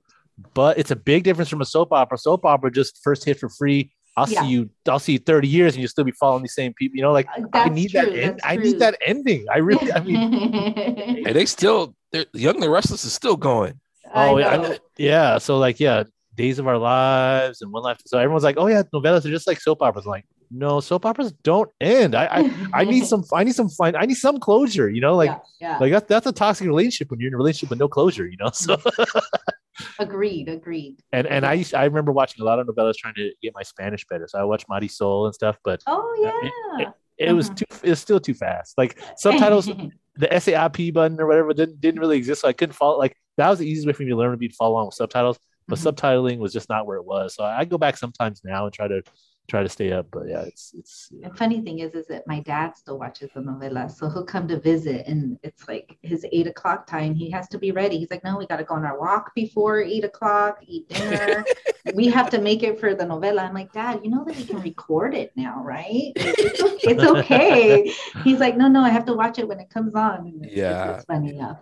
But 0.53 0.77
it's 0.77 0.91
a 0.91 0.95
big 0.95 1.23
difference 1.23 1.49
from 1.49 1.61
a 1.61 1.65
soap 1.65 1.91
opera. 1.93 2.17
Soap 2.17 2.45
opera 2.45 2.71
just 2.71 3.01
first 3.03 3.25
hit 3.25 3.39
for 3.39 3.49
free 3.49 3.91
I'll 4.19 4.29
yeah. 4.29 4.41
see 4.41 4.47
you. 4.47 4.69
I'll 4.87 4.99
see 4.99 5.13
you 5.13 5.19
30 5.19 5.47
years, 5.47 5.75
and 5.75 5.81
you'll 5.81 5.89
still 5.89 6.03
be 6.03 6.11
following 6.11 6.43
the 6.43 6.49
same 6.49 6.73
people. 6.73 6.97
You 6.97 7.03
know, 7.03 7.13
like 7.13 7.27
uh, 7.27 7.43
I 7.53 7.69
need 7.69 7.91
true, 7.91 8.01
that. 8.01 8.13
End, 8.13 8.39
I 8.43 8.57
need 8.57 8.79
that 8.79 8.97
ending. 9.05 9.45
I 9.49 9.59
really. 9.59 9.91
I 9.93 10.01
mean, 10.01 10.17
and 11.25 11.35
they 11.35 11.45
still. 11.45 11.95
They're 12.11 12.25
Young 12.33 12.59
the 12.59 12.69
Restless 12.69 13.05
is 13.05 13.13
still 13.13 13.37
going. 13.37 13.79
Oh 14.13 14.37
yeah, 14.37 14.75
yeah. 14.97 15.37
So 15.37 15.57
like, 15.57 15.79
yeah, 15.79 16.03
Days 16.35 16.59
of 16.59 16.67
Our 16.67 16.77
Lives 16.77 17.61
and 17.61 17.71
One 17.71 17.83
Life. 17.83 17.99
So 18.05 18.17
everyone's 18.17 18.43
like, 18.43 18.57
oh 18.57 18.67
yeah, 18.67 18.83
novellas 18.93 19.25
are 19.25 19.29
just 19.29 19.47
like 19.47 19.61
soap 19.61 19.81
operas. 19.81 20.05
I'm 20.05 20.11
like, 20.11 20.25
no, 20.51 20.79
soap 20.79 21.05
operas 21.05 21.31
don't 21.43 21.69
end. 21.79 22.15
I 22.15 22.25
I, 22.25 22.51
I 22.73 22.83
need 22.83 23.05
some. 23.05 23.23
I 23.33 23.43
need 23.43 23.55
some. 23.55 23.69
Fine. 23.69 23.95
I 23.95 24.05
need 24.05 24.15
some 24.15 24.39
closure. 24.39 24.89
You 24.89 25.01
know, 25.01 25.15
like 25.15 25.29
yeah, 25.29 25.39
yeah. 25.59 25.77
like 25.77 25.91
that's 25.91 26.07
that's 26.07 26.27
a 26.27 26.31
toxic 26.31 26.67
relationship 26.67 27.11
when 27.11 27.19
you're 27.19 27.27
in 27.27 27.33
a 27.33 27.37
relationship 27.37 27.69
with 27.69 27.79
no 27.79 27.87
closure. 27.87 28.27
You 28.27 28.37
know, 28.37 28.49
so. 28.51 28.77
agreed 29.99 30.49
agreed 30.49 30.97
and 31.13 31.25
and 31.27 31.45
i 31.45 31.53
used 31.53 31.73
i 31.73 31.85
remember 31.85 32.11
watching 32.11 32.41
a 32.41 32.45
lot 32.45 32.59
of 32.59 32.67
novellas 32.67 32.95
trying 32.95 33.13
to 33.13 33.31
get 33.41 33.53
my 33.55 33.63
spanish 33.63 34.05
better 34.07 34.27
so 34.27 34.37
i 34.37 34.43
watched 34.43 34.67
Marisol 34.67 35.25
and 35.25 35.33
stuff 35.33 35.57
but 35.63 35.81
oh 35.87 36.17
yeah 36.21 36.49
it, 36.81 36.81
it, 36.81 37.29
it 37.29 37.33
was 37.33 37.47
uh-huh. 37.47 37.55
too 37.55 37.65
it's 37.83 38.01
still 38.01 38.19
too 38.19 38.33
fast 38.33 38.77
like 38.77 38.99
subtitles 39.15 39.69
the 40.15 40.39
SAP 40.39 40.93
button 40.93 41.17
or 41.17 41.27
whatever 41.27 41.53
didn't, 41.53 41.79
didn't 41.79 42.01
really 42.01 42.17
exist 42.17 42.41
so 42.41 42.47
i 42.49 42.53
couldn't 42.53 42.73
follow 42.73 42.97
like 42.97 43.15
that 43.37 43.49
was 43.49 43.59
the 43.59 43.65
easiest 43.65 43.87
way 43.87 43.93
for 43.93 44.03
me 44.03 44.09
to 44.09 44.17
learn 44.17 44.31
to 44.31 44.37
be 44.37 44.49
follow 44.49 44.73
along 44.73 44.87
with 44.87 44.95
subtitles 44.95 45.39
but 45.67 45.79
mm-hmm. 45.79 45.87
subtitling 45.87 46.39
was 46.39 46.51
just 46.51 46.67
not 46.67 46.85
where 46.85 46.97
it 46.97 47.05
was 47.05 47.35
so 47.35 47.43
i 47.43 47.63
go 47.63 47.77
back 47.77 47.95
sometimes 47.95 48.41
now 48.43 48.65
and 48.65 48.73
try 48.73 48.87
to 48.87 49.01
try 49.49 49.63
to 49.63 49.69
stay 49.69 49.91
up. 49.91 50.07
But 50.11 50.27
yeah, 50.27 50.41
it's 50.41 50.73
it's. 50.77 51.09
Yeah. 51.11 51.29
The 51.29 51.35
funny 51.35 51.61
thing 51.61 51.79
is, 51.79 51.93
is 51.93 52.07
that 52.07 52.27
my 52.27 52.39
dad 52.41 52.77
still 52.77 52.97
watches 52.99 53.29
the 53.33 53.41
novela, 53.41 53.89
so 53.91 54.09
he'll 54.09 54.23
come 54.23 54.47
to 54.47 54.59
visit, 54.59 55.07
and 55.07 55.37
it's 55.43 55.67
like 55.67 55.97
his 56.01 56.25
eight 56.31 56.47
o'clock 56.47 56.87
time. 56.87 57.13
He 57.13 57.29
has 57.31 57.47
to 57.49 57.57
be 57.57 57.71
ready. 57.71 57.97
He's 57.97 58.11
like, 58.11 58.23
no, 58.23 58.37
we 58.37 58.45
got 58.45 58.57
to 58.57 58.63
go 58.63 58.75
on 58.75 58.85
our 58.85 58.99
walk 58.99 59.33
before 59.35 59.81
eight 59.81 60.03
o'clock, 60.03 60.59
eat 60.65 60.87
dinner. 60.89 61.43
we 61.93 62.07
have 62.07 62.29
to 62.29 62.39
make 62.39 62.63
it 62.63 62.79
for 62.79 62.93
the 62.93 63.03
novela. 63.03 63.41
I'm 63.41 63.53
like, 63.53 63.73
Dad, 63.73 64.01
you 64.03 64.09
know 64.09 64.23
that 64.23 64.35
we 64.37 64.45
can 64.45 64.61
record 64.61 65.13
it 65.15 65.31
now, 65.35 65.61
right? 65.63 66.11
It's, 66.15 66.61
okay. 66.61 66.91
It's 66.91 67.03
okay. 67.03 67.93
He's 68.23 68.39
like, 68.39 68.55
no, 68.55 68.67
no, 68.67 68.81
I 68.81 68.89
have 68.89 69.05
to 69.05 69.13
watch 69.13 69.39
it 69.39 69.47
when 69.47 69.59
it 69.59 69.69
comes 69.69 69.95
on. 69.95 70.19
And 70.19 70.45
yeah, 70.49 70.91
it's, 70.91 70.97
it's 70.97 71.05
funny. 71.05 71.35
Yeah, 71.35 71.55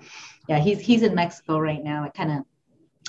yeah. 0.47 0.59
He's 0.59 0.79
he's 0.79 1.03
in 1.03 1.15
Mexico 1.15 1.59
right 1.59 1.83
now. 1.83 2.03
It 2.03 2.13
kind 2.13 2.31
of 2.31 2.43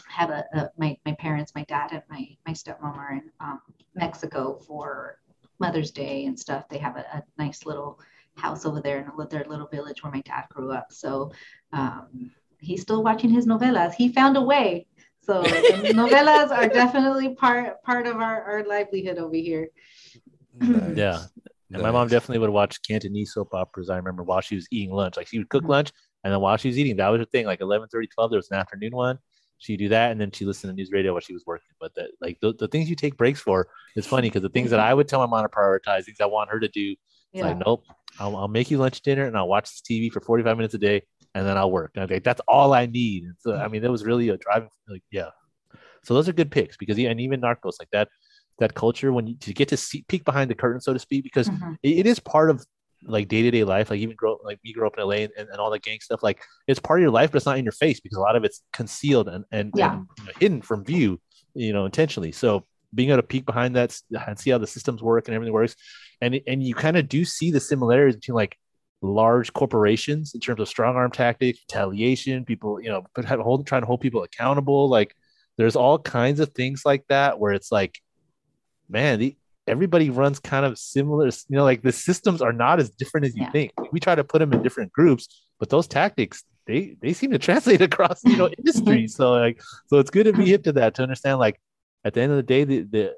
have 0.08 0.30
a, 0.30 0.44
a, 0.52 0.70
my, 0.76 0.96
my 1.04 1.12
parents, 1.14 1.52
my 1.54 1.64
dad 1.64 1.92
and 1.92 2.02
my, 2.10 2.26
my 2.46 2.52
stepmom 2.52 2.96
are 2.96 3.12
in 3.12 3.30
um, 3.40 3.60
Mexico 3.94 4.58
for 4.66 5.18
Mother's 5.58 5.90
Day 5.90 6.26
and 6.26 6.38
stuff. 6.38 6.68
They 6.68 6.78
have 6.78 6.96
a, 6.96 7.00
a, 7.12 7.22
nice 7.36 7.66
little 7.66 7.98
house 8.36 8.64
over 8.64 8.80
there 8.80 8.98
in 8.98 9.28
their 9.28 9.44
little 9.44 9.66
village 9.66 10.02
where 10.02 10.12
my 10.12 10.20
dad 10.20 10.44
grew 10.50 10.72
up. 10.72 10.92
So 10.92 11.32
um, 11.72 12.30
he's 12.60 12.82
still 12.82 13.02
watching 13.02 13.30
his 13.30 13.46
novelas. 13.46 13.94
He 13.94 14.12
found 14.12 14.36
a 14.36 14.42
way. 14.42 14.86
So 15.22 15.42
novelas 15.42 16.50
are 16.50 16.68
definitely 16.68 17.34
part 17.34 17.82
part 17.82 18.06
of 18.06 18.16
our, 18.16 18.42
our 18.42 18.64
livelihood 18.64 19.18
over 19.18 19.34
here. 19.34 19.68
Nice. 20.60 20.96
Yeah. 20.96 21.22
And 21.70 21.82
my 21.82 21.90
mom 21.90 22.08
definitely 22.08 22.38
would 22.38 22.50
watch 22.50 22.80
Cantonese 22.82 23.34
soap 23.34 23.52
operas. 23.52 23.90
I 23.90 23.96
remember 23.96 24.22
while 24.22 24.40
she 24.40 24.54
was 24.54 24.66
eating 24.70 24.90
lunch, 24.90 25.18
like 25.18 25.26
she 25.26 25.38
would 25.38 25.50
cook 25.50 25.64
mm-hmm. 25.64 25.72
lunch, 25.72 25.92
and 26.24 26.32
then 26.32 26.40
while 26.40 26.56
she 26.56 26.68
was 26.68 26.78
eating, 26.78 26.96
that 26.96 27.08
was 27.08 27.18
her 27.18 27.26
thing. 27.26 27.44
Like 27.44 27.60
11, 27.60 27.88
30, 27.88 28.06
12, 28.06 28.30
there 28.30 28.38
was 28.38 28.50
an 28.50 28.56
afternoon 28.56 28.96
one 28.96 29.18
she 29.58 29.76
do 29.76 29.88
that 29.88 30.12
and 30.12 30.20
then 30.20 30.30
she 30.30 30.44
listened 30.44 30.70
to 30.70 30.74
news 30.74 30.90
radio 30.92 31.12
while 31.12 31.20
she 31.20 31.34
was 31.34 31.44
working. 31.46 31.74
But 31.80 31.94
the, 31.94 32.08
like 32.20 32.38
the, 32.40 32.54
the 32.54 32.68
things 32.68 32.88
you 32.88 32.96
take 32.96 33.16
breaks 33.16 33.40
for 33.40 33.68
is 33.96 34.06
funny 34.06 34.28
because 34.28 34.42
the 34.42 34.48
things 34.48 34.70
that 34.70 34.80
i 34.80 34.94
would 34.94 35.08
tell 35.08 35.20
my 35.20 35.26
mom 35.26 35.42
to 35.44 35.48
prioritize 35.48 36.04
things 36.04 36.20
i 36.20 36.26
want 36.26 36.50
her 36.50 36.60
to 36.60 36.68
do 36.68 36.94
yeah. 37.32 37.46
like 37.46 37.58
nope 37.58 37.84
I'll, 38.18 38.36
I'll, 38.36 38.48
make 38.48 38.70
you 38.70 38.78
lunch 38.78 39.02
dinner 39.02 39.26
and 39.26 39.36
i'll 39.36 39.48
watch 39.48 39.64
this 39.64 39.82
tv 39.82 40.10
for 40.10 40.20
45 40.20 40.56
minutes 40.56 40.74
a 40.74 40.78
day 40.78 41.02
and 41.34 41.46
then 41.46 41.56
i'll 41.56 41.70
work. 41.70 41.92
Okay 41.96 42.20
that's 42.20 42.40
all 42.48 42.72
i 42.72 42.86
need. 42.86 43.24
And 43.24 43.34
so 43.38 43.54
i 43.54 43.68
mean 43.68 43.82
that 43.82 43.90
was 43.90 44.04
really 44.04 44.28
a 44.30 44.36
driving 44.36 44.70
like 44.88 45.02
yeah. 45.10 45.30
So 46.04 46.14
those 46.14 46.28
are 46.28 46.32
good 46.32 46.50
picks 46.50 46.76
because 46.76 46.96
and 46.98 47.20
even 47.20 47.40
narcos 47.40 47.74
like 47.78 47.90
that 47.92 48.08
that 48.58 48.74
culture 48.74 49.12
when 49.12 49.26
you 49.26 49.34
to 49.36 49.52
get 49.52 49.68
to 49.68 49.76
see 49.76 50.04
peek 50.08 50.24
behind 50.24 50.50
the 50.50 50.54
curtain 50.54 50.80
so 50.80 50.92
to 50.92 50.98
speak 50.98 51.22
because 51.22 51.48
mm-hmm. 51.48 51.74
it, 51.82 51.98
it 51.98 52.06
is 52.06 52.18
part 52.18 52.50
of 52.50 52.64
like 53.04 53.28
day 53.28 53.42
to 53.42 53.50
day 53.50 53.64
life, 53.64 53.90
like 53.90 54.00
even 54.00 54.16
grow 54.16 54.38
like 54.42 54.58
we 54.64 54.72
grew 54.72 54.86
up 54.86 54.94
in 54.98 55.04
LA 55.04 55.16
and, 55.16 55.32
and, 55.36 55.56
all 55.56 55.70
the 55.70 55.78
gang 55.78 55.98
stuff, 56.00 56.22
like 56.22 56.42
it's 56.66 56.80
part 56.80 57.00
of 57.00 57.02
your 57.02 57.10
life, 57.10 57.30
but 57.30 57.36
it's 57.36 57.46
not 57.46 57.58
in 57.58 57.64
your 57.64 57.72
face 57.72 58.00
because 58.00 58.18
a 58.18 58.20
lot 58.20 58.36
of 58.36 58.44
it's 58.44 58.62
concealed 58.72 59.28
and 59.28 59.44
and, 59.52 59.72
yeah. 59.74 59.92
and 59.92 60.06
you 60.18 60.24
know, 60.24 60.32
hidden 60.40 60.62
from 60.62 60.84
view, 60.84 61.20
you 61.54 61.72
know, 61.72 61.84
intentionally. 61.84 62.32
So 62.32 62.66
being 62.94 63.10
able 63.10 63.18
to 63.18 63.26
peek 63.26 63.46
behind 63.46 63.76
that 63.76 63.96
and 64.26 64.38
see 64.38 64.50
how 64.50 64.58
the 64.58 64.66
systems 64.66 65.02
work 65.02 65.28
and 65.28 65.34
everything 65.34 65.52
works, 65.52 65.76
and 66.20 66.40
and 66.46 66.62
you 66.62 66.74
kind 66.74 66.96
of 66.96 67.08
do 67.08 67.24
see 67.24 67.50
the 67.50 67.60
similarities 67.60 68.16
between 68.16 68.36
like 68.36 68.58
large 69.00 69.52
corporations 69.52 70.34
in 70.34 70.40
terms 70.40 70.60
of 70.60 70.68
strong 70.68 70.96
arm 70.96 71.10
tactics, 71.10 71.60
retaliation, 71.68 72.44
people, 72.44 72.80
you 72.80 72.88
know, 72.88 73.04
but 73.14 73.24
hold 73.24 73.66
trying 73.66 73.82
to 73.82 73.86
hold 73.86 74.00
people 74.00 74.22
accountable. 74.22 74.88
Like 74.88 75.14
there's 75.56 75.76
all 75.76 75.98
kinds 75.98 76.40
of 76.40 76.50
things 76.50 76.82
like 76.84 77.04
that 77.08 77.38
where 77.38 77.52
it's 77.52 77.70
like, 77.70 78.00
man, 78.88 79.18
the, 79.18 79.36
everybody 79.68 80.10
runs 80.10 80.38
kind 80.40 80.66
of 80.66 80.78
similar 80.78 81.26
you 81.26 81.56
know 81.56 81.64
like 81.64 81.82
the 81.82 81.92
systems 81.92 82.42
are 82.42 82.52
not 82.52 82.80
as 82.80 82.90
different 82.90 83.26
as 83.26 83.36
you 83.36 83.42
yeah. 83.42 83.50
think. 83.50 83.72
We 83.92 84.00
try 84.00 84.14
to 84.14 84.24
put 84.24 84.40
them 84.40 84.52
in 84.52 84.62
different 84.62 84.92
groups 84.92 85.44
but 85.58 85.68
those 85.70 85.86
tactics 85.86 86.44
they 86.66 86.96
they 87.00 87.12
seem 87.12 87.30
to 87.30 87.38
translate 87.48 87.80
across 87.80 88.22
you 88.24 88.36
know 88.36 88.48
industries 88.58 89.14
so 89.14 89.32
like 89.32 89.60
so 89.86 89.98
it's 89.98 90.10
good 90.10 90.24
to 90.24 90.32
be 90.32 90.46
hip 90.46 90.64
to 90.64 90.72
that 90.72 90.94
to 90.94 91.02
understand 91.02 91.38
like 91.38 91.60
at 92.04 92.14
the 92.14 92.20
end 92.20 92.32
of 92.32 92.36
the 92.36 92.42
day 92.42 92.64
the, 92.64 92.82
the 92.82 93.14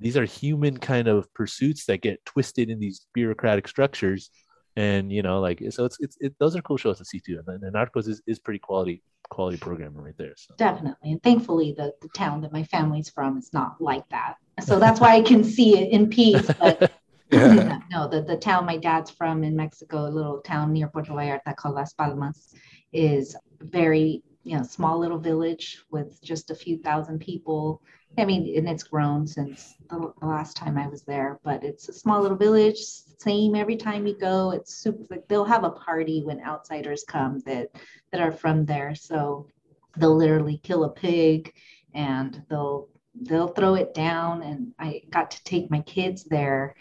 these 0.00 0.16
are 0.16 0.24
human 0.24 0.78
kind 0.78 1.08
of 1.08 1.32
pursuits 1.34 1.86
that 1.86 2.02
get 2.02 2.24
twisted 2.24 2.70
in 2.70 2.78
these 2.78 3.06
bureaucratic 3.14 3.66
structures. 3.68 4.30
And 4.76 5.10
you 5.10 5.22
know 5.22 5.40
like 5.40 5.60
so 5.70 5.84
it's 5.84 5.96
it's 5.98 6.16
it, 6.20 6.36
those 6.38 6.54
are 6.54 6.62
cool 6.62 6.76
shows 6.76 6.98
to 6.98 7.04
see 7.04 7.18
too. 7.18 7.42
And, 7.44 7.62
and 7.64 7.74
narcos 7.74 8.06
is, 8.06 8.22
is 8.28 8.38
pretty 8.38 8.60
quality 8.60 9.02
quality 9.28 9.58
programming 9.58 10.00
right 10.00 10.16
there 10.16 10.34
so. 10.36 10.54
definitely. 10.56 11.10
And 11.12 11.22
thankfully 11.22 11.74
the, 11.76 11.92
the 12.00 12.08
town 12.14 12.42
that 12.42 12.52
my 12.52 12.62
family's 12.62 13.10
from 13.10 13.36
is 13.36 13.52
not 13.52 13.80
like 13.80 14.08
that 14.10 14.36
so 14.60 14.78
that's 14.78 15.00
why 15.00 15.14
i 15.14 15.22
can 15.22 15.42
see 15.42 15.78
it 15.78 15.90
in 15.90 16.08
peace 16.08 16.50
but 16.58 16.92
yeah. 17.30 17.78
no 17.90 18.08
the, 18.08 18.22
the 18.22 18.36
town 18.36 18.64
my 18.64 18.76
dad's 18.76 19.10
from 19.10 19.44
in 19.44 19.54
mexico 19.54 20.06
a 20.06 20.10
little 20.10 20.40
town 20.40 20.72
near 20.72 20.88
puerto 20.88 21.12
vallarta 21.12 21.54
called 21.56 21.74
las 21.74 21.92
palmas 21.92 22.54
is 22.92 23.36
very 23.60 24.22
you 24.44 24.56
know 24.56 24.62
small 24.62 24.98
little 24.98 25.18
village 25.18 25.84
with 25.90 26.22
just 26.22 26.50
a 26.50 26.54
few 26.54 26.78
thousand 26.78 27.18
people 27.18 27.82
I 28.16 28.24
mean, 28.24 28.56
and 28.56 28.68
it's 28.68 28.82
grown 28.82 29.26
since 29.26 29.76
the, 29.90 30.12
last 30.22 30.56
time 30.56 30.78
I 30.78 30.88
was 30.88 31.02
there, 31.02 31.38
but 31.44 31.62
it's 31.62 31.88
a 31.88 31.92
small 31.92 32.22
little 32.22 32.36
village, 32.36 32.78
same 32.78 33.54
every 33.54 33.76
time 33.76 34.06
you 34.06 34.18
go. 34.18 34.50
It's 34.50 34.74
super 34.74 35.04
like 35.10 35.28
they'll 35.28 35.44
have 35.44 35.64
a 35.64 35.70
party 35.70 36.22
when 36.24 36.40
outsiders 36.40 37.04
come 37.06 37.40
that 37.40 37.68
that 38.10 38.20
are 38.20 38.32
from 38.32 38.64
there. 38.64 38.94
So 38.94 39.46
they'll 39.96 40.16
literally 40.16 40.58
kill 40.62 40.84
a 40.84 40.90
pig 40.90 41.52
and 41.94 42.42
they'll 42.48 42.88
they'll 43.22 43.48
throw 43.48 43.74
it 43.74 43.94
down. 43.94 44.42
And 44.42 44.72
I 44.78 45.02
got 45.10 45.30
to 45.32 45.44
take 45.44 45.70
my 45.70 45.80
kids 45.82 46.24
there 46.24 46.76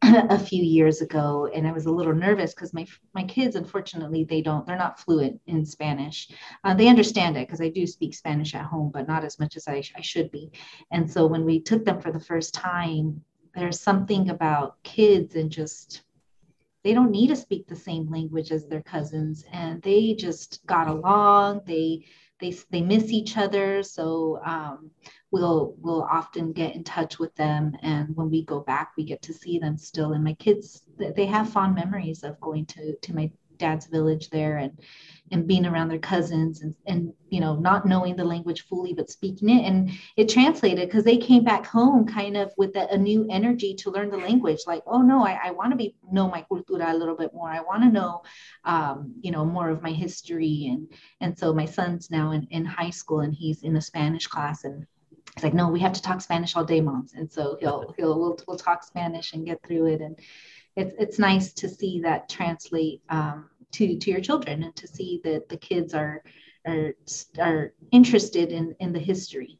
a 0.02 0.38
few 0.38 0.62
years 0.62 1.02
ago 1.02 1.50
and 1.54 1.68
i 1.68 1.72
was 1.72 1.84
a 1.84 1.90
little 1.90 2.14
nervous 2.14 2.54
because 2.54 2.72
my 2.72 2.86
my 3.14 3.22
kids 3.24 3.54
unfortunately 3.54 4.24
they 4.24 4.40
don't 4.40 4.66
they're 4.66 4.76
not 4.78 4.98
fluent 4.98 5.38
in 5.46 5.64
spanish 5.66 6.30
uh, 6.64 6.72
they 6.72 6.88
understand 6.88 7.36
it 7.36 7.46
because 7.46 7.60
i 7.60 7.68
do 7.68 7.86
speak 7.86 8.14
spanish 8.14 8.54
at 8.54 8.64
home 8.64 8.90
but 8.94 9.06
not 9.06 9.24
as 9.24 9.38
much 9.38 9.56
as 9.56 9.68
I, 9.68 9.82
I 9.94 10.00
should 10.00 10.30
be 10.30 10.50
and 10.90 11.10
so 11.10 11.26
when 11.26 11.44
we 11.44 11.60
took 11.60 11.84
them 11.84 12.00
for 12.00 12.12
the 12.12 12.20
first 12.20 12.54
time 12.54 13.22
there's 13.54 13.80
something 13.80 14.30
about 14.30 14.82
kids 14.84 15.34
and 15.34 15.50
just 15.50 16.02
they 16.82 16.94
don't 16.94 17.10
need 17.10 17.28
to 17.28 17.36
speak 17.36 17.66
the 17.66 17.76
same 17.76 18.10
language 18.10 18.52
as 18.52 18.66
their 18.66 18.82
cousins 18.82 19.44
and 19.52 19.82
they 19.82 20.14
just 20.14 20.64
got 20.66 20.88
along 20.88 21.60
they 21.66 22.06
they, 22.40 22.56
they 22.70 22.82
miss 22.82 23.10
each 23.10 23.36
other. 23.36 23.82
So 23.82 24.40
um, 24.44 24.90
we'll 25.30 25.74
we'll 25.78 26.02
often 26.02 26.52
get 26.52 26.74
in 26.74 26.84
touch 26.84 27.18
with 27.18 27.34
them. 27.36 27.76
And 27.82 28.16
when 28.16 28.30
we 28.30 28.44
go 28.44 28.60
back 28.60 28.92
we 28.96 29.04
get 29.04 29.22
to 29.22 29.32
see 29.34 29.58
them 29.58 29.76
still. 29.76 30.12
And 30.12 30.24
my 30.24 30.34
kids 30.34 30.82
they 30.98 31.26
have 31.26 31.50
fond 31.50 31.74
memories 31.74 32.24
of 32.24 32.40
going 32.40 32.66
to 32.66 32.96
to 32.96 33.14
my 33.14 33.30
dad's 33.60 33.86
village 33.86 34.28
there 34.30 34.56
and 34.56 34.78
and 35.32 35.46
being 35.46 35.64
around 35.64 35.88
their 35.88 35.98
cousins 35.98 36.62
and 36.62 36.74
and 36.86 37.12
you 37.28 37.40
know 37.40 37.54
not 37.54 37.86
knowing 37.86 38.16
the 38.16 38.24
language 38.24 38.62
fully 38.62 38.92
but 38.92 39.10
speaking 39.10 39.48
it 39.48 39.64
and 39.64 39.90
it 40.16 40.28
translated 40.28 40.88
because 40.88 41.04
they 41.04 41.16
came 41.16 41.44
back 41.44 41.64
home 41.64 42.04
kind 42.06 42.36
of 42.36 42.52
with 42.56 42.74
a, 42.76 42.92
a, 42.92 42.98
new 42.98 43.26
energy 43.30 43.74
to 43.74 43.90
learn 43.90 44.10
the 44.10 44.16
language 44.16 44.60
like 44.66 44.82
oh 44.86 45.00
no 45.00 45.24
i, 45.24 45.38
I 45.44 45.50
want 45.52 45.70
to 45.70 45.76
be 45.76 45.94
know 46.10 46.28
my 46.28 46.44
cultura 46.50 46.92
a 46.92 46.96
little 46.96 47.16
bit 47.16 47.32
more 47.32 47.48
i 47.48 47.60
want 47.60 47.82
to 47.84 47.90
know 47.90 48.22
um, 48.64 49.14
you 49.20 49.30
know 49.30 49.44
more 49.44 49.70
of 49.70 49.82
my 49.82 49.92
history 49.92 50.68
and 50.72 50.88
and 51.20 51.38
so 51.38 51.52
my 51.52 51.66
son's 51.66 52.10
now 52.10 52.32
in, 52.32 52.48
in 52.50 52.64
high 52.64 52.90
school 52.90 53.20
and 53.20 53.34
he's 53.34 53.62
in 53.62 53.76
a 53.76 53.80
spanish 53.80 54.26
class 54.26 54.64
and 54.64 54.86
it's 55.36 55.44
like, 55.44 55.54
no, 55.54 55.68
we 55.68 55.80
have 55.80 55.92
to 55.92 56.02
talk 56.02 56.20
Spanish 56.20 56.56
all 56.56 56.64
day, 56.64 56.80
moms. 56.80 57.14
And 57.14 57.30
so 57.30 57.56
he'll 57.60 57.94
he'll 57.96 58.18
we'll, 58.18 58.38
we'll 58.46 58.56
talk 58.56 58.82
Spanish 58.82 59.32
and 59.32 59.46
get 59.46 59.62
through 59.62 59.86
it. 59.86 60.00
And 60.00 60.18
it's 60.76 60.94
it's 60.98 61.18
nice 61.18 61.52
to 61.54 61.68
see 61.68 62.00
that 62.00 62.28
translate 62.28 63.02
um, 63.08 63.49
to 63.72 63.98
to 63.98 64.10
your 64.10 64.20
children 64.20 64.62
and 64.62 64.76
to 64.76 64.86
see 64.86 65.20
that 65.24 65.48
the 65.48 65.56
kids 65.56 65.94
are 65.94 66.22
are 66.66 66.94
are 67.38 67.72
interested 67.92 68.52
in 68.52 68.74
in 68.80 68.92
the 68.92 68.98
history. 68.98 69.58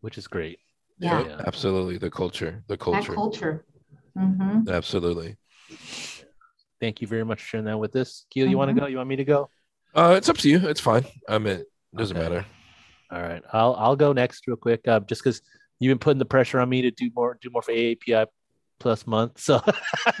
Which 0.00 0.18
is 0.18 0.26
great. 0.26 0.58
Yeah, 0.98 1.26
yeah. 1.26 1.42
Absolutely. 1.46 1.98
The 1.98 2.10
culture 2.10 2.62
the 2.68 2.76
culture 2.76 3.00
that 3.10 3.14
culture. 3.14 3.64
mm-hmm. 4.16 4.68
absolutely. 4.68 5.36
Thank 6.80 7.00
you 7.00 7.06
very 7.06 7.24
much 7.24 7.42
for 7.42 7.46
sharing 7.48 7.66
that 7.66 7.78
with 7.78 7.94
us. 7.96 8.24
Keel 8.30 8.44
you 8.44 8.50
mm-hmm. 8.50 8.58
want 8.58 8.74
to 8.74 8.80
go? 8.80 8.86
You 8.86 8.96
want 8.98 9.08
me 9.08 9.16
to 9.16 9.24
go? 9.24 9.50
Uh 9.94 10.14
it's 10.16 10.28
up 10.28 10.38
to 10.38 10.48
you. 10.48 10.66
It's 10.68 10.80
fine. 10.80 11.04
I 11.28 11.38
mean 11.38 11.58
it 11.58 11.66
doesn't 11.96 12.16
okay. 12.16 12.28
matter. 12.28 12.46
All 13.10 13.22
right. 13.22 13.42
I'll 13.52 13.74
i'll 13.74 13.96
go 13.96 14.12
next 14.12 14.46
real 14.46 14.56
quick 14.56 14.86
uh, 14.88 15.00
just 15.00 15.22
because 15.22 15.42
you've 15.78 15.90
been 15.90 15.98
putting 15.98 16.18
the 16.18 16.24
pressure 16.24 16.60
on 16.60 16.68
me 16.68 16.82
to 16.82 16.90
do 16.90 17.10
more 17.14 17.38
do 17.40 17.50
more 17.50 17.62
for 17.62 17.72
aapi 17.72 18.26
plus 18.80 19.08
month 19.08 19.40
so 19.40 19.60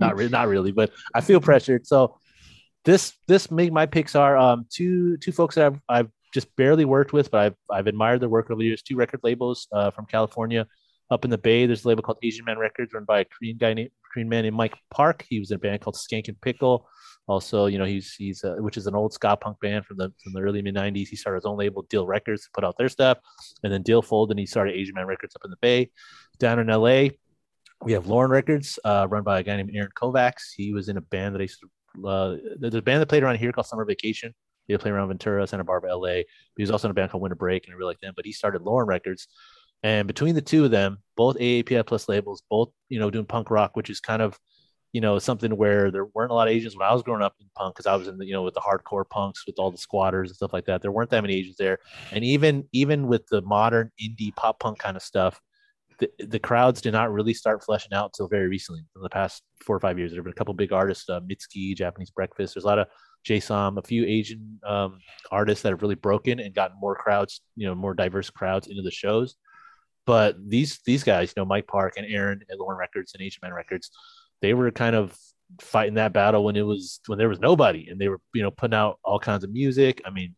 not 0.00 0.14
really 0.14 0.28
not 0.28 0.46
really 0.46 0.70
but 0.70 0.90
i 1.14 1.20
feel 1.20 1.40
pressured. 1.40 1.84
So 1.86 2.18
this 2.86 3.12
this 3.26 3.50
make 3.50 3.72
my 3.72 3.84
picks 3.84 4.14
are 4.14 4.38
um, 4.38 4.64
two 4.70 5.18
two 5.18 5.32
folks 5.32 5.56
that 5.56 5.66
I've, 5.66 5.80
I've 5.88 6.10
just 6.32 6.54
barely 6.56 6.84
worked 6.84 7.12
with, 7.12 7.30
but 7.30 7.40
I've 7.40 7.54
I've 7.70 7.86
admired 7.88 8.20
their 8.20 8.28
work 8.28 8.50
over 8.50 8.60
the 8.60 8.66
years. 8.66 8.80
Two 8.80 8.96
record 8.96 9.20
labels 9.22 9.66
uh, 9.72 9.90
from 9.90 10.06
California, 10.06 10.66
up 11.10 11.24
in 11.24 11.30
the 11.30 11.38
Bay. 11.38 11.66
There's 11.66 11.84
a 11.84 11.88
label 11.88 12.02
called 12.02 12.18
Asian 12.22 12.44
Man 12.44 12.58
Records, 12.58 12.94
run 12.94 13.04
by 13.04 13.20
a 13.20 13.24
Korean 13.24 13.56
guy 13.58 13.74
named 13.74 13.90
Korean 14.12 14.28
man 14.28 14.44
named 14.44 14.56
Mike 14.56 14.74
Park. 14.90 15.26
He 15.28 15.40
was 15.40 15.50
in 15.50 15.56
a 15.56 15.58
band 15.58 15.80
called 15.80 15.96
Skankin' 15.96 16.40
Pickle. 16.40 16.88
Also, 17.28 17.66
you 17.66 17.76
know, 17.76 17.84
he's 17.84 18.14
he's 18.14 18.44
uh, 18.44 18.54
which 18.58 18.76
is 18.76 18.86
an 18.86 18.94
old 18.94 19.12
ska 19.12 19.36
punk 19.36 19.58
band 19.60 19.84
from 19.84 19.96
the 19.96 20.12
from 20.22 20.32
the 20.32 20.40
early 20.40 20.62
mid 20.62 20.76
'90s. 20.76 21.08
He 21.08 21.16
started 21.16 21.38
his 21.38 21.44
own 21.44 21.58
label, 21.58 21.82
Dill 21.90 22.06
Records, 22.06 22.44
to 22.44 22.50
put 22.54 22.62
out 22.62 22.76
their 22.78 22.88
stuff, 22.88 23.18
and 23.64 23.72
then 23.72 23.82
Dill 23.82 24.00
folded, 24.00 24.34
and 24.34 24.40
he 24.40 24.46
started 24.46 24.76
Asian 24.76 24.94
Man 24.94 25.06
Records 25.06 25.34
up 25.34 25.42
in 25.44 25.50
the 25.50 25.56
Bay. 25.60 25.90
Down 26.38 26.60
in 26.60 26.68
LA, 26.68 27.08
we 27.82 27.92
have 27.92 28.06
Lauren 28.06 28.30
Records, 28.30 28.78
uh, 28.84 29.08
run 29.10 29.24
by 29.24 29.40
a 29.40 29.42
guy 29.42 29.56
named 29.56 29.72
Aaron 29.74 29.90
Kovacs. 29.96 30.52
He 30.56 30.72
was 30.72 30.88
in 30.88 30.96
a 30.96 31.00
band 31.00 31.34
that 31.34 31.40
I 31.40 31.42
used 31.42 31.60
to 31.60 31.68
uh, 32.04 32.36
there's 32.58 32.74
a 32.74 32.82
band 32.82 33.00
that 33.00 33.08
played 33.08 33.22
around 33.22 33.36
here 33.36 33.52
called 33.52 33.66
Summer 33.66 33.84
Vacation. 33.84 34.34
They 34.68 34.76
play 34.78 34.90
around 34.90 35.08
Ventura, 35.08 35.46
Santa 35.46 35.64
Barbara, 35.64 35.96
LA. 35.96 36.22
He 36.56 36.62
was 36.62 36.70
also 36.70 36.88
in 36.88 36.90
a 36.90 36.94
band 36.94 37.10
called 37.10 37.22
Winter 37.22 37.36
Break, 37.36 37.66
and 37.66 37.74
I 37.74 37.76
really 37.76 37.90
like 37.90 38.00
them. 38.00 38.14
But 38.16 38.24
he 38.24 38.32
started 38.32 38.62
Lauren 38.62 38.88
Records, 38.88 39.28
and 39.82 40.06
between 40.06 40.34
the 40.34 40.42
two 40.42 40.64
of 40.64 40.70
them, 40.70 40.98
both 41.16 41.36
AAPI 41.36 41.86
plus 41.86 42.08
labels, 42.08 42.42
both 42.50 42.70
you 42.88 42.98
know 42.98 43.10
doing 43.10 43.26
punk 43.26 43.50
rock, 43.50 43.76
which 43.76 43.90
is 43.90 44.00
kind 44.00 44.22
of 44.22 44.38
you 44.92 45.00
know 45.00 45.18
something 45.18 45.56
where 45.56 45.90
there 45.90 46.06
weren't 46.06 46.30
a 46.30 46.34
lot 46.34 46.48
of 46.48 46.54
Asians 46.54 46.76
when 46.76 46.88
I 46.88 46.92
was 46.92 47.02
growing 47.02 47.22
up 47.22 47.34
in 47.40 47.46
punk 47.54 47.74
because 47.74 47.86
I 47.86 47.94
was 47.94 48.08
in 48.08 48.18
the 48.18 48.26
you 48.26 48.32
know 48.32 48.42
with 48.42 48.54
the 48.54 48.60
hardcore 48.60 49.08
punks 49.08 49.46
with 49.46 49.56
all 49.58 49.70
the 49.70 49.78
squatters 49.78 50.30
and 50.30 50.36
stuff 50.36 50.52
like 50.52 50.64
that. 50.66 50.82
There 50.82 50.90
weren't 50.90 51.10
that 51.10 51.22
many 51.22 51.34
Asians 51.34 51.56
there, 51.56 51.78
and 52.12 52.24
even 52.24 52.68
even 52.72 53.06
with 53.06 53.26
the 53.28 53.42
modern 53.42 53.92
indie 54.02 54.34
pop 54.34 54.58
punk 54.58 54.78
kind 54.78 54.96
of 54.96 55.02
stuff, 55.02 55.40
the, 55.98 56.10
the 56.18 56.38
crowds 56.38 56.80
did 56.80 56.92
not 56.92 57.12
really 57.12 57.34
start 57.34 57.64
fleshing 57.64 57.92
out 57.92 58.06
until 58.06 58.28
very 58.28 58.48
recently 58.48 58.80
in 58.80 59.02
the 59.02 59.08
past 59.08 59.42
four 59.64 59.76
or 59.76 59.80
five 59.80 59.98
years. 59.98 60.10
There 60.10 60.18
have 60.18 60.24
been 60.24 60.32
a 60.32 60.36
couple 60.36 60.54
big 60.54 60.72
artists, 60.72 61.08
uh, 61.08 61.20
Mitski, 61.20 61.74
Japanese 61.76 62.10
Breakfast. 62.10 62.54
There's 62.54 62.64
a 62.64 62.68
lot 62.68 62.78
of 62.78 62.88
Jay 63.24 63.40
Som, 63.40 63.78
a 63.78 63.82
few 63.82 64.04
Asian 64.04 64.60
um, 64.66 64.98
artists 65.30 65.62
that 65.62 65.70
have 65.70 65.82
really 65.82 65.94
broken 65.94 66.38
and 66.38 66.54
gotten 66.54 66.78
more 66.78 66.94
crowds, 66.94 67.40
you 67.56 67.66
know, 67.66 67.74
more 67.74 67.94
diverse 67.94 68.30
crowds 68.30 68.68
into 68.68 68.82
the 68.82 68.90
shows. 68.90 69.36
But 70.06 70.36
these 70.46 70.80
these 70.86 71.02
guys, 71.02 71.32
you 71.34 71.42
know, 71.42 71.46
Mike 71.46 71.66
Park 71.66 71.94
and 71.96 72.06
Aaron 72.08 72.40
at 72.50 72.58
Lauren 72.58 72.78
Records 72.78 73.12
and 73.14 73.22
Asian 73.22 73.40
Man 73.42 73.52
Records, 73.52 73.90
they 74.40 74.54
were 74.54 74.70
kind 74.70 74.94
of 74.94 75.16
fighting 75.60 75.94
that 75.94 76.12
battle 76.12 76.44
when 76.44 76.56
it 76.56 76.62
was 76.62 77.00
when 77.06 77.18
there 77.18 77.28
was 77.28 77.40
nobody, 77.40 77.88
and 77.88 78.00
they 78.00 78.08
were 78.08 78.20
you 78.32 78.42
know 78.42 78.50
putting 78.50 78.76
out 78.76 78.98
all 79.04 79.18
kinds 79.18 79.42
of 79.42 79.50
music. 79.50 80.02
I 80.04 80.10
mean, 80.10 80.36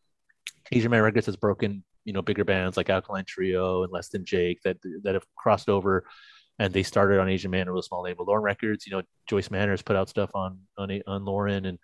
Asian 0.72 0.90
Man 0.90 1.02
Records 1.02 1.26
has 1.26 1.36
broken 1.36 1.84
you 2.08 2.14
know 2.14 2.22
bigger 2.22 2.44
bands 2.44 2.78
like 2.78 2.88
Alkaline 2.88 3.26
Trio 3.26 3.82
and 3.82 3.92
Less 3.92 4.08
Than 4.08 4.24
Jake 4.24 4.62
that 4.62 4.78
that 5.02 5.12
have 5.12 5.26
crossed 5.36 5.68
over, 5.68 6.04
and 6.58 6.72
they 6.72 6.82
started 6.82 7.20
on 7.20 7.28
Asian 7.28 7.50
Man 7.50 7.70
with 7.70 7.84
a 7.84 7.86
small 7.86 8.02
label, 8.02 8.24
Lauren 8.24 8.42
Records. 8.42 8.86
You 8.86 8.92
know, 8.92 9.02
Joyce 9.28 9.50
Manor 9.50 9.76
put 9.76 9.94
out 9.94 10.08
stuff 10.08 10.30
on 10.34 10.58
on 10.78 11.02
on 11.06 11.26
Lauren, 11.26 11.66
and 11.66 11.78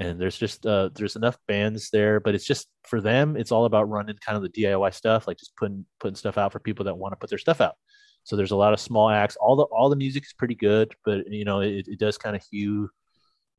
and 0.00 0.20
there's 0.20 0.36
just 0.36 0.66
uh, 0.66 0.90
there's 0.96 1.14
enough 1.14 1.38
bands 1.46 1.90
there, 1.90 2.18
but 2.18 2.34
it's 2.34 2.44
just 2.44 2.66
for 2.82 3.00
them, 3.00 3.36
it's 3.36 3.52
all 3.52 3.64
about 3.64 3.88
running 3.88 4.16
kind 4.26 4.36
of 4.36 4.42
the 4.42 4.48
DIY 4.48 4.92
stuff, 4.92 5.28
like 5.28 5.38
just 5.38 5.54
putting 5.54 5.86
putting 6.00 6.16
stuff 6.16 6.36
out 6.36 6.50
for 6.50 6.58
people 6.58 6.86
that 6.86 6.98
want 6.98 7.12
to 7.12 7.16
put 7.16 7.30
their 7.30 7.38
stuff 7.38 7.60
out. 7.60 7.76
So 8.24 8.34
there's 8.34 8.50
a 8.50 8.56
lot 8.56 8.72
of 8.72 8.80
small 8.80 9.08
acts. 9.08 9.36
All 9.36 9.54
the 9.54 9.64
all 9.64 9.88
the 9.88 9.94
music 9.94 10.24
is 10.24 10.32
pretty 10.32 10.56
good, 10.56 10.92
but 11.04 11.30
you 11.30 11.44
know 11.44 11.60
it, 11.60 11.86
it 11.86 12.00
does 12.00 12.18
kind 12.18 12.34
of 12.34 12.42
hue 12.50 12.90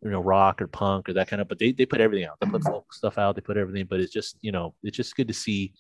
you 0.03 0.09
know 0.09 0.19
rock 0.19 0.61
or 0.61 0.67
punk 0.67 1.07
or 1.07 1.13
that 1.13 1.27
kind 1.27 1.41
of 1.41 1.47
but 1.47 1.59
they, 1.59 1.71
they 1.71 1.85
put 1.85 2.01
everything 2.01 2.25
out 2.25 2.37
they 2.39 2.47
put 2.47 2.63
folk 2.63 2.91
stuff 2.93 3.17
out 3.17 3.35
they 3.35 3.41
put 3.41 3.57
everything 3.57 3.85
but 3.89 3.99
it's 3.99 4.11
just 4.11 4.37
you 4.41 4.51
know 4.51 4.73
it's 4.83 4.97
just 4.97 5.15
good 5.15 5.27
to 5.27 5.33
see 5.33 5.73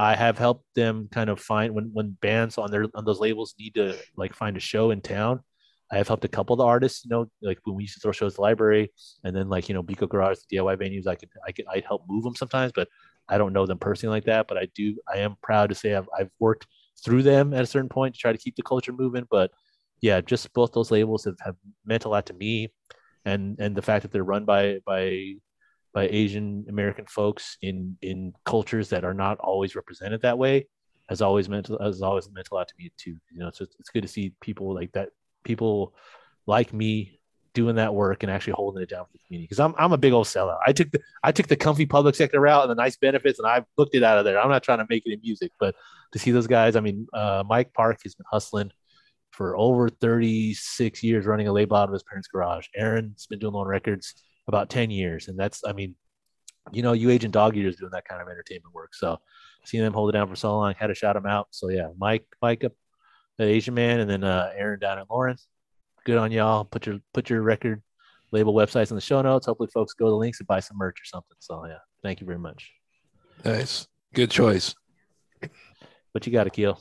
I 0.00 0.16
have 0.16 0.38
helped 0.38 0.64
them 0.74 1.08
kind 1.12 1.28
of 1.28 1.38
find 1.38 1.74
when 1.74 1.90
when 1.92 2.16
bands 2.22 2.56
on 2.56 2.70
their 2.70 2.86
on 2.94 3.04
those 3.04 3.20
labels 3.20 3.54
need 3.58 3.74
to 3.74 3.98
like 4.16 4.34
find 4.34 4.56
a 4.56 4.60
show 4.60 4.92
in 4.92 5.02
town. 5.02 5.40
I 5.92 5.98
have 5.98 6.08
helped 6.08 6.24
a 6.24 6.28
couple 6.28 6.54
of 6.54 6.58
the 6.58 6.64
artists, 6.64 7.04
you 7.04 7.10
know, 7.10 7.26
like 7.42 7.58
when 7.64 7.76
we 7.76 7.82
used 7.82 7.94
to 7.94 8.00
throw 8.00 8.12
shows 8.12 8.32
at 8.32 8.36
the 8.36 8.42
library, 8.42 8.92
and 9.24 9.36
then 9.36 9.50
like 9.50 9.68
you 9.68 9.74
know, 9.74 9.82
Biko 9.82 10.08
Garage, 10.08 10.38
DIY 10.50 10.76
venues. 10.76 11.06
I 11.06 11.16
could 11.16 11.28
I 11.46 11.52
could 11.52 11.66
I'd 11.70 11.84
help 11.84 12.04
move 12.08 12.24
them 12.24 12.34
sometimes, 12.34 12.72
but 12.74 12.88
I 13.28 13.36
don't 13.36 13.52
know 13.52 13.66
them 13.66 13.78
personally 13.78 14.16
like 14.16 14.24
that. 14.24 14.48
But 14.48 14.56
I 14.56 14.68
do. 14.74 14.96
I 15.12 15.18
am 15.18 15.36
proud 15.42 15.68
to 15.68 15.74
say 15.74 15.94
I've 15.94 16.08
I've 16.18 16.30
worked 16.38 16.66
through 17.04 17.22
them 17.22 17.52
at 17.52 17.62
a 17.62 17.66
certain 17.66 17.90
point 17.90 18.14
to 18.14 18.20
try 18.20 18.32
to 18.32 18.38
keep 18.38 18.56
the 18.56 18.62
culture 18.62 18.94
moving. 18.94 19.26
But 19.30 19.50
yeah, 20.00 20.22
just 20.22 20.50
both 20.54 20.72
those 20.72 20.90
labels 20.90 21.24
have, 21.26 21.36
have 21.44 21.56
meant 21.84 22.06
a 22.06 22.08
lot 22.08 22.24
to 22.26 22.32
me, 22.32 22.72
and 23.26 23.58
and 23.60 23.76
the 23.76 23.82
fact 23.82 24.02
that 24.04 24.12
they're 24.12 24.24
run 24.24 24.46
by 24.46 24.78
by 24.86 25.34
by 25.92 26.08
Asian 26.08 26.64
American 26.68 27.06
folks 27.06 27.56
in 27.62 27.96
in 28.02 28.32
cultures 28.44 28.88
that 28.90 29.04
are 29.04 29.14
not 29.14 29.38
always 29.38 29.74
represented 29.74 30.22
that 30.22 30.38
way 30.38 30.66
has 31.10 31.20
always 31.20 31.48
meant 31.48 31.68
has 31.80 32.00
always 32.02 32.30
meant 32.30 32.48
a 32.50 32.54
lot 32.54 32.68
to 32.68 32.74
me 32.78 32.90
too. 32.96 33.16
You 33.32 33.40
know, 33.40 33.50
so 33.52 33.64
it's, 33.64 33.76
it's 33.80 33.90
good 33.90 34.02
to 34.02 34.08
see 34.08 34.32
people 34.40 34.72
like 34.72 34.92
that, 34.92 35.10
people 35.44 35.94
like 36.46 36.72
me 36.72 37.18
doing 37.52 37.74
that 37.74 37.92
work 37.92 38.22
and 38.22 38.30
actually 38.30 38.52
holding 38.52 38.80
it 38.80 38.88
down 38.88 39.04
for 39.04 39.12
the 39.12 39.18
community. 39.26 39.46
Because 39.46 39.58
I'm 39.58 39.74
I'm 39.76 39.92
a 39.92 39.98
big 39.98 40.12
old 40.12 40.28
sellout. 40.28 40.58
I 40.64 40.72
took 40.72 40.92
the 40.92 41.00
I 41.24 41.32
took 41.32 41.48
the 41.48 41.56
comfy 41.56 41.84
public 41.84 42.14
sector 42.14 42.40
route 42.40 42.62
and 42.62 42.70
the 42.70 42.80
nice 42.80 42.96
benefits, 42.96 43.40
and 43.40 43.48
I've 43.48 43.64
booked 43.76 43.96
it 43.96 44.04
out 44.04 44.18
of 44.18 44.24
there. 44.24 44.40
I'm 44.40 44.48
not 44.48 44.62
trying 44.62 44.78
to 44.78 44.86
make 44.88 45.02
it 45.04 45.12
in 45.12 45.20
music, 45.20 45.50
but 45.58 45.74
to 46.12 46.18
see 46.20 46.30
those 46.30 46.46
guys, 46.46 46.76
I 46.76 46.80
mean, 46.80 47.08
uh, 47.12 47.42
Mike 47.46 47.74
Park 47.74 48.00
has 48.04 48.14
been 48.14 48.26
hustling 48.30 48.70
for 49.32 49.56
over 49.56 49.88
36 49.88 51.02
years, 51.02 51.26
running 51.26 51.48
a 51.48 51.52
label 51.52 51.76
out 51.76 51.88
of 51.88 51.92
his 51.92 52.04
parents' 52.04 52.28
garage. 52.28 52.66
Aaron's 52.76 53.26
been 53.26 53.38
doing 53.40 53.54
on 53.54 53.66
records 53.66 54.14
about 54.50 54.68
10 54.68 54.90
years. 54.90 55.28
And 55.28 55.38
that's, 55.38 55.62
I 55.66 55.72
mean, 55.72 55.94
you 56.72 56.82
know, 56.82 56.92
you 56.92 57.10
agent 57.10 57.32
dog 57.32 57.56
eaters 57.56 57.76
doing 57.76 57.92
that 57.92 58.04
kind 58.04 58.20
of 58.20 58.28
entertainment 58.28 58.74
work. 58.74 58.94
So 58.94 59.18
seeing 59.64 59.82
them 59.82 59.92
hold 59.92 60.10
it 60.10 60.12
down 60.12 60.28
for 60.28 60.36
so 60.36 60.56
long, 60.56 60.74
had 60.78 60.88
to 60.88 60.94
shout 60.94 61.14
them 61.14 61.26
out. 61.26 61.48
So 61.50 61.70
yeah, 61.70 61.88
Mike, 61.98 62.26
Mike 62.42 62.64
up 62.64 62.72
the 63.38 63.44
Asian 63.46 63.74
man, 63.74 64.00
and 64.00 64.10
then 64.10 64.22
uh, 64.22 64.52
Aaron 64.54 64.78
down 64.78 64.98
at 64.98 65.10
Lawrence. 65.10 65.48
Good 66.04 66.18
on 66.18 66.30
y'all. 66.30 66.64
Put 66.64 66.86
your 66.86 67.00
put 67.14 67.30
your 67.30 67.40
record 67.40 67.82
label 68.32 68.54
websites 68.54 68.90
in 68.90 68.96
the 68.96 69.00
show 69.00 69.22
notes. 69.22 69.46
Hopefully, 69.46 69.70
folks 69.72 69.94
go 69.94 70.06
to 70.06 70.10
the 70.10 70.16
links 70.16 70.40
and 70.40 70.46
buy 70.46 70.60
some 70.60 70.76
merch 70.76 71.00
or 71.00 71.06
something. 71.06 71.36
So 71.38 71.64
yeah, 71.66 71.78
thank 72.02 72.20
you 72.20 72.26
very 72.26 72.38
much. 72.38 72.70
Nice, 73.44 73.86
good 74.14 74.30
choice. 74.30 74.74
What 76.12 76.26
you 76.26 76.32
got 76.32 76.44
to 76.44 76.50
kill, 76.50 76.80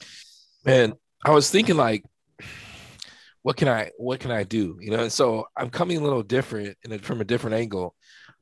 Man, 0.66 0.94
I 1.24 1.32
was 1.32 1.50
thinking 1.50 1.78
like 1.78 2.04
what 3.50 3.58
can 3.58 3.68
I 3.68 3.90
what 3.98 4.20
can 4.20 4.30
I 4.30 4.44
do? 4.44 4.78
You 4.80 4.92
know, 4.92 5.00
and 5.00 5.12
so 5.12 5.48
I'm 5.58 5.72
coming 5.72 5.98
a 5.98 6.02
little 6.02 6.22
different 6.22 6.78
and 6.84 7.04
from 7.04 7.20
a 7.20 7.24
different 7.24 7.56
angle. 7.56 7.96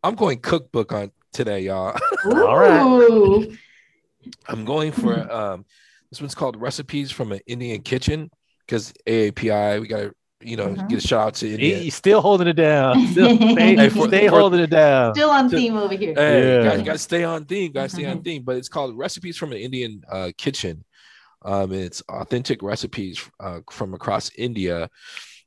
I'm 0.03 0.15
going 0.15 0.39
cookbook 0.39 0.91
on 0.91 1.13
today, 1.31 1.61
y'all. 1.61 1.97
All 2.25 2.57
right. 2.57 3.47
I'm 4.49 4.65
going 4.65 4.91
for 4.91 5.13
um 5.31 5.63
this 6.09 6.19
one's 6.19 6.35
called 6.35 6.57
recipes 6.57 7.09
from 7.09 7.31
an 7.31 7.39
Indian 7.47 7.83
kitchen 7.83 8.29
because 8.65 8.91
AAPI 9.07 9.79
we 9.79 9.87
got 9.87 9.99
to 9.99 10.13
you 10.41 10.57
know 10.57 10.73
uh-huh. 10.73 10.87
get 10.87 11.01
a 11.01 11.07
shout 11.07 11.27
out 11.27 11.35
to 11.35 11.51
India. 11.53 11.77
He's 11.77 11.95
still 11.95 12.19
holding 12.19 12.49
it 12.49 12.57
down. 12.57 13.07
Still, 13.13 13.37
stay, 13.37 13.77
hey, 13.77 13.87
for, 13.87 14.09
stay 14.09 14.27
for, 14.27 14.41
holding 14.41 14.59
it 14.59 14.69
down. 14.69 15.15
Still 15.15 15.29
on 15.29 15.49
theme 15.49 15.77
over 15.77 15.93
here. 15.93 16.15
Hey, 16.15 16.63
yeah. 16.63 16.69
guys, 16.69 16.85
guys, 16.85 17.01
stay 17.01 17.23
on 17.23 17.45
theme. 17.45 17.71
Guys, 17.71 17.93
stay 17.93 18.03
on 18.03 18.21
theme. 18.21 18.43
But 18.43 18.57
it's 18.57 18.67
called 18.67 18.97
recipes 18.97 19.37
from 19.37 19.53
an 19.53 19.59
Indian 19.59 20.03
uh, 20.11 20.31
kitchen. 20.37 20.83
Um, 21.47 21.71
it's 21.71 22.01
authentic 22.09 22.61
recipes 22.61 23.23
uh, 23.39 23.61
from 23.71 23.93
across 23.93 24.29
India. 24.37 24.89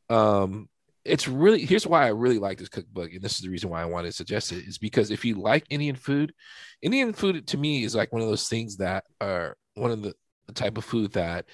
Um, 0.09 0.69
it's 1.05 1.29
really 1.29 1.65
here's 1.65 1.87
why 1.87 2.05
I 2.05 2.09
really 2.09 2.39
like 2.39 2.59
this 2.59 2.71
cookbook, 2.71 3.13
and 3.13 3.23
this 3.23 3.35
is 3.35 3.41
the 3.43 3.51
reason 3.51 3.69
why 3.69 3.83
I 3.83 3.87
wanted 3.87 4.09
to 4.09 4.17
suggest 4.17 4.51
it 4.53 4.65
is 4.67 4.79
because 4.79 5.11
if 5.11 5.25
you 5.27 5.35
like 5.35 5.67
Indian 5.69 5.97
food, 5.97 6.33
Indian 6.81 7.13
food 7.13 7.47
to 7.49 7.59
me 7.59 7.85
is 7.85 7.95
like 7.95 8.13
one 8.13 8.23
of 8.23 8.29
those 8.29 8.49
things 8.49 8.79
that 8.79 9.05
are 9.21 9.59
one 9.75 9.91
of 9.91 10.03
the, 10.03 10.15
the 10.47 10.55
type 10.55 10.79
of 10.79 10.85
food 10.85 11.13
that 11.13 11.45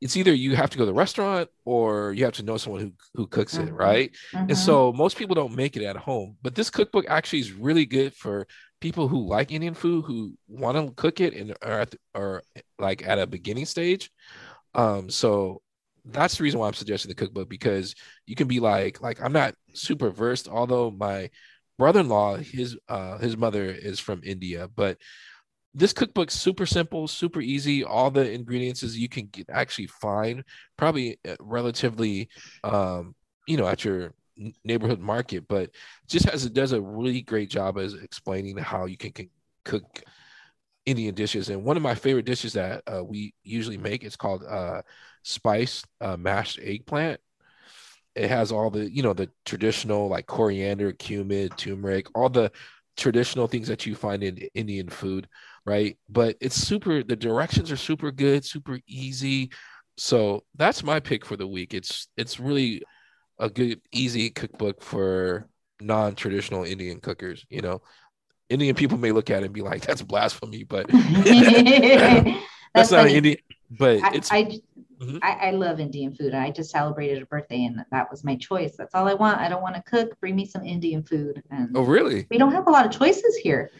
it's 0.00 0.16
either 0.16 0.34
you 0.34 0.56
have 0.56 0.70
to 0.70 0.78
go 0.78 0.82
to 0.82 0.86
the 0.86 0.94
restaurant 0.94 1.48
or 1.64 2.12
you 2.12 2.24
have 2.24 2.34
to 2.34 2.42
know 2.42 2.56
someone 2.56 2.82
who 2.82 2.92
who 3.14 3.26
cooks 3.26 3.54
it, 3.54 3.66
mm-hmm. 3.66 3.76
right? 3.76 4.16
Mm-hmm. 4.32 4.50
And 4.50 4.58
so 4.58 4.92
most 4.92 5.16
people 5.16 5.34
don't 5.34 5.54
make 5.54 5.76
it 5.76 5.84
at 5.84 5.96
home. 5.96 6.36
But 6.42 6.54
this 6.54 6.70
cookbook 6.70 7.06
actually 7.08 7.40
is 7.40 7.52
really 7.52 7.86
good 7.86 8.14
for 8.14 8.46
people 8.80 9.08
who 9.08 9.26
like 9.26 9.50
Indian 9.50 9.74
food 9.74 10.04
who 10.04 10.34
want 10.46 10.76
to 10.76 10.92
cook 10.94 11.20
it 11.20 11.34
and 11.34 11.54
are, 11.62 11.80
at 11.80 11.90
the, 11.90 11.98
are 12.14 12.42
like 12.78 13.06
at 13.06 13.18
a 13.18 13.26
beginning 13.26 13.64
stage. 13.64 14.10
Um, 14.74 15.08
so 15.08 15.62
that's 16.04 16.36
the 16.36 16.42
reason 16.42 16.60
why 16.60 16.66
I'm 16.66 16.74
suggesting 16.74 17.08
the 17.08 17.14
cookbook 17.14 17.48
because 17.48 17.94
you 18.26 18.34
can 18.34 18.46
be 18.46 18.60
like, 18.60 19.00
like 19.00 19.22
I'm 19.22 19.32
not 19.32 19.54
super 19.72 20.10
versed, 20.10 20.48
although 20.48 20.90
my 20.90 21.30
brother-in-law, 21.78 22.36
his 22.36 22.76
uh 22.88 23.18
his 23.18 23.36
mother 23.36 23.64
is 23.64 24.00
from 24.00 24.20
India, 24.24 24.68
but 24.74 24.98
this 25.74 25.92
cookbook's 25.92 26.34
super 26.34 26.66
simple, 26.66 27.08
super 27.08 27.40
easy. 27.40 27.84
All 27.84 28.10
the 28.10 28.30
ingredients 28.30 28.82
you 28.82 29.08
can 29.08 29.26
get, 29.26 29.50
actually 29.50 29.88
find 29.88 30.44
probably 30.76 31.18
uh, 31.28 31.36
relatively 31.40 32.28
um 32.62 33.14
you 33.46 33.56
know 33.56 33.66
at 33.66 33.84
your 33.84 34.14
neighborhood 34.64 35.00
market, 35.00 35.46
but 35.48 35.70
just 36.08 36.28
as 36.28 36.44
it 36.44 36.54
does 36.54 36.72
a 36.72 36.80
really 36.80 37.22
great 37.22 37.50
job 37.50 37.78
as 37.78 37.94
explaining 37.94 38.56
how 38.56 38.86
you 38.86 38.96
can, 38.96 39.12
can 39.12 39.30
cook 39.64 40.02
Indian 40.86 41.14
dishes. 41.14 41.48
And 41.48 41.64
one 41.64 41.76
of 41.76 41.82
my 41.82 41.94
favorite 41.94 42.26
dishes 42.26 42.52
that 42.54 42.82
uh, 42.86 43.02
we 43.04 43.34
usually 43.42 43.78
make 43.78 44.04
is 44.04 44.16
called 44.16 44.44
uh, 44.44 44.82
spice 45.22 45.84
uh, 46.00 46.16
mashed 46.16 46.58
eggplant. 46.62 47.20
It 48.14 48.28
has 48.28 48.52
all 48.52 48.70
the 48.70 48.90
you 48.90 49.02
know 49.02 49.12
the 49.12 49.30
traditional 49.44 50.08
like 50.08 50.26
coriander, 50.26 50.92
cumin, 50.92 51.48
turmeric, 51.50 52.06
all 52.14 52.28
the 52.28 52.52
traditional 52.96 53.48
things 53.48 53.68
that 53.68 53.86
you 53.86 53.94
find 53.96 54.22
in 54.22 54.36
Indian 54.54 54.88
food, 54.88 55.28
right? 55.64 55.96
But 56.08 56.36
it's 56.40 56.56
super. 56.56 57.02
The 57.02 57.16
directions 57.16 57.70
are 57.70 57.76
super 57.76 58.10
good, 58.10 58.44
super 58.44 58.78
easy. 58.86 59.50
So 59.96 60.44
that's 60.56 60.82
my 60.82 61.00
pick 61.00 61.24
for 61.24 61.36
the 61.36 61.46
week. 61.46 61.74
It's 61.74 62.08
it's 62.16 62.40
really 62.40 62.82
a 63.38 63.48
good 63.48 63.80
easy 63.92 64.30
cookbook 64.30 64.82
for 64.82 65.48
non-traditional 65.80 66.64
Indian 66.64 67.00
cookers. 67.00 67.44
You 67.48 67.62
know, 67.62 67.82
Indian 68.48 68.74
people 68.74 68.98
may 68.98 69.12
look 69.12 69.30
at 69.30 69.42
it 69.42 69.46
and 69.46 69.54
be 69.54 69.62
like, 69.62 69.82
"That's 69.82 70.02
blasphemy," 70.02 70.64
but 70.64 70.86
that's, 70.88 72.38
that's 72.74 72.90
not. 72.90 73.08
Indian. 73.08 73.38
But 73.70 74.02
I, 74.02 74.14
it's. 74.14 74.32
I, 74.32 74.44
mm-hmm. 74.44 75.18
I, 75.22 75.48
I, 75.48 75.50
love 75.52 75.80
Indian 75.80 76.14
food. 76.14 76.34
I 76.34 76.50
just 76.50 76.70
celebrated 76.70 77.22
a 77.22 77.26
birthday, 77.26 77.64
and 77.64 77.84
that 77.90 78.10
was 78.10 78.24
my 78.24 78.36
choice. 78.36 78.76
That's 78.76 78.94
all 78.94 79.08
I 79.08 79.14
want. 79.14 79.40
I 79.40 79.48
don't 79.48 79.62
want 79.62 79.76
to 79.76 79.82
cook. 79.82 80.18
Bring 80.20 80.36
me 80.36 80.44
some 80.44 80.64
Indian 80.64 81.02
food. 81.02 81.42
And 81.50 81.76
oh, 81.76 81.82
really? 81.82 82.26
We 82.30 82.38
don't 82.38 82.52
have 82.52 82.66
a 82.66 82.70
lot 82.70 82.86
of 82.86 82.92
choices 82.92 83.36
here. 83.36 83.70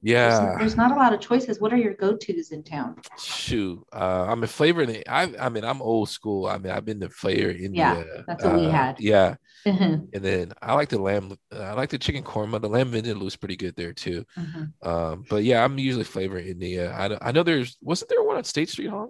Yeah, 0.00 0.40
there's, 0.40 0.58
there's, 0.58 0.76
not 0.76 0.92
a 0.92 0.94
lot 0.94 1.12
of 1.12 1.20
choices. 1.20 1.60
What 1.60 1.72
are 1.72 1.76
your 1.76 1.94
go-to's 1.94 2.52
in 2.52 2.62
town? 2.62 2.96
Shoot, 3.18 3.84
uh, 3.92 4.26
I'm 4.28 4.44
a 4.44 4.46
flavor. 4.46 4.86
I, 5.08 5.34
I 5.40 5.48
mean, 5.48 5.64
I'm 5.64 5.82
old 5.82 6.08
school. 6.08 6.46
I 6.46 6.58
mean, 6.58 6.72
I've 6.72 6.84
been 6.84 7.00
to 7.00 7.08
Flavor 7.08 7.50
India. 7.50 8.06
Yeah, 8.06 8.22
that's 8.26 8.44
what 8.44 8.54
uh, 8.54 8.58
we 8.58 8.64
had. 8.66 9.00
Yeah, 9.00 9.34
mm-hmm. 9.66 10.04
and 10.12 10.24
then 10.24 10.52
I 10.62 10.74
like 10.74 10.88
the 10.88 11.00
lamb. 11.00 11.36
I 11.52 11.72
like 11.72 11.90
the 11.90 11.98
chicken 11.98 12.22
korma. 12.22 12.60
The 12.60 12.68
lamb 12.68 12.92
vindaloo 12.92 13.26
is 13.26 13.36
pretty 13.36 13.56
good 13.56 13.74
there 13.76 13.92
too. 13.92 14.24
Mm-hmm. 14.36 14.88
Um, 14.88 15.24
but 15.28 15.42
yeah, 15.42 15.64
I'm 15.64 15.78
usually 15.78 16.04
Flavor 16.04 16.38
India. 16.38 16.92
I 16.92 17.28
I 17.28 17.32
know 17.32 17.42
there's 17.42 17.76
wasn't 17.80 18.10
there 18.10 18.22
one 18.22 18.36
on 18.36 18.44
State 18.44 18.68
Street, 18.68 18.90
huh? 18.90 19.06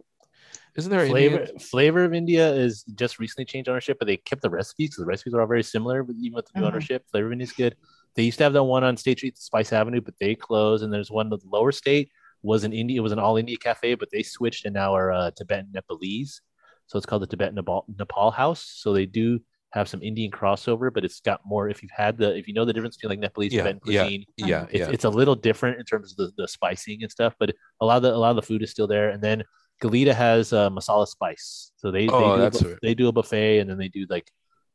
Isn't 0.78 0.93
there 0.93 1.06
flavor? 1.09 1.40
Indian? 1.40 1.59
Flavor 1.59 2.05
of 2.05 2.15
India 2.15 2.52
is 2.52 2.85
just 2.94 3.19
recently 3.19 3.44
changed 3.44 3.69
ownership, 3.69 3.98
but 3.98 4.06
they 4.06 4.16
kept 4.16 4.43
the 4.43 4.51
recipes 4.51 4.90
because 4.90 5.01
the 5.02 5.06
recipes 5.06 5.35
are 5.35 5.40
all 5.40 5.47
very 5.47 5.65
similar. 5.65 6.05
But 6.05 6.16
even 6.20 6.36
with 6.36 6.47
the 6.47 6.52
new 6.55 6.65
mm-hmm. 6.65 6.74
ownership, 6.74 7.05
Flavor 7.10 7.27
of 7.27 7.32
India 7.32 7.44
is 7.47 7.52
good. 7.52 7.74
They 8.19 8.24
used 8.24 8.39
to 8.39 8.45
have 8.45 8.53
that 8.55 8.65
one 8.65 8.82
on 8.82 8.97
State 8.97 9.19
Street, 9.19 9.39
Spice 9.39 9.73
Avenue, 9.73 10.01
but 10.01 10.15
they 10.19 10.35
closed. 10.35 10.82
And 10.82 10.93
there's 10.93 11.09
one 11.09 11.31
with 11.31 11.45
Lower 11.45 11.70
State 11.70 12.11
was 12.43 12.65
an 12.65 12.73
India, 12.73 12.99
it 12.99 13.01
was 13.01 13.12
an 13.12 13.20
all 13.20 13.36
India 13.36 13.57
cafe, 13.57 13.95
but 13.95 14.09
they 14.11 14.24
switched 14.24 14.65
and 14.65 14.74
now 14.74 14.93
are 14.93 15.12
uh, 15.12 15.31
Tibetan 15.31 15.69
Nepalese. 15.73 16.43
So 16.89 16.97
it's 16.97 17.07
called 17.07 17.23
the 17.23 17.28
Tibetan 17.28 17.55
Nepal, 17.55 17.85
Nepal 17.97 18.32
House. 18.32 18.73
So 18.74 18.93
they 18.93 19.07
do 19.07 19.39
have 19.70 19.89
some 19.89 20.03
Indian 20.03 20.32
crossover, 20.32 20.93
but 20.93 21.05
it's 21.05 21.20
got 21.20 21.43
more. 21.47 21.69
If 21.69 21.81
you've 21.81 21.93
had 21.93 22.19
the, 22.19 22.36
if 22.36 22.49
you 22.49 22.55
know 22.55 22.65
the 22.65 22.73
difference 22.73 22.97
between 22.97 23.11
like 23.11 23.20
Nepalese 23.20 23.53
yeah, 23.53 23.61
Tibetan 23.61 23.81
cuisine, 23.82 24.24
yeah, 24.36 24.47
yeah, 24.47 24.62
it's, 24.65 24.78
yeah. 24.81 24.90
it's 24.90 25.05
a 25.05 25.11
little 25.11 25.36
different 25.36 25.78
in 25.78 25.85
terms 25.85 26.11
of 26.11 26.16
the, 26.16 26.43
the 26.43 26.49
spicing 26.49 27.05
and 27.05 27.12
stuff. 27.12 27.36
But 27.39 27.55
a 27.81 27.86
lot 27.86 27.99
of 27.99 28.03
the 28.03 28.12
a 28.12 28.19
lot 28.19 28.31
of 28.31 28.36
the 28.36 28.43
food 28.43 28.65
is 28.65 28.73
still 28.73 28.89
there. 28.89 29.11
And 29.11 29.23
then 29.23 29.45
Goleta 29.81 30.12
has 30.12 30.53
uh, 30.53 30.70
masala 30.70 31.07
spice, 31.07 31.70
so 31.77 31.93
they 31.93 32.09
oh, 32.09 32.36
they, 32.36 32.59
do 32.59 32.69
a, 32.69 32.77
they 32.82 32.95
do 32.95 33.07
a 33.07 33.12
buffet, 33.12 33.61
and 33.61 33.70
then 33.70 33.78
they 33.78 33.86
do 33.86 34.07
like 34.11 34.28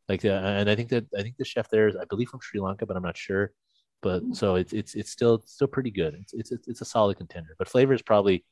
like 0.10 0.26
uh, 0.26 0.30
and 0.30 0.70
I 0.70 0.76
think 0.76 0.90
that 0.90 1.06
I 1.18 1.22
think 1.22 1.38
the 1.38 1.46
chef 1.46 1.70
there 1.70 1.88
is 1.88 1.96
I 1.96 2.06
believe 2.06 2.30
from 2.30 2.42
Sri 2.42 2.60
Lanka, 2.60 2.86
but 2.86 2.98
I'm 2.98 3.04
not 3.04 3.18
sure 3.18 3.54
but 4.04 4.22
so 4.34 4.56
it's 4.56 4.74
it's 4.74 4.94
it's 4.94 5.10
still 5.10 5.42
still 5.46 5.68
pretty 5.68 5.90
good. 5.90 6.14
It's 6.20 6.34
it's 6.34 6.68
it's 6.68 6.82
a 6.82 6.86
solid 6.86 7.18
contender. 7.18 7.56
But 7.58 7.70
flavor 7.70 7.94
is 7.94 8.02
probably 8.04 8.44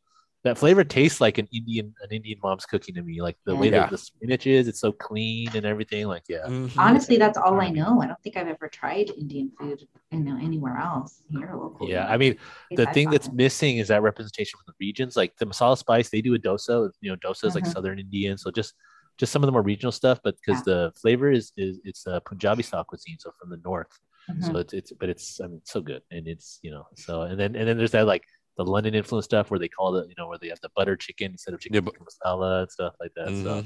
that 0.44 0.58
flavor 0.58 0.84
tastes 0.84 1.22
like 1.22 1.38
an 1.38 1.48
Indian 1.54 1.94
an 2.02 2.10
Indian 2.10 2.40
mom's 2.42 2.66
cooking 2.66 2.96
to 2.96 3.04
me. 3.04 3.22
Like 3.22 3.38
the 3.46 3.56
way 3.56 3.70
that 3.70 3.92
the 3.92 3.98
spinach 3.98 4.48
is, 4.48 4.68
it's 4.68 4.80
so 4.80 4.94
clean 4.94 5.50
and 5.54 5.66
everything. 5.66 6.08
Like 6.08 6.24
yeah. 6.28 6.46
Mm-hmm. 6.48 6.80
Honestly, 6.80 7.18
that's 7.18 7.38
all 7.38 7.60
I 7.62 7.70
know. 7.70 8.02
I 8.02 8.08
don't 8.08 8.22
think 8.24 8.38
I've 8.38 8.48
ever 8.48 8.70
tried 8.70 9.12
Indian 9.12 9.52
food 9.60 9.86
in, 10.12 10.28
anywhere 10.42 10.78
else 10.78 11.22
here 11.30 11.54
locally. 11.54 11.92
Yeah, 11.92 12.08
I 12.08 12.18
mean 12.18 12.38
the 12.72 12.88
thing 12.88 13.12
that's 13.12 13.30
missing 13.32 13.78
is 13.78 13.90
that 13.90 14.02
representation 14.02 14.58
from 14.58 14.74
the 14.74 14.86
regions. 14.86 15.16
Like 15.18 15.36
the 15.38 15.46
masala 15.46 15.78
spice, 15.78 16.10
they 16.10 16.22
do 16.22 16.34
a 16.34 16.40
dosa. 16.40 16.90
You 17.02 17.12
know, 17.12 17.18
dosa 17.18 17.30
is 17.30 17.54
mm-hmm. 17.54 17.56
like 17.56 17.66
Southern 17.66 18.00
Indian, 18.00 18.38
so 18.38 18.50
just 18.52 18.74
just 19.22 19.32
some 19.32 19.44
of 19.44 19.48
the 19.48 19.52
more 19.52 19.62
regional 19.62 19.92
stuff. 19.92 20.20
But 20.24 20.36
because 20.36 20.62
yeah. 20.62 20.74
the 20.74 20.92
flavor 21.00 21.32
is 21.32 21.54
is 21.56 21.80
it's 21.86 22.06
a 22.08 22.20
Punjabi 22.22 22.64
style 22.64 22.84
cuisine, 22.84 23.20
so 23.20 23.32
from 23.40 23.50
the 23.52 23.62
north. 23.64 23.94
Mm-hmm. 24.30 24.44
So 24.52 24.58
it's 24.58 24.74
it's 24.74 24.92
but 24.92 25.10
it's 25.10 25.40
I 25.40 25.48
mean 25.48 25.60
it's 25.62 25.72
so 25.72 25.82
good 25.82 26.02
and 26.12 26.28
it's 26.28 26.60
you 26.62 26.72
know 26.72 26.86
so 26.96 27.22
and 27.22 27.40
then 27.40 27.56
and 27.56 27.68
then 27.68 27.78
there's 27.78 27.92
that 27.92 28.08
like 28.08 28.24
the 28.58 28.66
London 28.66 28.94
influence 28.96 29.26
stuff 29.26 29.50
where 29.50 29.60
they 29.60 29.68
call 29.68 29.96
it 29.96 30.10
you 30.10 30.16
know 30.18 30.28
where 30.28 30.40
they 30.40 30.50
have 30.50 30.62
the 30.62 30.72
butter 30.76 30.96
chicken 30.96 31.32
instead 31.32 31.54
of 31.54 31.60
chicken 31.60 31.84
yeah, 31.84 31.92
masala 32.08 32.64
and 32.64 32.72
stuff 32.72 32.94
like 33.00 33.14
that. 33.16 33.30
Mm-hmm. 33.30 33.44
So 33.44 33.66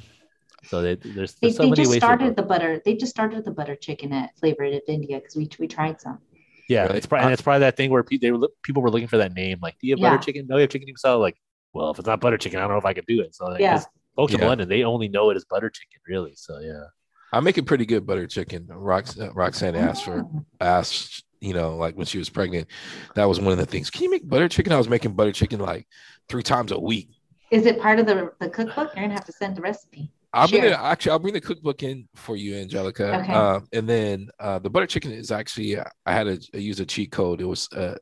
so 0.64 0.82
they, 0.82 0.96
there's, 0.96 1.14
there's 1.14 1.34
they, 1.36 1.52
so 1.52 1.64
they 1.64 1.70
many 1.70 1.84
just 1.84 1.92
ways 1.92 2.00
started 2.00 2.36
the 2.36 2.44
butter 2.44 2.82
they 2.84 2.96
just 2.96 3.12
started 3.12 3.46
the 3.46 3.52
butter 3.52 3.76
chicken 3.76 4.12
at 4.12 4.38
Flavored 4.38 4.74
of 4.74 4.82
India 4.88 5.18
because 5.20 5.36
we 5.36 5.50
we 5.60 5.68
tried 5.68 6.02
some. 6.02 6.20
Yeah, 6.68 6.84
really? 6.84 6.98
it's 6.98 7.06
probably 7.06 7.26
and 7.26 7.34
it's 7.34 7.42
probably 7.42 7.62
that 7.62 7.78
thing 7.78 7.92
where 7.92 8.04
pe- 8.04 8.18
they 8.18 8.32
were 8.32 8.50
people 8.64 8.82
were 8.82 8.92
looking 8.92 9.08
for 9.08 9.18
that 9.18 9.34
name 9.34 9.60
like 9.62 9.76
do 9.80 9.88
you 9.88 9.94
have 9.94 10.00
yeah. 10.00 10.10
butter 10.12 10.24
chicken? 10.24 10.48
No, 10.50 10.56
you 10.58 10.62
have 10.62 10.70
chicken 10.70 10.88
masala. 10.94 11.20
Like 11.20 11.38
well, 11.76 11.92
if 11.92 12.00
it's 12.00 12.08
not 12.08 12.22
butter 12.22 12.38
chicken, 12.38 12.60
I 12.60 12.64
don't 12.64 12.72
know 12.72 12.78
if 12.78 12.86
I 12.86 12.94
could 12.94 13.06
do 13.06 13.22
it. 13.22 13.36
So 13.36 13.46
like, 13.46 13.60
yeah. 13.60 13.84
Folks 14.16 14.34
yeah. 14.34 14.40
in 14.40 14.48
London 14.48 14.70
they 14.70 14.84
only 14.84 15.08
know 15.08 15.30
it 15.30 15.38
as 15.38 15.46
butter 15.46 15.70
chicken 15.70 16.00
really. 16.08 16.34
So 16.36 16.60
yeah. 16.60 16.86
I 17.34 17.40
make 17.42 17.58
a 17.58 17.64
pretty 17.64 17.86
good 17.86 18.06
butter 18.06 18.28
chicken. 18.28 18.66
Rox, 18.68 19.20
uh, 19.20 19.34
Roxanne 19.34 19.76
asked 19.76 20.06
for 20.06 20.26
asked, 20.62 21.26
you 21.42 21.54
know, 21.54 21.76
like 21.76 21.96
when 21.96 22.06
she 22.06 22.18
was 22.18 22.30
pregnant, 22.30 22.70
that 23.16 23.26
was 23.26 23.42
one 23.42 23.52
of 23.52 23.58
the 23.58 23.66
things. 23.66 23.90
Can 23.90 24.04
you 24.04 24.12
make 24.12 24.28
butter 24.28 24.48
chicken? 24.48 24.72
I 24.72 24.78
was 24.78 24.88
making 24.88 25.14
butter 25.14 25.34
chicken 25.34 25.60
like 25.60 25.88
three 26.30 26.44
times 26.44 26.72
a 26.72 26.80
week. 26.80 27.10
Is 27.52 27.66
it 27.66 27.80
part 27.82 28.00
of 28.00 28.06
the 28.06 28.32
the 28.40 28.50
cookbook? 28.50 28.96
You're 28.96 29.04
gonna 29.04 29.14
have 29.14 29.26
to 29.26 29.34
send 29.34 29.58
the 29.58 29.62
recipe. 29.62 30.12
I'll 30.36 30.48
gonna 30.50 30.72
Actually, 30.72 31.12
I'll 31.14 31.20
bring 31.20 31.34
the 31.34 31.42
cookbook 31.42 31.82
in 31.82 32.10
for 32.14 32.36
you, 32.36 32.58
Angelica. 32.58 33.22
Okay. 33.22 33.34
Uh, 33.34 33.62
and 33.72 33.88
then 33.88 34.30
uh, 34.38 34.60
the 34.60 34.70
butter 34.70 34.86
chicken 34.86 35.12
is 35.12 35.32
actually 35.32 35.78
I 35.80 36.14
had 36.14 36.42
to 36.52 36.62
use 36.62 36.82
a 36.82 36.86
cheat 36.86 37.12
code. 37.12 37.40
It 37.40 37.46
was 37.46 37.72
uh, 37.72 37.96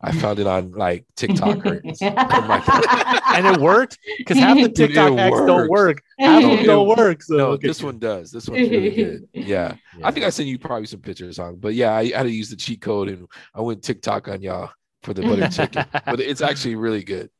I 0.00 0.12
found 0.20 0.40
it 0.40 0.48
on 0.48 0.72
like 0.72 1.04
TikTok 1.14 1.64
or, 1.64 1.80
and 2.00 3.46
it 3.46 3.60
worked 3.60 3.98
because 4.18 4.36
half 4.36 4.56
the 4.56 4.68
TikTok 4.74 5.12
it, 5.12 5.18
hacks 5.18 5.36
don't 5.36 5.70
work. 5.70 6.02
Half 6.18 6.42
of 6.42 6.50
them 6.50 6.66
don't 6.66 6.88
work. 6.88 7.22
So 7.22 7.36
no, 7.36 7.46
okay. 7.50 7.68
this 7.68 7.82
one 7.82 7.98
does. 8.00 8.32
This 8.32 8.48
one's 8.48 8.68
really 8.68 8.90
good. 8.90 9.28
Yeah. 9.32 9.76
yeah. 9.96 10.06
I 10.06 10.10
think 10.10 10.26
I 10.26 10.30
sent 10.30 10.48
you 10.48 10.58
probably 10.58 10.86
some 10.86 11.00
pictures 11.00 11.38
on, 11.38 11.56
but 11.56 11.74
yeah, 11.74 11.92
I, 11.92 12.00
I 12.00 12.16
had 12.16 12.22
to 12.24 12.30
use 12.30 12.50
the 12.50 12.56
cheat 12.56 12.80
code 12.80 13.08
and 13.08 13.28
I 13.54 13.60
went 13.60 13.84
TikTok 13.84 14.26
on 14.26 14.42
y'all 14.42 14.70
for 15.04 15.14
the 15.14 15.22
butter 15.22 15.48
chicken, 15.48 15.84
but 15.92 16.18
it's 16.18 16.40
actually 16.40 16.74
really 16.74 17.04
good. 17.04 17.30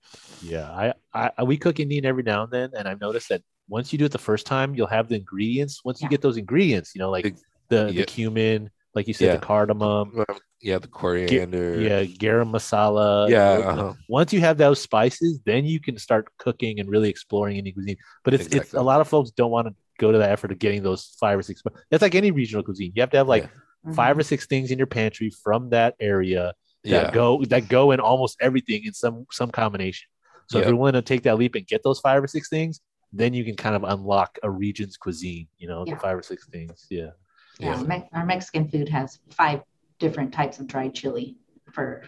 Yeah, 0.40 0.92
I, 1.12 1.30
I 1.36 1.42
we 1.42 1.56
cook 1.56 1.80
Indian 1.80 2.04
every 2.04 2.22
now 2.22 2.44
and 2.44 2.52
then, 2.52 2.70
and 2.76 2.86
I've 2.86 3.00
noticed 3.00 3.30
that 3.30 3.42
once 3.68 3.92
you 3.92 3.98
do 3.98 4.04
it 4.04 4.12
the 4.12 4.18
first 4.18 4.46
time, 4.46 4.74
you'll 4.74 4.86
have 4.86 5.08
the 5.08 5.16
ingredients. 5.16 5.82
Once 5.84 6.00
yeah. 6.00 6.06
you 6.06 6.10
get 6.10 6.22
those 6.22 6.36
ingredients, 6.36 6.92
you 6.94 7.00
know, 7.00 7.10
like 7.10 7.36
the, 7.68 7.90
yeah. 7.92 8.00
the 8.00 8.04
cumin, 8.04 8.70
like 8.94 9.08
you 9.08 9.14
said, 9.14 9.26
yeah. 9.26 9.36
the 9.36 9.46
cardamom. 9.46 10.24
Yeah, 10.62 10.78
the 10.78 10.88
coriander. 10.88 11.80
yeah, 11.80 12.04
garam 12.04 12.50
masala. 12.50 13.28
Yeah. 13.28 13.50
Uh-huh. 13.52 13.92
Once 14.08 14.32
you 14.32 14.40
have 14.40 14.56
those 14.56 14.80
spices, 14.80 15.38
then 15.44 15.66
you 15.66 15.78
can 15.80 15.98
start 15.98 16.28
cooking 16.38 16.80
and 16.80 16.88
really 16.88 17.10
exploring 17.10 17.58
any 17.58 17.72
cuisine. 17.72 17.98
But 18.24 18.34
it's 18.34 18.46
exactly. 18.46 18.60
it's 18.60 18.74
a 18.74 18.82
lot 18.82 19.00
of 19.00 19.08
folks 19.08 19.30
don't 19.30 19.50
want 19.50 19.68
to 19.68 19.74
go 19.98 20.12
to 20.12 20.18
the 20.18 20.28
effort 20.28 20.52
of 20.52 20.58
getting 20.58 20.82
those 20.82 21.14
five 21.20 21.38
or 21.38 21.42
six. 21.42 21.62
It's 21.90 22.02
like 22.02 22.14
any 22.14 22.30
regional 22.30 22.64
cuisine. 22.64 22.92
You 22.94 23.02
have 23.02 23.10
to 23.10 23.18
have 23.18 23.28
like 23.28 23.44
yeah. 23.44 23.92
five 23.92 24.12
mm-hmm. 24.12 24.20
or 24.20 24.24
six 24.24 24.46
things 24.46 24.70
in 24.70 24.78
your 24.78 24.86
pantry 24.86 25.30
from 25.30 25.70
that 25.70 25.94
area 26.00 26.54
that 26.84 26.90
yeah. 26.90 27.10
go 27.10 27.44
that 27.44 27.68
go 27.68 27.90
in 27.90 28.00
almost 28.00 28.38
everything 28.40 28.84
in 28.86 28.94
some 28.94 29.26
some 29.30 29.50
combination. 29.50 30.08
So 30.48 30.58
if 30.58 30.66
you're 30.66 30.76
willing 30.76 30.94
to 30.94 31.02
take 31.02 31.24
that 31.24 31.36
leap 31.36 31.54
and 31.54 31.66
get 31.66 31.82
those 31.82 32.00
five 32.00 32.22
or 32.22 32.28
six 32.28 32.48
things, 32.48 32.80
then 33.18 33.34
you 33.34 33.44
can 33.44 33.56
kind 33.56 33.76
of 33.76 33.84
unlock 33.84 34.38
a 34.42 34.50
region's 34.50 34.96
cuisine, 34.96 35.48
you 35.58 35.68
know, 35.68 35.84
yeah. 35.86 35.94
the 35.94 36.00
five 36.00 36.16
or 36.16 36.22
six 36.22 36.46
things. 36.46 36.86
Yeah. 36.90 37.10
Yeah. 37.58 37.76
yeah. 37.76 37.82
Me- 37.82 38.08
our 38.12 38.26
Mexican 38.26 38.68
food 38.68 38.88
has 38.88 39.18
five 39.30 39.62
different 39.98 40.32
types 40.32 40.58
of 40.58 40.66
dried 40.66 40.94
chili 40.94 41.36
for 41.72 42.04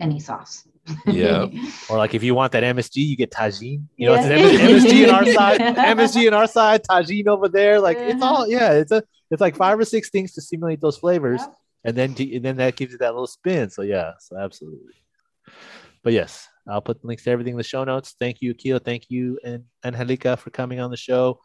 any 0.00 0.20
sauce. 0.20 0.66
Yeah. 1.06 1.46
or 1.90 1.98
like 1.98 2.14
if 2.14 2.22
you 2.22 2.34
want 2.34 2.52
that 2.52 2.62
MSG, 2.62 2.96
you 2.96 3.16
get 3.16 3.30
Tajín. 3.30 3.84
You 3.96 4.08
know, 4.08 4.14
yeah. 4.14 4.28
it's 4.30 4.86
MSG 4.86 5.04
in 5.04 5.10
our 5.10 5.26
side, 5.26 5.60
MSG 5.60 6.28
in 6.28 6.34
our 6.34 6.46
side, 6.46 6.82
Tajín 6.82 7.26
over 7.26 7.48
there. 7.48 7.80
Like 7.80 7.96
it's 7.98 8.22
all 8.22 8.48
yeah, 8.48 8.72
it's 8.72 8.92
a 8.92 9.02
it's 9.30 9.40
like 9.40 9.56
five 9.56 9.78
or 9.78 9.84
six 9.84 10.10
things 10.10 10.32
to 10.32 10.42
simulate 10.42 10.80
those 10.80 10.98
flavors. 10.98 11.40
Yeah. 11.40 11.54
And 11.86 11.96
then 11.96 12.14
to, 12.14 12.36
and 12.36 12.44
then 12.44 12.56
that 12.56 12.76
gives 12.76 12.92
you 12.92 12.98
that 12.98 13.12
little 13.12 13.26
spin. 13.26 13.70
So 13.70 13.82
yeah, 13.82 14.12
so 14.18 14.36
absolutely. 14.36 14.94
But 16.02 16.12
yes, 16.12 16.48
I'll 16.68 16.80
put 16.80 17.00
the 17.00 17.06
links 17.06 17.24
to 17.24 17.30
everything 17.30 17.52
in 17.52 17.58
the 17.58 17.64
show 17.64 17.84
notes. 17.84 18.14
Thank 18.18 18.40
you, 18.40 18.52
Akil. 18.52 18.78
Thank 18.78 19.10
you, 19.10 19.38
and 19.44 19.64
Angelica 19.84 20.36
for 20.36 20.50
coming 20.50 20.80
on 20.80 20.90
the 20.90 20.96
show. 20.96 21.40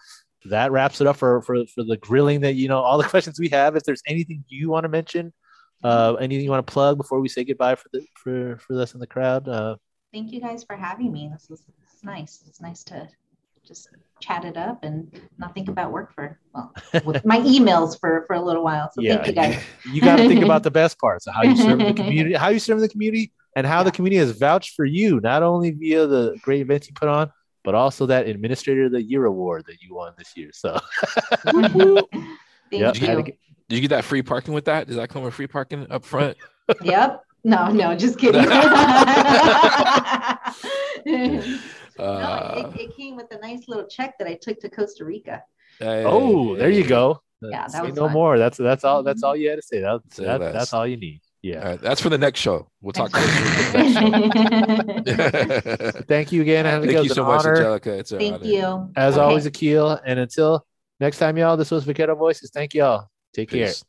That 0.45 0.71
wraps 0.71 1.01
it 1.01 1.07
up 1.07 1.17
for, 1.17 1.41
for, 1.41 1.65
for 1.67 1.83
the 1.83 1.97
grilling 1.97 2.41
that, 2.41 2.55
you 2.55 2.69
know, 2.69 2.79
all 2.79 2.97
the 2.97 3.03
questions 3.09 3.39
we 3.39 3.49
have. 3.49 3.75
If 3.75 3.83
there's 3.83 4.03
anything 4.07 4.43
you 4.47 4.69
want 4.69 4.85
to 4.85 4.89
mention, 4.89 5.33
uh, 5.83 6.15
anything 6.19 6.45
you 6.45 6.51
want 6.51 6.65
to 6.65 6.71
plug 6.71 6.97
before 6.97 7.19
we 7.19 7.27
say 7.27 7.43
goodbye 7.43 7.75
for 7.75 7.89
the, 7.91 8.05
for, 8.15 8.57
for 8.59 8.79
us 8.79 8.93
in 8.93 8.99
the 8.99 9.07
crowd. 9.07 9.47
Uh, 9.47 9.75
Thank 10.13 10.31
you 10.31 10.39
guys 10.39 10.63
for 10.63 10.75
having 10.75 11.11
me. 11.11 11.29
This 11.31 11.49
was, 11.49 11.59
this 11.61 11.95
is 11.97 12.03
nice. 12.03 12.43
It's 12.47 12.61
nice 12.61 12.83
to 12.85 13.09
just 13.67 13.89
chat 14.19 14.43
it 14.45 14.57
up 14.57 14.83
and 14.83 15.21
not 15.37 15.53
think 15.53 15.69
about 15.69 15.91
work 15.91 16.13
for 16.13 16.39
well 16.53 16.73
with 17.05 17.23
my 17.25 17.39
emails 17.39 17.99
for 17.99 18.25
for 18.27 18.35
a 18.35 18.41
little 18.41 18.63
while. 18.63 18.89
So 18.93 19.01
yeah, 19.01 19.15
thank 19.15 19.27
you 19.27 19.33
guys. 19.33 19.63
You, 19.85 19.93
you 19.93 20.01
got 20.01 20.17
to 20.17 20.27
think 20.27 20.43
about 20.43 20.63
the 20.63 20.71
best 20.71 20.99
parts 20.99 21.27
of 21.27 21.33
how 21.33 21.43
you 21.43 21.55
serve 21.55 21.79
the 21.79 21.93
community, 21.93 22.35
how 22.35 22.49
you 22.49 22.59
serve 22.59 22.79
the 22.79 22.89
community, 22.89 23.31
and 23.55 23.65
how 23.67 23.79
yeah. 23.79 23.83
the 23.83 23.91
community 23.91 24.17
has 24.19 24.31
vouched 24.37 24.75
for 24.75 24.85
you, 24.85 25.19
not 25.21 25.43
only 25.43 25.71
via 25.71 26.05
the 26.07 26.37
great 26.41 26.61
events 26.61 26.87
you 26.87 26.93
put 26.93 27.09
on, 27.09 27.31
but 27.63 27.75
also 27.75 28.05
that 28.05 28.27
Administrator 28.27 28.85
of 28.85 28.91
the 28.93 29.01
Year 29.03 29.25
award 29.25 29.65
that 29.67 29.81
you 29.81 29.93
won 29.95 30.13
this 30.17 30.31
year. 30.37 30.49
So, 30.53 30.79
Thank 31.45 32.11
Yep, 32.71 32.95
you. 33.01 33.07
had 33.07 33.15
to 33.17 33.23
get- 33.23 33.37
Did 33.67 33.75
you 33.75 33.81
get 33.81 33.89
that 33.89 34.03
free 34.05 34.21
parking 34.21 34.53
with 34.53 34.65
that? 34.65 34.87
Does 34.87 34.95
that 34.95 35.09
come 35.09 35.23
with 35.23 35.33
free 35.33 35.47
parking 35.47 35.87
up 35.91 36.05
front? 36.05 36.37
Yep. 36.83 37.23
No, 37.43 37.69
no, 37.71 37.95
just 37.95 38.19
kidding. 38.19 38.41
no, 41.05 41.41
Uh, 41.97 42.71
it, 42.75 42.79
it 42.81 42.95
came 42.95 43.15
with 43.17 43.29
a 43.31 43.39
nice 43.39 43.67
little 43.67 43.85
check 43.87 44.17
that 44.19 44.27
I 44.27 44.35
took 44.35 44.59
to 44.61 44.69
Costa 44.69 45.03
Rica. 45.03 45.43
hey, 45.79 46.03
Oh, 46.05 46.55
there 46.55 46.69
you 46.69 46.85
go. 46.87 47.21
Yeah, 47.41 47.61
that 47.63 47.71
Say 47.71 47.81
was 47.81 47.95
no 47.95 48.05
fun. 48.05 48.13
more. 48.13 48.37
That's 48.37 48.57
that's 48.57 48.83
all. 48.83 49.01
That's 49.03 49.23
all 49.23 49.35
you 49.35 49.49
had 49.49 49.55
to 49.57 49.61
say. 49.61 49.79
That, 49.81 50.01
that 50.17 50.39
less. 50.41 50.53
that's 50.53 50.73
all 50.73 50.85
you 50.87 50.97
need. 50.97 51.21
All 51.41 51.49
Yeah. 51.49 51.69
right, 51.69 51.79
that's 51.81 52.01
for 52.01 52.09
the 52.09 52.17
next 52.17 52.39
show. 52.41 52.69
We'll 52.81 52.91
talk. 52.93 53.11
Thank 53.11 53.95
Thank 56.07 56.31
you 56.33 56.41
again. 56.41 56.65
I 56.65 56.79
Thank 56.81 56.91
you 56.91 56.99
an 56.99 57.09
so 57.09 57.23
much, 57.25 57.45
honor. 57.45 57.55
Angelica. 57.55 57.97
It's 57.97 58.11
uh, 58.11 58.17
an 58.17 58.33
honor. 58.33 58.45
you. 58.45 58.89
As 58.95 59.15
Okay. 59.17 59.23
always, 59.23 59.45
Akil. 59.45 59.99
And 60.05 60.19
until 60.19 60.65
next 60.99 61.17
time, 61.17 61.37
y'all. 61.37 61.55
This 61.57 61.71
was 61.71 61.83
Vaquero 61.85 62.15
Voices. 62.15 62.51
Thank 62.53 62.73
y'all. 62.73 63.07
Take 63.33 63.49
care. 63.51 63.67
Peace. 63.67 63.83